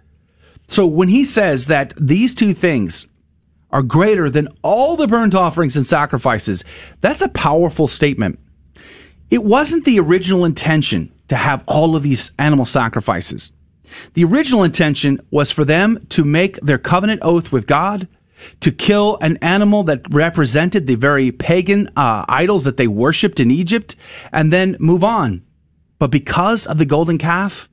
So 0.68 0.86
when 0.86 1.08
he 1.08 1.24
says 1.24 1.66
that 1.66 1.94
these 2.00 2.34
two 2.34 2.54
things 2.54 3.06
are 3.70 3.82
greater 3.82 4.28
than 4.28 4.48
all 4.62 4.96
the 4.96 5.06
burnt 5.06 5.34
offerings 5.34 5.76
and 5.76 5.86
sacrifices, 5.86 6.62
that's 7.00 7.22
a 7.22 7.28
powerful 7.28 7.88
statement. 7.88 8.38
It 9.30 9.44
wasn't 9.44 9.86
the 9.86 9.98
original 9.98 10.44
intention 10.44 11.12
to 11.28 11.36
have 11.36 11.64
all 11.66 11.96
of 11.96 12.02
these 12.02 12.30
animal 12.38 12.66
sacrifices. 12.66 13.52
The 14.14 14.24
original 14.24 14.62
intention 14.62 15.20
was 15.30 15.50
for 15.50 15.64
them 15.64 15.98
to 16.10 16.24
make 16.24 16.60
their 16.60 16.78
covenant 16.78 17.20
oath 17.22 17.52
with 17.52 17.66
God 17.66 18.08
to 18.60 18.73
kill 18.73 19.19
an 19.20 19.36
animal 19.39 19.82
that 19.85 20.02
represented 20.10 20.86
the 20.86 20.94
very 20.94 21.32
pagan 21.32 21.89
uh, 21.97 22.24
idols 22.28 22.64
that 22.64 22.77
they 22.77 22.86
worshipped 22.86 23.40
in 23.40 23.51
Egypt 23.51 23.97
and 24.32 24.52
then 24.52 24.77
move 24.78 25.05
on. 25.05 25.43
But 25.98 26.10
because 26.10 26.66
of 26.66 26.78
the 26.78 26.86
golden 26.86 27.19
calf, 27.19 27.69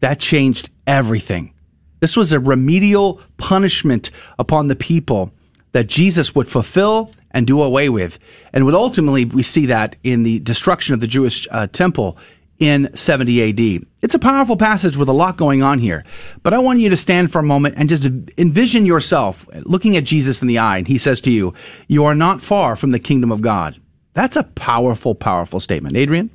that 0.00 0.20
changed 0.20 0.70
everything. 0.86 1.54
This 2.00 2.16
was 2.16 2.32
a 2.32 2.40
remedial 2.40 3.20
punishment 3.36 4.10
upon 4.38 4.68
the 4.68 4.76
people 4.76 5.32
that 5.72 5.86
Jesus 5.86 6.34
would 6.34 6.48
fulfill 6.48 7.10
and 7.30 7.46
do 7.46 7.62
away 7.62 7.88
with. 7.88 8.18
And 8.52 8.64
would 8.64 8.74
ultimately, 8.74 9.24
we 9.24 9.42
see 9.42 9.66
that 9.66 9.96
in 10.04 10.22
the 10.22 10.38
destruction 10.40 10.94
of 10.94 11.00
the 11.00 11.06
Jewish 11.06 11.48
uh, 11.50 11.66
temple 11.66 12.16
in 12.64 12.94
70 12.96 13.50
AD. 13.50 13.86
It's 14.02 14.14
a 14.14 14.18
powerful 14.18 14.56
passage 14.56 14.96
with 14.96 15.08
a 15.08 15.12
lot 15.12 15.36
going 15.36 15.62
on 15.62 15.78
here. 15.78 16.04
But 16.42 16.54
I 16.54 16.58
want 16.58 16.80
you 16.80 16.90
to 16.90 16.96
stand 16.96 17.32
for 17.32 17.38
a 17.38 17.44
moment 17.44 17.76
and 17.78 17.88
just 17.88 18.04
envision 18.38 18.86
yourself 18.86 19.46
looking 19.64 19.96
at 19.96 20.04
Jesus 20.04 20.42
in 20.42 20.48
the 20.48 20.58
eye, 20.58 20.78
and 20.78 20.88
he 20.88 20.98
says 20.98 21.20
to 21.22 21.30
you, 21.30 21.54
You 21.86 22.04
are 22.04 22.14
not 22.14 22.42
far 22.42 22.76
from 22.76 22.90
the 22.90 22.98
kingdom 22.98 23.30
of 23.30 23.40
God. 23.40 23.80
That's 24.14 24.36
a 24.36 24.42
powerful, 24.42 25.14
powerful 25.14 25.60
statement. 25.60 25.96
Adrian? 25.96 26.30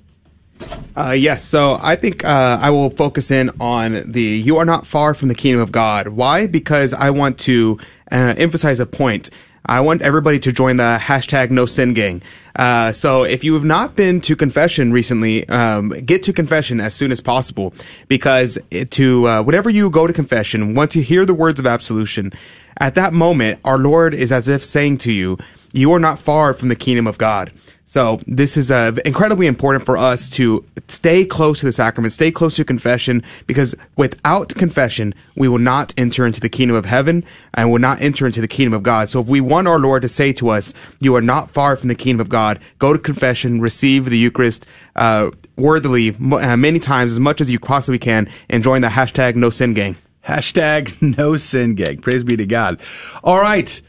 Uh, 0.95 1.11
yes, 1.11 1.43
so 1.43 1.77
I 1.81 1.95
think 1.95 2.25
uh, 2.25 2.57
I 2.61 2.69
will 2.71 2.89
focus 2.89 3.31
in 3.31 3.49
on 3.61 4.11
the 4.11 4.21
you 4.21 4.57
are 4.57 4.65
not 4.65 4.85
far 4.85 5.13
from 5.13 5.29
the 5.29 5.35
kingdom 5.35 5.61
of 5.61 5.71
God. 5.71 6.09
Why? 6.09 6.47
Because 6.47 6.93
I 6.93 7.11
want 7.11 7.37
to 7.39 7.79
uh, 8.11 8.33
emphasize 8.37 8.79
a 8.79 8.85
point. 8.85 9.29
I 9.65 9.81
want 9.81 10.01
everybody 10.01 10.39
to 10.39 10.51
join 10.51 10.77
the 10.77 10.97
hashtag 11.01 11.51
no 11.51 11.65
sin 11.65 11.93
gang. 11.93 12.21
Uh, 12.55 12.91
so 12.91 13.23
if 13.23 13.43
you 13.43 13.53
have 13.53 13.63
not 13.63 13.95
been 13.95 14.21
to 14.21 14.35
confession 14.35 14.91
recently, 14.91 15.47
um, 15.49 15.89
get 15.89 16.23
to 16.23 16.33
confession 16.33 16.79
as 16.79 16.93
soon 16.93 17.11
as 17.11 17.21
possible 17.21 17.73
because 18.07 18.57
to 18.91 19.27
uh, 19.27 19.43
whenever 19.43 19.69
you 19.69 19.89
go 19.89 20.07
to 20.07 20.13
confession, 20.13 20.75
once 20.75 20.95
you 20.95 21.01
hear 21.01 21.25
the 21.25 21.33
words 21.33 21.59
of 21.59 21.67
absolution, 21.67 22.31
at 22.77 22.95
that 22.95 23.13
moment, 23.13 23.59
our 23.65 23.77
Lord 23.77 24.13
is 24.13 24.31
as 24.31 24.47
if 24.47 24.63
saying 24.63 24.99
to 24.99 25.11
you, 25.11 25.37
you 25.73 25.91
are 25.93 25.99
not 25.99 26.19
far 26.19 26.53
from 26.53 26.69
the 26.69 26.75
kingdom 26.75 27.05
of 27.07 27.17
God. 27.17 27.51
So 27.89 28.21
this 28.27 28.55
is 28.55 28.69
uh, 28.69 28.91
incredibly 29.03 29.47
important 29.47 29.83
for 29.83 29.97
us 29.97 30.29
to 30.31 30.63
stay 30.87 31.25
close 31.25 31.59
to 31.61 31.65
the 31.65 31.73
sacrament, 31.73 32.13
stay 32.13 32.29
close 32.29 32.55
to 32.57 32.63
confession, 32.63 33.23
because 33.47 33.73
without 33.95 34.49
confession, 34.49 35.15
we 35.35 35.47
will 35.47 35.57
not 35.57 35.95
enter 35.97 36.23
into 36.23 36.39
the 36.39 36.49
kingdom 36.49 36.77
of 36.77 36.85
heaven 36.85 37.23
and 37.55 37.71
will 37.71 37.79
not 37.79 37.99
enter 37.99 38.27
into 38.27 38.41
the 38.41 38.47
kingdom 38.47 38.73
of 38.73 38.83
God. 38.83 39.09
So 39.09 39.21
if 39.21 39.27
we 39.27 39.41
want 39.41 39.67
our 39.67 39.79
Lord 39.79 40.03
to 40.03 40.07
say 40.07 40.31
to 40.33 40.49
us, 40.49 40.75
you 40.99 41.15
are 41.15 41.21
not 41.21 41.49
far 41.49 41.75
from 41.75 41.87
the 41.87 41.95
kingdom 41.95 42.21
of 42.21 42.29
God, 42.29 42.59
go 42.77 42.93
to 42.93 42.99
confession, 42.99 43.59
receive 43.59 44.05
the 44.05 44.19
Eucharist, 44.19 44.67
uh, 44.95 45.31
worthily 45.55 46.09
uh, 46.11 46.55
many 46.57 46.77
times 46.77 47.13
as 47.13 47.19
much 47.19 47.41
as 47.41 47.49
you 47.49 47.57
possibly 47.57 47.97
can 47.97 48.29
and 48.49 48.61
join 48.61 48.81
the 48.81 48.89
hashtag 48.89 49.33
No 49.33 49.49
Sin 49.49 49.73
Gang. 49.73 49.97
Hashtag 50.23 51.01
No 51.17 51.37
Sin 51.37 51.73
Gang. 51.73 51.97
Praise 51.97 52.23
be 52.23 52.37
to 52.37 52.45
God. 52.45 52.79
All 53.23 53.39
right. 53.39 53.81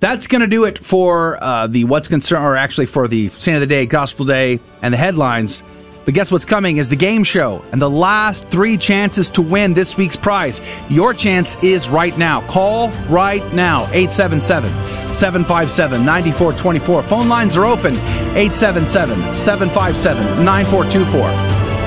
That's 0.00 0.28
going 0.28 0.42
to 0.42 0.46
do 0.46 0.64
it 0.64 0.78
for 0.78 1.42
uh, 1.42 1.66
the 1.66 1.84
What's 1.84 2.06
Concerned, 2.06 2.44
or 2.44 2.56
actually 2.56 2.86
for 2.86 3.08
the 3.08 3.30
Saint 3.30 3.56
of 3.56 3.60
the 3.60 3.66
Day, 3.66 3.84
Gospel 3.84 4.24
Day, 4.24 4.60
and 4.80 4.94
the 4.94 4.98
headlines. 4.98 5.62
But 6.04 6.14
guess 6.14 6.32
what's 6.32 6.44
coming 6.44 6.78
is 6.78 6.88
the 6.88 6.96
game 6.96 7.22
show 7.24 7.62
and 7.72 7.82
the 7.82 7.90
last 7.90 8.48
three 8.48 8.78
chances 8.78 9.28
to 9.32 9.42
win 9.42 9.74
this 9.74 9.96
week's 9.96 10.16
prize. 10.16 10.60
Your 10.88 11.12
chance 11.12 11.62
is 11.62 11.90
right 11.90 12.16
now. 12.16 12.46
Call 12.46 12.90
right 13.10 13.42
now 13.52 13.82
877 13.92 14.70
757 15.14 16.06
9424. 16.06 17.02
Phone 17.02 17.28
lines 17.28 17.56
are 17.58 17.66
open 17.66 17.94
877 18.38 19.34
757 19.34 20.44
9424. 20.44 21.20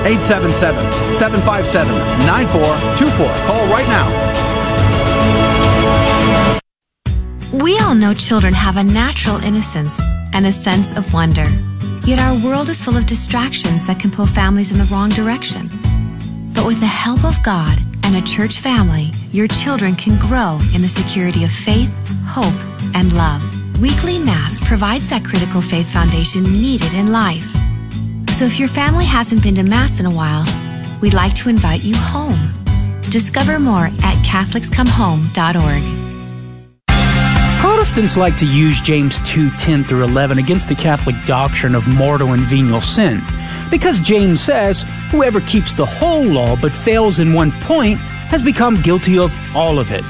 877 0.06 1.14
757 1.14 1.94
9424. 2.26 3.26
Call 3.46 3.66
right 3.72 3.88
now. 3.88 4.51
We 7.52 7.78
all 7.80 7.94
know 7.94 8.14
children 8.14 8.54
have 8.54 8.78
a 8.78 8.82
natural 8.82 9.36
innocence 9.44 10.00
and 10.32 10.46
a 10.46 10.52
sense 10.52 10.96
of 10.96 11.12
wonder. 11.12 11.44
Yet 12.06 12.18
our 12.18 12.34
world 12.42 12.70
is 12.70 12.82
full 12.82 12.96
of 12.96 13.04
distractions 13.04 13.86
that 13.86 14.00
can 14.00 14.10
pull 14.10 14.24
families 14.24 14.72
in 14.72 14.78
the 14.78 14.88
wrong 14.90 15.10
direction. 15.10 15.68
But 16.54 16.64
with 16.64 16.80
the 16.80 16.86
help 16.86 17.22
of 17.26 17.36
God 17.42 17.78
and 18.04 18.16
a 18.16 18.26
church 18.26 18.58
family, 18.60 19.10
your 19.32 19.48
children 19.48 19.94
can 19.96 20.18
grow 20.18 20.58
in 20.74 20.80
the 20.80 20.88
security 20.88 21.44
of 21.44 21.52
faith, 21.52 21.92
hope, 22.24 22.54
and 22.94 23.12
love. 23.12 23.42
Weekly 23.82 24.18
Mass 24.18 24.58
provides 24.66 25.10
that 25.10 25.22
critical 25.22 25.60
faith 25.60 25.92
foundation 25.92 26.44
needed 26.44 26.94
in 26.94 27.12
life. 27.12 27.52
So 28.30 28.46
if 28.46 28.58
your 28.58 28.68
family 28.68 29.04
hasn't 29.04 29.42
been 29.42 29.56
to 29.56 29.62
Mass 29.62 30.00
in 30.00 30.06
a 30.06 30.10
while, 30.10 30.46
we'd 31.02 31.12
like 31.12 31.34
to 31.34 31.50
invite 31.50 31.84
you 31.84 31.96
home. 31.96 32.50
Discover 33.10 33.58
more 33.58 33.86
at 33.86 34.16
CatholicsComeHome.org. 34.24 36.01
Protestants 37.62 38.16
like 38.16 38.36
to 38.38 38.44
use 38.44 38.80
James 38.80 39.20
2 39.20 39.52
10 39.52 39.84
through 39.84 40.02
11 40.02 40.38
against 40.38 40.68
the 40.68 40.74
Catholic 40.74 41.14
doctrine 41.24 41.76
of 41.76 41.86
mortal 41.86 42.32
and 42.32 42.42
venial 42.42 42.80
sin. 42.80 43.22
Because 43.70 44.00
James 44.00 44.40
says, 44.40 44.84
whoever 45.12 45.40
keeps 45.40 45.72
the 45.72 45.86
whole 45.86 46.24
law 46.24 46.56
but 46.56 46.74
fails 46.74 47.20
in 47.20 47.32
one 47.32 47.52
point 47.60 48.00
has 48.00 48.42
become 48.42 48.82
guilty 48.82 49.16
of 49.16 49.32
all 49.54 49.78
of 49.78 49.92
it. 49.92 50.04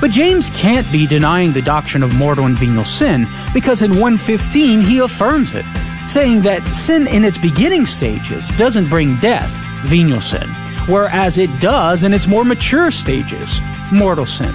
But 0.00 0.12
James 0.12 0.48
can't 0.50 0.90
be 0.92 1.08
denying 1.08 1.52
the 1.52 1.60
doctrine 1.60 2.04
of 2.04 2.14
mortal 2.14 2.46
and 2.46 2.56
venial 2.56 2.84
sin 2.84 3.26
because 3.52 3.82
in 3.82 3.90
115 3.90 4.80
he 4.80 5.00
affirms 5.00 5.56
it, 5.56 5.66
saying 6.06 6.42
that 6.42 6.64
sin 6.68 7.08
in 7.08 7.24
its 7.24 7.36
beginning 7.36 7.86
stages 7.86 8.48
doesn't 8.58 8.88
bring 8.88 9.16
death, 9.16 9.50
venial 9.82 10.20
sin, 10.20 10.48
whereas 10.86 11.36
it 11.36 11.50
does 11.60 12.04
in 12.04 12.14
its 12.14 12.28
more 12.28 12.44
mature 12.44 12.92
stages, 12.92 13.60
mortal 13.90 14.24
sin. 14.24 14.54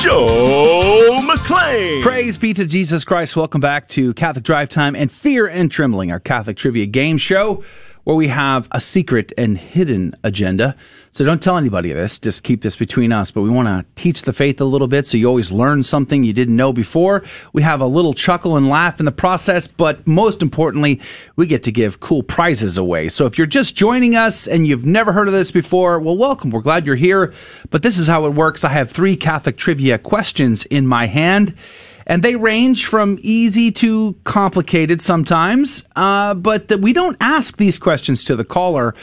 Joe 0.00 1.18
McClane. 1.22 2.02
Praise 2.02 2.38
be 2.38 2.54
to 2.54 2.64
Jesus 2.64 3.04
Christ. 3.04 3.34
Welcome 3.34 3.60
back 3.60 3.88
to 3.88 4.14
Catholic 4.14 4.44
Drive 4.44 4.68
Time 4.68 4.94
and 4.94 5.10
Fear 5.10 5.48
and 5.48 5.70
Trembling, 5.70 6.12
our 6.12 6.20
Catholic 6.20 6.56
trivia 6.56 6.86
game 6.86 7.18
show 7.18 7.64
where 8.08 8.16
we 8.16 8.28
have 8.28 8.66
a 8.72 8.80
secret 8.80 9.34
and 9.36 9.58
hidden 9.58 10.14
agenda. 10.24 10.74
So 11.10 11.26
don't 11.26 11.42
tell 11.42 11.58
anybody 11.58 11.92
this, 11.92 12.18
just 12.18 12.42
keep 12.42 12.62
this 12.62 12.74
between 12.74 13.12
us. 13.12 13.30
But 13.30 13.42
we 13.42 13.50
want 13.50 13.68
to 13.68 13.84
teach 14.02 14.22
the 14.22 14.32
faith 14.32 14.62
a 14.62 14.64
little 14.64 14.88
bit 14.88 15.04
so 15.04 15.18
you 15.18 15.26
always 15.26 15.52
learn 15.52 15.82
something 15.82 16.24
you 16.24 16.32
didn't 16.32 16.56
know 16.56 16.72
before. 16.72 17.22
We 17.52 17.60
have 17.60 17.82
a 17.82 17.86
little 17.86 18.14
chuckle 18.14 18.56
and 18.56 18.66
laugh 18.66 18.98
in 18.98 19.04
the 19.04 19.12
process, 19.12 19.66
but 19.66 20.06
most 20.06 20.40
importantly, 20.40 21.02
we 21.36 21.46
get 21.46 21.64
to 21.64 21.70
give 21.70 22.00
cool 22.00 22.22
prizes 22.22 22.78
away. 22.78 23.10
So 23.10 23.26
if 23.26 23.36
you're 23.36 23.46
just 23.46 23.76
joining 23.76 24.16
us 24.16 24.48
and 24.48 24.66
you've 24.66 24.86
never 24.86 25.12
heard 25.12 25.28
of 25.28 25.34
this 25.34 25.50
before, 25.50 26.00
well, 26.00 26.16
welcome. 26.16 26.48
We're 26.48 26.62
glad 26.62 26.86
you're 26.86 26.96
here. 26.96 27.34
But 27.68 27.82
this 27.82 27.98
is 27.98 28.06
how 28.06 28.24
it 28.24 28.30
works. 28.30 28.64
I 28.64 28.70
have 28.70 28.90
three 28.90 29.16
Catholic 29.16 29.58
trivia 29.58 29.98
questions 29.98 30.64
in 30.64 30.86
my 30.86 31.04
hand 31.04 31.54
and 32.08 32.22
they 32.22 32.34
range 32.34 32.86
from 32.86 33.18
easy 33.20 33.70
to 33.70 34.16
complicated 34.24 35.00
sometimes. 35.00 35.84
Uh, 35.94 36.34
but 36.34 36.80
we 36.80 36.92
don't 36.92 37.16
ask 37.20 37.58
these 37.58 37.78
questions 37.78 38.24
to 38.24 38.34
the 38.34 38.44
caller. 38.44 38.94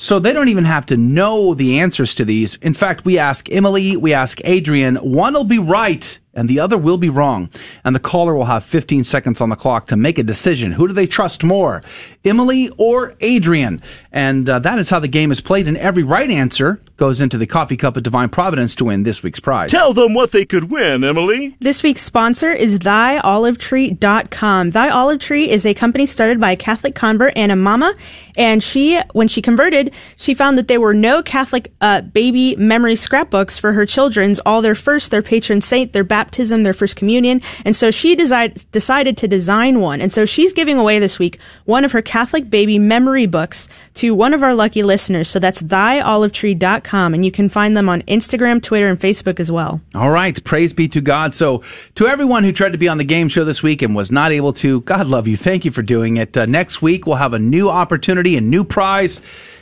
So 0.00 0.20
they 0.20 0.32
don't 0.32 0.48
even 0.48 0.64
have 0.64 0.86
to 0.86 0.96
know 0.96 1.54
the 1.54 1.80
answers 1.80 2.14
to 2.16 2.24
these. 2.24 2.54
In 2.56 2.72
fact, 2.72 3.04
we 3.04 3.18
ask 3.18 3.50
Emily, 3.50 3.96
we 3.96 4.14
ask 4.14 4.40
Adrian, 4.44 4.94
one 4.96 5.34
will 5.34 5.42
be 5.42 5.58
right 5.58 6.18
and 6.34 6.48
the 6.48 6.60
other 6.60 6.78
will 6.78 6.98
be 6.98 7.08
wrong. 7.08 7.50
And 7.82 7.96
the 7.96 8.00
caller 8.00 8.32
will 8.32 8.44
have 8.44 8.62
15 8.62 9.02
seconds 9.02 9.40
on 9.40 9.48
the 9.48 9.56
clock 9.56 9.88
to 9.88 9.96
make 9.96 10.18
a 10.18 10.22
decision. 10.22 10.70
Who 10.70 10.86
do 10.86 10.94
they 10.94 11.08
trust 11.08 11.42
more, 11.42 11.82
Emily 12.24 12.70
or 12.78 13.14
Adrian? 13.20 13.82
And 14.12 14.48
uh, 14.48 14.60
that 14.60 14.78
is 14.78 14.88
how 14.88 15.00
the 15.00 15.08
game 15.08 15.32
is 15.32 15.40
played. 15.40 15.66
And 15.66 15.76
every 15.76 16.04
right 16.04 16.30
answer 16.30 16.80
goes 16.98 17.20
into 17.20 17.38
the 17.38 17.46
coffee 17.46 17.76
cup 17.76 17.96
of 17.96 18.02
divine 18.02 18.28
providence 18.28 18.74
to 18.74 18.84
win 18.84 19.04
this 19.04 19.22
week's 19.22 19.38
prize. 19.40 19.70
Tell 19.70 19.94
them 19.94 20.14
what 20.14 20.32
they 20.32 20.44
could 20.44 20.64
win, 20.64 21.04
Emily. 21.04 21.56
This 21.60 21.82
week's 21.82 22.02
sponsor 22.02 22.50
is 22.50 22.80
ThyOliveTree.com. 22.80 24.70
Thy 24.70 24.90
Olive 24.90 25.20
Tree 25.20 25.48
is 25.48 25.64
a 25.64 25.74
company 25.74 26.06
started 26.06 26.40
by 26.40 26.50
a 26.52 26.56
Catholic 26.56 26.96
convert 26.96 27.32
and 27.36 27.52
a 27.52 27.56
mama. 27.56 27.94
And 28.36 28.62
she, 28.62 29.00
when 29.12 29.28
she 29.28 29.40
converted, 29.40 29.94
she 30.16 30.34
found 30.34 30.58
that 30.58 30.66
there 30.66 30.80
were 30.80 30.92
no 30.92 31.22
Catholic 31.22 31.72
uh, 31.80 32.00
baby 32.00 32.56
memory 32.56 32.96
scrapbooks 32.96 33.58
for 33.58 33.72
her 33.72 33.86
children's, 33.86 34.40
all 34.40 34.60
their 34.60 34.74
first, 34.74 35.12
their 35.12 35.22
patron 35.22 35.62
saint, 35.62 35.92
their 35.92 36.04
baptism, 36.04 36.64
their 36.64 36.72
first 36.72 36.96
communion. 36.96 37.40
And 37.64 37.76
so 37.76 37.92
she 37.92 38.16
decide, 38.16 38.60
decided 38.72 39.16
to 39.18 39.28
design 39.28 39.80
one. 39.80 40.00
And 40.00 40.12
so 40.12 40.24
she's 40.24 40.52
giving 40.52 40.78
away 40.78 40.98
this 40.98 41.18
week 41.20 41.38
one 41.64 41.84
of 41.84 41.92
her 41.92 42.02
Catholic 42.02 42.50
baby 42.50 42.78
memory 42.78 43.26
books 43.26 43.68
to 43.94 44.16
one 44.16 44.34
of 44.34 44.42
our 44.42 44.54
lucky 44.54 44.82
listeners. 44.82 45.28
So 45.28 45.38
that's 45.38 45.62
ThyOliveTree.com. 45.62 46.87
And 47.14 47.24
you 47.24 47.30
can 47.30 47.48
find 47.48 47.76
them 47.76 47.88
on 47.88 48.02
Instagram, 48.02 48.62
Twitter, 48.62 48.86
and 48.86 48.98
Facebook 48.98 49.38
as 49.40 49.52
well. 49.52 49.80
All 49.94 50.10
right. 50.10 50.42
Praise 50.44 50.72
be 50.72 50.88
to 50.88 51.00
God. 51.00 51.34
So 51.34 51.62
to 51.94 52.08
everyone 52.08 52.44
who 52.44 52.52
tried 52.52 52.72
to 52.72 52.78
be 52.78 52.88
on 52.88 52.98
the 52.98 53.04
game 53.04 53.28
show 53.28 53.44
this 53.44 53.62
week 53.62 53.82
and 53.82 53.94
was 53.94 54.10
not 54.10 54.32
able 54.32 54.52
to, 54.54 54.80
God 54.82 55.06
love 55.06 55.28
you. 55.28 55.36
Thank 55.36 55.64
you 55.64 55.70
for 55.70 55.82
doing 55.82 56.16
it. 56.16 56.36
Uh, 56.36 56.46
next 56.46 56.82
week, 56.82 57.06
we'll 57.06 57.16
have 57.16 57.34
a 57.34 57.38
new 57.38 57.68
opportunity, 57.68 58.36
a 58.36 58.40
new 58.40 58.64
prize 58.64 59.20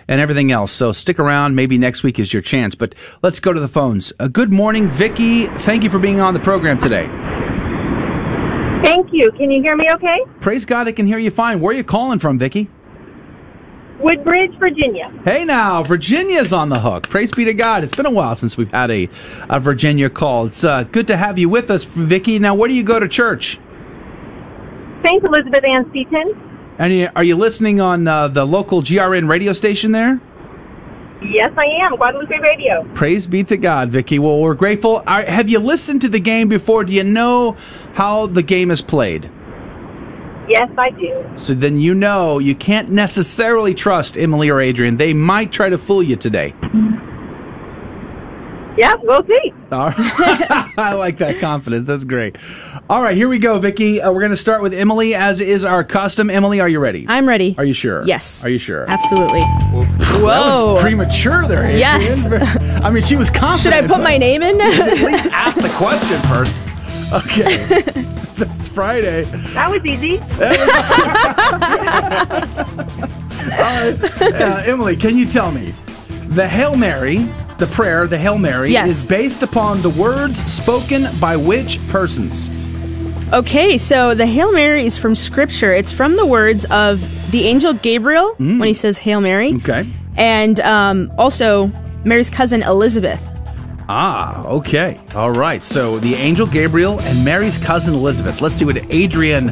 and 0.09 0.21
everything 0.21 0.53
else. 0.53 0.73
So 0.73 0.93
stick 0.93 1.19
around. 1.19 1.55
Maybe 1.55 1.79
next 1.79 2.03
week 2.03 2.19
is 2.19 2.33
your 2.33 2.43
chance. 2.43 2.75
But 2.75 2.95
let's 3.23 3.41
go 3.41 3.53
to 3.53 3.61
the 3.61 3.69
phones. 3.69 4.13
Uh, 4.19 4.29
good 4.29 4.53
morning, 4.53 4.89
Vicky. 4.89 5.47
Thank 5.47 5.85
you 5.85 5.91
for 5.91 5.99
being 5.99 6.21
on 6.21 6.35
the 6.35 6.41
program 6.41 6.79
today. 6.79 7.07
Thank 8.85 9.09
you. 9.13 9.33
Can 9.33 9.51
you 9.51 9.63
hear 9.63 9.77
me 9.77 9.87
okay? 9.95 10.19
Praise 10.41 10.65
God, 10.65 10.87
I 10.87 10.93
can 10.93 11.07
hear 11.07 11.19
you 11.19 11.31
fine. 11.31 11.61
Where 11.61 11.73
are 11.73 11.77
you 11.77 11.85
calling 11.85 12.19
from, 12.19 12.39
Vicky? 12.39 12.71
Woodbridge, 14.01 14.59
Virginia. 14.59 15.11
Hey 15.25 15.45
now, 15.45 15.83
Virginia's 15.83 16.53
on 16.53 16.69
the 16.69 16.79
hook. 16.79 17.09
Praise 17.09 17.33
be 17.33 17.45
to 17.47 17.55
God. 17.55 17.83
It's 17.83 17.95
been 17.95 18.07
a 18.07 18.11
while 18.11 18.35
since 18.35 18.57
we've 18.57 18.71
had 18.71 18.91
a, 18.91 19.09
a 19.49 19.59
Virginia 19.59 20.11
call. 20.11 20.47
It's 20.47 20.65
uh, 20.65 20.85
good 20.85 21.07
to 21.07 21.17
have 21.17 21.39
you 21.39 21.49
with 21.49 21.71
us, 21.71 21.85
Vicky. 21.85 22.39
Now, 22.39 22.55
where 22.55 22.69
do 22.69 22.75
you 22.75 22.83
go 22.83 23.01
to 23.01 23.09
church? 23.09 23.59
St. 25.05 25.25
Elizabeth 25.25 25.65
Ann 25.65 25.91
Seton. 25.93 26.43
And 26.79 27.11
are 27.17 27.25
you 27.25 27.37
listening 27.37 27.81
on 27.81 28.07
uh, 28.07 28.29
the 28.29 28.45
local 28.45 28.83
GRN 28.83 29.29
radio 29.29 29.53
station 29.55 29.93
there? 29.93 30.21
Yes, 31.23 31.51
I 31.57 31.65
am. 31.87 31.97
Guadalupe 31.97 32.39
Radio. 32.39 32.87
Praise 32.95 33.27
be 33.27 33.43
to 33.45 33.57
God, 33.57 33.89
Vicky. 33.89 34.19
Well, 34.19 34.39
we're 34.39 34.55
grateful. 34.55 35.03
Are, 35.07 35.23
have 35.23 35.49
you 35.49 35.59
listened 35.59 36.03
to 36.03 36.09
the 36.11 36.21
game 36.21 36.49
before? 36.49 36.85
Do 36.85 36.93
you 36.93 37.05
know 37.05 37.57
how 37.95 38.27
the 38.27 38.43
game 38.43 38.71
is 38.71 38.83
played? 38.83 39.31
Yes, 40.49 40.71
I 40.79 40.91
do. 40.91 41.25
So 41.37 41.55
then 41.55 41.81
you 41.81 41.95
know 41.95 42.39
you 42.39 42.55
can't 42.55 42.91
necessarily 42.91 43.75
trust 43.75 44.17
Emily 44.17 44.49
or 44.49 44.61
Adrian. 44.61 44.97
They 44.97 45.13
might 45.13 45.53
try 45.53 45.69
to 45.69 45.79
fool 45.79 46.03
you 46.03 46.17
today. 46.17 46.55
Yeah, 48.77 48.95
we'll 49.03 49.25
see. 49.27 49.53
All 49.73 49.89
right. 49.89 49.95
I 50.79 50.93
like 50.93 51.17
that 51.19 51.41
confidence. 51.41 51.87
That's 51.87 52.05
great. 52.05 52.37
All 52.91 53.03
right, 53.03 53.17
here 53.17 53.27
we 53.27 53.39
go, 53.39 53.59
Vicky. 53.59 54.03
Uh, 54.03 54.13
we're 54.13 54.21
going 54.21 54.31
to 54.33 54.37
start 54.37 54.61
with 54.61 54.75
Emily, 54.75 55.15
as 55.15 55.41
is 55.41 55.65
our 55.65 55.83
custom. 55.83 56.29
Emily, 56.29 56.61
are 56.61 56.69
you 56.69 56.79
ready? 56.79 57.07
I'm 57.09 57.27
ready. 57.27 57.55
Are 57.57 57.65
you 57.65 57.73
sure? 57.73 58.05
Yes. 58.05 58.45
Are 58.45 58.51
you 58.51 58.59
sure? 58.59 58.85
Absolutely. 58.87 59.41
That 59.41 60.21
Whoa. 60.23 60.73
was 60.75 60.83
premature 60.83 61.47
there, 61.47 61.63
Adrian. 61.65 61.79
Yes. 61.79 62.29
I 62.85 62.91
mean, 62.91 63.03
she 63.03 63.17
was 63.17 63.31
confident. 63.31 63.63
Should 63.63 63.73
confident. 63.73 63.91
I 63.91 63.95
put 63.97 64.03
my 64.03 64.19
name 64.19 64.43
in? 64.43 64.57
You 64.57 64.83
at 64.83 64.99
least 64.99 65.33
ask 65.33 65.57
the 65.59 65.73
question 65.77 66.21
first. 66.31 66.61
Okay. 67.13 68.05
That's 68.39 68.69
Friday. 68.69 69.25
That 69.55 69.71
was 69.71 69.85
easy. 69.85 70.21
Uh, 73.49 74.63
Emily, 74.67 74.97
can 74.97 75.17
you 75.17 75.27
tell 75.27 75.53
me 75.53 75.73
the 76.29 76.47
Hail 76.47 76.77
Mary, 76.77 77.19
the 77.59 77.67
prayer, 77.69 78.07
the 78.07 78.19
Hail 78.19 78.39
Mary, 78.39 78.73
Yes. 78.73 78.91
is 78.91 79.07
based 79.07 79.43
upon 79.43 79.83
the 79.83 79.91
words 79.91 80.45
spoken 80.53 81.07
by 81.21 81.37
which 81.37 81.79
persons? 81.89 82.49
Okay, 83.33 83.79
so 83.79 84.15
the 84.15 84.27
Hail 84.27 84.53
Mary 84.53 84.85
is 84.85 84.99
from 84.99 85.15
Scripture. 85.15 85.73
It's 85.73 85.93
from 85.93 86.17
the 86.17 86.27
words 86.27 86.65
of 86.67 87.01
the 87.31 87.47
angel 87.47 87.73
Gabriel 87.75 88.35
when 88.39 88.63
he 88.63 88.75
says 88.75 88.99
Hail 88.99 89.21
Mary. 89.21 89.53
Mm. 89.53 89.57
Okay. 89.69 89.91
And 90.17 90.61
um, 90.61 91.13
also 91.17 91.69
Mary's 92.05 92.31
cousin 92.31 92.63
Elizabeth. 92.63 93.21
Ah, 93.89 94.45
okay. 94.47 94.99
All 95.15 95.31
right. 95.31 95.63
So 95.63 95.99
the 95.99 96.15
angel 96.15 96.47
Gabriel 96.47 97.01
and 97.01 97.25
Mary's 97.25 97.57
cousin 97.59 97.95
Elizabeth. 97.95 98.41
Let's 98.41 98.55
see 98.57 98.65
what 98.65 98.79
Adrian 98.91 99.49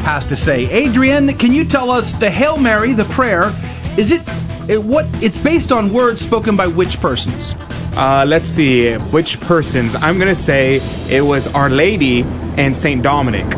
has 0.00 0.26
to 0.26 0.36
say. 0.36 0.68
Adrian, 0.70 1.32
can 1.34 1.52
you 1.52 1.64
tell 1.64 1.90
us 1.90 2.14
the 2.14 2.30
Hail 2.30 2.56
Mary, 2.56 2.92
the 2.92 3.04
prayer, 3.06 3.52
is 3.96 4.10
it, 4.12 4.22
it 4.68 4.82
what 4.82 5.06
it's 5.22 5.38
based 5.38 5.70
on 5.72 5.92
words 5.92 6.20
spoken 6.20 6.56
by 6.56 6.66
which 6.66 7.00
persons? 7.00 7.54
Uh, 7.96 8.24
let's 8.26 8.48
see 8.48 8.94
which 8.96 9.40
persons. 9.40 9.94
I'm 9.94 10.18
gonna 10.18 10.34
say 10.34 10.80
it 11.08 11.22
was 11.24 11.46
Our 11.54 11.70
Lady 11.70 12.22
and 12.56 12.76
Saint 12.76 13.02
Dominic. 13.02 13.50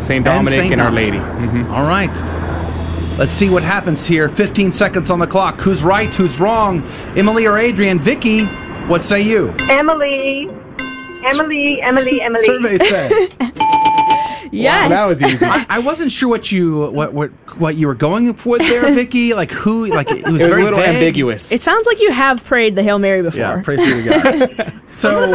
Saint 0.00 0.24
Dominic 0.24 0.58
and, 0.60 0.68
Saint 0.70 0.80
Our 0.80 0.90
Dominic. 0.90 1.12
Lady. 1.14 1.18
Mhm. 1.46 1.70
All 1.70 1.86
right. 1.86 2.10
Let's 3.18 3.30
see 3.32 3.48
what 3.48 3.62
happens 3.62 4.04
here. 4.04 4.28
15 4.28 4.72
seconds 4.72 5.08
on 5.10 5.20
the 5.20 5.26
clock. 5.28 5.60
Who's 5.60 5.84
right? 5.84 6.12
Who's 6.12 6.40
wrong? 6.40 6.82
Emily 7.16 7.46
or 7.46 7.56
Adrian? 7.56 8.00
Vicky, 8.00 8.48
what 8.88 9.02
say 9.04 9.20
you? 9.22 9.54
Emily. 9.70 10.48
Emily, 11.26 11.80
Emily, 11.82 12.20
Emily. 12.22 12.44
Survey 12.44 12.78
says. 12.78 13.30
Yes. 14.52 14.88
that 14.90 15.06
was 15.06 15.20
easy. 15.20 15.44
I, 15.48 15.66
I 15.68 15.78
wasn't 15.80 16.12
sure 16.12 16.28
what 16.28 16.52
you 16.52 16.88
what 16.92 17.12
what 17.12 17.30
what 17.58 17.74
you 17.74 17.88
were 17.88 17.94
going 17.96 18.32
for 18.34 18.56
there, 18.56 18.82
Vicky. 18.94 19.34
Like 19.34 19.50
who? 19.50 19.86
Like 19.86 20.12
it 20.12 20.24
was, 20.24 20.26
It 20.26 20.32
was 20.32 20.42
very 20.42 20.62
a 20.62 20.64
little 20.64 20.78
vague. 20.78 20.94
ambiguous. 20.94 21.50
It 21.50 21.60
sounds 21.60 21.86
like 21.88 22.00
you 22.00 22.12
have 22.12 22.44
prayed 22.44 22.76
the 22.76 22.82
Hail 22.84 23.00
Mary 23.00 23.20
before. 23.20 23.40
Yeah, 23.40 23.62
praise 23.62 23.80
be 23.80 24.08
to 24.08 24.20
God. 24.20 24.82
So 24.92 25.26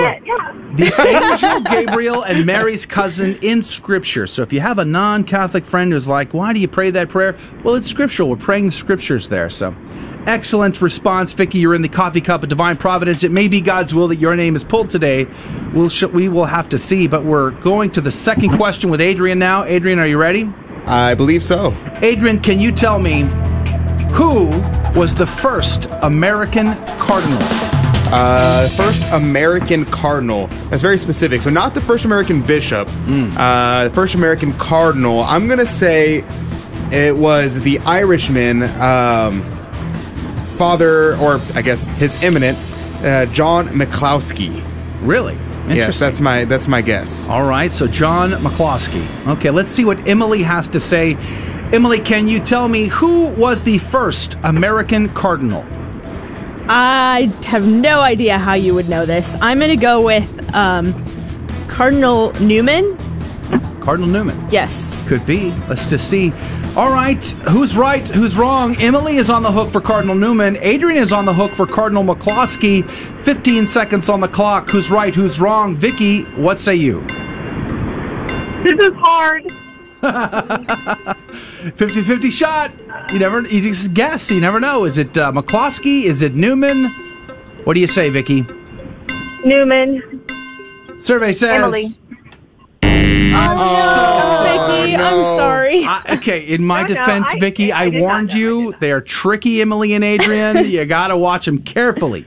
the 0.78 0.94
angel 1.06 1.60
Gabriel 1.64 2.24
and 2.24 2.46
Mary's 2.46 2.86
cousin 2.86 3.38
in 3.42 3.62
Scripture. 3.62 4.26
So 4.26 4.42
if 4.42 4.54
you 4.54 4.62
have 4.62 4.80
a 4.80 4.86
non-Catholic 4.86 5.66
friend 5.66 5.92
who's 5.92 6.08
like, 6.08 6.34
"Why 6.34 6.54
do 6.54 6.62
you 6.62 6.70
pray 6.70 6.90
that 6.92 7.10
prayer?" 7.10 7.36
Well, 7.62 7.76
it's 7.76 7.88
scriptural. 7.90 8.30
We're 8.30 8.38
praying 8.38 8.68
the 8.68 8.72
scriptures 8.72 9.28
there. 9.28 9.50
So. 9.50 9.76
Excellent 10.26 10.82
response, 10.82 11.34
Vicky. 11.34 11.60
You're 11.60 11.74
in 11.74 11.82
the 11.82 11.90
coffee 11.90 12.22
cup 12.22 12.44
of 12.44 12.50
divine 12.50 12.78
providence. 12.78 13.24
It 13.24 13.32
may 13.32 13.48
be 13.48 13.62
God's 13.62 13.94
will 13.96 14.08
that 14.10 14.18
your 14.18 14.36
name 14.36 14.56
is 14.56 14.64
pulled 14.64 14.90
today. 14.90 15.28
We'll 15.74 15.90
sh- 15.90 16.04
we 16.04 16.30
will 16.30 16.46
have 16.46 16.70
to 16.70 16.78
see. 16.78 17.08
But 17.08 17.24
we're 17.24 17.52
going 17.52 17.92
to 17.92 18.02
the 18.02 18.12
second 18.12 18.56
question 18.58 18.90
with 18.90 19.02
Adrian 19.02 19.40
now. 19.40 19.64
Adrian, 19.64 19.98
are 20.00 20.08
you 20.08 20.18
ready? 20.18 20.52
I 20.86 21.14
believe 21.16 21.42
so. 21.44 21.76
Adrian, 22.02 22.40
can 22.40 22.60
you 22.60 22.72
tell 22.72 23.00
me 23.00 23.22
who 24.14 24.48
was 25.00 25.16
the 25.16 25.28
first 25.28 25.88
American 26.02 26.74
cardinal? 26.98 27.40
Uh, 28.12 28.68
first 28.70 29.04
American 29.12 29.86
cardinal. 29.86 30.48
That's 30.70 30.82
very 30.82 30.98
specific. 30.98 31.42
So 31.44 31.50
not 31.52 31.76
the 31.76 31.82
first 31.82 32.06
American 32.06 32.42
bishop. 32.42 32.88
Uh, 33.08 33.90
first 33.90 34.16
American 34.16 34.52
cardinal. 34.54 35.22
I'm 35.22 35.48
gonna 35.48 35.66
say 35.66 36.24
it 36.92 37.16
was 37.16 37.60
the 37.62 37.78
Irishman, 37.80 38.64
um, 38.82 39.44
Father, 40.60 41.16
or 41.20 41.40
I 41.56 41.62
guess 41.62 41.86
His 41.86 42.22
Eminence, 42.22 42.74
uh, 43.02 43.26
John 43.32 43.70
McCloskey. 43.70 44.62
Really? 45.02 45.36
Yes, 45.70 45.98
that's 45.98 46.20
my 46.20 46.44
that's 46.44 46.68
my 46.68 46.82
guess. 46.82 47.26
All 47.28 47.46
right, 47.46 47.72
so 47.72 47.88
John 47.88 48.32
McCloskey. 48.32 49.06
Okay, 49.38 49.52
let's 49.52 49.70
see 49.70 49.86
what 49.86 50.06
Emily 50.06 50.44
has 50.44 50.68
to 50.70 50.80
say. 50.82 51.16
Emily, 51.72 52.00
can 52.00 52.28
you 52.28 52.42
tell 52.42 52.68
me 52.68 52.88
who 52.88 53.28
was 53.28 53.64
the 53.64 53.78
first 53.78 54.38
American 54.44 55.08
cardinal? 55.14 55.64
I 56.68 57.32
have 57.46 57.66
no 57.66 58.02
idea 58.02 58.38
how 58.38 58.56
you 58.56 58.74
would 58.76 58.90
know 58.90 59.06
this. 59.06 59.38
I'm 59.40 59.60
going 59.60 59.72
to 59.72 59.78
go 59.78 60.06
with 60.06 60.54
um, 60.54 60.94
Cardinal 61.70 62.34
Newman. 62.42 62.98
Cardinal 63.80 64.10
Newman. 64.10 64.48
Yes. 64.52 64.96
Could 65.08 65.26
be. 65.26 65.52
Let's 65.68 65.86
just 65.86 66.10
see. 66.10 66.32
All 66.76 66.92
right, 66.92 67.24
who's 67.50 67.76
right? 67.76 68.08
Who's 68.08 68.38
wrong? 68.38 68.76
Emily 68.80 69.18
is 69.18 69.30
on 69.30 69.42
the 69.42 69.52
hook 69.52 69.70
for 69.70 69.82
Cardinal 69.82 70.16
Newman. 70.16 70.58
Adrian 70.62 71.02
is 71.02 71.12
on 71.12 71.26
the 71.26 71.34
hook 71.34 71.52
for 71.54 71.66
Cardinal 71.66 72.04
McCloskey. 72.04 72.88
15 73.24 73.66
seconds 73.66 74.08
on 74.08 74.22
the 74.22 74.28
clock. 74.28 74.70
Who's 74.70 74.92
right? 74.92 75.14
Who's 75.14 75.40
wrong? 75.40 75.76
Vicky, 75.76 76.24
what 76.36 76.60
say 76.60 76.76
you? 76.76 77.02
This 78.64 78.80
is 78.80 78.94
hard. 78.98 79.52
50 81.76 82.04
50 82.04 82.30
shot. 82.30 82.72
You 83.12 83.20
never, 83.20 83.42
you 83.42 83.62
just 83.62 83.94
guess. 83.94 84.30
You 84.30 84.40
never 84.40 84.60
know. 84.60 84.86
Is 84.86 84.98
it 84.98 85.18
uh, 85.18 85.32
McCloskey? 85.32 86.04
Is 86.04 86.22
it 86.22 86.36
Newman? 86.36 86.86
What 87.64 87.74
do 87.74 87.80
you 87.80 87.88
say, 87.88 88.10
Vicky? 88.10 88.46
Newman. 89.44 90.24
Survey 91.00 91.34
says. 91.34 91.50
Emily. 91.50 91.98
Oh, 93.42 94.42
Vicky, 94.44 94.96
I'm 94.96 95.24
sorry. 95.38 95.84
I- 95.86 96.16
okay, 96.18 96.40
in 96.42 96.64
my 96.66 96.82
No, 96.84 96.88
no, 96.88 96.94
defense, 96.96 97.30
I- 97.34 97.40
Vicky, 97.40 97.72
I, 97.72 97.82
I 97.84 97.90
did 97.90 97.94
not 97.96 98.02
warned 98.02 98.34
you. 98.34 98.76
They 98.80 98.92
are 98.92 99.02
tricky, 99.02 99.62
Emily 99.62 99.94
and 99.94 100.04
Adrian. 100.04 100.66
you 100.70 100.86
got 100.86 101.08
to 101.10 101.18
watch 101.18 101.46
them 101.46 101.60
carefully. 101.60 102.26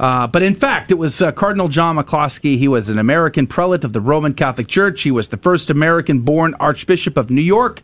Uh, 0.00 0.28
but 0.28 0.42
in 0.44 0.54
fact, 0.54 0.92
it 0.92 0.94
was 0.94 1.20
uh, 1.20 1.32
Cardinal 1.32 1.66
John 1.68 1.96
McCloskey. 1.96 2.56
He 2.56 2.68
was 2.68 2.88
an 2.88 2.98
American 3.00 3.48
prelate 3.48 3.82
of 3.82 3.92
the 3.92 4.00
Roman 4.00 4.32
Catholic 4.32 4.68
Church. 4.68 5.02
He 5.02 5.10
was 5.10 5.28
the 5.28 5.36
first 5.36 5.70
American 5.70 6.20
born 6.20 6.54
Archbishop 6.60 7.16
of 7.16 7.30
New 7.30 7.42
York 7.42 7.80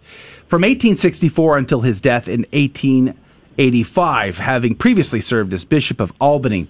from 0.47 0.63
1864 0.63 1.59
until 1.59 1.81
his 1.81 2.01
death 2.01 2.29
in 2.29 2.43
1885, 2.53 4.39
having 4.39 4.77
previously 4.77 5.21
served 5.21 5.53
as 5.53 5.65
Bishop 5.65 6.01
of 6.01 6.13
Albany. 6.21 6.69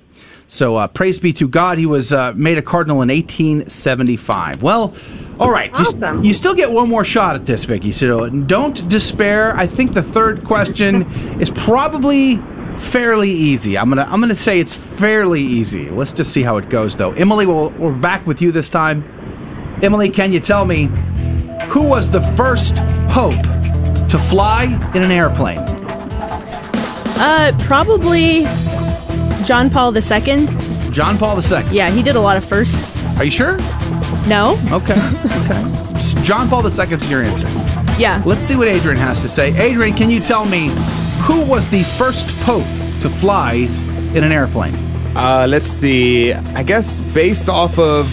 So 0.55 0.77
uh, 0.77 0.87
praise 0.87 1.19
be 1.19 1.33
to 1.33 1.49
God, 1.49 1.79
he 1.79 1.87
was 1.87 2.13
uh, 2.13 2.33
made 2.37 2.59
a 2.59 2.63
cardinal 2.63 3.03
in 3.03 3.09
1875. 3.09 4.63
Well, 4.63 4.95
all 5.41 5.51
right, 5.51 5.73
you, 5.73 5.81
Awesome. 5.81 6.23
you 6.23 6.33
still 6.33 6.55
get 6.55 6.71
one 6.71 6.89
more 6.89 7.05
shot 7.05 7.35
at 7.35 7.45
this, 7.45 7.65
Vicky. 7.65 7.91
So 7.91 8.29
don't 8.29 8.89
despair. 8.89 9.57
I 9.57 9.67
think 9.67 9.95
the 9.95 10.03
third 10.03 10.45
question 10.45 11.11
is 11.41 11.51
probably 11.51 12.37
fairly 12.77 13.31
easy. 13.33 13.77
I'm 13.77 13.89
gonna 13.89 14.07
I'm 14.09 14.21
gonna 14.21 14.37
say 14.37 14.61
it's 14.61 14.77
fairly 14.77 15.43
easy. 15.43 15.91
Let's 15.91 16.13
just 16.13 16.33
see 16.33 16.43
how 16.43 16.57
it 16.59 16.69
goes, 16.69 16.97
though. 16.97 17.11
Emily, 17.15 17.47
we'll, 17.47 17.71
we're 17.71 17.93
back 17.93 18.25
with 18.25 18.41
you 18.41 18.53
this 18.53 18.69
time. 18.69 19.03
Emily, 19.83 20.09
can 20.09 20.33
you 20.33 20.39
tell 20.39 20.65
me 20.65 20.85
who 21.67 21.83
was 21.83 22.13
the 22.13 22.21
first 22.37 22.77
pope 23.09 23.43
to 24.09 24.19
fly 24.19 24.67
in 24.95 25.03
an 25.03 25.11
airplane? 25.11 25.59
Uh, 27.17 27.51
probably 27.65 28.45
John 29.45 29.69
Paul 29.69 29.95
II. 29.97 30.47
John 30.91 31.19
Paul 31.19 31.39
II. 31.39 31.65
Yeah, 31.71 31.91
he 31.91 32.03
did 32.03 32.17
a 32.17 32.21
lot 32.21 32.37
of 32.37 32.45
firsts. 32.45 33.05
Are 33.19 33.25
you 33.25 33.31
sure? 33.31 33.59
No? 34.27 34.59
Okay. 34.71 34.95
Okay. 35.45 36.23
John 36.23 36.49
Paul 36.49 36.63
II 36.63 36.95
is 36.95 37.11
your 37.11 37.23
answer. 37.23 37.47
Yeah. 37.99 38.23
Let's 38.25 38.41
see 38.43 38.57
what 38.57 38.69
Adrian 38.69 38.97
has 38.97 39.21
to 39.23 39.29
say. 39.29 39.55
Adrian, 39.61 39.95
can 39.95 40.09
you 40.09 40.21
tell 40.21 40.47
me 40.47 40.69
who 41.23 41.45
was 41.45 41.69
the 41.69 41.83
first 41.83 42.27
pope 42.41 42.65
to 43.03 43.11
fly 43.11 43.53
in 44.15 44.25
an 44.25 44.33
airplane? 44.33 44.75
Uh, 45.17 45.47
let's 45.49 45.71
see. 45.71 46.33
I 46.33 46.63
guess 46.63 47.01
based 47.13 47.49
off 47.51 47.79
of 47.79 48.07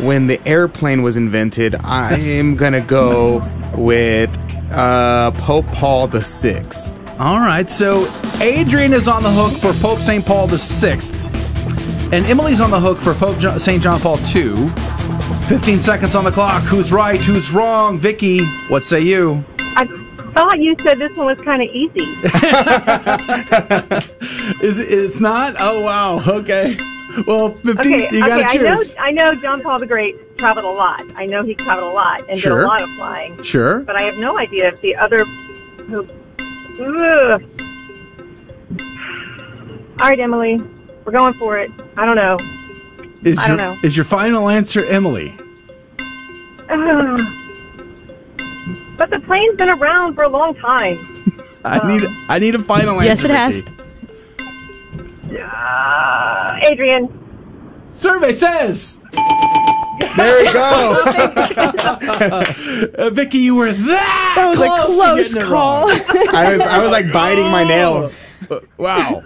when 0.00 0.26
the 0.26 0.40
airplane 0.48 1.02
was 1.02 1.16
invented, 1.16 1.76
I 1.84 2.14
am 2.14 2.56
gonna 2.56 2.80
go 2.80 3.46
with 3.76 4.36
uh, 4.72 5.30
Pope 5.32 5.66
Paul 5.68 6.08
the 6.08 6.24
Sixth. 6.24 6.92
All 7.20 7.38
right, 7.38 7.68
so 7.68 8.10
Adrian 8.40 8.94
is 8.94 9.06
on 9.06 9.22
the 9.22 9.30
hook 9.30 9.52
for 9.52 9.74
Pope 9.82 9.98
St. 10.00 10.24
Paul 10.24 10.46
VI, 10.46 11.00
and 12.16 12.24
Emily's 12.24 12.62
on 12.62 12.70
the 12.70 12.80
hook 12.80 12.98
for 12.98 13.12
Pope 13.12 13.38
St. 13.60 13.82
John 13.82 14.00
Paul 14.00 14.16
II. 14.34 14.54
15 15.46 15.80
seconds 15.80 16.14
on 16.14 16.24
the 16.24 16.30
clock. 16.30 16.62
Who's 16.62 16.92
right? 16.92 17.20
Who's 17.20 17.52
wrong? 17.52 17.98
Vicky, 17.98 18.42
what 18.68 18.86
say 18.86 19.00
you? 19.00 19.44
I 19.58 19.84
thought 20.32 20.60
you 20.60 20.74
said 20.80 20.98
this 20.98 21.14
one 21.14 21.26
was 21.26 21.38
kind 21.42 21.60
of 21.60 21.68
easy. 21.68 22.04
Is 24.66 24.78
it, 24.78 24.90
it's 24.90 25.20
not? 25.20 25.56
Oh, 25.60 25.82
wow. 25.82 26.20
Okay. 26.26 26.78
Well, 27.26 27.50
15, 27.56 27.78
Okay, 27.80 28.08
you 28.16 28.20
got 28.20 28.40
okay. 28.44 28.56
to 28.58 28.64
I 28.64 28.72
know. 28.74 28.82
I 28.98 29.10
know 29.10 29.34
John 29.34 29.60
Paul 29.60 29.78
the 29.78 29.86
Great 29.86 30.38
traveled 30.38 30.64
a 30.64 30.70
lot. 30.70 31.02
I 31.16 31.26
know 31.26 31.42
he 31.42 31.54
traveled 31.54 31.92
a 31.92 31.94
lot 31.94 32.26
and 32.30 32.38
Sure. 32.38 32.60
did 32.60 32.64
a 32.64 32.68
lot 32.68 32.80
of 32.80 32.88
flying. 32.92 33.42
Sure. 33.42 33.80
But 33.80 34.00
I 34.00 34.04
have 34.04 34.16
no 34.16 34.38
idea 34.38 34.68
if 34.68 34.80
the 34.80 34.96
other. 34.96 35.26
Who, 35.88 36.06
ugh. 36.80 37.42
All 40.00 40.08
right, 40.08 40.18
Emily, 40.18 40.58
we're 41.04 41.12
going 41.12 41.34
for 41.34 41.58
it. 41.58 41.70
I 41.96 42.06
don't 42.06 42.16
know. 42.16 42.38
Is 43.22 43.36
I 43.38 43.48
your, 43.48 43.56
don't 43.56 43.74
know. 43.76 43.80
Is 43.86 43.96
your 43.96 44.04
final 44.04 44.48
answer 44.48 44.84
Emily? 44.86 45.36
Ugh. 46.70 47.20
But 48.96 49.10
the 49.10 49.20
plane's 49.20 49.56
been 49.56 49.68
around 49.70 50.14
for 50.14 50.24
a 50.24 50.28
long 50.28 50.54
time. 50.54 50.98
I 51.64 51.86
need 51.86 52.08
I 52.28 52.38
need 52.38 52.54
a 52.54 52.58
final 52.62 53.02
Yes, 53.02 53.24
answer. 53.24 53.28
Yes, 53.28 53.58
it 53.58 53.68
has. 53.68 53.74
Vicky. 55.26 55.42
Uh, 55.42 56.56
Adrian. 56.62 57.84
Survey 57.88 58.32
says. 58.32 58.98
There 60.16 60.38
we 60.38 60.52
go. 60.52 61.02
uh, 62.98 63.10
Vicky, 63.10 63.38
you 63.38 63.54
were 63.54 63.72
that. 63.72 64.32
That 64.36 64.48
was 64.48 64.60
a 64.60 64.66
close 64.66 65.32
to 65.32 65.40
close 65.40 65.48
call. 65.48 65.88
I 66.34 66.52
was 66.52 66.60
I 66.60 66.78
was 66.80 66.90
like 66.90 67.12
biting 67.12 67.46
my 67.50 67.64
nails. 67.64 68.20
Wow. 68.78 69.22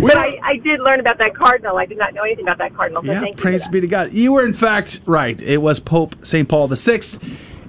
But 0.00 0.16
I, 0.16 0.38
I 0.42 0.56
did 0.62 0.80
learn 0.80 1.00
about 1.00 1.18
that 1.18 1.34
cardinal. 1.34 1.78
I 1.78 1.86
did 1.86 1.98
not 1.98 2.14
know 2.14 2.22
anything 2.22 2.44
about 2.44 2.58
that 2.58 2.74
cardinal. 2.76 3.02
So 3.02 3.10
Yeah, 3.10 3.20
thank 3.20 3.36
you. 3.36 3.42
praise 3.42 3.66
be 3.66 3.80
to 3.80 3.86
God. 3.88 4.12
You 4.12 4.32
were 4.34 4.44
in 4.44 4.52
fact 4.54 5.00
right. 5.06 5.40
It 5.40 5.58
was 5.58 5.80
Pope 5.80 6.14
St. 6.24 6.48
Paul 6.48 6.68
VI. 6.68 7.00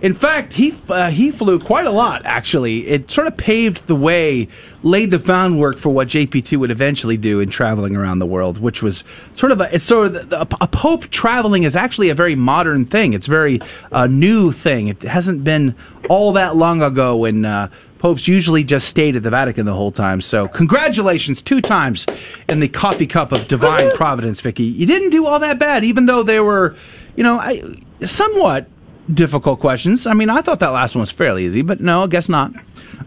In 0.03 0.13
fact, 0.13 0.55
he 0.55 0.75
uh, 0.89 1.09
he 1.09 1.31
flew 1.31 1.59
quite 1.59 1.87
a 1.87 1.91
lot. 1.91 2.23
Actually, 2.25 2.85
it 2.87 3.09
sort 3.09 3.25
of 3.25 3.37
paved 3.37 3.87
the 3.87 3.95
way, 3.95 4.49
laid 4.83 5.11
the 5.11 5.17
groundwork 5.17 5.77
for 5.77 5.91
what 5.91 6.09
JP2 6.09 6.57
would 6.57 6.71
eventually 6.71 7.15
do 7.15 7.39
in 7.39 7.49
traveling 7.49 7.95
around 7.95 8.19
the 8.19 8.25
world, 8.25 8.59
which 8.59 8.83
was 8.83 9.05
sort 9.33 9.53
of 9.53 9.61
a 9.61 9.73
it's 9.73 9.85
sort 9.85 10.07
of 10.07 10.29
the, 10.29 10.41
a 10.41 10.67
pope 10.67 11.05
traveling 11.09 11.63
is 11.63 11.77
actually 11.77 12.09
a 12.09 12.15
very 12.15 12.35
modern 12.35 12.83
thing. 12.83 13.13
It's 13.13 13.27
a 13.27 13.31
very 13.31 13.61
uh, 13.93 14.07
new 14.07 14.51
thing. 14.51 14.89
It 14.89 15.03
hasn't 15.03 15.45
been 15.45 15.73
all 16.09 16.33
that 16.33 16.55
long 16.57 16.83
ago 16.83 17.15
when. 17.15 17.45
Uh, 17.45 17.69
Popes 17.99 18.27
usually 18.27 18.65
just 18.65 18.89
stayed 18.89 19.15
at 19.15 19.23
the 19.23 19.29
Vatican 19.29 19.65
the 19.65 19.73
whole 19.73 19.89
time. 19.89 20.19
So, 20.19 20.49
congratulations 20.49 21.41
two 21.41 21.61
times 21.61 22.05
in 22.49 22.59
the 22.59 22.67
coffee 22.67 23.07
cup 23.07 23.31
of 23.31 23.47
divine 23.47 23.91
providence, 23.91 24.41
Vicky. 24.41 24.65
You 24.65 24.85
didn't 24.85 25.11
do 25.11 25.25
all 25.25 25.39
that 25.39 25.57
bad, 25.57 25.85
even 25.85 26.05
though 26.05 26.21
they 26.21 26.41
were, 26.41 26.75
you 27.15 27.23
know, 27.23 27.39
I, 27.39 27.79
somewhat 28.01 28.67
difficult 29.11 29.59
questions. 29.59 30.05
I 30.05 30.13
mean, 30.13 30.29
I 30.29 30.41
thought 30.41 30.59
that 30.59 30.69
last 30.69 30.95
one 30.95 31.01
was 31.01 31.11
fairly 31.11 31.45
easy, 31.45 31.61
but 31.61 31.79
no, 31.79 32.03
I 32.03 32.07
guess 32.07 32.29
not. 32.29 32.53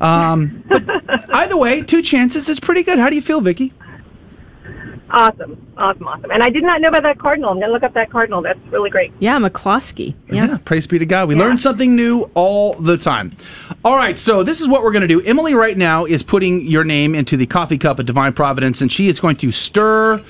Um, 0.00 0.64
but 0.68 0.82
either 1.34 1.56
way, 1.56 1.82
two 1.82 2.02
chances 2.02 2.48
is 2.48 2.60
pretty 2.60 2.82
good. 2.82 2.98
How 2.98 3.08
do 3.08 3.14
you 3.14 3.22
feel, 3.22 3.40
Vicky? 3.40 3.72
Awesome, 5.08 5.72
awesome, 5.78 6.08
awesome. 6.08 6.30
And 6.32 6.42
I 6.42 6.50
did 6.50 6.64
not 6.64 6.80
know 6.80 6.88
about 6.88 7.04
that 7.04 7.18
cardinal. 7.18 7.50
I'm 7.50 7.58
going 7.58 7.68
to 7.68 7.72
look 7.72 7.84
up 7.84 7.94
that 7.94 8.10
cardinal. 8.10 8.42
That's 8.42 8.58
really 8.70 8.90
great. 8.90 9.12
Yeah, 9.20 9.38
McCloskey. 9.38 10.14
Yeah. 10.28 10.58
praise 10.64 10.86
be 10.86 10.98
to 10.98 11.06
God. 11.06 11.28
We 11.28 11.36
learn 11.36 11.56
something 11.58 11.94
new 11.94 12.28
all 12.34 12.74
the 12.74 12.98
time. 12.98 13.30
All 13.84 13.96
right, 13.96 14.18
so 14.18 14.42
this 14.42 14.60
is 14.60 14.66
what 14.66 14.82
we're 14.82 14.90
going 14.90 15.02
to 15.02 15.08
do. 15.08 15.22
Emily 15.22 15.54
right 15.54 15.76
now 15.76 16.06
is 16.06 16.24
putting 16.24 16.66
your 16.66 16.82
name 16.82 17.14
into 17.14 17.36
the 17.36 17.46
coffee 17.46 17.78
cup 17.78 18.00
of 18.00 18.06
divine 18.06 18.32
providence, 18.32 18.80
and 18.80 18.90
she 18.90 19.08
is 19.08 19.20
going 19.20 19.36
to 19.36 19.52
stir 19.52 20.22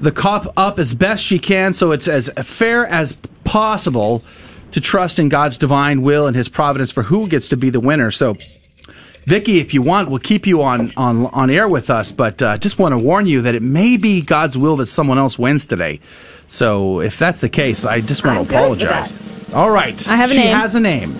the 0.00 0.12
cup 0.12 0.52
up 0.56 0.78
as 0.78 0.94
best 0.94 1.24
she 1.24 1.38
can 1.38 1.72
so 1.72 1.92
it's 1.92 2.08
as 2.08 2.30
fair 2.42 2.86
as 2.86 3.14
possible 3.44 4.22
to 4.72 4.80
trust 4.80 5.18
in 5.18 5.28
God's 5.28 5.58
divine 5.58 6.02
will 6.02 6.26
and 6.26 6.36
his 6.36 6.48
providence 6.48 6.90
for 6.90 7.02
who 7.04 7.28
gets 7.28 7.48
to 7.50 7.56
be 7.56 7.70
the 7.70 7.80
winner. 7.80 8.10
So 8.10 8.36
Vicky, 9.24 9.60
if 9.60 9.72
you 9.72 9.82
want, 9.82 10.10
we'll 10.10 10.18
keep 10.18 10.46
you 10.46 10.62
on 10.62 10.92
on 10.96 11.26
on 11.26 11.48
air 11.48 11.68
with 11.68 11.90
us, 11.90 12.10
but 12.10 12.42
uh, 12.42 12.58
just 12.58 12.78
want 12.78 12.92
to 12.92 12.98
warn 12.98 13.26
you 13.26 13.42
that 13.42 13.54
it 13.54 13.62
may 13.62 13.96
be 13.96 14.20
God's 14.20 14.58
will 14.58 14.76
that 14.76 14.86
someone 14.86 15.18
else 15.18 15.38
wins 15.38 15.66
today. 15.66 16.00
So 16.48 17.00
if 17.00 17.18
that's 17.18 17.40
the 17.40 17.48
case, 17.48 17.84
I 17.84 18.00
just 18.00 18.24
want 18.24 18.36
to 18.36 18.40
I'm 18.40 18.62
apologize. 18.62 19.12
All 19.54 19.70
right, 19.70 20.08
I 20.08 20.16
have 20.16 20.30
a 20.30 20.34
she 20.34 20.40
name. 20.40 20.56
has 20.56 20.74
a 20.74 20.80
name. 20.80 21.16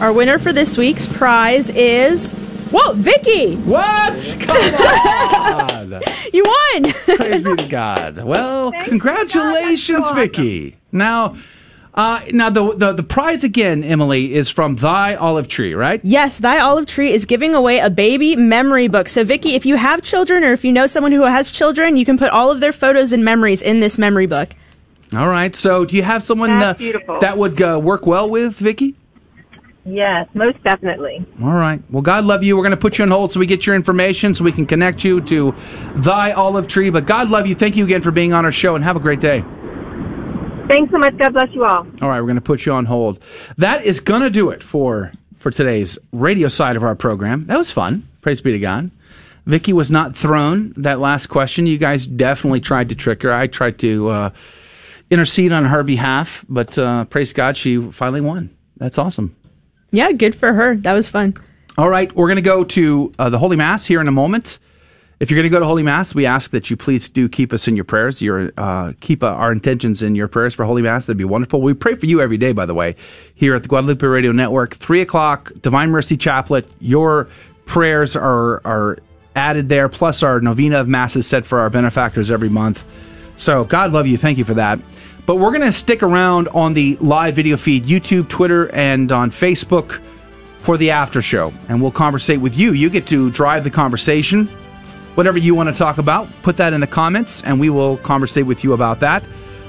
Our 0.00 0.12
winner 0.12 0.38
for 0.38 0.52
this 0.52 0.76
week's 0.76 1.06
prize 1.06 1.70
is. 1.70 2.34
Whoa, 2.70 2.92
Vicky! 2.92 3.56
What? 3.56 4.36
Come 4.40 4.56
on! 5.94 6.02
you 6.34 6.44
won! 6.44 6.92
Praise 7.16 7.42
be 7.42 7.56
to 7.56 7.66
God. 7.66 8.18
Well, 8.18 8.72
congratulations, 8.72 10.10
Vicky. 10.10 10.76
Now, 10.92 11.34
uh, 11.94 12.20
now 12.32 12.50
the, 12.50 12.74
the 12.74 12.92
the 12.92 13.02
prize 13.02 13.44
again, 13.44 13.82
Emily, 13.82 14.34
is 14.34 14.48
from 14.48 14.76
Thy 14.76 15.14
Olive 15.14 15.48
Tree, 15.48 15.74
right? 15.74 16.00
Yes, 16.04 16.38
Thy 16.38 16.58
Olive 16.58 16.86
Tree 16.86 17.12
is 17.12 17.24
giving 17.24 17.54
away 17.54 17.78
a 17.78 17.90
baby 17.90 18.36
memory 18.36 18.88
book. 18.88 19.08
So, 19.08 19.24
Vicky, 19.24 19.54
if 19.54 19.66
you 19.66 19.76
have 19.76 20.02
children 20.02 20.44
or 20.44 20.52
if 20.52 20.64
you 20.64 20.72
know 20.72 20.86
someone 20.86 21.12
who 21.12 21.22
has 21.22 21.50
children, 21.50 21.96
you 21.96 22.04
can 22.04 22.18
put 22.18 22.30
all 22.30 22.50
of 22.50 22.60
their 22.60 22.72
photos 22.72 23.12
and 23.12 23.24
memories 23.24 23.62
in 23.62 23.80
this 23.80 23.98
memory 23.98 24.26
book. 24.26 24.50
All 25.16 25.28
right. 25.28 25.54
So, 25.56 25.84
do 25.84 25.96
you 25.96 26.02
have 26.02 26.22
someone 26.22 26.50
uh, 26.50 26.74
beautiful. 26.74 27.18
that 27.20 27.36
would 27.36 27.60
uh, 27.60 27.80
work 27.82 28.06
well 28.06 28.28
with 28.28 28.56
Vicky? 28.56 28.94
Yes, 29.84 30.28
most 30.34 30.62
definitely. 30.62 31.24
All 31.42 31.54
right. 31.54 31.82
Well, 31.90 32.02
God 32.02 32.26
love 32.26 32.44
you. 32.44 32.56
We're 32.56 32.62
going 32.62 32.72
to 32.72 32.76
put 32.76 32.98
you 32.98 33.04
on 33.04 33.10
hold 33.10 33.32
so 33.32 33.40
we 33.40 33.46
get 33.46 33.66
your 33.66 33.74
information 33.74 34.34
so 34.34 34.44
we 34.44 34.52
can 34.52 34.66
connect 34.66 35.02
you 35.02 35.22
to 35.22 35.54
Thy 35.96 36.32
Olive 36.32 36.68
Tree. 36.68 36.90
But 36.90 37.06
God 37.06 37.30
love 37.30 37.46
you. 37.46 37.54
Thank 37.54 37.76
you 37.76 37.84
again 37.84 38.02
for 38.02 38.10
being 38.10 38.34
on 38.34 38.44
our 38.44 38.52
show 38.52 38.74
and 38.74 38.84
have 38.84 38.96
a 38.96 39.00
great 39.00 39.20
day. 39.20 39.42
Thanks 40.68 40.92
so 40.92 40.98
much. 40.98 41.16
God 41.16 41.32
bless 41.32 41.50
you 41.52 41.64
all. 41.64 41.86
All 42.02 42.08
right, 42.08 42.20
we're 42.20 42.26
going 42.26 42.36
to 42.36 42.40
put 42.42 42.66
you 42.66 42.72
on 42.72 42.84
hold. 42.84 43.22
That 43.56 43.84
is 43.84 44.00
going 44.00 44.22
to 44.22 44.30
do 44.30 44.50
it 44.50 44.62
for 44.62 45.12
for 45.38 45.50
today's 45.50 45.98
radio 46.12 46.48
side 46.48 46.76
of 46.76 46.84
our 46.84 46.94
program. 46.94 47.46
That 47.46 47.56
was 47.56 47.70
fun. 47.70 48.06
Praise 48.20 48.40
be 48.40 48.52
to 48.52 48.58
God. 48.58 48.90
Vicky 49.46 49.72
was 49.72 49.90
not 49.90 50.14
thrown 50.14 50.74
that 50.76 50.98
last 51.00 51.28
question. 51.28 51.66
You 51.66 51.78
guys 51.78 52.06
definitely 52.06 52.60
tried 52.60 52.90
to 52.90 52.94
trick 52.94 53.22
her. 53.22 53.32
I 53.32 53.46
tried 53.46 53.78
to 53.78 54.08
uh, 54.08 54.30
intercede 55.10 55.52
on 55.52 55.64
her 55.64 55.82
behalf, 55.82 56.44
but 56.48 56.76
uh, 56.78 57.06
praise 57.06 57.32
God, 57.32 57.56
she 57.56 57.80
finally 57.90 58.20
won. 58.20 58.54
That's 58.76 58.98
awesome. 58.98 59.34
Yeah, 59.90 60.12
good 60.12 60.34
for 60.34 60.52
her. 60.52 60.76
That 60.76 60.92
was 60.92 61.08
fun. 61.08 61.34
All 61.78 61.88
right, 61.88 62.14
we're 62.14 62.26
going 62.26 62.36
to 62.36 62.42
go 62.42 62.64
to 62.64 63.12
uh, 63.18 63.30
the 63.30 63.38
Holy 63.38 63.56
Mass 63.56 63.86
here 63.86 64.00
in 64.00 64.08
a 64.08 64.12
moment. 64.12 64.58
If 65.20 65.30
you're 65.30 65.36
going 65.36 65.50
to 65.50 65.54
go 65.54 65.58
to 65.58 65.66
Holy 65.66 65.82
Mass, 65.82 66.14
we 66.14 66.26
ask 66.26 66.52
that 66.52 66.70
you 66.70 66.76
please 66.76 67.08
do 67.08 67.28
keep 67.28 67.52
us 67.52 67.66
in 67.66 67.74
your 67.74 67.84
prayers. 67.84 68.22
Your 68.22 68.52
uh, 68.56 68.92
keep 69.00 69.24
uh, 69.24 69.26
our 69.26 69.50
intentions 69.50 70.00
in 70.00 70.14
your 70.14 70.28
prayers 70.28 70.54
for 70.54 70.64
Holy 70.64 70.80
Mass. 70.82 71.06
That'd 71.06 71.18
be 71.18 71.24
wonderful. 71.24 71.60
We 71.60 71.74
pray 71.74 71.96
for 71.96 72.06
you 72.06 72.20
every 72.20 72.36
day, 72.36 72.52
by 72.52 72.66
the 72.66 72.74
way, 72.74 72.94
here 73.34 73.56
at 73.56 73.62
the 73.62 73.68
Guadalupe 73.68 74.06
Radio 74.06 74.30
Network. 74.30 74.76
Three 74.76 75.00
o'clock, 75.00 75.50
Divine 75.60 75.90
Mercy 75.90 76.16
Chaplet. 76.16 76.66
Your 76.78 77.28
prayers 77.66 78.14
are 78.14 78.64
are 78.64 78.98
added 79.34 79.68
there, 79.68 79.88
plus 79.88 80.22
our 80.22 80.40
novena 80.40 80.80
of 80.80 80.88
masses 80.88 81.26
set 81.26 81.46
for 81.46 81.58
our 81.58 81.70
benefactors 81.70 82.30
every 82.30 82.48
month. 82.48 82.84
So 83.36 83.64
God 83.64 83.92
love 83.92 84.06
you. 84.06 84.18
Thank 84.18 84.38
you 84.38 84.44
for 84.44 84.54
that. 84.54 84.78
But 85.26 85.36
we're 85.36 85.50
going 85.50 85.62
to 85.62 85.72
stick 85.72 86.02
around 86.04 86.46
on 86.48 86.74
the 86.74 86.96
live 86.96 87.34
video 87.34 87.56
feed, 87.56 87.84
YouTube, 87.84 88.28
Twitter, 88.28 88.68
and 88.70 89.10
on 89.10 89.32
Facebook 89.32 90.00
for 90.60 90.76
the 90.76 90.92
after 90.92 91.20
show, 91.22 91.52
and 91.68 91.82
we'll 91.82 91.90
conversate 91.90 92.40
with 92.40 92.56
you. 92.56 92.72
You 92.72 92.88
get 92.88 93.08
to 93.08 93.30
drive 93.32 93.64
the 93.64 93.70
conversation. 93.70 94.48
Whatever 95.18 95.38
you 95.38 95.52
want 95.52 95.68
to 95.68 95.74
talk 95.74 95.98
about, 95.98 96.28
put 96.42 96.58
that 96.58 96.72
in 96.72 96.80
the 96.80 96.86
comments, 96.86 97.42
and 97.42 97.58
we 97.58 97.70
will 97.70 97.96
conversate 97.96 98.46
with 98.46 98.62
you 98.62 98.72
about 98.72 99.00
that. 99.00 99.24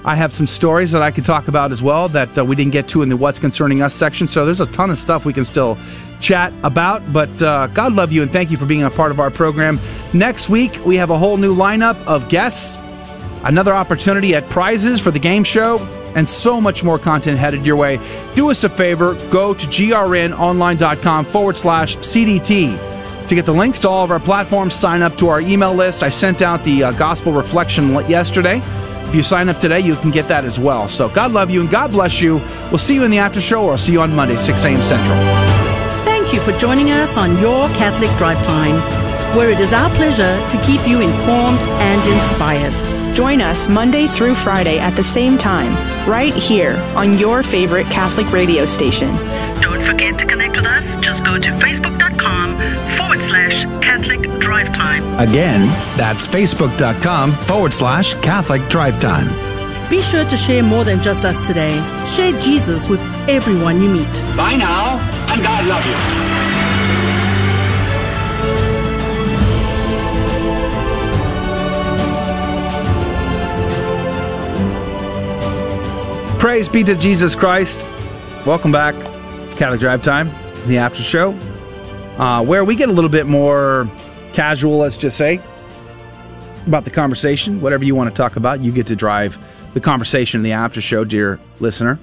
I 0.06 0.14
have 0.14 0.32
some 0.32 0.46
stories 0.46 0.92
that 0.92 1.02
I 1.02 1.10
could 1.10 1.26
talk 1.26 1.48
about 1.48 1.72
as 1.72 1.82
well 1.82 2.08
that 2.10 2.38
uh, 2.38 2.46
we 2.46 2.56
didn't 2.56 2.72
get 2.72 2.88
to 2.90 3.02
in 3.02 3.10
the 3.10 3.18
What's 3.18 3.40
Concerning 3.40 3.82
Us 3.82 3.96
section. 3.96 4.28
So 4.28 4.46
there's 4.46 4.62
a 4.62 4.68
ton 4.68 4.92
of 4.92 5.00
stuff 5.00 5.26
we 5.26 5.34
can 5.34 5.46
still 5.46 5.76
chat 6.22 6.54
about. 6.62 7.12
But 7.12 7.42
uh, 7.42 7.66
God 7.66 7.94
love 7.94 8.12
you 8.12 8.22
and 8.22 8.32
thank 8.32 8.52
you 8.52 8.58
for 8.58 8.68
being 8.68 8.84
a 8.84 8.92
part 8.92 9.10
of 9.10 9.20
our 9.20 9.32
program. 9.32 9.80
Next 10.14 10.50
week, 10.50 10.86
we 10.86 10.98
have 10.98 11.10
a 11.10 11.18
whole 11.18 11.38
new 11.38 11.56
lineup 11.56 12.00
of 12.06 12.30
guests, 12.30 12.78
another 13.44 13.74
opportunity 13.74 14.36
at 14.36 14.48
prizes 14.52 15.00
for 15.00 15.10
the 15.10 15.18
game 15.18 15.44
show, 15.44 15.80
and 16.16 16.30
so 16.30 16.62
much 16.62 16.84
more 16.84 17.00
content 17.00 17.40
headed 17.40 17.66
your 17.66 17.76
way. 17.76 18.00
Do 18.36 18.52
us 18.52 18.64
a 18.64 18.70
favor, 18.70 19.16
go 19.32 19.56
to 19.56 19.66
grnonline.com 19.66 21.26
forward 21.26 21.58
slash 21.58 21.98
CDT 21.98 22.89
to 23.30 23.36
get 23.36 23.46
the 23.46 23.54
links 23.54 23.80
to 23.80 23.90
all 23.90 24.04
of 24.04 24.12
our 24.12 24.20
platforms. 24.20 24.74
Sign 24.74 25.02
up 25.02 25.16
to 25.18 25.30
our 25.30 25.40
email 25.40 25.74
list. 25.74 26.04
I 26.04 26.10
sent 26.10 26.42
out 26.42 26.64
the 26.64 26.84
uh, 26.84 26.92
gospel 26.94 27.32
reflection 27.32 27.90
yesterday. 28.10 28.62
If 29.10 29.16
you 29.16 29.24
sign 29.24 29.50
up 29.50 29.60
today, 29.60 29.80
you 29.80 29.96
can 29.96 30.12
get 30.12 30.28
that 30.28 30.46
as 30.46 30.60
well. 30.60 30.88
So 30.88 31.10
God 31.10 31.32
love 31.32 31.50
you 31.50 31.62
and 31.62 31.70
God 31.70 31.92
bless 31.92 32.22
you. 32.22 32.36
We'll 32.70 32.78
see 32.78 32.94
you 32.94 33.04
in 33.04 33.12
the 33.12 33.20
after 33.20 33.42
show 33.42 33.64
or 33.64 33.72
I'll 33.72 33.78
see 33.78 33.92
you 33.92 34.02
on 34.02 34.14
Monday, 34.14 34.38
6 34.38 34.64
a.m. 34.64 34.84
Central. 34.84 35.18
Thank 36.06 36.34
you 36.34 36.42
for 36.42 36.56
joining 36.60 36.92
us 36.92 37.18
on 37.18 37.38
Your 37.40 37.68
Catholic 37.70 38.16
Drive 38.18 38.44
Time, 38.46 38.76
where 39.36 39.50
it 39.50 39.60
is 39.60 39.74
our 39.74 39.90
pleasure 39.96 40.38
to 40.50 40.66
keep 40.66 40.88
you 40.88 41.02
informed 41.02 41.60
and 41.82 42.14
inspired. 42.14 43.16
Join 43.16 43.42
us 43.42 43.68
Monday 43.68 44.08
through 44.08 44.36
Friday 44.36 44.78
at 44.78 44.96
the 44.96 45.04
same 45.04 45.38
time, 45.38 45.74
right 46.08 46.34
here 46.34 46.78
on 46.96 47.18
your 47.18 47.42
favorite 47.42 47.88
Catholic 47.88 48.32
radio 48.32 48.66
station. 48.66 49.16
Don't 49.62 49.82
forget 49.84 50.20
to 50.20 50.26
connect 50.26 50.56
with 50.56 50.66
us. 50.66 50.98
Just 50.98 51.24
go 51.26 51.40
to 51.40 51.50
facebook.com 51.50 52.49
forward 54.04 54.24
slash 54.24 54.44
Catholic 54.44 55.30
Again, 55.30 55.68
that's 55.98 56.28
facebook.com 56.28 57.32
forward 57.34 57.74
slash 57.74 58.14
Catholic 58.16 58.68
Drive 58.70 59.00
Time. 59.00 59.90
Be 59.90 60.02
sure 60.02 60.26
to 60.26 60.38
share 60.38 60.64
more 60.64 60.84
than 60.84 61.02
just 61.02 61.26
us 61.26 61.48
today. 61.48 61.76
Share 62.06 62.40
Jesus 62.40 62.88
with 62.88 63.02
everyone 63.28 63.82
you 63.82 63.90
meet. 63.90 64.12
Bye 64.38 64.56
now, 64.56 65.00
and 65.32 65.42
God 65.42 65.66
love 65.66 65.86
you. 65.86 65.96
Praise 76.40 76.70
be 76.70 76.84
to 76.86 76.96
Jesus 76.96 77.36
Christ. 77.36 77.86
Welcome 78.46 78.72
back 78.72 78.96
to 78.96 79.58
Catholic 79.58 79.82
Drive 79.82 80.02
Time, 80.02 80.32
the 80.68 80.78
after 80.78 81.04
show, 81.04 81.38
uh, 82.20 82.44
where 82.44 82.64
we 82.64 82.76
get 82.76 82.90
a 82.90 82.92
little 82.92 83.10
bit 83.10 83.26
more 83.26 83.90
casual, 84.34 84.78
let's 84.78 84.98
just 84.98 85.18
say, 85.18 85.42
about 86.68 86.84
the 86.84 86.92
conversation. 86.92 87.62
Whatever 87.62 87.86
you 87.86 87.96
want 87.96 88.14
to 88.14 88.16
talk 88.16 88.36
about, 88.36 88.62
you 88.62 88.72
get 88.72 88.88
to 88.88 88.96
drive 88.96 89.38
the 89.74 89.80
conversation 89.80 90.40
in 90.40 90.44
the 90.44 90.52
after 90.52 90.82
show, 90.82 91.04
dear 91.04 91.40
listener. 91.60 92.00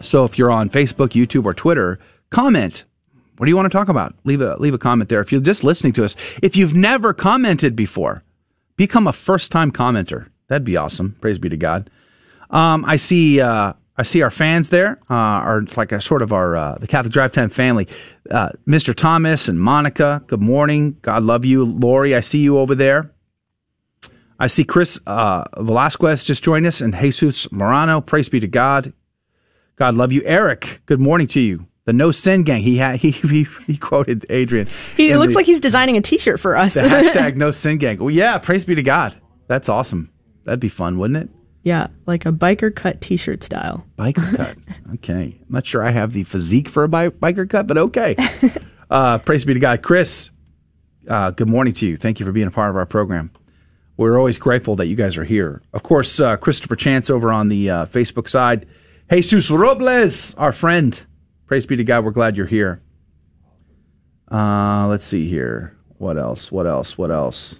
So 0.00 0.24
if 0.24 0.36
you're 0.36 0.50
on 0.50 0.68
Facebook, 0.68 1.10
YouTube, 1.10 1.44
or 1.44 1.54
Twitter, 1.54 1.98
comment. 2.30 2.84
What 3.36 3.46
do 3.46 3.50
you 3.50 3.56
want 3.56 3.70
to 3.70 3.76
talk 3.76 3.88
about? 3.88 4.14
Leave 4.24 4.40
a 4.40 4.56
leave 4.56 4.74
a 4.74 4.78
comment 4.78 5.08
there. 5.08 5.20
If 5.20 5.30
you're 5.30 5.40
just 5.40 5.62
listening 5.62 5.92
to 5.94 6.04
us, 6.04 6.16
if 6.42 6.56
you've 6.56 6.74
never 6.74 7.12
commented 7.12 7.76
before, 7.76 8.24
become 8.76 9.06
a 9.06 9.12
first 9.12 9.52
time 9.52 9.70
commenter. 9.70 10.28
That'd 10.48 10.64
be 10.64 10.76
awesome. 10.76 11.16
Praise 11.20 11.38
be 11.38 11.48
to 11.50 11.56
God. 11.56 11.90
Um, 12.50 12.84
I 12.86 12.96
see. 12.96 13.40
Uh, 13.40 13.74
I 13.98 14.02
see 14.02 14.20
our 14.22 14.30
fans 14.30 14.68
there. 14.70 14.98
Uh, 15.08 15.14
are 15.14 15.62
like 15.76 15.90
a 15.92 16.00
sort 16.00 16.20
of 16.22 16.32
our 16.32 16.54
uh, 16.56 16.76
the 16.78 16.86
Catholic 16.86 17.12
Drive 17.12 17.32
Time 17.32 17.48
family. 17.50 17.88
Uh, 18.30 18.50
Mr. 18.66 18.94
Thomas 18.94 19.48
and 19.48 19.58
Monica. 19.58 20.22
Good 20.26 20.42
morning. 20.42 20.96
God 21.02 21.22
love 21.22 21.44
you, 21.44 21.64
Lori. 21.64 22.14
I 22.14 22.20
see 22.20 22.38
you 22.40 22.58
over 22.58 22.74
there. 22.74 23.10
I 24.38 24.48
see 24.48 24.64
Chris 24.64 25.00
uh, 25.06 25.44
Velasquez 25.56 26.24
just 26.24 26.44
joined 26.44 26.66
us, 26.66 26.80
and 26.82 26.94
Jesus 26.94 27.50
Morano. 27.50 28.00
Praise 28.02 28.28
be 28.28 28.38
to 28.40 28.46
God. 28.48 28.92
God 29.76 29.94
love 29.94 30.12
you, 30.12 30.22
Eric. 30.26 30.82
Good 30.86 31.00
morning 31.00 31.26
to 31.28 31.40
you. 31.40 31.66
The 31.86 31.92
No 31.94 32.10
Sin 32.10 32.42
Gang. 32.42 32.60
He 32.62 32.76
had 32.76 32.96
he 33.00 33.12
he, 33.12 33.46
he 33.66 33.78
quoted 33.78 34.26
Adrian. 34.28 34.68
He 34.96 35.10
in 35.12 35.18
looks 35.18 35.32
the- 35.32 35.38
like 35.38 35.46
he's 35.46 35.60
designing 35.60 35.96
a 35.96 36.02
T-shirt 36.02 36.38
for 36.38 36.54
us. 36.56 36.74
the 36.74 36.82
hashtag 36.82 37.36
No 37.36 37.50
Sin 37.50 37.78
Gang. 37.78 37.98
Well, 37.98 38.10
yeah. 38.10 38.36
Praise 38.38 38.64
be 38.66 38.74
to 38.74 38.82
God. 38.82 39.16
That's 39.48 39.68
awesome. 39.70 40.12
That'd 40.44 40.60
be 40.60 40.68
fun, 40.68 40.98
wouldn't 40.98 41.16
it? 41.30 41.35
Yeah, 41.66 41.88
like 42.06 42.24
a 42.24 42.30
biker 42.30 42.72
cut 42.72 43.00
T-shirt 43.00 43.42
style. 43.42 43.84
Biker 43.98 44.36
cut. 44.36 44.56
Okay. 44.94 45.36
I'm 45.40 45.46
not 45.48 45.66
sure 45.66 45.82
I 45.82 45.90
have 45.90 46.12
the 46.12 46.22
physique 46.22 46.68
for 46.68 46.84
a 46.84 46.88
bi- 46.88 47.08
biker 47.08 47.50
cut, 47.50 47.66
but 47.66 47.76
okay. 47.76 48.16
Uh, 48.88 49.18
praise 49.18 49.44
be 49.44 49.52
to 49.52 49.58
God. 49.58 49.82
Chris, 49.82 50.30
uh, 51.08 51.32
good 51.32 51.48
morning 51.48 51.74
to 51.74 51.84
you. 51.88 51.96
Thank 51.96 52.20
you 52.20 52.26
for 52.26 52.30
being 52.30 52.46
a 52.46 52.52
part 52.52 52.70
of 52.70 52.76
our 52.76 52.86
program. 52.86 53.32
We're 53.96 54.16
always 54.16 54.38
grateful 54.38 54.76
that 54.76 54.86
you 54.86 54.94
guys 54.94 55.16
are 55.16 55.24
here. 55.24 55.60
Of 55.72 55.82
course, 55.82 56.20
uh, 56.20 56.36
Christopher 56.36 56.76
Chance 56.76 57.10
over 57.10 57.32
on 57.32 57.48
the 57.48 57.68
uh, 57.68 57.86
Facebook 57.86 58.28
side. 58.28 58.64
Jesus 59.10 59.50
Robles, 59.50 60.34
our 60.34 60.52
friend. 60.52 61.04
Praise 61.46 61.66
be 61.66 61.74
to 61.74 61.82
God. 61.82 62.04
We're 62.04 62.12
glad 62.12 62.36
you're 62.36 62.46
here. 62.46 62.80
Uh, 64.30 64.86
let's 64.86 65.02
see 65.02 65.28
here. 65.28 65.76
What 65.98 66.16
else? 66.16 66.52
What 66.52 66.68
else? 66.68 66.96
What 66.96 67.10
else? 67.10 67.58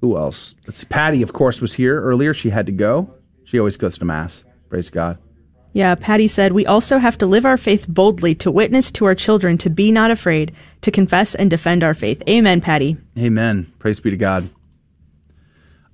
Who 0.00 0.16
else? 0.16 0.54
Let's 0.66 0.78
see. 0.78 0.86
Patty, 0.86 1.22
of 1.22 1.32
course, 1.32 1.60
was 1.60 1.74
here 1.74 2.00
earlier. 2.00 2.34
She 2.34 2.50
had 2.50 2.66
to 2.66 2.72
go. 2.72 3.14
She 3.44 3.58
always 3.58 3.76
goes 3.76 3.98
to 3.98 4.04
Mass. 4.04 4.44
Praise 4.68 4.90
God. 4.90 5.18
Yeah, 5.72 5.94
Patty 5.94 6.26
said, 6.26 6.52
We 6.52 6.64
also 6.64 6.98
have 6.98 7.18
to 7.18 7.26
live 7.26 7.44
our 7.44 7.58
faith 7.58 7.86
boldly, 7.86 8.34
to 8.36 8.50
witness 8.50 8.90
to 8.92 9.04
our 9.04 9.14
children, 9.14 9.58
to 9.58 9.68
be 9.68 9.92
not 9.92 10.10
afraid, 10.10 10.52
to 10.80 10.90
confess 10.90 11.34
and 11.34 11.50
defend 11.50 11.84
our 11.84 11.92
faith. 11.92 12.22
Amen, 12.28 12.62
Patty. 12.62 12.96
Amen. 13.18 13.70
Praise 13.78 14.00
be 14.00 14.10
to 14.10 14.16
God. 14.16 14.48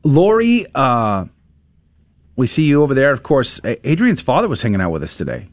Lori, 0.05 0.67
uh, 0.75 1.25
we 2.37 2.47
see 2.47 2.65
you 2.65 2.83
over 2.83 2.95
there. 2.95 3.11
Of 3.11 3.23
course, 3.23 3.61
Adrian's 3.65 4.21
father 4.21 4.49
was 4.49 4.63
hanging 4.63 4.81
out 4.81 4.93
with 4.93 5.03
us 5.03 5.17
today. 5.17 5.49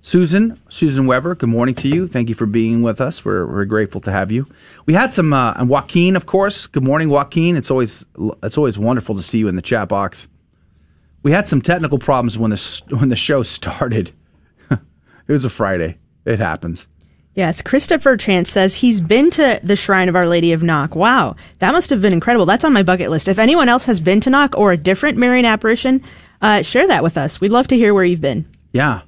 Susan, 0.00 0.60
Susan 0.68 1.06
Weber, 1.06 1.34
good 1.34 1.48
morning 1.48 1.74
to 1.74 1.88
you. 1.88 2.06
Thank 2.06 2.28
you 2.28 2.34
for 2.34 2.46
being 2.46 2.82
with 2.82 3.00
us. 3.00 3.24
We're, 3.24 3.46
we're 3.46 3.64
grateful 3.64 4.00
to 4.02 4.12
have 4.12 4.30
you. 4.30 4.46
We 4.86 4.94
had 4.94 5.12
some, 5.12 5.32
uh, 5.32 5.54
and 5.56 5.68
Joaquin, 5.68 6.14
of 6.14 6.26
course. 6.26 6.68
Good 6.68 6.84
morning, 6.84 7.10
Joaquin. 7.10 7.56
It's 7.56 7.70
always 7.70 8.04
it's 8.42 8.56
always 8.56 8.78
wonderful 8.78 9.16
to 9.16 9.22
see 9.22 9.38
you 9.38 9.48
in 9.48 9.56
the 9.56 9.62
chat 9.62 9.88
box. 9.88 10.28
We 11.24 11.32
had 11.32 11.48
some 11.48 11.60
technical 11.60 11.98
problems 11.98 12.38
when 12.38 12.52
the 12.52 12.82
when 12.90 13.08
the 13.08 13.16
show 13.16 13.42
started. 13.42 14.12
it 14.70 14.78
was 15.26 15.44
a 15.44 15.50
Friday. 15.50 15.98
It 16.24 16.38
happens. 16.38 16.86
Yes, 17.34 17.60
Christopher 17.62 18.16
Chance 18.16 18.50
says 18.50 18.76
he's 18.76 19.00
been 19.00 19.30
to 19.30 19.60
the 19.62 19.76
Shrine 19.76 20.08
of 20.08 20.16
Our 20.16 20.26
Lady 20.26 20.52
of 20.52 20.62
Knock. 20.62 20.94
Wow, 20.94 21.36
that 21.58 21.72
must 21.72 21.90
have 21.90 22.00
been 22.00 22.12
incredible. 22.12 22.46
That's 22.46 22.64
on 22.64 22.72
my 22.72 22.82
bucket 22.82 23.10
list. 23.10 23.28
If 23.28 23.38
anyone 23.38 23.68
else 23.68 23.84
has 23.86 24.00
been 24.00 24.20
to 24.22 24.30
Knock 24.30 24.56
or 24.56 24.72
a 24.72 24.76
different 24.76 25.18
Marian 25.18 25.44
apparition, 25.44 26.02
uh, 26.40 26.62
share 26.62 26.86
that 26.86 27.02
with 27.02 27.18
us. 27.18 27.40
We'd 27.40 27.50
love 27.50 27.68
to 27.68 27.76
hear 27.76 27.94
where 27.94 28.04
you've 28.04 28.20
been. 28.20 28.48
Yeah. 28.72 29.02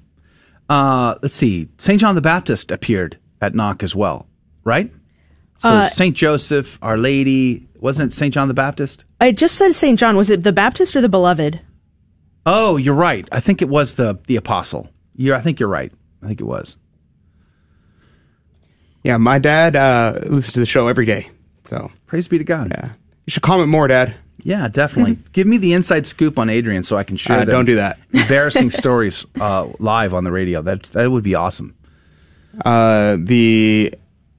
Uh, 0.70 1.16
let's 1.20 1.34
see. 1.34 1.68
St. 1.78 2.00
John 2.00 2.14
the 2.14 2.20
Baptist 2.22 2.70
appeared 2.70 3.18
at 3.40 3.54
Knock 3.54 3.82
as 3.82 3.94
well, 3.94 4.26
right? 4.64 4.90
So 5.58 5.68
Uh, 5.68 5.84
St. 5.84 6.16
Joseph, 6.16 6.78
Our 6.80 6.96
Lady, 6.96 7.68
wasn't 7.80 8.12
it 8.12 8.14
St. 8.14 8.32
John 8.32 8.48
the 8.48 8.54
Baptist? 8.54 9.04
I 9.20 9.32
just 9.32 9.56
said 9.56 9.72
St. 9.74 9.98
John. 9.98 10.16
Was 10.16 10.30
it 10.30 10.42
the 10.44 10.52
Baptist 10.52 10.94
or 10.96 11.00
the 11.00 11.08
Beloved? 11.08 11.60
Oh, 12.46 12.76
you're 12.78 12.94
right. 12.94 13.28
I 13.32 13.40
think 13.40 13.60
it 13.60 13.68
was 13.68 13.94
the 13.94 14.18
the 14.26 14.36
apostle. 14.36 14.88
you 15.16 15.34
I 15.34 15.40
think 15.42 15.60
you're 15.60 15.68
right. 15.68 15.92
I 16.22 16.26
think 16.26 16.40
it 16.40 16.44
was. 16.44 16.76
Yeah, 19.02 19.16
my 19.16 19.38
dad 19.38 19.76
uh, 19.76 20.14
listens 20.22 20.52
to 20.54 20.60
the 20.60 20.66
show 20.66 20.88
every 20.88 21.04
day. 21.04 21.28
So 21.64 21.90
praise 22.06 22.28
be 22.28 22.38
to 22.38 22.44
God. 22.44 22.68
Yeah, 22.70 22.92
you 23.26 23.30
should 23.30 23.42
comment 23.42 23.68
more, 23.68 23.88
Dad. 23.88 24.14
Yeah, 24.44 24.68
definitely. 24.68 25.18
Give 25.32 25.46
me 25.46 25.58
the 25.58 25.72
inside 25.72 26.06
scoop 26.06 26.38
on 26.38 26.50
Adrian 26.50 26.82
so 26.82 26.96
I 26.96 27.04
can 27.04 27.16
share. 27.16 27.40
Uh, 27.40 27.44
don't 27.44 27.64
do 27.64 27.76
that. 27.76 27.98
embarrassing 28.12 28.70
stories 28.70 29.26
uh, 29.40 29.68
live 29.78 30.14
on 30.14 30.24
the 30.24 30.32
radio. 30.32 30.62
That 30.62 30.84
that 30.84 31.10
would 31.10 31.22
be 31.24 31.34
awesome. 31.34 31.74
Uh, 32.64 33.16
the 33.18 33.94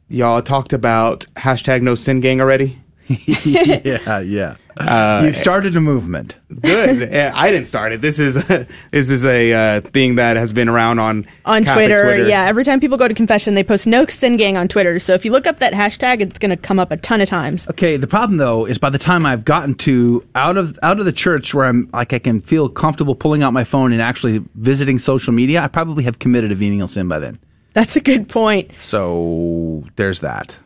y'all 0.10 0.42
talked 0.42 0.74
about 0.74 1.26
hashtag 1.36 1.82
No 1.82 1.96
Sin 1.96 2.20
Gang 2.20 2.42
already. 2.42 2.81
yeah, 3.46 4.20
yeah. 4.20 4.56
Uh, 4.78 5.24
You've 5.26 5.38
started 5.38 5.76
a 5.76 5.82
movement. 5.82 6.36
Good. 6.62 7.14
I 7.14 7.52
didn't 7.52 7.68
start 7.68 7.92
it. 7.92 8.02
This 8.02 8.20
is 8.20 8.36
this 8.46 9.10
is 9.10 9.26
a 9.26 9.54
uh, 9.54 9.82
thing 9.82 10.16
that 10.16 10.38
has 10.38 10.54
been 10.54 10.70
around 10.70 11.00
on 11.00 11.26
On 11.46 11.64
Catholic 11.64 11.88
Twitter, 11.88 12.28
yeah. 12.28 12.46
Every 12.46 12.64
time 12.64 12.80
people 12.80 12.98
go 12.98 13.08
to 13.08 13.14
confession, 13.14 13.54
they 13.54 13.64
post 13.64 13.86
no 13.86 14.06
sin 14.06 14.38
gang 14.38 14.58
on 14.58 14.68
Twitter. 14.68 14.98
So 15.00 15.14
if 15.14 15.26
you 15.26 15.32
look 15.32 15.46
up 15.46 15.60
that 15.60 15.74
hashtag, 15.74 16.22
it's 16.22 16.40
going 16.40 16.52
to 16.52 16.58
come 16.58 16.80
up 16.80 16.92
a 16.92 16.98
ton 16.98 17.22
of 17.22 17.30
times. 17.30 17.68
Okay, 17.70 17.98
the 17.98 18.08
problem 18.08 18.38
though 18.38 18.66
is 18.66 18.78
by 18.78 18.90
the 18.90 19.00
time 19.00 19.26
I've 19.26 19.46
gotten 19.46 19.76
to 19.76 20.26
out 20.36 20.58
of 20.58 20.80
out 20.84 21.00
of 21.00 21.06
the 21.06 21.14
church 21.14 21.54
where 21.54 21.66
I'm 21.66 21.90
like 21.94 22.14
I 22.14 22.20
can 22.20 22.42
feel 22.42 22.70
comfortable 22.70 23.16
pulling 23.16 23.44
out 23.44 23.52
my 23.54 23.64
phone 23.64 23.92
and 23.92 24.02
actually 24.02 24.44
visiting 24.56 25.00
social 25.00 25.34
media, 25.34 25.62
I 25.62 25.68
probably 25.68 26.04
have 26.06 26.20
committed 26.20 26.52
a 26.52 26.56
venial 26.56 26.88
sin 26.88 27.08
by 27.08 27.20
then. 27.20 27.40
That's 27.74 27.96
a 27.96 28.02
good 28.02 28.28
point. 28.28 28.72
So 28.78 29.86
there's 29.96 30.22
that. 30.22 30.58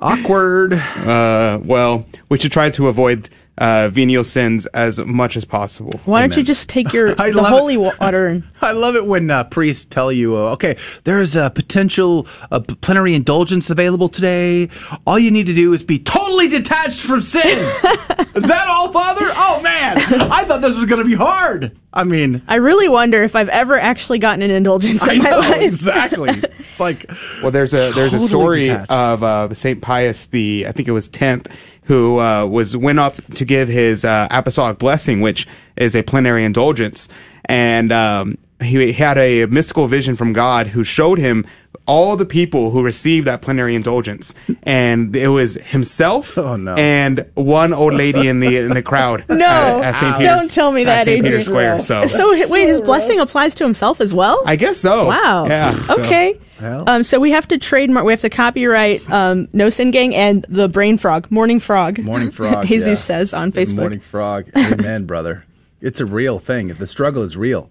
Awkward. 0.00 0.74
Uh, 0.74 1.58
well, 1.62 2.06
we 2.28 2.38
should 2.38 2.52
try 2.52 2.70
to 2.70 2.86
avoid 2.88 3.28
uh, 3.58 3.88
venial 3.90 4.24
sins 4.24 4.66
as 4.66 4.98
much 5.00 5.36
as 5.36 5.44
possible. 5.44 6.00
Why 6.04 6.20
don't 6.20 6.36
you 6.36 6.42
just 6.42 6.68
take 6.68 6.92
your 6.92 7.14
I 7.20 7.30
the 7.30 7.36
love 7.42 7.48
holy 7.52 7.76
water 7.76 8.26
and 8.26 8.42
I 8.62 8.72
love 8.72 8.96
it 8.96 9.06
when 9.06 9.30
uh, 9.30 9.44
priests 9.44 9.84
tell 9.84 10.10
you, 10.10 10.36
uh, 10.36 10.52
okay, 10.52 10.76
there's 11.04 11.36
a 11.36 11.50
potential 11.50 12.26
uh, 12.50 12.60
plenary 12.60 13.14
indulgence 13.14 13.68
available 13.70 14.08
today. 14.08 14.68
All 15.06 15.18
you 15.18 15.30
need 15.30 15.46
to 15.46 15.54
do 15.54 15.72
is 15.72 15.82
be 15.82 15.98
totally 15.98 16.48
detached 16.48 17.00
from 17.00 17.20
sin. 17.20 17.46
is 17.48 18.44
that 18.44 18.66
all, 18.68 18.92
Father? 18.92 19.26
Oh, 19.30 19.60
man. 19.62 19.98
I 19.98 20.44
thought 20.44 20.60
this 20.60 20.76
was 20.76 20.86
going 20.86 21.02
to 21.02 21.08
be 21.08 21.14
hard. 21.14 21.76
I 21.92 22.04
mean, 22.04 22.42
I 22.46 22.56
really 22.56 22.88
wonder 22.88 23.22
if 23.22 23.34
I've 23.34 23.48
ever 23.48 23.78
actually 23.78 24.18
gotten 24.18 24.42
an 24.42 24.50
indulgence 24.50 25.02
I 25.02 25.12
in 25.14 25.18
my 25.18 25.30
know, 25.30 25.38
life. 25.40 25.62
exactly. 25.62 26.42
like, 26.78 27.10
Well, 27.42 27.50
there's 27.50 27.72
a 27.72 27.90
there's 27.92 28.10
Totally 28.12 28.24
a 28.24 28.26
story 28.28 28.62
detached. 28.64 28.90
of 28.92 29.22
uh, 29.24 29.54
Saint 29.54 29.80
Pius 29.82 30.26
the 30.26 30.66
I 30.68 30.72
think 30.72 30.86
it 30.86 30.92
was 30.92 31.08
tenth 31.08 31.48
who 31.88 32.20
uh, 32.20 32.44
was 32.44 32.76
went 32.76 32.98
up 32.98 33.16
to 33.34 33.44
give 33.44 33.68
his 33.68 34.04
uh, 34.04 34.28
apostolic 34.30 34.78
blessing, 34.78 35.20
which 35.20 35.48
is 35.76 35.96
a 35.96 36.02
plenary 36.02 36.44
indulgence, 36.44 37.08
and 37.46 37.90
um, 37.90 38.38
he 38.62 38.92
had 38.92 39.16
a 39.16 39.46
mystical 39.46 39.88
vision 39.88 40.14
from 40.14 40.32
God 40.32 40.68
who 40.68 40.84
showed 40.84 41.18
him 41.18 41.46
all 41.88 42.16
the 42.16 42.26
people 42.26 42.70
who 42.70 42.82
received 42.82 43.26
that 43.26 43.42
plenary 43.42 43.74
indulgence, 43.74 44.34
and 44.62 45.16
it 45.16 45.28
was 45.28 45.54
himself 45.54 46.38
and 46.38 47.26
one 47.34 47.72
old 47.72 47.94
lady 47.94 48.28
in 48.28 48.38
the 48.40 48.56
in 48.58 48.70
the 48.70 48.82
crowd. 48.82 49.24
No, 49.38 49.46
at, 49.46 49.84
at 49.84 49.94
St. 49.96 50.16
Peter's, 50.18 50.26
don't 50.40 50.50
tell 50.50 50.72
me 50.72 50.82
at 50.82 50.86
that, 50.86 51.04
St. 51.04 51.18
Adrian. 51.18 51.24
Peter's 51.32 51.44
Square. 51.46 51.80
So, 51.80 52.06
So 52.06 52.32
h- 52.34 52.48
wait, 52.48 52.66
his 52.68 52.80
blessing 52.80 53.18
applies 53.20 53.54
to 53.56 53.64
himself 53.64 54.00
as 54.00 54.12
well? 54.12 54.42
I 54.46 54.56
guess 54.56 54.76
so. 54.78 55.06
Wow. 55.06 55.46
Yeah, 55.46 55.74
so- 55.84 56.02
Okay. 56.02 56.38
Um, 56.60 57.04
so 57.04 57.20
we 57.20 57.30
have 57.30 57.46
to 57.48 57.58
trademark. 57.58 58.04
We 58.04 58.12
have 58.12 58.22
to 58.22 58.30
copyright 58.30 59.08
um, 59.10 59.48
No 59.52 59.68
Sin 59.70 59.92
Gang 59.92 60.14
and 60.14 60.44
the 60.48 60.68
Brain 60.68 60.98
Frog, 60.98 61.30
Morning 61.30 61.60
Frog. 61.60 61.98
Morning 62.00 62.32
Frog. 62.32 62.66
Jesus 62.74 62.88
yeah. 62.88 62.94
says 62.94 63.32
on 63.32 63.52
Facebook. 63.52 63.76
Morning 63.76 64.00
Frog. 64.00 64.50
Amen, 64.56 65.04
brother. 65.04 65.44
It's 65.80 66.00
a 66.00 66.06
real 66.06 66.40
thing. 66.40 66.68
The 66.68 66.86
struggle 66.88 67.22
is 67.22 67.36
real. 67.36 67.70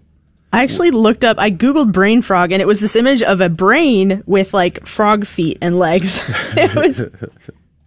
I 0.52 0.62
actually 0.62 0.90
looked 0.90 1.24
up, 1.24 1.38
I 1.38 1.50
Googled 1.50 1.92
brain 1.92 2.22
frog, 2.22 2.52
and 2.52 2.62
it 2.62 2.66
was 2.66 2.80
this 2.80 2.96
image 2.96 3.22
of 3.22 3.40
a 3.40 3.48
brain 3.48 4.22
with 4.26 4.54
like 4.54 4.86
frog 4.86 5.26
feet 5.26 5.58
and 5.60 5.78
legs. 5.78 6.20
it 6.56 6.74
was. 6.74 7.00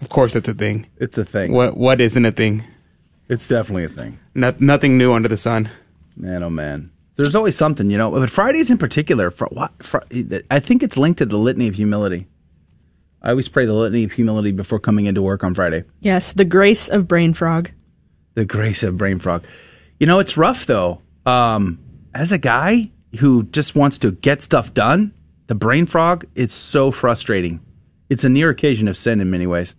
Of 0.01 0.09
course, 0.09 0.35
it's 0.35 0.47
a 0.47 0.53
thing. 0.53 0.88
It's 0.97 1.17
a 1.17 1.25
thing. 1.25 1.53
What 1.53 1.77
What 1.77 2.01
isn't 2.01 2.25
a 2.25 2.31
thing? 2.31 2.63
It's 3.29 3.47
definitely 3.47 3.85
a 3.85 3.89
thing. 3.89 4.19
No, 4.35 4.53
nothing 4.59 4.97
new 4.97 5.13
under 5.13 5.27
the 5.27 5.38
sun. 5.38 5.69
Man, 6.15 6.43
oh 6.43 6.49
man. 6.49 6.91
There's 7.15 7.35
always 7.35 7.55
something, 7.55 7.89
you 7.89 7.97
know. 7.97 8.11
But 8.11 8.29
Fridays 8.29 8.71
in 8.71 8.77
particular, 8.77 9.31
for 9.31 9.47
what? 9.47 9.71
For, 9.83 10.03
I 10.49 10.59
think 10.59 10.83
it's 10.83 10.97
linked 10.97 11.19
to 11.19 11.25
the 11.25 11.38
litany 11.38 11.67
of 11.67 11.75
humility. 11.75 12.27
I 13.21 13.29
always 13.29 13.47
pray 13.47 13.65
the 13.65 13.73
litany 13.73 14.03
of 14.03 14.11
humility 14.11 14.51
before 14.51 14.79
coming 14.79 15.05
into 15.05 15.21
work 15.21 15.43
on 15.43 15.53
Friday. 15.53 15.83
Yes, 15.99 16.33
the 16.33 16.45
grace 16.45 16.89
of 16.89 17.07
brain 17.07 17.33
frog. 17.33 17.71
The 18.33 18.45
grace 18.45 18.81
of 18.81 18.97
brain 18.97 19.19
frog. 19.19 19.45
You 19.99 20.07
know, 20.07 20.19
it's 20.19 20.38
rough 20.38 20.65
though. 20.65 21.01
Um, 21.25 21.79
as 22.13 22.31
a 22.31 22.38
guy 22.38 22.91
who 23.19 23.43
just 23.43 23.75
wants 23.75 23.97
to 23.99 24.11
get 24.11 24.41
stuff 24.41 24.73
done, 24.73 25.13
the 25.47 25.55
brain 25.55 25.85
frog 25.85 26.25
is 26.35 26.51
so 26.53 26.91
frustrating. 26.91 27.59
It's 28.09 28.23
a 28.23 28.29
near 28.29 28.49
occasion 28.49 28.88
of 28.88 28.97
sin 28.97 29.21
in 29.21 29.29
many 29.29 29.47
ways. 29.47 29.75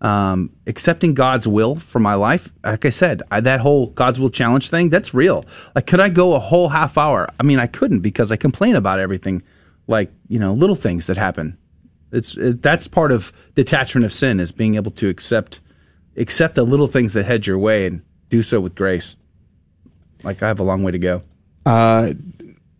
Um, 0.00 0.50
accepting 0.66 1.12
God's 1.12 1.46
will 1.46 1.74
for 1.74 1.98
my 1.98 2.14
life, 2.14 2.50
like 2.64 2.86
I 2.86 2.90
said, 2.90 3.22
I, 3.30 3.40
that 3.40 3.60
whole 3.60 3.88
God's 3.88 4.18
will 4.18 4.30
challenge 4.30 4.70
thing, 4.70 4.88
that's 4.88 5.12
real. 5.12 5.44
Like, 5.74 5.86
could 5.86 6.00
I 6.00 6.08
go 6.08 6.32
a 6.32 6.38
whole 6.38 6.70
half 6.70 6.96
hour? 6.96 7.28
I 7.38 7.42
mean, 7.42 7.58
I 7.58 7.66
couldn't 7.66 8.00
because 8.00 8.32
I 8.32 8.36
complain 8.36 8.76
about 8.76 8.98
everything, 8.98 9.42
like 9.86 10.10
you 10.28 10.38
know, 10.38 10.54
little 10.54 10.76
things 10.76 11.06
that 11.06 11.18
happen. 11.18 11.58
It's 12.12 12.34
it, 12.38 12.62
that's 12.62 12.88
part 12.88 13.12
of 13.12 13.30
detachment 13.54 14.06
of 14.06 14.14
sin 14.14 14.40
is 14.40 14.52
being 14.52 14.76
able 14.76 14.90
to 14.92 15.08
accept 15.08 15.60
accept 16.16 16.54
the 16.54 16.64
little 16.64 16.86
things 16.86 17.12
that 17.12 17.26
head 17.26 17.46
your 17.46 17.58
way 17.58 17.86
and 17.86 18.02
do 18.30 18.42
so 18.42 18.58
with 18.58 18.74
grace. 18.74 19.16
Like 20.22 20.42
I 20.42 20.48
have 20.48 20.60
a 20.60 20.64
long 20.64 20.82
way 20.82 20.92
to 20.92 20.98
go. 20.98 21.22
Uh, 21.66 22.12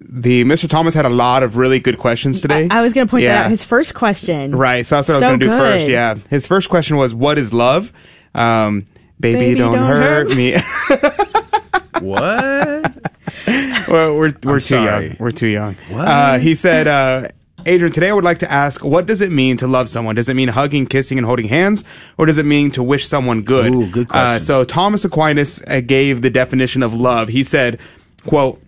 the 0.00 0.44
Mr. 0.44 0.68
Thomas 0.68 0.94
had 0.94 1.04
a 1.04 1.08
lot 1.10 1.42
of 1.42 1.56
really 1.56 1.78
good 1.78 1.98
questions 1.98 2.40
today. 2.40 2.66
I, 2.70 2.78
I 2.78 2.82
was 2.82 2.92
going 2.92 3.06
to 3.06 3.10
point 3.10 3.22
Yeah. 3.24 3.34
that 3.34 3.44
out. 3.44 3.50
His 3.50 3.64
first 3.64 3.94
question. 3.94 4.54
Right. 4.56 4.84
So 4.84 4.96
that's 4.96 5.08
what 5.08 5.14
I 5.14 5.16
was 5.18 5.22
going 5.22 5.40
to 5.40 5.46
do 5.46 5.50
first. 5.52 5.86
Yeah. 5.88 6.14
His 6.30 6.46
first 6.46 6.68
question 6.68 6.96
was, 6.96 7.14
"What 7.14 7.38
is 7.38 7.52
love?" 7.54 7.92
Um, 8.34 8.86
baby, 9.20 9.38
Baby, 9.38 9.58
don't, 9.58 9.74
don't 9.74 9.86
hurt, 9.86 10.28
hurt 10.30 10.36
me. 10.36 10.52
what? 12.00 13.08
well, 13.88 14.14
we're 14.16 14.16
we're 14.16 14.30
I'm 14.30 14.40
too 14.42 14.60
sorry. 14.60 15.06
young. 15.08 15.16
We're 15.18 15.30
too 15.30 15.46
young. 15.46 15.76
What? 15.90 16.08
Uh, 16.08 16.38
he 16.38 16.54
said, 16.54 16.86
uh, 16.88 17.28
"Adrian, 17.66 17.92
today 17.92 18.10
I 18.10 18.12
would 18.12 18.24
like 18.24 18.38
to 18.38 18.50
ask, 18.50 18.84
what 18.84 19.06
does 19.06 19.20
it 19.20 19.30
mean 19.30 19.56
to 19.58 19.66
love 19.66 19.88
someone? 19.88 20.14
Does 20.16 20.28
it 20.28 20.34
mean 20.34 20.48
hugging, 20.48 20.86
kissing, 20.86 21.18
and 21.18 21.26
holding 21.26 21.46
hands, 21.48 21.84
or 22.18 22.26
does 22.26 22.38
it 22.38 22.46
mean 22.46 22.70
to 22.72 22.82
wish 22.82 23.06
someone 23.06 23.42
good?" 23.42 23.72
Ooh, 23.72 23.88
good 23.90 24.08
Uh, 24.10 24.38
so 24.38 24.64
Thomas 24.64 25.04
Aquinas 25.04 25.62
uh, 25.66 25.80
gave 25.80 26.22
the 26.22 26.30
definition 26.30 26.82
of 26.82 26.94
love. 26.94 27.28
He 27.28 27.44
said, 27.44 27.78
"quote." 28.26 28.60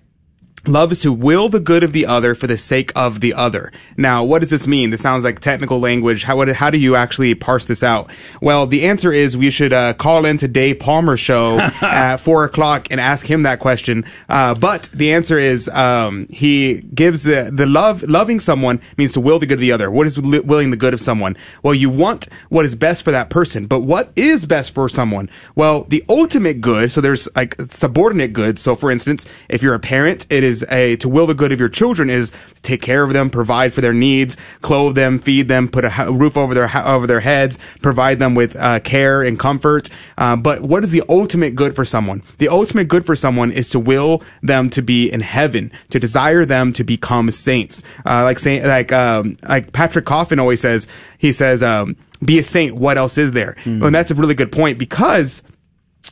Love 0.67 0.93
is 0.93 1.01
to 1.01 1.13
will 1.13 1.49
the 1.49 1.59
good 1.59 1.83
of 1.83 1.93
the 1.93 2.07
other 2.07 2.37
for 2.37 2.47
the 2.47 2.57
sake 2.57 2.93
of 2.95 3.19
the 3.19 3.35
other. 3.35 3.73
Now, 3.97 4.23
what 4.23 4.43
does 4.43 4.51
this 4.51 4.65
mean? 4.65 4.91
This 4.91 5.01
sounds 5.01 5.25
like 5.25 5.41
technical 5.41 5.81
language. 5.81 6.23
How, 6.23 6.37
what, 6.37 6.47
how 6.51 6.71
do 6.71 6.79
you 6.79 6.95
actually 6.95 7.35
parse 7.35 7.65
this 7.65 7.83
out? 7.83 8.13
Well, 8.41 8.69
the 8.69 8.85
answer 8.85 9.13
is 9.13 9.37
we 9.37 9.51
should 9.51 9.73
uh, 9.73 9.95
call 9.95 10.25
into 10.25 10.47
Dave 10.47 10.79
Palmer's 10.79 11.19
show 11.19 11.59
at 11.83 12.19
four 12.19 12.45
o'clock 12.45 12.87
and 12.93 13.01
ask 13.01 13.27
him 13.27 13.43
that 13.43 13.59
question. 13.59 14.05
Uh, 14.29 14.55
but 14.55 14.89
the 14.95 15.13
answer 15.13 15.37
is 15.37 15.69
um, 15.71 16.29
he 16.31 16.81
gives 16.95 17.25
the 17.25 17.51
the 17.53 17.67
love 17.67 18.05
loving 18.05 18.39
someone 18.39 18.81
means 18.97 19.11
to 19.13 19.21
will 19.21 19.41
the 19.41 19.47
good 19.47 19.55
of 19.55 19.61
the 19.61 19.73
other. 19.73 19.91
What 19.91 20.07
is 20.07 20.17
li- 20.17 20.41
willing 20.41 20.71
the 20.71 20.77
good 20.77 20.95
of 20.95 21.01
someone? 21.01 21.37
Well, 21.65 21.75
you 21.75 21.91
want 21.91 22.29
what 22.51 22.65
is 22.65 22.77
best 22.77 23.03
for 23.03 23.11
that 23.11 23.31
person, 23.31 23.67
but 23.67 23.81
what 23.81 24.13
is 24.15 24.47
best 24.47 24.73
for 24.73 24.89
someone? 24.89 25.29
Well, 25.57 25.87
the 25.89 26.05
ultimate 26.09 26.61
good. 26.61 26.93
So 26.93 27.01
there's 27.01 27.29
like 27.35 27.57
subordinate 27.71 28.33
good. 28.33 28.61
So 28.61 28.77
for 28.77 28.93
instance, 28.93 29.27
if 29.49 29.61
you're 29.61 29.75
a 29.75 29.81
parent, 29.81 30.29
it 30.31 30.45
is 30.45 30.52
a 30.69 30.97
to 30.97 31.09
will 31.09 31.27
the 31.27 31.35
good 31.35 31.53
of 31.53 31.59
your 31.59 31.71
children 31.71 32.11
is 32.11 32.31
to 32.31 32.63
take 32.63 32.83
care 32.83 33.03
of 33.03 33.13
them, 33.13 33.31
provide 33.31 33.73
for 33.73 33.81
their 33.81 33.95
needs, 33.95 34.37
clothe 34.61 34.95
them, 34.95 35.19
feed 35.19 35.49
them, 35.49 35.69
put 35.69 35.85
a 35.85 35.93
roof 36.13 36.37
over 36.37 36.53
their 36.53 36.71
over 36.87 37.07
their 37.07 37.21
heads, 37.21 37.59
provide 37.81 38.19
them 38.19 38.35
with 38.35 38.55
uh, 38.57 38.81
care 38.81 39.23
and 39.23 39.39
comfort. 39.39 39.89
Uh, 40.19 40.37
but 40.37 40.61
what 40.63 40.85
is 40.85 40.91
the 40.91 41.03
ultimate 41.09 41.55
good 41.55 41.75
for 41.75 41.85
someone? 41.85 42.23
The 42.39 42.49
ultimate 42.49 42.89
good 42.89 43.07
for 43.07 43.17
someone 43.17 43.51
is 43.51 43.69
to 43.71 43.81
will 43.81 44.23
them 44.43 44.69
to 44.71 44.83
be 44.83 45.11
in 45.11 45.21
heaven, 45.21 45.71
to 45.91 45.99
desire 45.99 46.45
them 46.45 46.73
to 46.75 46.85
become 46.85 47.31
saints. 47.31 47.83
Uh, 48.05 48.25
like 48.25 48.39
saying 48.39 48.65
like 48.65 48.93
um, 48.93 49.37
like 49.49 49.73
Patrick 49.73 50.05
Coffin 50.05 50.39
always 50.39 50.61
says. 50.61 50.89
He 51.19 51.33
says, 51.33 51.63
um, 51.63 51.97
"Be 52.25 52.39
a 52.41 52.43
saint. 52.43 52.75
What 52.77 52.99
else 52.99 53.17
is 53.17 53.33
there?" 53.33 53.55
And 53.85 53.95
that's 53.95 54.11
a 54.11 54.15
really 54.15 54.35
good 54.35 54.51
point 54.51 54.77
because 54.79 55.43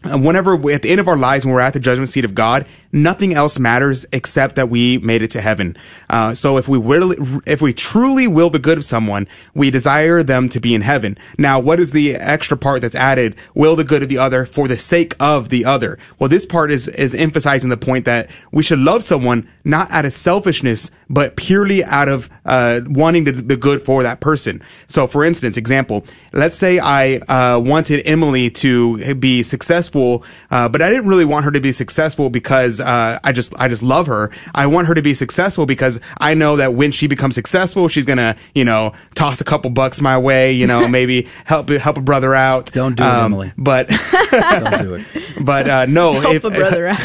whenever 0.05 0.57
we, 0.57 0.73
at 0.73 0.83
the 0.83 0.91
end 0.91 1.01
of 1.01 1.09
our 1.09 1.17
lives 1.17 1.45
when 1.45 1.55
we're 1.55 1.61
at 1.61 1.73
the 1.73 1.81
judgment 1.81 2.11
seat 2.11 2.25
of 2.25 2.35
god 2.35 2.67
nothing 2.93 3.35
else 3.35 3.59
matters 3.59 4.07
except 4.13 4.57
that 4.57 4.69
we 4.69 4.99
made 4.99 5.23
it 5.23 5.31
to 5.31 5.41
heaven. 5.41 5.77
Uh, 6.09 6.35
so 6.35 6.57
if 6.57 6.69
we 6.69 6.79
really 6.79 7.17
if 7.47 7.63
we 7.63 7.73
truly 7.73 8.27
will 8.27 8.51
the 8.51 8.59
good 8.59 8.79
of 8.79 8.85
someone 8.85 9.29
we 9.55 9.71
desire 9.71 10.23
them 10.23 10.49
to 10.49 10.61
be 10.61 10.75
in 10.75 10.83
heaven. 10.83 11.17
Now 11.39 11.61
what 11.61 11.79
is 11.81 11.93
the 11.93 12.15
extra 12.15 12.57
part 12.57 12.83
that's 12.83 12.95
added? 12.95 13.37
Will 13.55 13.77
the 13.77 13.85
good 13.85 14.03
of 14.03 14.09
the 14.09 14.19
other 14.19 14.45
for 14.45 14.69
the 14.69 14.79
sake 14.79 15.15
of 15.21 15.49
the 15.49 15.65
other? 15.65 15.99
Well 16.19 16.29
this 16.29 16.47
part 16.47 16.71
is 16.71 16.89
is 16.89 17.15
emphasizing 17.15 17.71
the 17.71 17.77
point 17.77 18.05
that 18.07 18.31
we 18.51 18.63
should 18.63 18.79
love 18.79 19.05
someone 19.05 19.49
not 19.65 19.91
out 19.91 20.05
of 20.05 20.13
selfishness 20.13 20.91
but 21.09 21.37
purely 21.37 21.85
out 21.85 22.09
of 22.09 22.31
uh, 22.45 22.81
wanting 22.87 23.25
the, 23.25 23.33
the 23.33 23.57
good 23.57 23.85
for 23.85 24.03
that 24.03 24.21
person. 24.21 24.63
So 24.89 25.07
for 25.07 25.25
instance 25.25 25.57
example 25.57 26.05
let's 26.33 26.57
say 26.57 26.79
i 26.79 27.17
uh, 27.17 27.59
wanted 27.59 28.03
emily 28.07 28.51
to 28.51 29.15
be 29.15 29.43
successful 29.43 29.80
uh, 29.89 30.69
but 30.69 30.83
i 30.83 30.89
didn't 30.91 31.09
really 31.09 31.25
want 31.25 31.45
her 31.45 31.51
to 31.51 31.61
be 31.61 31.73
successful 31.73 32.29
because 32.31 32.81
uh, 32.81 33.19
i 33.25 33.33
just 33.33 33.53
i 33.59 33.69
just 33.69 33.83
love 33.83 34.07
her 34.07 34.31
i 34.55 34.67
want 34.67 34.87
her 34.87 34.95
to 34.95 35.03
be 35.03 35.15
successful 35.15 35.67
because 35.67 36.01
i 36.19 36.35
know 36.35 36.57
that 36.57 36.75
when 36.75 36.93
she 36.93 37.07
becomes 37.07 37.35
successful 37.35 37.89
she's 37.89 38.05
gonna 38.05 38.37
you 38.55 38.65
know 38.65 38.93
toss 39.15 39.41
a 39.41 39.45
couple 39.45 39.71
bucks 39.71 40.01
my 40.01 40.17
way 40.19 40.53
you 40.53 40.67
know 40.67 40.87
maybe 40.99 41.27
help 41.45 41.69
help 41.69 41.97
a 41.97 42.01
brother 42.01 42.35
out 42.35 42.71
don't 42.73 42.97
do 42.97 43.03
it, 43.03 43.07
Emily. 43.07 43.53
but 43.57 43.89
Don't 44.31 44.83
do 44.83 44.95
it. 44.95 45.05
but 45.41 45.69
uh, 45.69 45.87
no 45.87 46.21
Help 46.21 46.35
if, 46.35 46.45
a 46.45 46.51
brother 46.51 46.87
out. 46.89 46.99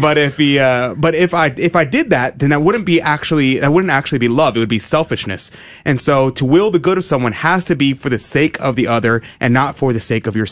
but 0.00 0.18
if 0.18 0.36
he, 0.36 0.58
uh, 0.58 0.94
but 0.94 1.14
if 1.14 1.32
I, 1.34 1.46
if 1.56 1.74
I 1.76 1.84
did 1.84 2.10
that, 2.10 2.38
then 2.38 2.50
that 2.50 2.60
wouldn't 2.62 2.84
be 2.84 3.00
actually, 3.00 3.58
that 3.58 3.72
wouldn't 3.72 3.90
actually 3.90 4.18
be 4.18 4.28
love. 4.28 4.56
It 4.56 4.60
would 4.60 4.68
be 4.68 4.78
selfishness. 4.78 5.50
And 5.84 6.00
so 6.00 6.30
to 6.30 6.44
will 6.44 6.70
the 6.70 6.78
good 6.78 6.98
of 6.98 7.04
someone 7.04 7.32
has 7.32 7.64
to 7.66 7.76
be 7.76 7.94
for 7.94 8.08
the 8.08 8.18
sake 8.18 8.60
of 8.60 8.76
the 8.76 8.86
other 8.86 9.22
and 9.40 9.54
not 9.54 9.76
for 9.76 9.92
the 9.92 10.00
sake 10.00 10.26
of 10.26 10.36
yourself. 10.36 10.47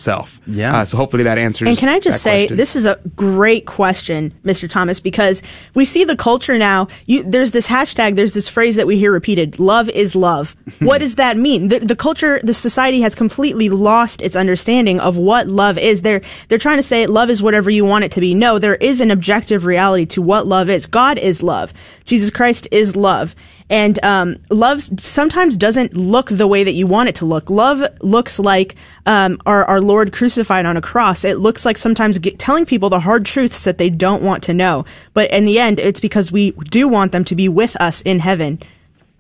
Yeah. 0.47 0.79
Uh, 0.79 0.85
so 0.85 0.97
hopefully 0.97 1.25
that 1.25 1.39
answers. 1.39 1.69
And 1.69 1.77
can 1.79 1.89
I 1.89 1.99
just 2.01 2.23
say, 2.23 2.43
question. 2.43 2.57
this 2.57 2.77
is 2.77 2.87
a 2.87 3.01
great 3.17 3.67
question, 3.67 4.35
Mr. 4.45 4.69
Thomas, 4.69 5.01
because 5.01 5.43
we 5.75 5.85
see 5.85 6.05
the 6.05 6.17
culture 6.17 6.59
now. 6.59 6.89
You, 7.07 7.23
there's 7.23 7.51
this 7.51 7.67
hashtag, 7.67 8.17
there's 8.17 8.35
this 8.35 8.49
phrase 8.49 8.77
that 8.77 8.87
we 8.87 8.99
hear 8.99 9.13
repeated 9.13 9.59
love 9.59 9.89
is 9.89 10.15
love. 10.15 10.57
what 10.81 10.99
does 10.99 11.17
that 11.17 11.37
mean? 11.37 11.69
The, 11.69 11.81
the 11.81 11.97
culture, 11.97 12.41
the 12.43 12.55
society 12.55 13.01
has 13.01 13.15
completely 13.15 13.69
lost 13.69 14.23
its 14.23 14.37
understanding 14.37 15.01
of 15.01 15.17
what 15.17 15.49
love 15.49 15.79
is. 15.79 16.03
They're, 16.03 16.23
they're 16.49 16.59
trying 16.59 16.79
to 16.79 16.83
say 16.83 17.07
love 17.07 17.31
is 17.31 17.43
whatever 17.43 17.71
you 17.71 17.85
want 17.85 18.05
it 18.05 18.13
to 18.13 18.21
be. 18.21 18.35
No, 18.35 18.59
there 18.59 18.77
is 18.77 19.01
an 19.01 19.11
objective 19.11 19.65
reality 19.65 20.07
to 20.07 20.23
what 20.23 20.47
love 20.47 20.71
is. 20.71 20.87
God 20.87 21.19
is 21.19 21.43
love. 21.43 21.73
Jesus 22.05 22.31
Christ 22.31 22.69
is 22.71 22.97
love. 22.97 23.35
And 23.69 24.03
um, 24.05 24.37
love 24.49 24.83
sometimes 24.83 25.57
doesn't 25.57 25.97
look 25.97 26.29
the 26.29 26.47
way 26.47 26.63
that 26.63 26.75
you 26.75 26.87
want 26.87 27.09
it 27.09 27.17
to 27.17 27.25
look. 27.25 27.51
Love 27.51 27.83
looks 28.01 28.39
like 28.39 28.77
um, 29.07 29.39
our, 29.45 29.65
our 29.65 29.81
Lord 29.81 30.13
crucified 30.13 30.67
on 30.67 30.77
a 30.77 30.81
cross. 30.81 31.25
It 31.25 31.39
looks 31.39 31.65
like 31.65 31.77
sometimes 31.77 32.21
get, 32.21 32.39
telling 32.39 32.65
people 32.65 32.91
the 32.91 33.01
hard 33.01 33.27
truths 33.27 33.65
that 33.65 33.79
they 33.79 33.91
don't 33.91 34.23
want 34.23 34.45
to 34.45 34.55
know. 34.55 34.85
But 35.15 35.33
in 35.33 35.47
the 35.47 35.59
end, 35.59 35.81
it's 35.81 35.99
because 35.99 36.31
we 36.31 36.53
do 36.53 36.87
want 36.87 37.11
them 37.11 37.25
to 37.25 37.35
be 37.35 37.49
with 37.49 37.75
us 37.81 38.03
in 38.03 38.21
heaven. 38.21 38.61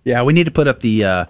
Yeah, 0.04 0.22
we 0.22 0.32
need 0.32 0.44
to 0.44 0.52
put 0.52 0.68
up 0.68 0.78
the 0.80 1.02
uh, 1.02 1.24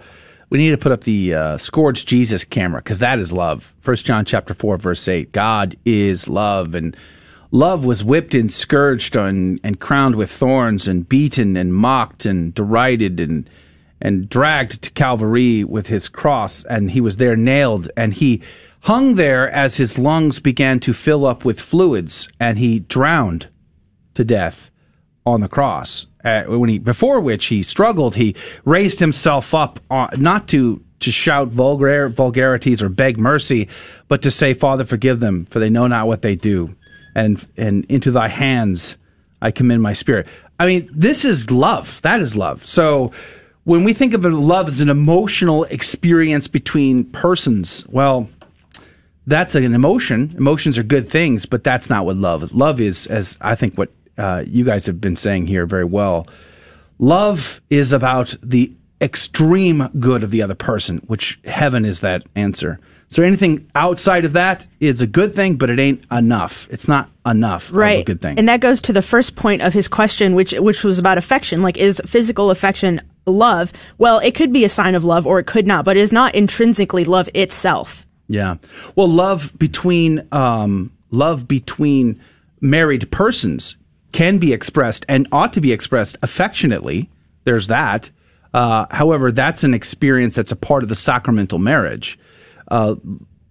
we 0.50 0.58
need 0.58 0.70
to 0.70 0.78
put 0.78 0.92
up 0.92 1.04
the 1.04 1.34
uh, 1.34 1.58
scourged 1.58 2.06
Jesus 2.06 2.44
camera 2.44 2.82
because 2.82 2.98
that 2.98 3.18
is 3.18 3.32
love. 3.32 3.74
First 3.80 4.04
John 4.04 4.26
chapter 4.26 4.52
four 4.52 4.76
verse 4.76 5.08
eight. 5.08 5.32
God 5.32 5.76
is 5.86 6.28
love, 6.28 6.74
and 6.74 6.94
love 7.50 7.84
was 7.84 8.04
whipped 8.04 8.34
and 8.34 8.50
scourged 8.50 9.16
and 9.16 9.60
and 9.62 9.80
crowned 9.80 10.16
with 10.16 10.30
thorns 10.30 10.88
and 10.88 11.08
beaten 11.08 11.56
and 11.56 11.74
mocked 11.74 12.26
and 12.26 12.54
derided 12.54 13.20
and 13.20 13.48
and 14.00 14.28
dragged 14.28 14.82
to 14.82 14.90
Calvary 14.90 15.64
with 15.64 15.86
his 15.86 16.08
cross, 16.08 16.64
and 16.64 16.90
he 16.90 17.00
was 17.00 17.16
there 17.16 17.36
nailed, 17.36 17.88
and 17.96 18.14
he 18.14 18.42
hung 18.80 19.14
there 19.14 19.50
as 19.50 19.78
his 19.78 19.98
lungs 19.98 20.38
began 20.38 20.78
to 20.80 20.92
fill 20.92 21.24
up 21.24 21.44
with 21.44 21.58
fluids, 21.58 22.28
and 22.38 22.58
he 22.58 22.80
drowned 22.80 23.48
to 24.14 24.24
death 24.24 24.70
on 25.24 25.40
the 25.40 25.48
cross. 25.48 26.06
Uh, 26.24 26.44
when 26.44 26.68
he 26.68 26.78
before 26.78 27.20
which 27.20 27.46
he 27.46 27.62
struggled, 27.62 28.16
he 28.16 28.34
raised 28.64 29.00
himself 29.00 29.54
up 29.54 29.80
uh, 29.90 30.08
not 30.16 30.48
to 30.48 30.82
to 30.98 31.10
shout 31.10 31.48
vulgar 31.48 32.08
vulgarities 32.08 32.82
or 32.82 32.88
beg 32.88 33.20
mercy, 33.20 33.68
but 34.08 34.22
to 34.22 34.30
say, 34.30 34.54
"Father, 34.54 34.84
forgive 34.84 35.20
them, 35.20 35.46
for 35.46 35.58
they 35.58 35.70
know 35.70 35.86
not 35.86 36.06
what 36.06 36.22
they 36.22 36.34
do." 36.34 36.74
And 37.16 37.44
and 37.56 37.84
into 37.86 38.10
thy 38.10 38.28
hands 38.28 38.96
I 39.42 39.50
commend 39.50 39.82
my 39.82 39.92
spirit. 39.92 40.26
I 40.58 40.66
mean, 40.66 40.88
this 40.92 41.24
is 41.24 41.50
love. 41.50 42.00
That 42.02 42.20
is 42.20 42.36
love. 42.36 42.64
So 42.64 43.12
when 43.64 43.84
we 43.84 43.92
think 43.92 44.14
of 44.14 44.24
love 44.24 44.68
as 44.68 44.80
an 44.80 44.88
emotional 44.88 45.64
experience 45.64 46.48
between 46.48 47.04
persons, 47.04 47.84
well, 47.88 48.28
that's 49.26 49.54
an 49.54 49.74
emotion. 49.74 50.34
Emotions 50.36 50.78
are 50.78 50.82
good 50.82 51.08
things, 51.08 51.46
but 51.46 51.64
that's 51.64 51.90
not 51.90 52.06
what 52.06 52.16
love 52.16 52.42
is. 52.42 52.54
Love 52.54 52.80
is, 52.80 53.06
as 53.06 53.36
I 53.40 53.54
think 53.54 53.76
what 53.76 53.90
uh, 54.18 54.44
you 54.46 54.64
guys 54.64 54.86
have 54.86 55.00
been 55.00 55.16
saying 55.16 55.46
here 55.46 55.66
very 55.66 55.84
well. 55.84 56.26
Love 56.98 57.60
is 57.68 57.92
about 57.92 58.34
the 58.42 58.74
extreme 59.00 59.88
good 60.00 60.24
of 60.24 60.30
the 60.30 60.42
other 60.42 60.54
person, 60.54 60.98
which 61.06 61.38
heaven 61.44 61.84
is 61.84 62.00
that 62.00 62.24
answer. 62.34 62.78
So 63.08 63.22
anything 63.22 63.70
outside 63.74 64.24
of 64.24 64.32
that 64.32 64.66
is 64.80 65.00
a 65.00 65.06
good 65.06 65.34
thing, 65.34 65.56
but 65.56 65.70
it 65.70 65.78
ain't 65.78 66.04
enough. 66.10 66.66
It's 66.70 66.88
not 66.88 67.08
enough. 67.24 67.68
of 67.68 67.76
right 67.76 68.00
a 68.00 68.04
good 68.04 68.20
thing. 68.20 68.38
and 68.38 68.48
that 68.48 68.60
goes 68.60 68.80
to 68.82 68.92
the 68.92 69.02
first 69.02 69.36
point 69.36 69.60
of 69.62 69.72
his 69.72 69.88
question 69.88 70.34
which 70.36 70.52
which 70.52 70.84
was 70.84 70.96
about 70.98 71.18
affection 71.18 71.60
like 71.60 71.76
is 71.76 72.00
physical 72.06 72.52
affection 72.52 73.00
love 73.26 73.72
well 73.98 74.20
it 74.20 74.32
could 74.32 74.52
be 74.52 74.64
a 74.64 74.68
sign 74.68 74.94
of 74.94 75.02
love 75.02 75.26
or 75.26 75.40
it 75.40 75.46
could 75.46 75.66
not 75.66 75.84
but 75.84 75.96
it 75.96 76.00
is 76.00 76.12
not 76.12 76.32
intrinsically 76.36 77.04
love 77.04 77.28
itself 77.34 78.06
Yeah. 78.28 78.56
Well, 78.94 79.08
love 79.08 79.52
between 79.58 80.26
um, 80.32 80.92
love 81.10 81.46
between 81.48 82.20
married 82.60 83.10
persons 83.10 83.76
can 84.12 84.38
be 84.38 84.52
expressed 84.52 85.04
and 85.08 85.26
ought 85.32 85.52
to 85.52 85.60
be 85.60 85.72
expressed 85.72 86.16
affectionately. 86.22 87.08
There's 87.44 87.66
that. 87.68 88.10
Uh, 88.54 88.86
however, 88.90 89.30
that's 89.30 89.62
an 89.64 89.74
experience 89.74 90.34
that's 90.34 90.52
a 90.52 90.56
part 90.56 90.82
of 90.82 90.88
the 90.88 90.94
sacramental 90.96 91.58
marriage. 91.58 92.18
Uh, 92.68 92.96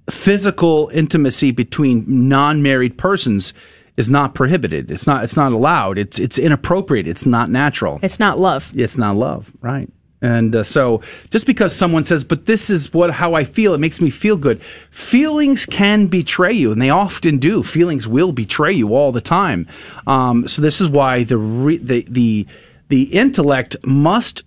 physical 0.09 0.89
intimacy 0.93 1.51
between 1.51 2.05
non-married 2.07 2.97
persons 2.97 3.53
is 3.97 4.09
not 4.09 4.35
prohibited. 4.35 4.91
It's 4.91 5.07
not. 5.07 5.23
It's 5.23 5.37
not 5.37 5.51
allowed. 5.51 5.97
It's 5.97 6.19
it's 6.19 6.37
inappropriate. 6.37 7.07
It's 7.07 7.25
not 7.25 7.49
natural. 7.49 7.99
it's 8.03 8.19
not 8.19 8.39
love 8.39 8.71
It's 8.75 8.97
not 8.97 9.15
love, 9.15 9.51
right? 9.61 9.89
And 10.21 10.55
uh, 10.55 10.63
so, 10.63 11.01
just 11.29 11.45
because 11.45 11.75
someone 11.75 12.03
says, 12.03 12.23
"But 12.23 12.45
this 12.45 12.69
is 12.69 12.93
what 12.93 13.11
how 13.11 13.35
I 13.35 13.43
feel," 13.43 13.73
it 13.73 13.79
makes 13.79 14.01
me 14.01 14.09
feel 14.09 14.37
good. 14.37 14.61
Feelings 14.89 15.65
can 15.65 16.07
betray 16.07 16.53
you, 16.53 16.71
and 16.71 16.81
they 16.81 16.89
often 16.89 17.37
do. 17.37 17.63
Feelings 17.63 18.07
will 18.07 18.31
betray 18.31 18.73
you 18.73 18.95
all 18.95 19.11
the 19.11 19.21
time. 19.21 19.67
Um, 20.07 20.47
so 20.47 20.61
this 20.61 20.81
is 20.81 20.89
why 20.89 21.23
the 21.23 21.37
re- 21.37 21.77
the 21.77 22.05
the 22.09 22.47
the 22.89 23.03
intellect 23.03 23.75
must 23.85 24.43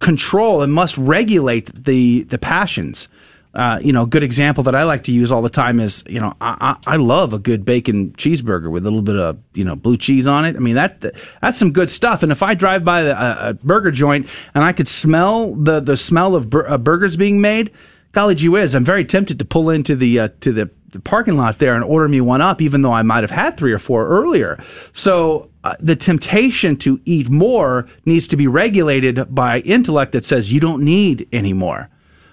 control 0.00 0.62
and 0.62 0.72
must 0.72 0.98
regulate 0.98 1.84
the 1.84 2.24
the 2.24 2.38
passions. 2.38 3.08
Uh, 3.54 3.78
you 3.82 3.92
know, 3.92 4.04
a 4.04 4.06
good 4.06 4.22
example 4.22 4.64
that 4.64 4.74
I 4.74 4.84
like 4.84 5.02
to 5.04 5.12
use 5.12 5.30
all 5.30 5.42
the 5.42 5.50
time 5.50 5.78
is, 5.78 6.02
you 6.08 6.18
know, 6.18 6.32
I, 6.40 6.76
I, 6.86 6.94
I 6.94 6.96
love 6.96 7.34
a 7.34 7.38
good 7.38 7.66
bacon 7.66 8.12
cheeseburger 8.12 8.70
with 8.70 8.84
a 8.86 8.90
little 8.90 9.02
bit 9.02 9.16
of, 9.16 9.38
you 9.52 9.62
know, 9.62 9.76
blue 9.76 9.98
cheese 9.98 10.26
on 10.26 10.46
it. 10.46 10.56
I 10.56 10.58
mean, 10.58 10.74
that's 10.74 10.98
that's 11.42 11.58
some 11.58 11.70
good 11.70 11.90
stuff. 11.90 12.22
And 12.22 12.32
if 12.32 12.42
I 12.42 12.54
drive 12.54 12.82
by 12.82 13.02
a, 13.02 13.50
a 13.50 13.54
burger 13.62 13.90
joint 13.90 14.26
and 14.54 14.64
I 14.64 14.72
could 14.72 14.88
smell 14.88 15.54
the 15.54 15.80
the 15.80 15.98
smell 15.98 16.34
of 16.34 16.48
bur- 16.48 16.66
uh, 16.66 16.78
burgers 16.78 17.16
being 17.16 17.42
made, 17.42 17.72
golly 18.12 18.34
gee 18.34 18.48
whiz, 18.48 18.74
I'm 18.74 18.86
very 18.86 19.04
tempted 19.04 19.38
to 19.38 19.44
pull 19.44 19.68
into 19.68 19.96
the 19.96 20.20
uh, 20.20 20.28
to 20.40 20.52
the, 20.52 20.70
the 20.92 21.00
parking 21.00 21.36
lot 21.36 21.58
there 21.58 21.74
and 21.74 21.84
order 21.84 22.08
me 22.08 22.22
one 22.22 22.40
up, 22.40 22.62
even 22.62 22.80
though 22.80 22.92
I 22.92 23.02
might 23.02 23.22
have 23.22 23.30
had 23.30 23.58
three 23.58 23.72
or 23.72 23.78
four 23.78 24.08
earlier. 24.08 24.62
So 24.94 25.50
uh, 25.62 25.76
the 25.78 25.94
temptation 25.94 26.76
to 26.78 27.02
eat 27.04 27.28
more 27.28 27.86
needs 28.06 28.26
to 28.28 28.36
be 28.38 28.46
regulated 28.46 29.34
by 29.34 29.60
intellect 29.60 30.12
that 30.12 30.24
says 30.24 30.50
you 30.50 30.60
don't 30.60 30.82
need 30.82 31.28
any 31.32 31.52
more. 31.52 31.90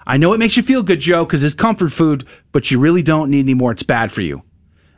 I 0.09 0.17
know 0.17 0.33
it 0.33 0.39
makes 0.39 0.57
you 0.57 0.63
feel 0.63 0.81
good, 0.81 0.99
Joe, 0.99 1.23
because 1.23 1.43
it's 1.43 1.53
comfort 1.53 1.91
food, 1.91 2.25
but 2.51 2.71
you 2.71 2.79
really 2.79 3.03
don't 3.03 3.29
need 3.29 3.41
any 3.41 3.53
more. 3.53 3.71
It's 3.71 3.83
bad 3.83 4.11
for 4.11 4.21
you. 4.21 4.41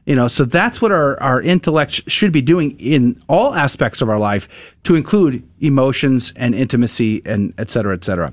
You 0.06 0.16
know, 0.16 0.30
so 0.30 0.46
that's 0.46 0.82
what 0.82 0.94
our, 0.94 1.22
our 1.22 1.42
intellect 1.42 2.10
should 2.10 2.32
be 2.32 2.42
doing 2.42 2.80
in 2.80 3.22
all 3.28 3.54
aspects 3.54 4.02
of 4.02 4.10
our 4.10 4.18
life 4.18 4.48
to 4.84 4.96
include 4.96 5.46
emotions 5.60 6.32
and 6.38 6.56
intimacy 6.56 7.22
and 7.26 7.54
et 7.58 7.70
cetera, 7.70 7.94
et 7.94 8.06
cetera. 8.06 8.32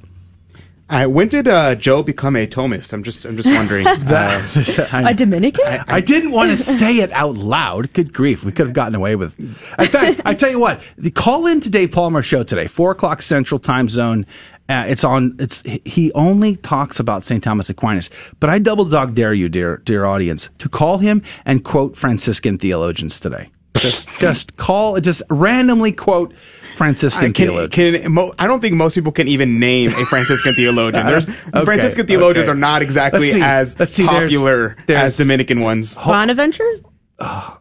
Uh, 0.91 1.05
when 1.07 1.29
did 1.29 1.47
uh, 1.47 1.75
Joe 1.75 2.03
become 2.03 2.35
a 2.35 2.47
Thomist? 2.47 2.93
I'm 2.93 3.03
just 3.03 3.25
I'm 3.25 3.37
just 3.37 3.49
wondering. 3.49 3.87
Uh, 4.09 4.43
a 4.93 5.15
dominican 5.15 5.65
I, 5.67 5.85
I 5.87 6.01
didn't 6.01 6.31
want 6.31 6.51
to 6.51 6.57
say 6.57 6.99
it 6.99 7.13
out 7.13 7.37
loud. 7.37 7.93
Good 7.93 8.13
grief, 8.13 8.45
we 8.45 8.53
could 8.53 8.67
have 8.67 8.75
gotten 8.75 8.95
away 8.95 9.17
with. 9.17 9.39
In 9.39 9.53
fact, 9.55 10.23
I 10.25 10.35
tell 10.35 10.51
you 10.51 10.59
what, 10.59 10.81
the 10.97 11.11
call 11.11 11.47
in 11.47 11.61
to 11.61 11.71
Dave 11.71 11.93
Palmer 11.93 12.23
show 12.23 12.43
today, 12.43 12.67
four 12.67 12.91
o'clock 12.93 13.23
Central 13.23 13.59
Time 13.59 13.89
Zone. 13.89 14.25
Uh, 14.69 14.85
it's 14.89 15.05
on. 15.05 15.37
It's 15.39 15.63
he 15.85 16.13
only 16.13 16.57
talks 16.57 17.01
about 17.01 17.25
St. 17.25 17.43
Thomas 17.43 17.69
Aquinas, 17.69 18.09
but 18.41 18.51
I 18.51 18.59
double 18.59 18.85
dog 18.85 19.15
dare 19.15 19.35
you, 19.35 19.49
dear 19.49 19.79
dear 19.79 20.05
audience, 20.05 20.49
to 20.59 20.69
call 20.69 20.99
him 20.99 21.23
and 21.45 21.65
quote 21.65 21.97
Franciscan 21.97 22.59
theologians 22.59 23.21
today. 23.21 23.51
Just, 23.77 24.09
just 24.19 24.57
call, 24.57 24.99
just 25.01 25.23
randomly 25.31 25.93
quote 25.93 26.35
Franciscan 26.79 27.25
I 27.25 27.27
can, 27.33 27.35
theologians. 27.49 28.01
can, 28.03 28.13
mo- 28.13 28.33
I 28.39 28.47
don't 28.47 28.61
think 28.61 28.75
most 28.75 28.95
people 28.95 29.13
can 29.13 29.29
even 29.29 29.59
name 29.59 29.91
a 29.91 30.05
Franciscan 30.07 30.55
theologian. 30.57 31.07
There's 31.07 31.29
Okay, 31.29 31.65
Franciscan 31.65 32.07
theologians 32.07 32.45
okay. 32.49 32.53
are 32.53 32.59
not 32.59 32.81
exactly 32.81 33.29
see. 33.29 33.43
as 33.43 33.77
see, 33.93 34.07
popular 34.07 34.77
there's- 34.87 35.03
as 35.05 35.17
Dominican 35.19 35.61
ones. 35.61 35.97
bonaventure 35.97 36.65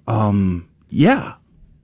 Um, 0.08 0.70
yeah, 0.90 1.34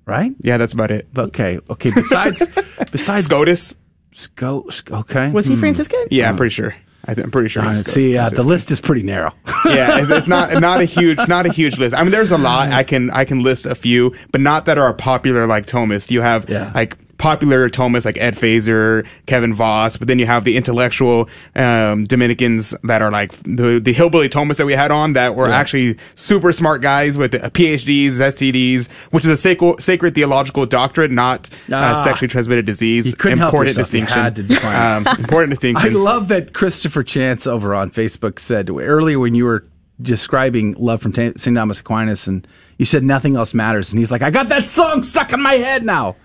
right. 0.06 0.32
Yeah, 0.42 0.58
that's 0.58 0.74
about 0.74 0.92
it. 0.92 1.08
Okay, 1.18 1.60
okay. 1.70 1.92
Besides, 1.94 2.46
besides 2.92 3.26
Scotus. 3.26 3.76
Sco, 4.16 4.70
okay. 4.92 5.32
was 5.32 5.48
he 5.48 5.56
Hmm. 5.56 5.60
franciscan 5.60 6.00
Yeah, 6.12 6.30
I'm 6.30 6.38
pretty 6.38 6.54
sure. 6.54 6.76
I 7.06 7.16
th- 7.16 7.26
I'm 7.26 7.32
pretty 7.32 7.50
sure. 7.50 7.64
Uh, 7.64 7.70
he's 7.74 7.88
see, 7.92 8.16
uh, 8.16 8.30
the 8.30 8.44
list 8.44 8.70
is 8.72 8.80
pretty 8.80 9.02
narrow. 9.04 9.34
yeah, 9.66 10.06
it's 10.08 10.28
not 10.38 10.54
not 10.62 10.80
a 10.82 10.86
huge 10.86 11.18
not 11.28 11.46
a 11.48 11.52
huge 11.52 11.78
list. 11.80 11.96
I 11.96 12.04
mean, 12.04 12.12
there's 12.12 12.32
a 12.32 12.38
lot. 12.38 12.72
I 12.72 12.84
can 12.84 13.10
I 13.10 13.26
can 13.26 13.42
list 13.42 13.66
a 13.66 13.74
few, 13.76 14.14
but 14.32 14.40
not 14.40 14.66
that 14.68 14.78
are 14.78 14.94
popular 14.94 15.48
like 15.48 15.66
Thomist. 15.66 16.12
You 16.12 16.22
have 16.22 16.48
like 16.76 16.96
popular 17.24 17.70
Thomists 17.70 18.04
like 18.04 18.18
Ed 18.18 18.36
Feser, 18.36 19.08
Kevin 19.28 19.54
Vost, 19.54 19.98
but 19.98 20.10
then 20.10 20.20
you 20.20 20.26
have 20.26 20.44
the 20.44 20.58
intellectual 20.58 21.30
um, 21.56 22.04
Dominicans 22.04 22.76
that 22.84 23.02
are 23.02 23.10
like 23.12 23.32
the 23.44 23.80
the 23.82 23.94
hillbilly 23.94 24.28
Thomists 24.28 24.58
that 24.58 24.66
we 24.66 24.74
had 24.74 24.92
on 24.92 25.14
that 25.14 25.34
were 25.34 25.48
Yeah. 25.48 25.56
actually 25.56 25.98
super 26.16 26.52
smart 26.52 26.82
guys 26.82 27.18
with 27.18 27.34
uh, 27.34 27.50
PhDs, 27.52 28.20
STDs, 28.20 28.92
which 29.12 29.24
is 29.24 29.32
a 29.32 29.38
sacred, 29.38 29.82
sacred 29.82 30.16
theological 30.16 30.66
doctrine, 30.66 31.16
not 31.16 31.50
uh, 31.72 31.76
Ah. 31.96 32.04
sexually 32.04 32.28
transmitted 32.28 32.66
disease. 32.66 33.08
You 33.08 33.16
couldn't 33.16 33.40
help 33.40 33.54
important. 33.54 33.78
Distinction. 33.78 34.20
um, 34.66 35.08
important 35.18 35.52
distinction. 35.52 35.90
I 35.90 35.94
love 35.98 36.28
that 36.28 36.52
Christopher 36.54 37.04
Chance 37.04 37.48
over 37.48 37.74
on 37.74 37.90
Facebook 37.90 38.38
said 38.38 38.70
earlier 38.70 39.18
when 39.18 39.34
you 39.34 39.46
were 39.46 39.64
describing 40.02 40.74
love 40.78 41.02
from 41.02 41.14
St. 41.16 41.56
Thomas 41.56 41.80
Aquinas, 41.80 42.28
and 42.28 42.46
you 42.78 42.86
said 42.86 43.04
nothing 43.06 43.38
else 43.38 43.54
matters, 43.54 43.92
and 43.94 44.00
he's 44.00 44.12
like, 44.12 44.22
"I 44.24 44.30
got 44.30 44.50
that 44.50 44.66
song 44.66 45.04
stuck 45.04 45.32
in 45.32 45.42
my 45.42 45.54
head 45.54 45.86
now." 45.86 46.18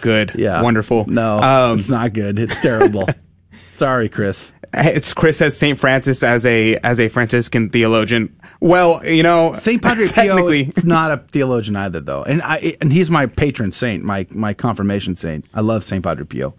Good. 0.00 0.32
Yeah. 0.36 0.62
Wonderful. 0.62 1.06
No, 1.08 1.38
Um, 1.40 1.78
it's 1.78 1.88
not 1.90 2.12
good. 2.12 2.38
It's 2.38 2.60
terrible. 2.60 3.06
Sorry, 3.70 4.08
Chris. 4.08 4.52
It's 4.72 5.14
Chris 5.14 5.38
has 5.40 5.56
Saint 5.56 5.78
Francis 5.78 6.22
as 6.22 6.44
a 6.46 6.76
as 6.76 7.00
a 7.00 7.08
Franciscan 7.08 7.70
theologian. 7.70 8.36
Well, 8.60 9.04
you 9.04 9.22
know, 9.22 9.54
Saint 9.54 9.82
Padre 9.82 10.06
Pio 10.06 10.46
is 10.48 10.84
not 10.84 11.10
a 11.10 11.16
theologian 11.16 11.74
either, 11.76 11.98
though, 12.00 12.22
and 12.22 12.40
I 12.42 12.76
and 12.80 12.92
he's 12.92 13.10
my 13.10 13.26
patron 13.26 13.72
saint, 13.72 14.04
my 14.04 14.26
my 14.30 14.52
confirmation 14.54 15.16
saint. 15.16 15.44
I 15.54 15.62
love 15.62 15.82
Saint 15.84 16.04
Padre 16.04 16.24
Pio. 16.24 16.54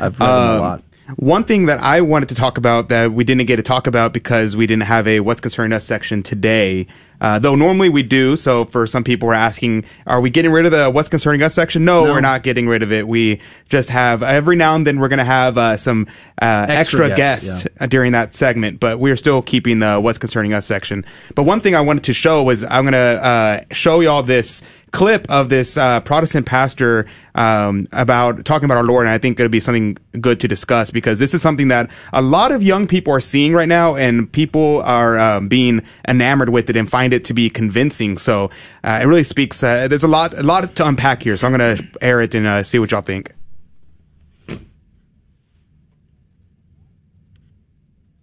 I've 0.00 0.18
read 0.18 0.26
him 0.26 0.32
a 0.32 0.54
Um, 0.54 0.60
lot. 0.60 0.82
One 1.16 1.44
thing 1.44 1.66
that 1.66 1.80
I 1.80 2.00
wanted 2.00 2.30
to 2.30 2.34
talk 2.34 2.56
about 2.56 2.88
that 2.88 3.12
we 3.12 3.24
didn't 3.24 3.46
get 3.46 3.56
to 3.56 3.62
talk 3.62 3.86
about 3.86 4.14
because 4.14 4.56
we 4.56 4.66
didn't 4.66 4.84
have 4.84 5.06
a 5.06 5.20
What's 5.20 5.40
Concerning 5.40 5.74
Us 5.76 5.84
section 5.84 6.22
today, 6.22 6.86
uh, 7.24 7.38
though 7.38 7.54
normally 7.54 7.88
we 7.88 8.02
do. 8.02 8.36
So 8.36 8.66
for 8.66 8.86
some 8.86 9.02
people 9.02 9.26
we're 9.28 9.34
asking, 9.34 9.84
are 10.06 10.20
we 10.20 10.28
getting 10.28 10.52
rid 10.52 10.66
of 10.66 10.72
the 10.72 10.90
What's 10.90 11.08
Concerning 11.08 11.42
Us 11.42 11.54
section? 11.54 11.82
No, 11.84 12.04
No. 12.04 12.12
we're 12.12 12.20
not 12.20 12.42
getting 12.42 12.68
rid 12.68 12.82
of 12.82 12.92
it. 12.92 13.08
We 13.08 13.40
just 13.70 13.88
have 13.88 14.22
every 14.22 14.56
now 14.56 14.74
and 14.74 14.86
then 14.86 15.00
we're 15.00 15.08
going 15.08 15.18
to 15.20 15.24
have 15.24 15.56
uh, 15.56 15.76
some 15.78 16.06
uh, 16.42 16.66
Extra 16.68 17.06
extra, 17.06 17.16
guests, 17.16 17.50
guests 17.62 17.68
uh, 17.80 17.86
during 17.86 18.12
that 18.12 18.34
segment, 18.34 18.78
but 18.78 18.98
we're 18.98 19.16
still 19.16 19.40
keeping 19.40 19.78
the 19.78 19.98
What's 19.98 20.18
Concerning 20.18 20.52
Us 20.52 20.66
section. 20.66 21.04
But 21.34 21.44
one 21.44 21.60
thing 21.62 21.74
I 21.74 21.80
wanted 21.80 22.04
to 22.04 22.12
show 22.12 22.42
was 22.42 22.62
I'm 22.62 22.84
going 22.84 22.92
to 22.92 23.24
uh, 23.24 23.60
show 23.72 24.00
y'all 24.00 24.22
this 24.22 24.62
clip 24.90 25.28
of 25.28 25.48
this 25.48 25.76
uh, 25.76 25.98
Protestant 26.00 26.46
pastor 26.46 27.06
um, 27.34 27.88
about 27.92 28.44
talking 28.44 28.66
about 28.66 28.76
our 28.76 28.84
Lord, 28.84 29.06
and 29.06 29.12
I 29.12 29.18
think 29.18 29.40
it'll 29.40 29.50
be 29.50 29.58
something 29.58 29.96
good 30.20 30.38
to 30.40 30.46
discuss 30.48 30.92
because 30.92 31.18
this 31.18 31.34
is 31.34 31.42
something 31.42 31.68
that 31.68 31.90
a 32.12 32.22
lot 32.22 32.52
of 32.52 32.62
young 32.62 32.86
people 32.86 33.12
are 33.12 33.20
seeing 33.20 33.54
right 33.54 33.68
now, 33.68 33.96
and 33.96 34.30
people 34.30 34.82
are 34.82 35.18
um, 35.18 35.48
being 35.48 35.82
enamored 36.06 36.50
with 36.50 36.70
it 36.70 36.76
and 36.76 36.88
find 36.88 37.12
it 37.14 37.24
to 37.26 37.34
be 37.34 37.48
convincing. 37.48 38.18
So 38.18 38.50
uh, 38.82 39.00
it 39.02 39.06
really 39.06 39.24
speaks. 39.24 39.62
Uh, 39.62 39.88
there's 39.88 40.04
a 40.04 40.08
lot, 40.08 40.36
a 40.36 40.42
lot 40.42 40.76
to 40.76 40.86
unpack 40.86 41.22
here. 41.22 41.36
So 41.36 41.46
I'm 41.46 41.56
going 41.56 41.76
to 41.76 42.04
air 42.04 42.20
it 42.20 42.34
and 42.34 42.46
uh, 42.46 42.62
see 42.62 42.78
what 42.78 42.90
y'all 42.90 43.00
think. 43.00 43.32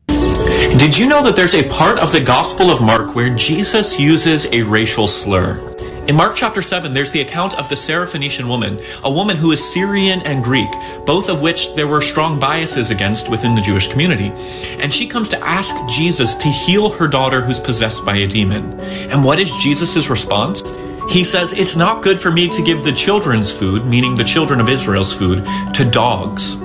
Did 0.07 0.97
you 0.97 1.07
know 1.07 1.23
that 1.23 1.35
there's 1.35 1.53
a 1.53 1.67
part 1.69 1.99
of 1.99 2.11
the 2.11 2.19
Gospel 2.21 2.71
of 2.71 2.81
Mark 2.81 3.15
where 3.15 3.29
Jesus 3.29 3.99
uses 3.99 4.47
a 4.47 4.63
racial 4.63 5.05
slur? 5.05 5.70
In 6.07 6.15
Mark 6.15 6.35
chapter 6.35 6.63
7, 6.63 6.93
there's 6.93 7.11
the 7.11 7.21
account 7.21 7.53
of 7.59 7.69
the 7.69 7.75
Syrophoenician 7.75 8.47
woman, 8.47 8.79
a 9.03 9.11
woman 9.11 9.37
who 9.37 9.51
is 9.51 9.71
Syrian 9.71 10.21
and 10.23 10.43
Greek, 10.43 10.69
both 11.05 11.29
of 11.29 11.41
which 11.41 11.73
there 11.75 11.87
were 11.87 12.01
strong 12.01 12.39
biases 12.39 12.89
against 12.89 13.29
within 13.29 13.53
the 13.53 13.61
Jewish 13.61 13.87
community. 13.87 14.33
And 14.81 14.91
she 14.91 15.07
comes 15.07 15.29
to 15.29 15.39
ask 15.39 15.75
Jesus 15.87 16.33
to 16.35 16.47
heal 16.47 16.89
her 16.89 17.07
daughter 17.07 17.41
who's 17.41 17.59
possessed 17.59 18.03
by 18.03 18.17
a 18.17 18.27
demon. 18.27 18.79
And 19.11 19.23
what 19.23 19.39
is 19.39 19.51
Jesus' 19.61 20.09
response? 20.09 20.63
He 21.07 21.23
says, 21.23 21.53
It's 21.53 21.75
not 21.75 22.01
good 22.01 22.19
for 22.19 22.31
me 22.31 22.49
to 22.49 22.63
give 22.63 22.83
the 22.83 22.93
children's 22.93 23.53
food, 23.53 23.85
meaning 23.85 24.15
the 24.15 24.23
children 24.23 24.59
of 24.59 24.69
Israel's 24.69 25.13
food, 25.13 25.45
to 25.75 25.85
dogs. 25.85 26.57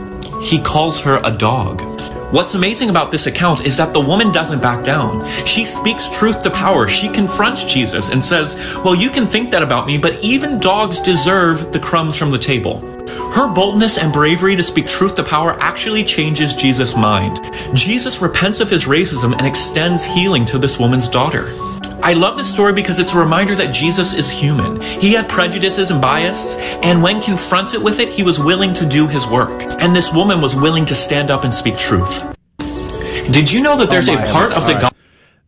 He 0.42 0.58
calls 0.58 0.98
her 1.02 1.20
a 1.22 1.30
dog. 1.30 1.82
What's 2.36 2.54
amazing 2.54 2.90
about 2.90 3.10
this 3.10 3.26
account 3.26 3.64
is 3.64 3.78
that 3.78 3.94
the 3.94 4.00
woman 4.02 4.30
doesn't 4.30 4.60
back 4.60 4.84
down. 4.84 5.26
She 5.46 5.64
speaks 5.64 6.10
truth 6.10 6.42
to 6.42 6.50
power. 6.50 6.86
She 6.86 7.08
confronts 7.08 7.64
Jesus 7.64 8.10
and 8.10 8.22
says, 8.22 8.54
Well, 8.84 8.94
you 8.94 9.08
can 9.08 9.24
think 9.24 9.50
that 9.52 9.62
about 9.62 9.86
me, 9.86 9.96
but 9.96 10.22
even 10.22 10.60
dogs 10.60 11.00
deserve 11.00 11.72
the 11.72 11.80
crumbs 11.80 12.14
from 12.14 12.30
the 12.30 12.38
table. 12.38 12.80
Her 13.32 13.50
boldness 13.50 13.96
and 13.96 14.12
bravery 14.12 14.54
to 14.54 14.62
speak 14.62 14.86
truth 14.86 15.14
to 15.14 15.24
power 15.24 15.56
actually 15.60 16.04
changes 16.04 16.52
Jesus' 16.52 16.94
mind. 16.94 17.40
Jesus 17.74 18.20
repents 18.20 18.60
of 18.60 18.68
his 18.68 18.84
racism 18.84 19.34
and 19.34 19.46
extends 19.46 20.04
healing 20.04 20.44
to 20.44 20.58
this 20.58 20.78
woman's 20.78 21.08
daughter. 21.08 21.54
I 22.02 22.12
love 22.12 22.36
this 22.36 22.50
story 22.50 22.72
because 22.72 22.98
it's 22.98 23.14
a 23.14 23.18
reminder 23.18 23.54
that 23.56 23.72
Jesus 23.72 24.12
is 24.12 24.30
human. 24.30 24.80
He 24.80 25.12
had 25.14 25.28
prejudices 25.28 25.90
and 25.90 26.00
bias, 26.00 26.56
and 26.58 27.02
when 27.02 27.20
confronted 27.20 27.82
with 27.82 27.98
it, 28.00 28.08
he 28.10 28.22
was 28.22 28.38
willing 28.38 28.74
to 28.74 28.86
do 28.86 29.08
his 29.08 29.26
work. 29.26 29.62
And 29.80 29.94
this 29.94 30.12
woman 30.12 30.40
was 30.40 30.54
willing 30.54 30.86
to 30.86 30.94
stand 30.94 31.30
up 31.30 31.42
and 31.44 31.54
speak 31.54 31.76
truth. 31.78 32.32
Did 32.58 33.50
you 33.50 33.60
know 33.62 33.76
that 33.78 33.90
there's 33.90 34.08
Oh 34.08 34.14
a 34.14 34.16
part 34.26 34.52
of 34.52 34.62
the 34.62 34.68
All 34.68 34.72
right. 34.74 34.80
gospel? 34.82 34.98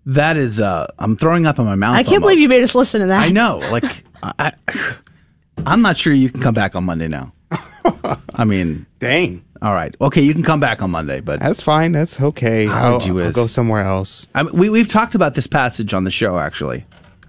That 0.06 0.36
is, 0.36 0.58
uh, 0.58 0.86
I'm 0.98 1.16
throwing 1.16 1.46
up 1.46 1.58
in 1.58 1.64
my 1.64 1.74
mouth. 1.74 1.96
I 1.96 2.02
can't 2.02 2.22
believe 2.22 2.38
you 2.40 2.48
made 2.48 2.62
us 2.62 2.74
listen 2.74 3.02
to 3.02 3.06
that. 3.08 3.22
I 3.22 3.28
know. 3.28 3.58
Like, 3.70 4.04
I, 4.22 4.52
I'm 5.66 5.82
not 5.82 5.96
sure 5.96 6.12
you 6.12 6.30
can 6.30 6.40
come 6.40 6.54
back 6.54 6.74
on 6.74 6.84
Monday 6.84 7.08
now. 7.08 7.32
I 8.34 8.44
mean, 8.44 8.86
dang. 8.98 9.44
All 9.60 9.74
right. 9.74 9.94
Okay, 10.00 10.22
you 10.22 10.32
can 10.34 10.42
come 10.42 10.60
back 10.60 10.82
on 10.82 10.90
Monday, 10.90 11.20
but 11.20 11.40
That's 11.40 11.62
fine. 11.62 11.92
That's 11.92 12.20
okay. 12.20 12.68
Oh, 12.68 12.72
I'll, 12.72 13.20
I'll 13.20 13.32
go 13.32 13.46
somewhere 13.46 13.82
else. 13.82 14.28
I 14.34 14.44
we 14.44 14.70
we've 14.70 14.88
talked 14.88 15.14
about 15.14 15.34
this 15.34 15.46
passage 15.46 15.94
on 15.94 16.04
the 16.04 16.10
show 16.10 16.38
actually, 16.38 16.84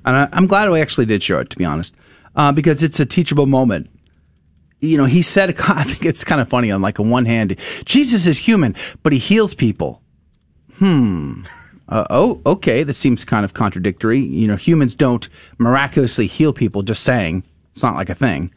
and 0.05 0.15
I, 0.15 0.29
I'm 0.33 0.45
glad 0.45 0.69
we 0.69 0.81
actually 0.81 1.05
did 1.05 1.23
show 1.23 1.39
it 1.39 1.49
to 1.49 1.57
be 1.57 1.65
honest, 1.65 1.95
uh, 2.35 2.51
because 2.51 2.83
it's 2.83 2.99
a 2.99 3.05
teachable 3.05 3.47
moment. 3.47 3.89
You 4.79 4.97
know, 4.97 5.05
he 5.05 5.21
said, 5.21 5.59
I 5.67 5.83
think 5.83 6.05
it's 6.05 6.23
kind 6.23 6.39
of 6.39 6.47
funny. 6.47 6.71
On 6.71 6.81
like 6.81 6.99
a 6.99 7.03
one 7.03 7.25
hand, 7.25 7.55
Jesus 7.85 8.27
is 8.27 8.37
human, 8.37 8.75
but 9.01 9.11
he 9.11 9.19
heals 9.19 9.53
people. 9.53 10.01
Hmm. 10.75 11.43
Uh, 11.89 12.05
oh, 12.11 12.39
okay. 12.45 12.83
This 12.83 12.99
seems 12.99 13.25
kind 13.25 13.43
of 13.43 13.55
contradictory. 13.55 14.19
You 14.19 14.47
know, 14.47 14.55
humans 14.55 14.95
don't 14.95 15.27
miraculously 15.57 16.27
heal 16.27 16.53
people. 16.53 16.83
Just 16.83 17.03
saying, 17.03 17.43
it's 17.71 17.81
not 17.81 17.95
like 17.95 18.09
a 18.09 18.15
thing. 18.15 18.53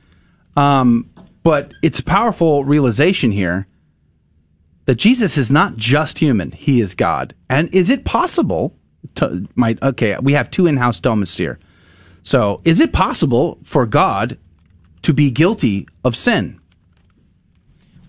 Um, 0.54 1.08
but 1.42 1.72
it's 1.82 1.98
a 1.98 2.04
powerful 2.04 2.64
realization 2.64 3.30
here 3.30 3.66
that 4.84 4.96
Jesus 4.96 5.36
is 5.36 5.52
not 5.52 5.76
just 5.76 6.18
human; 6.18 6.52
He 6.52 6.80
is 6.80 6.94
God. 6.94 7.34
And 7.48 7.72
is 7.74 7.90
it 7.90 8.04
possible? 8.04 8.76
To, 9.16 9.48
might 9.56 9.82
okay, 9.82 10.16
we 10.22 10.34
have 10.34 10.50
two 10.50 10.66
in-house 10.66 11.00
Thomists 11.00 11.36
here. 11.36 11.58
So, 12.22 12.60
is 12.64 12.80
it 12.80 12.92
possible 12.92 13.58
for 13.64 13.84
God 13.84 14.38
to 15.02 15.12
be 15.12 15.30
guilty 15.30 15.88
of 16.04 16.16
sin? 16.16 16.60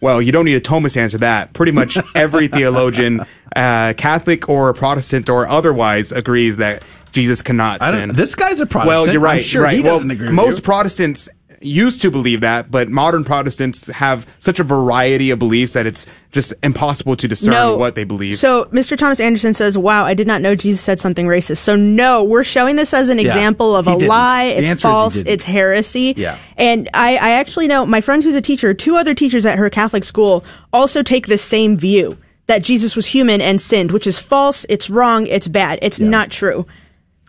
Well, 0.04 0.22
you 0.22 0.34
don't 0.34 0.44
need 0.44 0.56
a 0.56 0.60
Thomas 0.60 0.94
to 0.94 1.00
answer 1.00 1.18
that. 1.20 1.54
Pretty 1.54 1.72
much 1.72 1.98
every 2.16 2.50
theologian, 2.50 3.22
uh, 3.56 3.94
Catholic 3.96 4.50
or 4.50 4.74
Protestant 4.74 5.30
or 5.30 5.48
otherwise, 5.48 6.12
agrees 6.12 6.58
that 6.58 6.84
Jesus 7.14 7.42
cannot 7.42 7.82
sin. 7.82 8.14
this 8.14 8.36
guy's 8.36 8.60
a 8.60 8.66
Protestant. 8.66 8.88
Well, 8.88 9.08
you're 9.10 9.22
right. 9.22 9.42
sure 9.42 9.64
right. 9.64 9.82
well, 9.82 9.96
doesn't 9.96 10.12
agree 10.12 10.28
with 10.28 10.36
most. 10.36 10.64
Protestants 10.64 11.30
used 11.66 12.02
to 12.02 12.12
believe 12.12 12.42
that, 12.42 12.70
but 12.72 12.90
modern 12.90 13.24
Protestants 13.24 13.88
have 13.88 14.28
such 14.40 14.60
a 14.60 14.64
variety 14.64 15.30
of 15.32 15.40
beliefs 15.40 15.74
that 15.74 15.86
it's 15.86 16.06
just 16.32 16.54
impossible 16.64 17.16
to 17.16 17.28
discern 17.28 17.52
No. 17.52 17.78
what 17.78 17.96
they 17.96 18.04
believe. 18.04 18.38
So, 18.38 18.66
Mr. 18.66 18.98
Thomas 18.98 19.20
Anderson 19.20 19.54
says, 19.54 19.78
Wow, 19.78 20.06
I 20.06 20.14
did 20.14 20.28
not 20.28 20.42
know 20.42 20.56
Jesus 20.56 20.82
said 20.82 21.00
something 21.00 21.28
racist. 21.28 21.58
So, 21.58 21.76
no, 21.76 22.24
we're 22.24 22.44
showing 22.44 22.76
this 22.76 22.94
as 22.94 23.10
an 23.10 23.18
Yeah, 23.20 23.26
example 23.26 23.76
of 23.76 23.86
he 23.86 23.92
a 23.92 23.96
didn't. 23.96 24.10
lie. 24.10 24.46
The 24.48 24.60
It's 24.60 24.70
answer 24.72 24.88
he 24.88 24.92
false. 24.94 25.16
It's 25.18 25.46
heresy. 25.46 26.14
Yeah. 26.18 26.38
And 26.58 26.90
I, 26.94 27.12
I 27.18 27.30
actually 27.32 27.68
know 27.68 27.86
my 27.86 28.02
friend 28.02 28.24
who's 28.24 28.36
a 28.36 28.42
teacher, 28.42 28.74
two 28.74 28.96
other 28.96 29.14
teachers 29.14 29.46
at 29.46 29.58
her 29.58 29.70
Catholic 29.70 30.04
school 30.04 30.44
also 30.72 31.04
take 31.04 31.28
the 31.28 31.38
same 31.38 31.78
view 31.78 32.18
that 32.48 32.62
Jesus 32.62 32.96
was 32.96 33.06
human 33.06 33.40
and 33.40 33.62
sinned, 33.62 33.92
which 33.92 34.06
is 34.06 34.20
false. 34.20 34.66
It's 34.68 34.90
wrong. 34.90 35.28
It's 35.28 35.48
bad. 35.48 35.80
It's 35.82 36.00
not 36.00 36.30
true. 36.30 36.66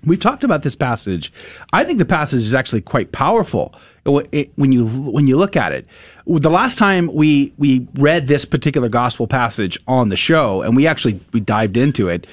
We've 0.06 0.20
talked 0.20 0.44
about 0.44 0.62
this 0.62 0.77
passage. 0.77 1.32
I 1.73 1.85
think 1.85 1.98
the 1.98 2.05
passage 2.05 2.40
is 2.43 2.55
actually 2.55 2.82
quite 2.82 3.11
powerful 3.12 3.74
When 4.05 4.70
you 4.70 4.86
when 4.86 5.26
you 5.26 5.39
look 5.39 5.56
at 5.56 5.72
it. 5.72 5.86
The 6.26 6.51
last 6.51 6.78
time 6.78 7.06
we 7.12 7.55
we 7.56 7.89
read 7.94 8.28
this 8.28 8.44
particular 8.44 8.90
gospel 8.90 9.26
passage 9.26 9.78
on 9.89 10.10
the 10.10 10.16
show, 10.16 10.60
and 10.60 10.76
we 10.76 10.86
actually 10.86 11.20
we 11.32 11.40
dived 11.40 11.78
into 11.78 12.09
it. 12.09 12.26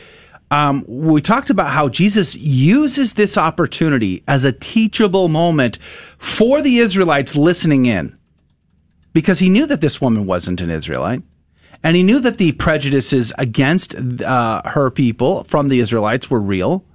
Um, 0.51 0.83
we 0.85 1.21
talked 1.21 1.49
about 1.49 1.69
how 1.71 1.87
Jesus 1.87 2.35
uses 2.35 3.13
this 3.13 3.37
opportunity 3.37 4.21
as 4.27 4.43
a 4.43 4.51
teachable 4.51 5.29
moment 5.29 5.79
for 6.17 6.61
the 6.61 6.79
Israelites 6.79 7.37
listening 7.37 7.85
in, 7.85 8.17
because 9.13 9.39
he 9.39 9.47
knew 9.47 9.65
that 9.67 9.79
this 9.79 10.01
woman 10.01 10.25
wasn't 10.25 10.59
an 10.59 10.69
Israelite. 10.69 11.23
And 11.83 11.95
he 11.95 12.03
knew 12.03 12.19
that 12.19 12.37
the 12.37 12.51
prejudices 12.51 13.33
against 13.39 13.95
uh, 13.95 14.61
her 14.65 14.91
people 14.91 15.45
from 15.45 15.69
the 15.69 15.79
Israelites 15.79 16.29
were 16.29 16.39
real 16.39 16.85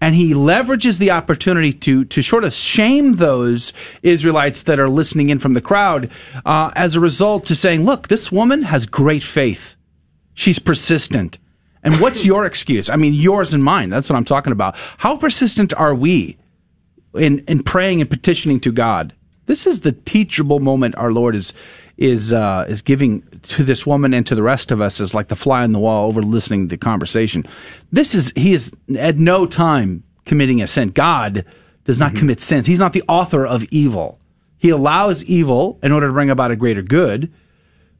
and 0.00 0.14
he 0.14 0.34
leverages 0.34 0.98
the 0.98 1.10
opportunity 1.10 1.72
to 1.72 2.04
to 2.04 2.22
sort 2.22 2.44
of 2.44 2.52
shame 2.52 3.14
those 3.14 3.72
Israelites 4.02 4.62
that 4.64 4.78
are 4.78 4.88
listening 4.88 5.30
in 5.30 5.38
from 5.38 5.54
the 5.54 5.60
crowd 5.60 6.10
uh, 6.44 6.70
as 6.76 6.96
a 6.96 7.00
result 7.00 7.44
to 7.46 7.56
saying, 7.56 7.84
"Look, 7.84 8.08
this 8.08 8.30
woman 8.30 8.62
has 8.62 8.86
great 8.86 9.22
faith. 9.22 9.76
She's 10.34 10.58
persistent." 10.58 11.38
And 11.82 12.00
what's 12.00 12.26
your 12.26 12.44
excuse? 12.50 12.90
I 12.90 12.96
mean, 12.96 13.14
yours 13.14 13.54
and 13.54 13.62
mine. 13.62 13.90
That's 13.90 14.10
what 14.10 14.16
I'm 14.16 14.24
talking 14.24 14.52
about. 14.52 14.76
How 14.98 15.16
persistent 15.16 15.72
are 15.74 15.94
we 15.94 16.36
in 17.14 17.40
in 17.40 17.62
praying 17.62 18.00
and 18.00 18.10
petitioning 18.10 18.60
to 18.60 18.72
God? 18.72 19.14
This 19.46 19.66
is 19.66 19.80
the 19.80 19.92
teachable 19.92 20.58
moment 20.58 20.96
our 20.96 21.12
Lord 21.12 21.36
is 21.36 21.54
is 21.98 22.32
uh, 22.32 22.66
is 22.68 22.82
giving 22.82 23.22
to 23.42 23.64
this 23.64 23.86
woman 23.86 24.12
and 24.12 24.26
to 24.26 24.34
the 24.34 24.42
rest 24.42 24.70
of 24.70 24.80
us 24.80 25.00
is 25.00 25.14
like 25.14 25.28
the 25.28 25.36
fly 25.36 25.62
on 25.62 25.72
the 25.72 25.78
wall 25.78 26.06
over 26.06 26.22
listening 26.22 26.68
to 26.68 26.68
the 26.68 26.76
conversation. 26.76 27.44
This 27.90 28.14
is 28.14 28.32
he 28.36 28.52
is 28.52 28.72
at 28.98 29.16
no 29.16 29.46
time 29.46 30.04
committing 30.24 30.60
a 30.60 30.66
sin. 30.66 30.90
God 30.90 31.44
does 31.84 32.00
not 32.00 32.14
commit 32.14 32.40
sins. 32.40 32.66
He's 32.66 32.80
not 32.80 32.92
the 32.92 33.04
author 33.08 33.46
of 33.46 33.64
evil. 33.70 34.18
He 34.58 34.70
allows 34.70 35.24
evil 35.24 35.78
in 35.82 35.92
order 35.92 36.08
to 36.08 36.12
bring 36.12 36.30
about 36.30 36.50
a 36.50 36.56
greater 36.56 36.82
good, 36.82 37.32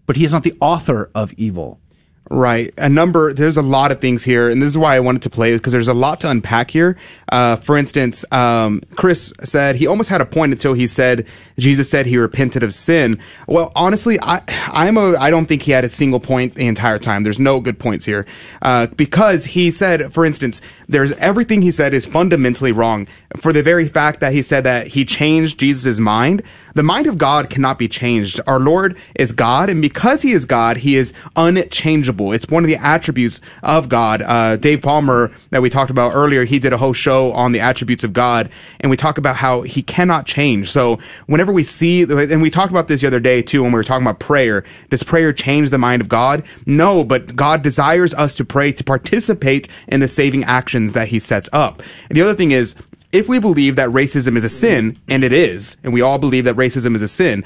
but 0.06 0.16
he 0.16 0.24
is 0.24 0.32
not 0.32 0.43
the 0.43 0.56
author 0.60 1.10
of 1.14 1.32
evil. 1.35 1.81
Right. 2.28 2.74
A 2.76 2.88
number, 2.88 3.32
there's 3.32 3.56
a 3.56 3.62
lot 3.62 3.92
of 3.92 4.00
things 4.00 4.24
here, 4.24 4.50
and 4.50 4.60
this 4.60 4.68
is 4.68 4.76
why 4.76 4.96
I 4.96 5.00
wanted 5.00 5.22
to 5.22 5.30
play, 5.30 5.52
because 5.56 5.72
there's 5.72 5.86
a 5.86 5.94
lot 5.94 6.20
to 6.22 6.30
unpack 6.30 6.72
here. 6.72 6.98
Uh, 7.30 7.54
for 7.54 7.78
instance, 7.78 8.24
um, 8.32 8.82
Chris 8.96 9.32
said 9.44 9.76
he 9.76 9.86
almost 9.86 10.10
had 10.10 10.20
a 10.20 10.26
point 10.26 10.50
until 10.50 10.74
he 10.74 10.88
said, 10.88 11.24
Jesus 11.56 11.88
said 11.88 12.06
he 12.06 12.18
repented 12.18 12.64
of 12.64 12.74
sin. 12.74 13.20
Well, 13.46 13.70
honestly, 13.76 14.18
I, 14.20 14.42
I'm 14.72 14.96
a, 14.96 15.14
I 15.16 15.30
don't 15.30 15.46
think 15.46 15.62
he 15.62 15.70
had 15.70 15.84
a 15.84 15.88
single 15.88 16.18
point 16.18 16.56
the 16.56 16.66
entire 16.66 16.98
time. 16.98 17.22
There's 17.22 17.38
no 17.38 17.60
good 17.60 17.78
points 17.78 18.04
here. 18.04 18.26
Uh, 18.60 18.88
because 18.88 19.44
he 19.44 19.70
said, 19.70 20.12
for 20.12 20.24
instance, 20.26 20.60
there's 20.88 21.12
everything 21.12 21.62
he 21.62 21.70
said 21.70 21.94
is 21.94 22.06
fundamentally 22.06 22.72
wrong. 22.72 23.06
For 23.36 23.52
the 23.52 23.62
very 23.62 23.86
fact 23.86 24.18
that 24.18 24.32
he 24.32 24.42
said 24.42 24.64
that 24.64 24.88
he 24.88 25.04
changed 25.04 25.60
Jesus' 25.60 26.00
mind, 26.00 26.42
the 26.74 26.82
mind 26.82 27.06
of 27.06 27.18
God 27.18 27.50
cannot 27.50 27.78
be 27.78 27.86
changed. 27.86 28.40
Our 28.48 28.58
Lord 28.58 28.98
is 29.14 29.30
God, 29.30 29.70
and 29.70 29.80
because 29.80 30.22
he 30.22 30.32
is 30.32 30.44
God, 30.44 30.78
he 30.78 30.96
is 30.96 31.12
unchangeable. 31.36 32.15
It's 32.32 32.47
one 32.48 32.64
of 32.64 32.68
the 32.68 32.76
attributes 32.76 33.40
of 33.62 33.88
God. 33.88 34.22
Uh, 34.22 34.56
Dave 34.56 34.82
Palmer, 34.82 35.30
that 35.51 35.62
we 35.62 35.70
talked 35.70 35.90
about 35.90 36.12
earlier, 36.14 36.44
he 36.44 36.59
did 36.59 36.72
a 36.72 36.78
whole 36.78 36.93
show 36.93 37.32
on 37.32 37.52
the 37.52 37.60
attributes 37.60 38.05
of 38.05 38.12
God, 38.12 38.51
and 38.80 38.90
we 38.90 38.97
talk 38.97 39.18
about 39.18 39.36
how 39.36 39.62
he 39.62 39.82
cannot 39.82 40.26
change. 40.26 40.70
So 40.70 40.98
whenever 41.26 41.52
we 41.52 41.62
see, 41.62 42.02
and 42.02 42.43
we 42.43 42.51
talked 42.51 42.70
about 42.70 42.88
this 42.88 43.02
the 43.02 43.06
other 43.06 43.20
day 43.20 43.43
too, 43.43 43.62
when 43.62 43.72
we 43.72 43.76
were 43.76 43.84
talking 43.84 44.06
about 44.06 44.18
prayer, 44.18 44.64
does 44.90 45.02
prayer 45.02 45.32
change 45.32 45.70
the 45.70 45.78
mind 45.78 46.02
of 46.02 46.09
God? 46.09 46.44
No, 46.64 47.05
but 47.05 47.36
God 47.36 47.62
desires 47.62 48.14
us 48.14 48.34
to 48.34 48.44
pray 48.44 48.72
to 48.72 48.84
participate 48.84 49.68
in 49.88 50.01
the 50.01 50.09
saving 50.09 50.44
actions 50.44 50.93
that 50.94 51.09
he 51.09 51.18
sets 51.18 51.48
up. 51.52 51.82
And 52.09 52.16
the 52.16 52.22
other 52.22 52.34
thing 52.34 52.51
is, 52.51 52.74
if 53.12 53.28
we 53.28 53.38
believe 53.38 53.76
that 53.76 53.88
racism 53.90 54.36
is 54.36 54.44
a 54.44 54.48
sin, 54.48 54.98
and 55.09 55.24
it 55.24 55.32
is, 55.32 55.76
and 55.82 55.93
we 55.93 56.02
all 56.02 56.18
believe 56.18 56.44
that 56.44 56.56
racism 56.56 56.94
is 56.94 57.02
a 57.02 57.09
sin, 57.09 57.44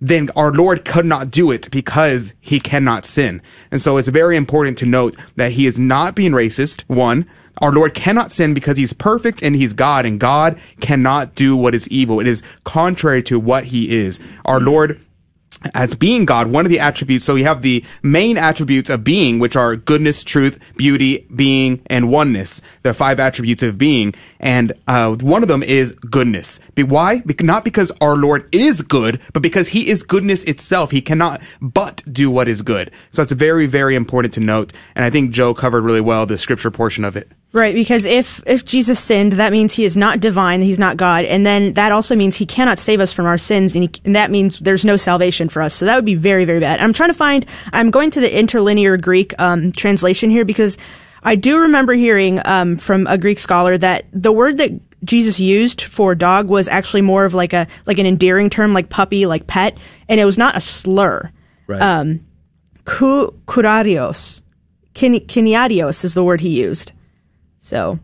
then 0.00 0.30
our 0.36 0.52
Lord 0.52 0.84
could 0.84 1.06
not 1.06 1.30
do 1.30 1.50
it 1.50 1.70
because 1.70 2.34
he 2.40 2.60
cannot 2.60 3.04
sin. 3.04 3.40
And 3.70 3.80
so 3.80 3.96
it's 3.96 4.08
very 4.08 4.36
important 4.36 4.76
to 4.78 4.86
note 4.86 5.16
that 5.36 5.52
he 5.52 5.66
is 5.66 5.78
not 5.78 6.14
being 6.14 6.32
racist. 6.32 6.82
One, 6.86 7.26
our 7.58 7.72
Lord 7.72 7.94
cannot 7.94 8.32
sin 8.32 8.52
because 8.52 8.76
he's 8.76 8.92
perfect 8.92 9.42
and 9.42 9.56
he's 9.56 9.72
God, 9.72 10.04
and 10.04 10.20
God 10.20 10.58
cannot 10.80 11.34
do 11.34 11.56
what 11.56 11.74
is 11.74 11.88
evil. 11.88 12.20
It 12.20 12.26
is 12.26 12.42
contrary 12.64 13.22
to 13.24 13.40
what 13.40 13.66
he 13.66 13.96
is. 13.96 14.20
Our 14.44 14.60
Lord 14.60 15.00
as 15.74 15.94
being 15.94 16.24
God, 16.24 16.48
one 16.48 16.64
of 16.64 16.70
the 16.70 16.80
attributes, 16.80 17.24
so 17.24 17.34
we 17.34 17.42
have 17.42 17.62
the 17.62 17.84
main 18.02 18.36
attributes 18.36 18.90
of 18.90 19.04
being, 19.04 19.38
which 19.38 19.56
are 19.56 19.76
goodness, 19.76 20.22
truth, 20.22 20.58
beauty, 20.76 21.26
being, 21.34 21.82
and 21.86 22.10
oneness. 22.10 22.60
The 22.82 22.94
five 22.94 23.18
attributes 23.18 23.62
of 23.62 23.78
being. 23.78 24.14
And 24.38 24.72
uh, 24.86 25.14
one 25.16 25.42
of 25.42 25.48
them 25.48 25.62
is 25.62 25.92
goodness. 25.92 26.60
Why? 26.76 27.22
Not 27.40 27.64
because 27.64 27.90
our 28.00 28.16
Lord 28.16 28.48
is 28.52 28.82
good, 28.82 29.20
but 29.32 29.42
because 29.42 29.68
he 29.68 29.88
is 29.88 30.02
goodness 30.02 30.44
itself. 30.44 30.90
He 30.90 31.00
cannot 31.00 31.42
but 31.60 32.02
do 32.10 32.30
what 32.30 32.48
is 32.48 32.62
good. 32.62 32.90
So 33.10 33.22
it's 33.22 33.32
very, 33.32 33.66
very 33.66 33.94
important 33.94 34.34
to 34.34 34.40
note. 34.40 34.72
And 34.94 35.04
I 35.04 35.10
think 35.10 35.30
Joe 35.30 35.54
covered 35.54 35.82
really 35.82 36.00
well 36.00 36.26
the 36.26 36.38
scripture 36.38 36.70
portion 36.70 37.04
of 37.04 37.16
it. 37.16 37.30
Right, 37.56 37.74
because 37.74 38.04
if 38.04 38.42
if 38.46 38.66
Jesus 38.66 39.00
sinned, 39.00 39.32
that 39.32 39.50
means 39.50 39.72
he 39.72 39.86
is 39.86 39.96
not 39.96 40.20
divine, 40.20 40.60
he's 40.60 40.78
not 40.78 40.98
God, 40.98 41.24
and 41.24 41.46
then 41.46 41.72
that 41.72 41.90
also 41.90 42.14
means 42.14 42.36
he 42.36 42.44
cannot 42.44 42.78
save 42.78 43.00
us 43.00 43.14
from 43.14 43.24
our 43.24 43.38
sins, 43.38 43.74
and, 43.74 43.84
he, 43.84 43.90
and 44.04 44.14
that 44.14 44.30
means 44.30 44.58
there's 44.58 44.84
no 44.84 44.98
salvation 44.98 45.48
for 45.48 45.62
us. 45.62 45.72
So 45.72 45.86
that 45.86 45.96
would 45.96 46.04
be 46.04 46.16
very, 46.16 46.44
very 46.44 46.60
bad. 46.60 46.80
I'm 46.80 46.92
trying 46.92 47.08
to 47.08 47.14
find. 47.14 47.46
I'm 47.72 47.90
going 47.90 48.10
to 48.10 48.20
the 48.20 48.30
interlinear 48.30 48.98
Greek 48.98 49.32
um, 49.38 49.72
translation 49.72 50.28
here 50.28 50.44
because 50.44 50.76
I 51.22 51.34
do 51.34 51.60
remember 51.60 51.94
hearing 51.94 52.42
um, 52.44 52.76
from 52.76 53.06
a 53.06 53.16
Greek 53.16 53.38
scholar 53.38 53.78
that 53.78 54.04
the 54.12 54.32
word 54.32 54.58
that 54.58 54.72
Jesus 55.02 55.40
used 55.40 55.80
for 55.80 56.14
dog 56.14 56.48
was 56.48 56.68
actually 56.68 57.00
more 57.00 57.24
of 57.24 57.32
like 57.32 57.54
a 57.54 57.66
like 57.86 57.98
an 57.98 58.04
endearing 58.04 58.50
term, 58.50 58.74
like 58.74 58.90
puppy, 58.90 59.24
like 59.24 59.46
pet, 59.46 59.78
and 60.10 60.20
it 60.20 60.26
was 60.26 60.36
not 60.36 60.58
a 60.58 60.60
slur. 60.60 61.32
Right. 61.66 61.80
Um, 61.80 62.26
ku, 62.84 63.30
kurarios, 63.46 64.42
kin, 64.92 65.14
kiniadios 65.20 66.04
is 66.04 66.12
the 66.12 66.22
word 66.22 66.42
he 66.42 66.60
used. 66.60 66.92
So, 67.66 67.98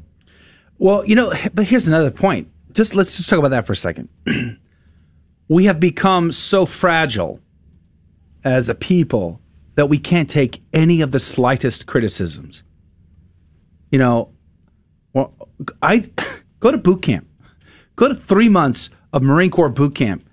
Well, 0.79 1.07
you 1.07 1.15
know, 1.15 1.33
but 1.55 1.67
here's 1.67 1.87
another 1.87 2.11
point. 2.11 2.51
Just 2.73 2.97
let's 2.97 3.17
just 3.17 3.31
talk 3.31 3.39
about 3.39 3.53
that 3.53 3.65
for 3.65 3.73
a 3.73 3.77
second. 3.77 4.09
we 5.49 5.67
have 5.67 5.79
become 5.79 6.33
so 6.33 6.67
fragile 6.67 7.39
as 8.43 8.69
a 8.69 8.75
people 8.75 9.41
that 9.77 9.89
we 9.89 9.99
can't 10.01 10.29
take 10.29 10.61
any 10.73 11.01
of 11.01 11.13
the 11.13 11.21
slightest 11.21 11.87
criticisms. 11.87 12.65
You 13.93 14.01
know, 14.01 14.33
well, 15.13 15.33
I 15.81 16.11
go 16.59 16.73
to 16.73 16.79
boot 16.79 17.03
camp. 17.03 17.29
Go 17.95 18.09
to 18.09 18.17
3 18.17 18.49
months 18.49 18.91
of 19.13 19.23
Marine 19.23 19.53
Corps 19.53 19.69
boot 19.69 19.95
camp. 19.95 20.29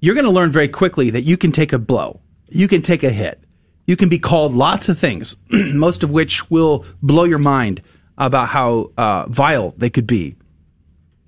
You're 0.00 0.16
going 0.16 0.24
to 0.24 0.32
learn 0.32 0.50
very 0.50 0.68
quickly 0.68 1.10
that 1.10 1.22
you 1.22 1.36
can 1.36 1.52
take 1.52 1.72
a 1.72 1.78
blow. 1.78 2.18
You 2.48 2.66
can 2.66 2.82
take 2.82 3.04
a 3.04 3.10
hit. 3.10 3.44
You 3.86 3.94
can 3.94 4.08
be 4.08 4.18
called 4.18 4.54
lots 4.54 4.88
of 4.88 4.98
things, 4.98 5.36
most 5.52 6.02
of 6.02 6.10
which 6.10 6.50
will 6.50 6.84
blow 7.00 7.22
your 7.22 7.38
mind 7.38 7.80
about 8.18 8.48
how 8.48 8.90
uh, 8.96 9.26
vile 9.28 9.74
they 9.76 9.90
could 9.90 10.06
be. 10.06 10.36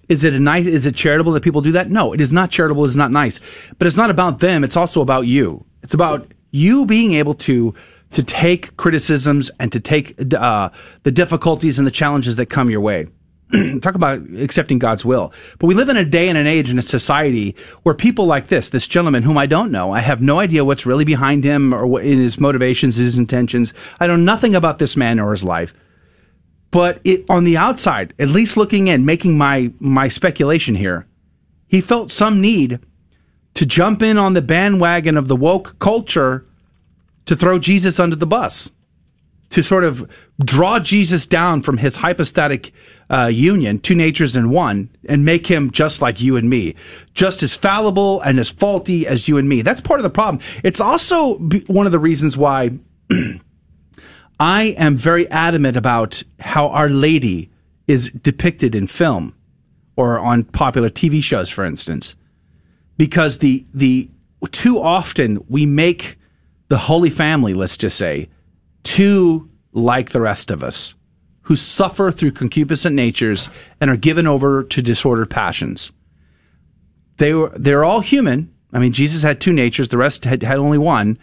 Is 0.08 0.22
it 0.24 0.34
a 0.34 0.40
nice? 0.40 0.66
Is 0.66 0.86
it 0.86 0.94
charitable 0.94 1.32
that 1.32 1.42
people 1.42 1.60
do 1.60 1.72
that? 1.72 1.90
No, 1.90 2.12
it 2.12 2.20
is 2.20 2.32
not 2.32 2.50
charitable. 2.50 2.84
It's 2.84 2.96
not 2.96 3.10
nice. 3.10 3.40
But 3.78 3.86
it's 3.86 3.96
not 3.96 4.10
about 4.10 4.40
them. 4.40 4.64
It's 4.64 4.76
also 4.76 5.00
about 5.00 5.26
you. 5.26 5.64
It's 5.82 5.94
about 5.94 6.32
you 6.50 6.84
being 6.84 7.14
able 7.14 7.34
to 7.34 7.74
to 8.10 8.22
take 8.22 8.76
criticisms 8.76 9.50
and 9.58 9.72
to 9.72 9.80
take 9.80 10.14
uh, 10.34 10.70
the 11.02 11.10
difficulties 11.10 11.78
and 11.78 11.86
the 11.86 11.90
challenges 11.90 12.36
that 12.36 12.46
come 12.46 12.70
your 12.70 12.80
way. 12.80 13.08
Talk 13.80 13.94
about 13.94 14.20
accepting 14.36 14.78
God's 14.78 15.04
will. 15.04 15.32
But 15.58 15.66
we 15.66 15.74
live 15.74 15.88
in 15.88 15.96
a 15.96 16.04
day 16.04 16.28
and 16.28 16.38
an 16.38 16.46
age 16.46 16.70
in 16.70 16.78
a 16.78 16.82
society 16.82 17.56
where 17.82 17.94
people 17.94 18.26
like 18.26 18.48
this, 18.48 18.70
this 18.70 18.86
gentleman 18.86 19.22
whom 19.22 19.36
I 19.36 19.46
don't 19.46 19.72
know, 19.72 19.92
I 19.92 20.00
have 20.00 20.20
no 20.20 20.38
idea 20.38 20.64
what's 20.64 20.86
really 20.86 21.04
behind 21.04 21.44
him 21.44 21.74
or 21.74 21.86
what 21.86 22.04
in 22.04 22.18
his 22.18 22.38
motivations, 22.38 22.96
his 22.96 23.18
intentions. 23.18 23.74
I 24.00 24.06
know 24.06 24.16
nothing 24.16 24.54
about 24.54 24.78
this 24.78 24.96
man 24.96 25.18
or 25.18 25.32
his 25.32 25.44
life 25.44 25.74
but 26.74 27.00
it, 27.04 27.24
on 27.30 27.44
the 27.44 27.56
outside, 27.56 28.12
at 28.18 28.26
least 28.26 28.56
looking 28.56 28.88
in, 28.88 29.04
making 29.04 29.38
my 29.38 29.70
my 29.78 30.08
speculation 30.08 30.74
here, 30.74 31.06
he 31.68 31.80
felt 31.80 32.10
some 32.10 32.40
need 32.40 32.80
to 33.54 33.64
jump 33.64 34.02
in 34.02 34.18
on 34.18 34.32
the 34.32 34.42
bandwagon 34.42 35.16
of 35.16 35.28
the 35.28 35.36
woke 35.36 35.78
culture 35.78 36.44
to 37.26 37.36
throw 37.36 37.60
Jesus 37.60 38.00
under 38.00 38.16
the 38.16 38.26
bus, 38.26 38.72
to 39.50 39.62
sort 39.62 39.84
of 39.84 40.10
draw 40.44 40.80
Jesus 40.80 41.28
down 41.28 41.62
from 41.62 41.76
his 41.76 41.94
hypostatic 41.94 42.72
uh, 43.08 43.26
union, 43.26 43.78
two 43.78 43.94
natures 43.94 44.34
in 44.34 44.50
one, 44.50 44.90
and 45.08 45.24
make 45.24 45.46
him 45.46 45.70
just 45.70 46.02
like 46.02 46.20
you 46.20 46.36
and 46.36 46.50
me, 46.50 46.74
just 47.12 47.44
as 47.44 47.56
fallible 47.56 48.20
and 48.22 48.40
as 48.40 48.50
faulty 48.50 49.06
as 49.06 49.28
you 49.28 49.38
and 49.38 49.48
me. 49.48 49.62
That's 49.62 49.80
part 49.80 50.00
of 50.00 50.02
the 50.02 50.10
problem. 50.10 50.42
It's 50.64 50.80
also 50.80 51.36
one 51.68 51.86
of 51.86 51.92
the 51.92 52.00
reasons 52.00 52.36
why. 52.36 52.70
I 54.40 54.74
am 54.78 54.96
very 54.96 55.30
adamant 55.30 55.76
about 55.76 56.22
how 56.40 56.68
Our 56.68 56.88
Lady 56.88 57.50
is 57.86 58.10
depicted 58.10 58.74
in 58.74 58.86
film 58.86 59.34
or 59.96 60.18
on 60.18 60.44
popular 60.44 60.88
TV 60.88 61.22
shows, 61.22 61.48
for 61.48 61.64
instance, 61.64 62.16
because 62.96 63.38
the 63.38 63.64
the 63.72 64.10
too 64.50 64.80
often 64.80 65.44
we 65.48 65.66
make 65.66 66.18
the 66.68 66.78
Holy 66.78 67.10
Family, 67.10 67.54
let's 67.54 67.76
just 67.76 67.96
say, 67.96 68.28
too 68.82 69.48
like 69.72 70.10
the 70.10 70.20
rest 70.20 70.50
of 70.50 70.62
us, 70.62 70.94
who 71.42 71.56
suffer 71.56 72.10
through 72.10 72.32
concupiscent 72.32 72.94
natures 72.94 73.48
and 73.80 73.90
are 73.90 73.96
given 73.96 74.26
over 74.26 74.64
to 74.64 74.82
disordered 74.82 75.30
passions. 75.30 75.92
They 77.18 77.34
were 77.34 77.52
they're 77.56 77.84
all 77.84 78.00
human. 78.00 78.52
I 78.72 78.80
mean, 78.80 78.92
Jesus 78.92 79.22
had 79.22 79.40
two 79.40 79.52
natures; 79.52 79.90
the 79.90 79.98
rest 79.98 80.24
had, 80.24 80.42
had 80.42 80.58
only 80.58 80.78
one. 80.78 81.18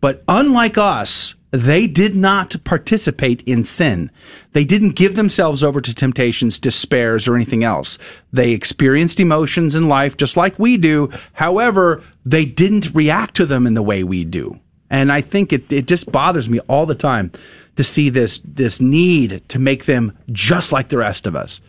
But 0.00 0.22
unlike 0.28 0.76
us, 0.76 1.34
they 1.54 1.86
did 1.86 2.16
not 2.16 2.56
participate 2.64 3.40
in 3.42 3.62
sin. 3.62 4.10
They 4.52 4.64
didn't 4.64 4.96
give 4.96 5.14
themselves 5.14 5.62
over 5.62 5.80
to 5.80 5.94
temptations, 5.94 6.58
despairs, 6.58 7.28
or 7.28 7.36
anything 7.36 7.62
else. 7.62 7.96
They 8.32 8.50
experienced 8.50 9.20
emotions 9.20 9.76
in 9.76 9.88
life 9.88 10.16
just 10.16 10.36
like 10.36 10.58
we 10.58 10.76
do. 10.76 11.10
However, 11.32 12.02
they 12.24 12.44
didn't 12.44 12.92
react 12.92 13.36
to 13.36 13.46
them 13.46 13.68
in 13.68 13.74
the 13.74 13.82
way 13.82 14.02
we 14.02 14.24
do. 14.24 14.58
And 14.90 15.12
I 15.12 15.20
think 15.20 15.52
it, 15.52 15.72
it 15.72 15.86
just 15.86 16.10
bothers 16.10 16.48
me 16.48 16.58
all 16.60 16.86
the 16.86 16.94
time 16.96 17.30
to 17.76 17.84
see 17.84 18.08
this, 18.08 18.40
this 18.44 18.80
need 18.80 19.48
to 19.48 19.60
make 19.60 19.84
them 19.84 20.16
just 20.32 20.72
like 20.72 20.88
the 20.88 20.98
rest 20.98 21.24
of 21.24 21.36
us. 21.36 21.60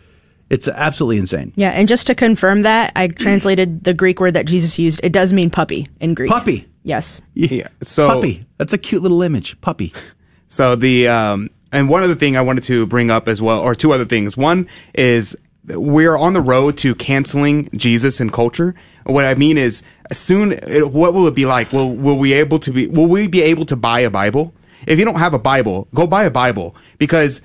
It's 0.50 0.66
absolutely 0.66 1.18
insane. 1.18 1.52
yeah, 1.56 1.70
and 1.70 1.88
just 1.88 2.06
to 2.08 2.14
confirm 2.14 2.62
that, 2.62 2.92
I 2.94 3.08
translated 3.08 3.82
the 3.84 3.94
Greek 3.94 4.20
word 4.20 4.34
that 4.34 4.46
Jesus 4.46 4.78
used. 4.78 5.00
It 5.02 5.12
does 5.12 5.32
mean 5.32 5.50
puppy 5.50 5.86
in 6.00 6.14
Greek. 6.14 6.30
Puppy. 6.30 6.68
Yes. 6.86 7.20
Yeah. 7.34 7.66
So 7.82 8.06
puppy. 8.06 8.46
That's 8.58 8.72
a 8.72 8.78
cute 8.78 9.02
little 9.02 9.20
image. 9.22 9.60
Puppy. 9.60 9.92
So 10.46 10.76
the 10.76 11.08
um, 11.08 11.50
and 11.72 11.88
one 11.88 12.04
other 12.04 12.14
thing 12.14 12.36
I 12.36 12.42
wanted 12.42 12.62
to 12.64 12.86
bring 12.86 13.10
up 13.10 13.26
as 13.26 13.42
well, 13.42 13.60
or 13.60 13.74
two 13.74 13.92
other 13.92 14.04
things. 14.04 14.36
One 14.36 14.68
is 14.94 15.36
we're 15.66 16.16
on 16.16 16.32
the 16.32 16.40
road 16.40 16.78
to 16.78 16.94
canceling 16.94 17.68
Jesus 17.76 18.20
and 18.20 18.32
culture. 18.32 18.76
What 19.04 19.24
I 19.24 19.34
mean 19.34 19.58
is, 19.58 19.82
soon, 20.12 20.52
it, 20.52 20.92
what 20.92 21.12
will 21.12 21.26
it 21.26 21.34
be 21.34 21.44
like? 21.44 21.72
Will 21.72 21.92
will 21.92 22.18
we 22.18 22.32
able 22.34 22.60
to 22.60 22.72
be? 22.72 22.86
Will 22.86 23.08
we 23.08 23.26
be 23.26 23.42
able 23.42 23.66
to 23.66 23.74
buy 23.74 24.00
a 24.00 24.10
Bible? 24.10 24.54
If 24.86 25.00
you 25.00 25.04
don't 25.04 25.18
have 25.18 25.34
a 25.34 25.40
Bible, 25.40 25.88
go 25.92 26.06
buy 26.06 26.22
a 26.22 26.30
Bible 26.30 26.76
because 26.98 27.42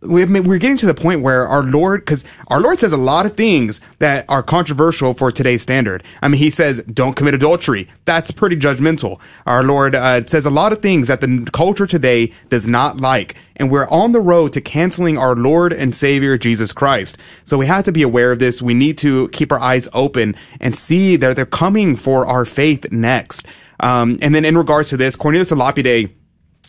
we're 0.00 0.58
getting 0.58 0.78
to 0.78 0.86
the 0.86 0.94
point 0.94 1.22
where 1.22 1.46
our 1.46 1.62
Lord, 1.62 2.00
because 2.00 2.24
our 2.46 2.60
Lord 2.60 2.78
says 2.78 2.92
a 2.92 2.96
lot 2.96 3.26
of 3.26 3.36
things 3.36 3.80
that 3.98 4.24
are 4.28 4.42
controversial 4.42 5.12
for 5.12 5.30
today's 5.30 5.60
standard. 5.62 6.02
I 6.22 6.28
mean, 6.28 6.38
He 6.38 6.50
says, 6.50 6.82
"Don't 6.84 7.14
commit 7.14 7.34
adultery." 7.34 7.88
That's 8.04 8.30
pretty 8.30 8.56
judgmental. 8.56 9.20
Our 9.46 9.62
Lord 9.62 9.94
uh, 9.94 10.24
says 10.24 10.46
a 10.46 10.50
lot 10.50 10.72
of 10.72 10.80
things 10.80 11.08
that 11.08 11.20
the 11.20 11.48
culture 11.52 11.86
today 11.86 12.32
does 12.48 12.66
not 12.66 12.98
like, 12.98 13.36
and 13.56 13.70
we're 13.70 13.88
on 13.88 14.12
the 14.12 14.20
road 14.20 14.52
to 14.54 14.60
canceling 14.60 15.18
our 15.18 15.34
Lord 15.34 15.72
and 15.72 15.94
Savior 15.94 16.38
Jesus 16.38 16.72
Christ. 16.72 17.18
So 17.44 17.58
we 17.58 17.66
have 17.66 17.84
to 17.84 17.92
be 17.92 18.02
aware 18.02 18.32
of 18.32 18.38
this. 18.38 18.62
We 18.62 18.74
need 18.74 18.96
to 18.98 19.28
keep 19.28 19.52
our 19.52 19.60
eyes 19.60 19.88
open 19.92 20.34
and 20.60 20.74
see 20.74 21.16
that 21.16 21.36
they're 21.36 21.44
coming 21.44 21.96
for 21.96 22.26
our 22.26 22.44
faith 22.44 22.90
next. 22.90 23.46
Um, 23.80 24.18
and 24.22 24.34
then 24.34 24.44
in 24.44 24.56
regards 24.56 24.88
to 24.90 24.96
this, 24.96 25.14
Cornelius 25.14 25.50
a 25.50 25.56
Lapide 25.56 26.10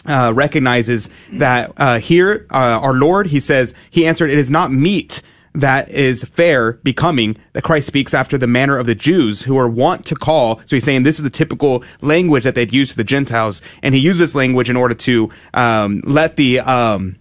uh, 0.06 0.32
recognizes 0.34 1.10
that 1.34 1.74
uh, 1.78 2.00
here, 2.00 2.48
uh, 2.52 2.80
our 2.82 2.94
Lord, 2.94 3.28
he 3.28 3.40
says, 3.40 3.74
he 3.90 4.06
answered, 4.08 4.30
It 4.30 4.40
is 4.40 4.50
not 4.50 4.72
meat 4.72 5.22
that 5.54 5.90
is 5.90 6.24
fair, 6.24 6.74
becoming, 6.74 7.38
that 7.54 7.64
Christ 7.64 7.88
speaks 7.88 8.14
after 8.14 8.38
the 8.38 8.48
manner 8.48 8.78
of 8.78 8.86
the 8.86 8.96
Jews 8.96 9.44
who 9.44 9.58
are 9.58 9.68
wont 9.68 10.06
to 10.08 10.16
call. 10.16 10.60
So 10.66 10.76
he's 10.76 10.84
saying 10.84 11.04
this 11.04 11.18
is 11.18 11.24
the 11.24 11.30
typical 11.30 11.84
language 12.02 12.44
that 12.44 12.56
they'd 12.56 12.74
use 12.74 12.92
to 12.92 12.98
the 12.98 13.04
Gentiles. 13.04 13.62
And 13.82 13.96
he 13.96 14.02
used 14.02 14.20
this 14.20 14.36
language 14.36 14.70
in 14.70 14.76
order 14.76 14.96
to 14.96 15.30
um, 15.54 16.02
let 16.06 16.36
the. 16.36 16.60
Um, 16.60 17.18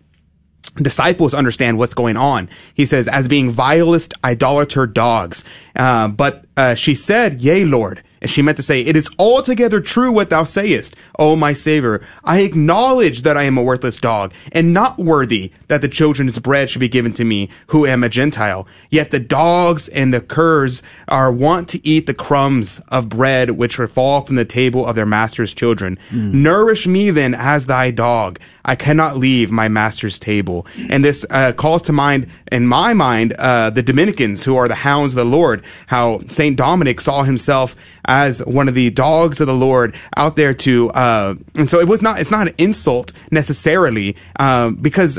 disciples 0.76 1.34
understand 1.34 1.76
what's 1.76 1.94
going 1.94 2.16
on. 2.16 2.48
He 2.72 2.86
says, 2.86 3.08
as 3.08 3.26
being 3.26 3.50
vilest 3.50 4.14
idolater 4.22 4.86
dogs. 4.86 5.42
Uh, 5.74 6.06
but 6.06 6.44
uh, 6.56 6.76
she 6.76 6.94
said, 6.94 7.40
Yea, 7.40 7.64
Lord. 7.64 8.04
And 8.20 8.30
she 8.30 8.42
meant 8.42 8.56
to 8.56 8.62
say, 8.62 8.80
It 8.80 8.96
is 8.96 9.10
altogether 9.18 9.80
true 9.80 10.12
what 10.12 10.30
thou 10.30 10.44
sayest, 10.44 10.94
O 11.18 11.36
my 11.36 11.52
Savior. 11.52 12.06
I 12.24 12.40
acknowledge 12.40 13.22
that 13.22 13.36
I 13.36 13.44
am 13.44 13.58
a 13.58 13.62
worthless 13.62 13.96
dog, 13.96 14.32
and 14.52 14.72
not 14.72 14.98
worthy 14.98 15.52
that 15.68 15.80
the 15.80 15.88
children's 15.88 16.38
bread 16.38 16.68
should 16.68 16.80
be 16.80 16.88
given 16.88 17.12
to 17.14 17.24
me, 17.24 17.48
who 17.68 17.86
am 17.86 18.02
a 18.04 18.08
Gentile. 18.08 18.66
Yet 18.90 19.10
the 19.10 19.20
dogs 19.20 19.88
and 19.88 20.12
the 20.12 20.20
curs 20.20 20.82
are 21.06 21.32
wont 21.32 21.68
to 21.68 21.86
eat 21.86 22.06
the 22.06 22.14
crumbs 22.14 22.80
of 22.88 23.08
bread 23.08 23.52
which 23.52 23.76
fall 23.76 24.22
from 24.22 24.36
the 24.36 24.44
table 24.44 24.84
of 24.84 24.96
their 24.96 25.06
master's 25.06 25.54
children. 25.54 25.98
Nourish 26.12 26.86
me 26.86 27.10
then 27.10 27.34
as 27.34 27.66
thy 27.66 27.90
dog. 27.90 28.40
I 28.64 28.74
cannot 28.74 29.16
leave 29.16 29.50
my 29.50 29.68
master's 29.68 30.18
table. 30.18 30.66
And 30.90 31.04
this 31.04 31.24
uh, 31.30 31.52
calls 31.52 31.82
to 31.82 31.92
mind, 31.92 32.28
in 32.52 32.66
my 32.66 32.92
mind, 32.92 33.32
uh, 33.34 33.70
the 33.70 33.82
Dominicans 33.82 34.44
who 34.44 34.56
are 34.56 34.68
the 34.68 34.74
hounds 34.74 35.14
of 35.14 35.16
the 35.16 35.24
Lord, 35.24 35.64
how 35.86 36.20
St. 36.28 36.56
Dominic 36.56 37.00
saw 37.00 37.22
himself 37.22 37.76
as 38.04 38.40
one 38.44 38.68
of 38.68 38.74
the 38.74 38.90
dogs 38.90 39.40
of 39.40 39.46
the 39.46 39.54
Lord 39.54 39.94
out 40.16 40.36
there 40.36 40.52
to, 40.54 40.90
uh, 40.90 41.34
and 41.54 41.70
so 41.70 41.78
it 41.80 41.88
was 41.88 42.02
not, 42.02 42.20
it's 42.20 42.30
not 42.30 42.48
an 42.48 42.54
insult 42.58 43.12
necessarily, 43.30 44.16
um, 44.38 44.74
because 44.76 45.18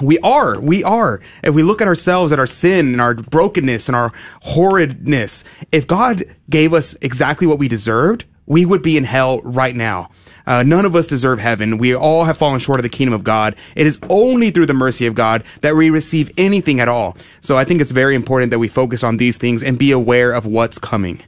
we 0.00 0.18
are, 0.20 0.58
we 0.60 0.82
are. 0.84 1.20
If 1.42 1.54
we 1.54 1.62
look 1.62 1.80
at 1.80 1.88
ourselves, 1.88 2.32
at 2.32 2.38
our 2.38 2.46
sin 2.46 2.92
and 2.92 3.00
our 3.00 3.14
brokenness 3.14 3.88
and 3.88 3.96
our 3.96 4.12
horridness, 4.42 5.44
if 5.72 5.86
God 5.86 6.24
gave 6.48 6.72
us 6.72 6.96
exactly 7.00 7.46
what 7.46 7.58
we 7.58 7.68
deserved, 7.68 8.24
we 8.46 8.66
would 8.66 8.82
be 8.82 8.96
in 8.96 9.04
hell 9.04 9.40
right 9.42 9.76
now. 9.76 10.10
Uh, 10.46 10.62
none 10.64 10.84
of 10.84 10.96
us 10.96 11.06
deserve 11.06 11.38
heaven. 11.38 11.78
We 11.78 11.94
all 11.94 12.24
have 12.24 12.36
fallen 12.36 12.58
short 12.58 12.80
of 12.80 12.82
the 12.82 12.88
kingdom 12.88 13.14
of 13.14 13.22
God. 13.22 13.54
It 13.76 13.86
is 13.86 14.00
only 14.08 14.50
through 14.50 14.66
the 14.66 14.74
mercy 14.74 15.06
of 15.06 15.14
God 15.14 15.44
that 15.60 15.76
we 15.76 15.90
receive 15.90 16.32
anything 16.36 16.80
at 16.80 16.88
all. 16.88 17.16
So 17.40 17.56
I 17.56 17.64
think 17.64 17.80
it's 17.80 17.92
very 17.92 18.14
important 18.14 18.50
that 18.50 18.58
we 18.58 18.66
focus 18.66 19.04
on 19.04 19.18
these 19.18 19.38
things 19.38 19.62
and 19.62 19.78
be 19.78 19.92
aware 19.92 20.32
of 20.32 20.46
what's 20.46 20.78
coming. 20.78 21.22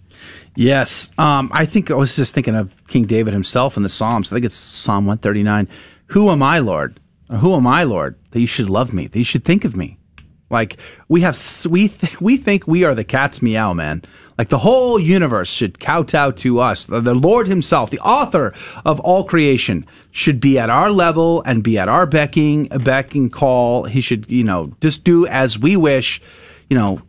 Yes. 0.56 1.10
Um, 1.18 1.50
I 1.54 1.66
think 1.66 1.90
I 1.90 1.94
was 1.94 2.16
just 2.16 2.34
thinking 2.34 2.56
of 2.56 2.74
King 2.88 3.04
David 3.04 3.32
himself 3.32 3.76
in 3.76 3.82
the 3.82 3.88
Psalms. 3.88 4.32
I 4.32 4.36
think 4.36 4.46
it's 4.46 4.54
Psalm 4.54 5.06
139. 5.06 5.68
Who 6.06 6.30
am 6.30 6.42
I, 6.42 6.58
Lord? 6.58 6.98
Who 7.30 7.54
am 7.54 7.66
I, 7.66 7.84
Lord, 7.84 8.18
that 8.30 8.40
you 8.40 8.46
should 8.46 8.68
love 8.68 8.92
me, 8.92 9.06
that 9.06 9.18
you 9.18 9.24
should 9.24 9.44
think 9.44 9.64
of 9.64 9.76
me? 9.76 9.98
Like 10.50 10.76
we 11.08 11.22
have, 11.22 11.40
we 11.68 11.88
th- 11.88 12.20
we 12.20 12.36
think 12.36 12.68
we 12.68 12.84
are 12.84 12.94
the 12.94 13.04
cat's 13.04 13.40
meow, 13.40 13.72
man. 13.72 14.02
Like 14.36 14.48
the 14.48 14.58
whole 14.58 14.98
universe 14.98 15.48
should 15.48 15.80
kowtow 15.80 16.32
to 16.32 16.60
us. 16.60 16.86
The, 16.86 17.00
the 17.00 17.14
Lord 17.14 17.48
Himself, 17.48 17.90
the 17.90 18.00
author 18.00 18.52
of 18.84 19.00
all 19.00 19.24
creation, 19.24 19.86
should 20.10 20.40
be 20.40 20.58
at 20.58 20.68
our 20.68 20.90
level 20.90 21.42
and 21.42 21.64
be 21.64 21.78
at 21.78 21.88
our 21.88 22.06
becking, 22.06 22.66
becking 22.66 23.30
call. 23.30 23.84
He 23.84 24.02
should, 24.02 24.30
you 24.30 24.44
know, 24.44 24.72
just 24.82 25.04
do 25.04 25.26
as 25.26 25.58
we 25.58 25.76
wish. 25.76 26.20
You 26.68 26.78
know, 26.78 27.02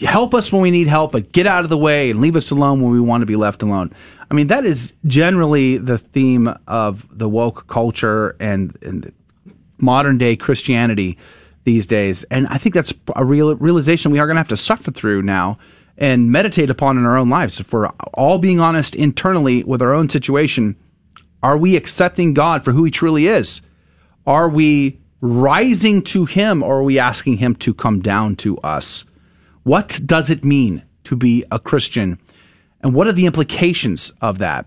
help 0.00 0.34
us 0.34 0.52
when 0.52 0.62
we 0.62 0.70
need 0.70 0.88
help, 0.88 1.12
but 1.12 1.32
get 1.32 1.46
out 1.46 1.62
of 1.62 1.70
the 1.70 1.78
way 1.78 2.10
and 2.10 2.20
leave 2.20 2.36
us 2.36 2.50
alone 2.50 2.80
when 2.80 2.90
we 2.90 3.00
want 3.00 3.22
to 3.22 3.26
be 3.26 3.36
left 3.36 3.62
alone. 3.62 3.92
I 4.30 4.34
mean, 4.34 4.48
that 4.48 4.64
is 4.64 4.92
generally 5.06 5.76
the 5.78 5.98
theme 5.98 6.52
of 6.66 7.06
the 7.16 7.28
woke 7.28 7.66
culture 7.66 8.36
and, 8.40 8.76
and 8.82 9.12
modern 9.82 10.18
day 10.18 10.36
Christianity 10.36 11.18
these 11.64 11.86
days. 11.86 12.24
And 12.24 12.46
I 12.48 12.58
think 12.58 12.74
that's 12.74 12.92
a 13.16 13.24
real 13.24 13.54
realization 13.56 14.10
we 14.10 14.18
are 14.18 14.26
going 14.26 14.36
to 14.36 14.40
have 14.40 14.48
to 14.48 14.56
suffer 14.56 14.90
through 14.90 15.22
now 15.22 15.58
and 15.98 16.32
meditate 16.32 16.70
upon 16.70 16.96
in 16.96 17.04
our 17.04 17.16
own 17.16 17.28
lives. 17.28 17.60
If 17.60 17.72
we're 17.72 17.88
all 18.14 18.38
being 18.38 18.60
honest 18.60 18.94
internally 18.94 19.62
with 19.64 19.82
our 19.82 19.92
own 19.92 20.08
situation, 20.08 20.76
are 21.42 21.58
we 21.58 21.76
accepting 21.76 22.34
God 22.34 22.64
for 22.64 22.72
who 22.72 22.84
He 22.84 22.90
truly 22.90 23.26
is? 23.26 23.60
Are 24.26 24.48
we 24.48 24.98
rising 25.20 26.02
to 26.02 26.24
Him 26.24 26.62
or 26.62 26.78
are 26.78 26.82
we 26.82 26.98
asking 26.98 27.36
Him 27.36 27.54
to 27.56 27.74
come 27.74 28.00
down 28.00 28.36
to 28.36 28.56
us? 28.58 29.04
What 29.64 30.00
does 30.06 30.30
it 30.30 30.44
mean 30.44 30.82
to 31.04 31.16
be 31.16 31.44
a 31.50 31.58
Christian? 31.58 32.18
And 32.82 32.94
what 32.94 33.06
are 33.06 33.12
the 33.12 33.26
implications 33.26 34.10
of 34.22 34.38
that? 34.38 34.66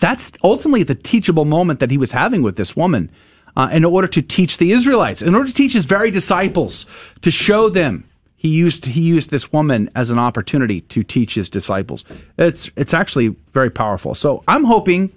That's 0.00 0.32
ultimately 0.42 0.82
the 0.82 0.94
teachable 0.94 1.44
moment 1.44 1.80
that 1.80 1.90
he 1.90 1.98
was 1.98 2.12
having 2.12 2.42
with 2.42 2.56
this 2.56 2.74
woman 2.74 3.10
uh, 3.56 3.68
in 3.72 3.84
order 3.84 4.06
to 4.08 4.22
teach 4.22 4.58
the 4.58 4.72
Israelites, 4.72 5.22
in 5.22 5.34
order 5.34 5.48
to 5.48 5.54
teach 5.54 5.72
his 5.72 5.86
very 5.86 6.10
disciples, 6.10 6.86
to 7.22 7.30
show 7.30 7.68
them. 7.68 8.04
He 8.38 8.48
used 8.50 8.86
he 8.86 9.00
used 9.00 9.30
this 9.30 9.50
woman 9.52 9.90
as 9.96 10.10
an 10.10 10.18
opportunity 10.18 10.82
to 10.82 11.02
teach 11.02 11.34
his 11.34 11.48
disciples. 11.48 12.04
It's 12.38 12.70
it's 12.76 12.92
actually 12.94 13.34
very 13.52 13.70
powerful. 13.70 14.14
So 14.14 14.44
I'm 14.46 14.62
hoping, 14.62 15.10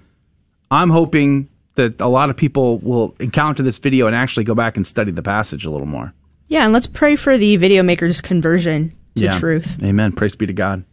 I'm 0.72 0.90
hoping 0.90 1.50
that 1.76 2.00
a 2.02 2.08
lot 2.08 2.30
of 2.30 2.38
people 2.38 2.80
will 2.80 3.16
encounter 3.20 3.62
this 3.62 3.78
video 3.78 4.08
and 4.08 4.16
actually 4.16 4.46
go 4.46 4.56
back 4.56 4.78
and 4.78 4.88
study 4.88 5.12
the 5.12 5.22
passage 5.22 5.66
a 5.66 5.70
little 5.70 5.86
more. 5.86 6.14
Yeah, 6.48 6.64
and 6.64 6.74
let's 6.74 6.88
pray 6.88 7.16
for 7.16 7.38
the 7.38 7.58
video 7.58 7.84
maker's 7.84 8.22
conversion 8.22 8.94
to 9.16 9.26
Yeah. 9.26 9.38
truth. 9.38 9.78
Amen. 9.84 10.14
Praise 10.14 10.36
be 10.36 10.48
to 10.48 10.54
God. 10.54 10.84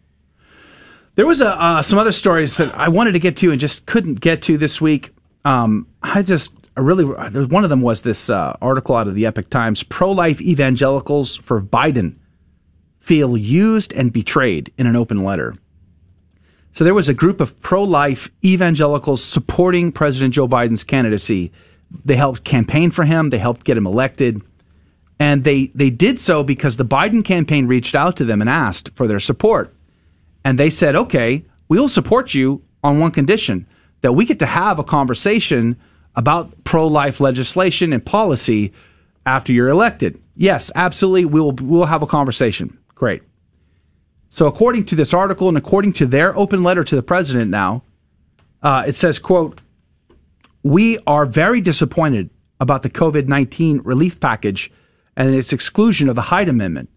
There 1.15 1.27
was 1.27 1.41
a, 1.41 1.61
uh, 1.61 1.81
some 1.83 1.99
other 1.99 2.13
stories 2.13 2.59
that 2.59 2.77
I 2.77 2.89
wanted 2.89 3.13
to 3.13 3.19
get 3.19 3.37
to 3.39 3.51
and 3.51 3.59
just 3.59 3.87
couldn't 3.87 4.21
get 4.21 4.43
to 4.43 4.59
this 4.59 4.81
week. 4.81 5.11
Um, 5.47 5.87
I 6.03 6.23
just 6.23 6.53
I 6.77 6.81
really 6.81 7.05
one 7.05 7.65
of 7.65 7.71
them 7.71 7.81
was 7.81 8.03
this 8.03 8.29
uh, 8.29 8.57
article 8.61 8.97
out 8.97 9.09
of 9.09 9.15
the 9.15 9.27
Epoch 9.27 9.49
Times: 9.49 9.83
pro-life 9.83 10.41
evangelicals 10.41 11.37
for 11.37 11.61
Biden 11.61 12.17
feel 12.99 13.37
used 13.37 13.93
and 13.93 14.13
betrayed 14.13 14.73
in 14.77 14.87
an 14.87 14.97
open 14.97 15.23
letter. 15.23 15.55
So 16.73 16.85
there 16.85 16.93
was 16.93 17.09
a 17.09 17.15
group 17.15 17.41
of 17.41 17.59
pro-life 17.61 18.31
evangelicals 18.45 19.25
supporting 19.25 19.93
President 19.93 20.35
Joe 20.35 20.47
Biden's 20.47 20.85
candidacy. 20.85 21.53
They 22.05 22.17
helped 22.17 22.45
campaign 22.45 22.91
for 22.91 23.05
him. 23.05 23.31
They 23.31 23.39
helped 23.39 23.65
get 23.65 23.79
him 23.79 23.87
elected. 23.87 24.43
And 25.19 25.45
they, 25.45 25.69
they 25.69 25.89
did 25.89 26.19
so 26.19 26.43
because 26.43 26.77
the 26.77 26.85
Biden 26.85 27.25
campaign 27.25 27.67
reached 27.67 27.95
out 27.95 28.17
to 28.17 28.25
them 28.25 28.43
and 28.43 28.51
asked 28.51 28.91
for 28.95 29.07
their 29.07 29.21
support. 29.21 29.75
And 30.45 30.59
they 30.59 30.69
said, 30.69 30.95
okay, 30.95 31.45
we'll 31.69 31.89
support 31.89 32.35
you 32.35 32.63
on 32.85 33.01
one 33.01 33.13
condition 33.13 33.67
that 34.03 34.13
we 34.13 34.27
get 34.27 34.39
to 34.41 34.47
have 34.47 34.79
a 34.79 34.85
conversation 34.85 35.77
about 36.17 36.65
pro 36.65 36.87
life 36.87 37.21
legislation 37.21 37.93
and 37.93 38.05
policy 38.05 38.73
after 39.27 39.53
you're 39.53 39.69
elected. 39.69 40.21
Yes, 40.35 40.71
absolutely. 40.75 41.27
We 41.27 41.41
will, 41.41 41.53
we'll 41.53 41.87
have 41.87 42.03
a 42.03 42.07
conversation. 42.07 42.79
Great. 42.95 43.23
So, 44.31 44.47
according 44.47 44.87
to 44.87 44.97
this 44.97 45.15
article 45.15 45.49
and 45.49 45.57
according 45.57 45.93
to 45.95 46.07
their 46.07 46.37
open 46.37 46.63
letter 46.63 46.85
to 46.85 46.97
the 46.97 47.03
president 47.03 47.51
now, 47.51 47.83
uh, 48.63 48.85
it 48.87 48.95
says, 48.95 49.19
quote, 49.19 49.61
we 50.63 50.99
are 51.07 51.27
very 51.27 51.61
disappointed 51.61 52.31
about 52.61 52.83
the 52.83 52.91
COVID 52.91 53.29
19 53.29 53.83
relief 53.85 54.19
package 54.19 54.71
and 55.17 55.35
its 55.35 55.53
exclusion 55.53 56.09
of 56.09 56.15
the 56.15 56.23
Hyde 56.23 56.49
Amendment, 56.49 56.91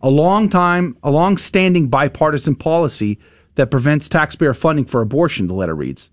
a 0.00 0.08
long 0.08 0.48
time, 0.48 0.96
a 1.02 1.10
long 1.10 1.36
standing 1.36 1.88
bipartisan 1.88 2.56
policy 2.56 3.18
that 3.54 3.70
prevents 3.70 4.08
taxpayer 4.08 4.54
funding 4.54 4.84
for 4.84 5.00
abortion, 5.00 5.46
the 5.46 5.54
letter 5.54 5.74
reads. 5.74 6.10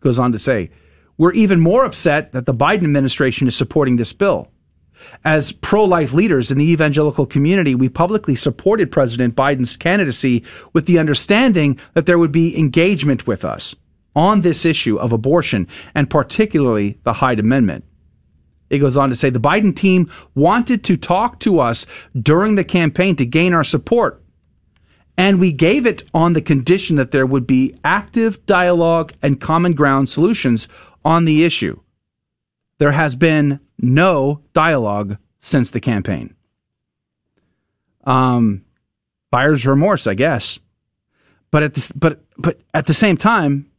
Goes 0.00 0.18
on 0.18 0.32
to 0.32 0.38
say, 0.38 0.70
we're 1.22 1.32
even 1.34 1.60
more 1.60 1.84
upset 1.84 2.32
that 2.32 2.46
the 2.46 2.52
Biden 2.52 2.82
administration 2.82 3.46
is 3.46 3.54
supporting 3.54 3.94
this 3.94 4.12
bill. 4.12 4.48
As 5.24 5.52
pro 5.52 5.84
life 5.84 6.12
leaders 6.12 6.50
in 6.50 6.58
the 6.58 6.72
evangelical 6.72 7.26
community, 7.26 7.76
we 7.76 7.88
publicly 7.88 8.34
supported 8.34 8.90
President 8.90 9.36
Biden's 9.36 9.76
candidacy 9.76 10.42
with 10.72 10.86
the 10.86 10.98
understanding 10.98 11.78
that 11.94 12.06
there 12.06 12.18
would 12.18 12.32
be 12.32 12.58
engagement 12.58 13.24
with 13.24 13.44
us 13.44 13.76
on 14.16 14.40
this 14.40 14.64
issue 14.64 14.96
of 14.96 15.12
abortion 15.12 15.68
and 15.94 16.10
particularly 16.10 16.98
the 17.04 17.12
Hyde 17.12 17.38
Amendment. 17.38 17.84
It 18.68 18.78
goes 18.78 18.96
on 18.96 19.08
to 19.10 19.14
say 19.14 19.30
the 19.30 19.38
Biden 19.38 19.76
team 19.76 20.10
wanted 20.34 20.82
to 20.82 20.96
talk 20.96 21.38
to 21.40 21.60
us 21.60 21.86
during 22.20 22.56
the 22.56 22.64
campaign 22.64 23.14
to 23.14 23.24
gain 23.24 23.54
our 23.54 23.62
support. 23.62 24.20
And 25.16 25.38
we 25.38 25.52
gave 25.52 25.86
it 25.86 26.02
on 26.14 26.32
the 26.32 26.40
condition 26.40 26.96
that 26.96 27.12
there 27.12 27.26
would 27.26 27.46
be 27.46 27.76
active 27.84 28.44
dialogue 28.46 29.12
and 29.22 29.40
common 29.40 29.74
ground 29.74 30.08
solutions 30.08 30.66
on 31.04 31.24
the 31.24 31.44
issue. 31.44 31.80
There 32.78 32.92
has 32.92 33.16
been 33.16 33.60
no 33.78 34.40
dialogue 34.52 35.18
since 35.40 35.70
the 35.70 35.80
campaign. 35.80 36.34
Um, 38.04 38.64
buyer's 39.30 39.66
remorse, 39.66 40.06
I 40.06 40.14
guess. 40.14 40.58
But 41.50 41.62
at 41.62 41.74
this, 41.74 41.92
but 41.92 42.20
but 42.38 42.60
at 42.72 42.86
the 42.86 42.94
same 42.94 43.16
time, 43.16 43.70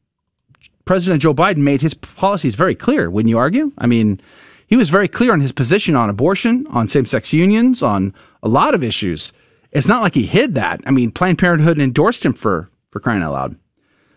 President 0.85 1.21
Joe 1.21 1.33
Biden 1.33 1.57
made 1.57 1.81
his 1.81 1.93
policies 1.93 2.55
very 2.55 2.75
clear. 2.75 3.09
Wouldn't 3.09 3.29
you 3.29 3.37
argue? 3.37 3.71
I 3.77 3.87
mean, 3.87 4.21
he 4.67 4.75
was 4.75 4.89
very 4.89 5.07
clear 5.07 5.33
on 5.33 5.41
his 5.41 5.51
position 5.51 5.95
on 5.95 6.09
abortion, 6.09 6.65
on 6.69 6.87
same-sex 6.87 7.33
unions, 7.33 7.81
on 7.81 8.13
a 8.41 8.47
lot 8.47 8.75
of 8.75 8.83
issues. 8.83 9.33
It's 9.71 9.87
not 9.87 10.01
like 10.01 10.13
he 10.13 10.25
hid 10.25 10.55
that. 10.55 10.81
I 10.85 10.91
mean, 10.91 11.11
Planned 11.11 11.39
Parenthood 11.39 11.79
endorsed 11.79 12.25
him 12.25 12.33
for 12.33 12.69
for 12.91 12.99
crying 12.99 13.23
out 13.23 13.33
loud. 13.33 13.55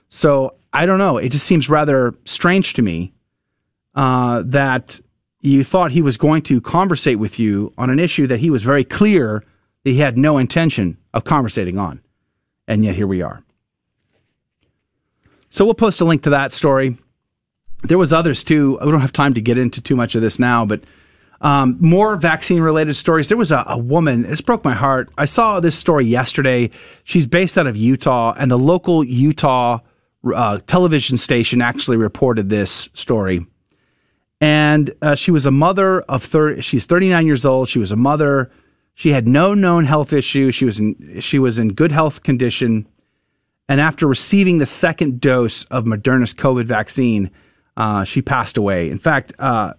So 0.08 0.54
I 0.76 0.84
don't 0.84 0.98
know. 0.98 1.16
It 1.16 1.30
just 1.30 1.46
seems 1.46 1.70
rather 1.70 2.12
strange 2.26 2.74
to 2.74 2.82
me 2.82 3.14
uh, 3.94 4.42
that 4.44 5.00
you 5.40 5.64
thought 5.64 5.90
he 5.90 6.02
was 6.02 6.18
going 6.18 6.42
to 6.42 6.60
conversate 6.60 7.18
with 7.18 7.38
you 7.38 7.72
on 7.78 7.88
an 7.88 7.98
issue 7.98 8.26
that 8.26 8.40
he 8.40 8.50
was 8.50 8.62
very 8.62 8.84
clear 8.84 9.42
that 9.84 9.90
he 9.90 9.96
had 9.96 10.18
no 10.18 10.36
intention 10.36 10.98
of 11.14 11.24
conversating 11.24 11.78
on, 11.78 12.02
and 12.68 12.84
yet 12.84 12.94
here 12.94 13.06
we 13.06 13.22
are. 13.22 13.42
So 15.48 15.64
we'll 15.64 15.72
post 15.72 16.02
a 16.02 16.04
link 16.04 16.24
to 16.24 16.30
that 16.30 16.52
story. 16.52 16.98
There 17.84 17.96
was 17.96 18.12
others 18.12 18.44
too. 18.44 18.78
We 18.84 18.90
don't 18.90 19.00
have 19.00 19.12
time 19.12 19.32
to 19.32 19.40
get 19.40 19.56
into 19.56 19.80
too 19.80 19.96
much 19.96 20.14
of 20.14 20.20
this 20.20 20.38
now, 20.38 20.66
but 20.66 20.82
um, 21.40 21.78
more 21.80 22.16
vaccine 22.16 22.60
related 22.60 22.96
stories. 22.96 23.28
There 23.28 23.38
was 23.38 23.50
a, 23.50 23.64
a 23.66 23.78
woman. 23.78 24.22
This 24.24 24.42
broke 24.42 24.62
my 24.62 24.74
heart. 24.74 25.10
I 25.16 25.24
saw 25.24 25.58
this 25.58 25.78
story 25.78 26.04
yesterday. 26.04 26.70
She's 27.04 27.26
based 27.26 27.56
out 27.56 27.66
of 27.66 27.78
Utah, 27.78 28.34
and 28.36 28.50
the 28.50 28.58
local 28.58 29.02
Utah 29.02 29.78
uh, 30.34 30.58
television 30.66 31.16
station 31.16 31.60
actually 31.60 31.96
reported 31.96 32.48
this 32.48 32.88
story. 32.94 33.46
And 34.40 34.90
uh, 35.00 35.14
she 35.14 35.30
was 35.30 35.46
a 35.46 35.50
mother 35.50 36.02
of 36.02 36.22
30. 36.22 36.60
She's 36.60 36.84
39 36.84 37.26
years 37.26 37.44
old. 37.46 37.68
She 37.68 37.78
was 37.78 37.92
a 37.92 37.96
mother. 37.96 38.50
She 38.94 39.10
had 39.10 39.28
no 39.28 39.54
known 39.54 39.84
health 39.84 40.12
issue. 40.12 40.50
She 40.50 40.64
was 40.64 40.78
in 40.80 41.20
she 41.20 41.38
was 41.38 41.58
in 41.58 41.68
good 41.68 41.92
health 41.92 42.22
condition. 42.22 42.86
And 43.68 43.80
after 43.80 44.06
receiving 44.06 44.58
the 44.58 44.66
second 44.66 45.20
dose 45.20 45.64
of 45.66 45.84
Moderna's 45.84 46.32
COVID 46.32 46.66
vaccine, 46.66 47.30
uh, 47.76 48.04
she 48.04 48.22
passed 48.22 48.56
away. 48.56 48.90
In 48.90 48.98
fact, 48.98 49.32
uh, 49.38 49.74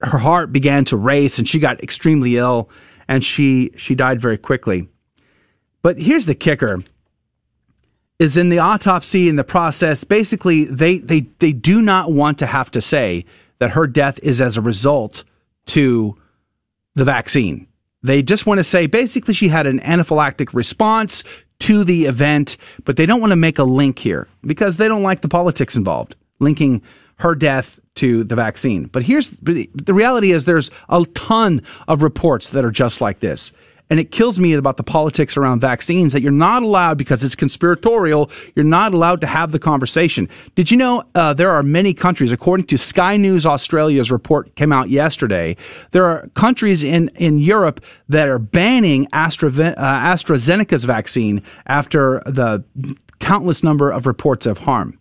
her 0.00 0.18
heart 0.18 0.52
began 0.52 0.84
to 0.86 0.96
race, 0.96 1.38
and 1.38 1.48
she 1.48 1.58
got 1.58 1.82
extremely 1.82 2.36
ill, 2.36 2.70
and 3.08 3.24
she 3.24 3.70
she 3.76 3.94
died 3.94 4.20
very 4.20 4.38
quickly. 4.38 4.88
But 5.82 5.98
here's 5.98 6.26
the 6.26 6.34
kicker: 6.34 6.82
is 8.18 8.36
in 8.36 8.48
the 8.48 8.58
autopsy 8.58 9.28
in 9.28 9.36
the 9.36 9.44
process. 9.44 10.04
Basically, 10.04 10.64
they 10.64 10.98
they 10.98 11.20
they 11.38 11.52
do 11.52 11.82
not 11.82 12.12
want 12.12 12.38
to 12.38 12.46
have 12.46 12.70
to 12.72 12.80
say 12.80 13.24
that 13.58 13.70
her 13.70 13.86
death 13.86 14.18
is 14.22 14.40
as 14.40 14.56
a 14.56 14.60
result 14.60 15.24
to 15.66 16.16
the 16.94 17.04
vaccine. 17.04 17.66
They 18.02 18.22
just 18.22 18.46
want 18.46 18.58
to 18.58 18.64
say 18.64 18.86
basically 18.86 19.34
she 19.34 19.48
had 19.48 19.66
an 19.66 19.80
anaphylactic 19.80 20.54
response 20.54 21.24
to 21.60 21.84
the 21.84 22.04
event, 22.04 22.56
but 22.84 22.96
they 22.96 23.06
don't 23.06 23.20
want 23.20 23.32
to 23.32 23.36
make 23.36 23.58
a 23.58 23.64
link 23.64 23.98
here 23.98 24.28
because 24.42 24.76
they 24.76 24.88
don't 24.88 25.02
like 25.02 25.22
the 25.22 25.28
politics 25.28 25.74
involved, 25.74 26.14
linking 26.38 26.82
her 27.16 27.34
death 27.34 27.80
to 27.96 28.24
the 28.24 28.36
vaccine. 28.36 28.84
But 28.86 29.02
here's 29.02 29.30
the 29.30 29.94
reality 29.94 30.32
is 30.32 30.44
there's 30.44 30.70
a 30.88 31.04
ton 31.14 31.62
of 31.88 32.02
reports 32.02 32.50
that 32.50 32.64
are 32.64 32.70
just 32.70 33.00
like 33.00 33.20
this. 33.20 33.52
And 33.88 34.00
it 34.00 34.10
kills 34.10 34.40
me 34.40 34.52
about 34.52 34.78
the 34.78 34.82
politics 34.82 35.36
around 35.36 35.60
vaccines 35.60 36.12
that 36.12 36.20
you're 36.20 36.32
not 36.32 36.64
allowed 36.64 36.98
because 36.98 37.22
it's 37.22 37.36
conspiratorial. 37.36 38.30
You're 38.56 38.64
not 38.64 38.94
allowed 38.94 39.20
to 39.20 39.28
have 39.28 39.52
the 39.52 39.60
conversation. 39.60 40.28
Did 40.56 40.70
you 40.70 40.76
know 40.76 41.04
uh, 41.14 41.34
there 41.34 41.50
are 41.50 41.62
many 41.62 41.94
countries, 41.94 42.32
according 42.32 42.66
to 42.66 42.78
Sky 42.78 43.16
News 43.16 43.46
Australia's 43.46 44.10
report 44.10 44.54
came 44.56 44.72
out 44.72 44.90
yesterday, 44.90 45.56
there 45.92 46.04
are 46.04 46.28
countries 46.34 46.82
in, 46.82 47.10
in 47.14 47.38
Europe 47.38 47.80
that 48.08 48.28
are 48.28 48.40
banning 48.40 49.06
Astra, 49.12 49.50
uh, 49.50 49.74
AstraZeneca's 49.76 50.84
vaccine 50.84 51.42
after 51.66 52.22
the 52.26 52.64
countless 53.20 53.62
number 53.62 53.90
of 53.90 54.06
reports 54.06 54.46
of 54.46 54.58
harm. 54.58 54.98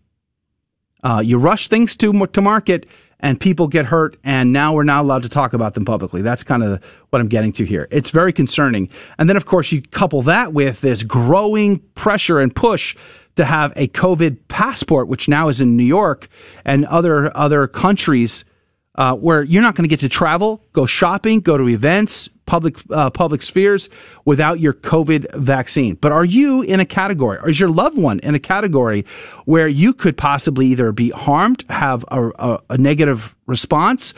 Uh, 1.04 1.22
you 1.24 1.38
rush 1.38 1.68
things 1.68 1.96
to 1.96 2.26
to 2.28 2.42
market, 2.42 2.88
and 3.26 3.40
people 3.40 3.68
get 3.68 3.88
hurt, 3.88 4.18
and 4.24 4.54
now 4.54 4.72
we're 4.72 4.84
not 4.84 5.04
allowed 5.04 5.24
to 5.24 5.30
talk 5.30 5.54
about 5.54 5.74
them 5.74 5.84
publicly. 5.84 6.22
That's 6.22 6.44
kind 6.44 6.62
of 6.62 6.84
what 7.10 7.20
I'm 7.20 7.28
getting 7.28 7.52
to 7.54 7.66
here. 7.66 7.88
It's 7.90 8.12
very 8.12 8.32
concerning. 8.32 8.88
And 9.18 9.28
then, 9.28 9.36
of 9.36 9.48
course, 9.48 9.72
you 9.72 9.82
couple 9.82 10.22
that 10.22 10.54
with 10.54 10.82
this 10.82 11.02
growing 11.02 11.80
pressure 11.96 12.40
and 12.40 12.56
push 12.56 12.96
to 13.38 13.44
have 13.44 13.74
a 13.76 13.88
COVID 13.88 14.48
passport, 14.48 15.08
which 15.08 15.28
now 15.28 15.48
is 15.48 15.60
in 15.60 15.76
New 15.76 15.84
York 15.84 16.28
and 16.66 16.86
other 16.86 17.36
other 17.36 17.68
countries 17.68 18.46
uh, 18.94 19.16
where 19.16 19.42
you're 19.42 19.64
not 19.64 19.74
going 19.74 19.86
to 19.86 19.92
get 19.92 20.02
to 20.02 20.10
travel, 20.10 20.62
go 20.72 20.86
shopping, 20.86 21.40
go 21.40 21.58
to 21.58 21.68
events, 21.68 22.30
public 22.46 22.78
uh, 22.92 23.10
public 23.10 23.42
spheres 23.42 23.90
without 24.26 24.60
your 24.60 24.74
COVID 24.74 25.34
vaccine. 25.36 25.96
But 25.96 26.12
are 26.12 26.26
you 26.26 26.62
in 26.62 26.80
a 26.80 26.86
category, 26.86 27.38
or 27.40 27.50
is 27.50 27.60
your 27.60 27.70
loved 27.70 27.98
one 27.98 28.20
in 28.20 28.36
a 28.36 28.40
category 28.40 29.06
where 29.46 29.68
you 29.68 29.94
could 29.94 30.18
possibly 30.18 30.68
either 30.68 30.92
be 30.92 31.10
harmed, 31.10 31.64
have 31.70 32.06
a, 32.10 32.30
a, 32.40 32.60
a 32.72 32.78
negative 32.78 33.36
response? 33.48 34.14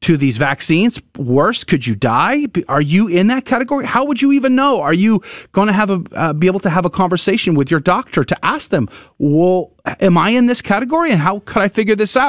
to 0.00 0.16
these 0.16 0.38
vaccines? 0.38 1.00
Worse, 1.16 1.64
could 1.64 1.86
you 1.86 1.94
die? 1.94 2.46
Are 2.68 2.80
you 2.80 3.08
in 3.08 3.26
that 3.28 3.44
category? 3.44 3.84
How 3.84 4.04
would 4.04 4.22
you 4.22 4.32
even 4.32 4.54
know? 4.54 4.80
Are 4.80 4.94
you 4.94 5.22
going 5.52 5.66
to 5.66 5.72
have 5.72 5.90
a 5.90 6.02
uh, 6.12 6.32
be 6.32 6.46
able 6.46 6.60
to 6.60 6.70
have 6.70 6.84
a 6.84 6.90
conversation 6.90 7.54
with 7.54 7.70
your 7.70 7.80
doctor 7.80 8.24
to 8.24 8.44
ask 8.44 8.70
them, 8.70 8.88
"Well, 9.18 9.72
am 10.00 10.16
I 10.16 10.30
in 10.30 10.46
this 10.46 10.62
category, 10.62 11.10
and 11.10 11.20
how 11.20 11.40
could 11.40 11.62
I 11.62 11.68
figure 11.68 11.96
this 11.96 12.16
out?" 12.16 12.28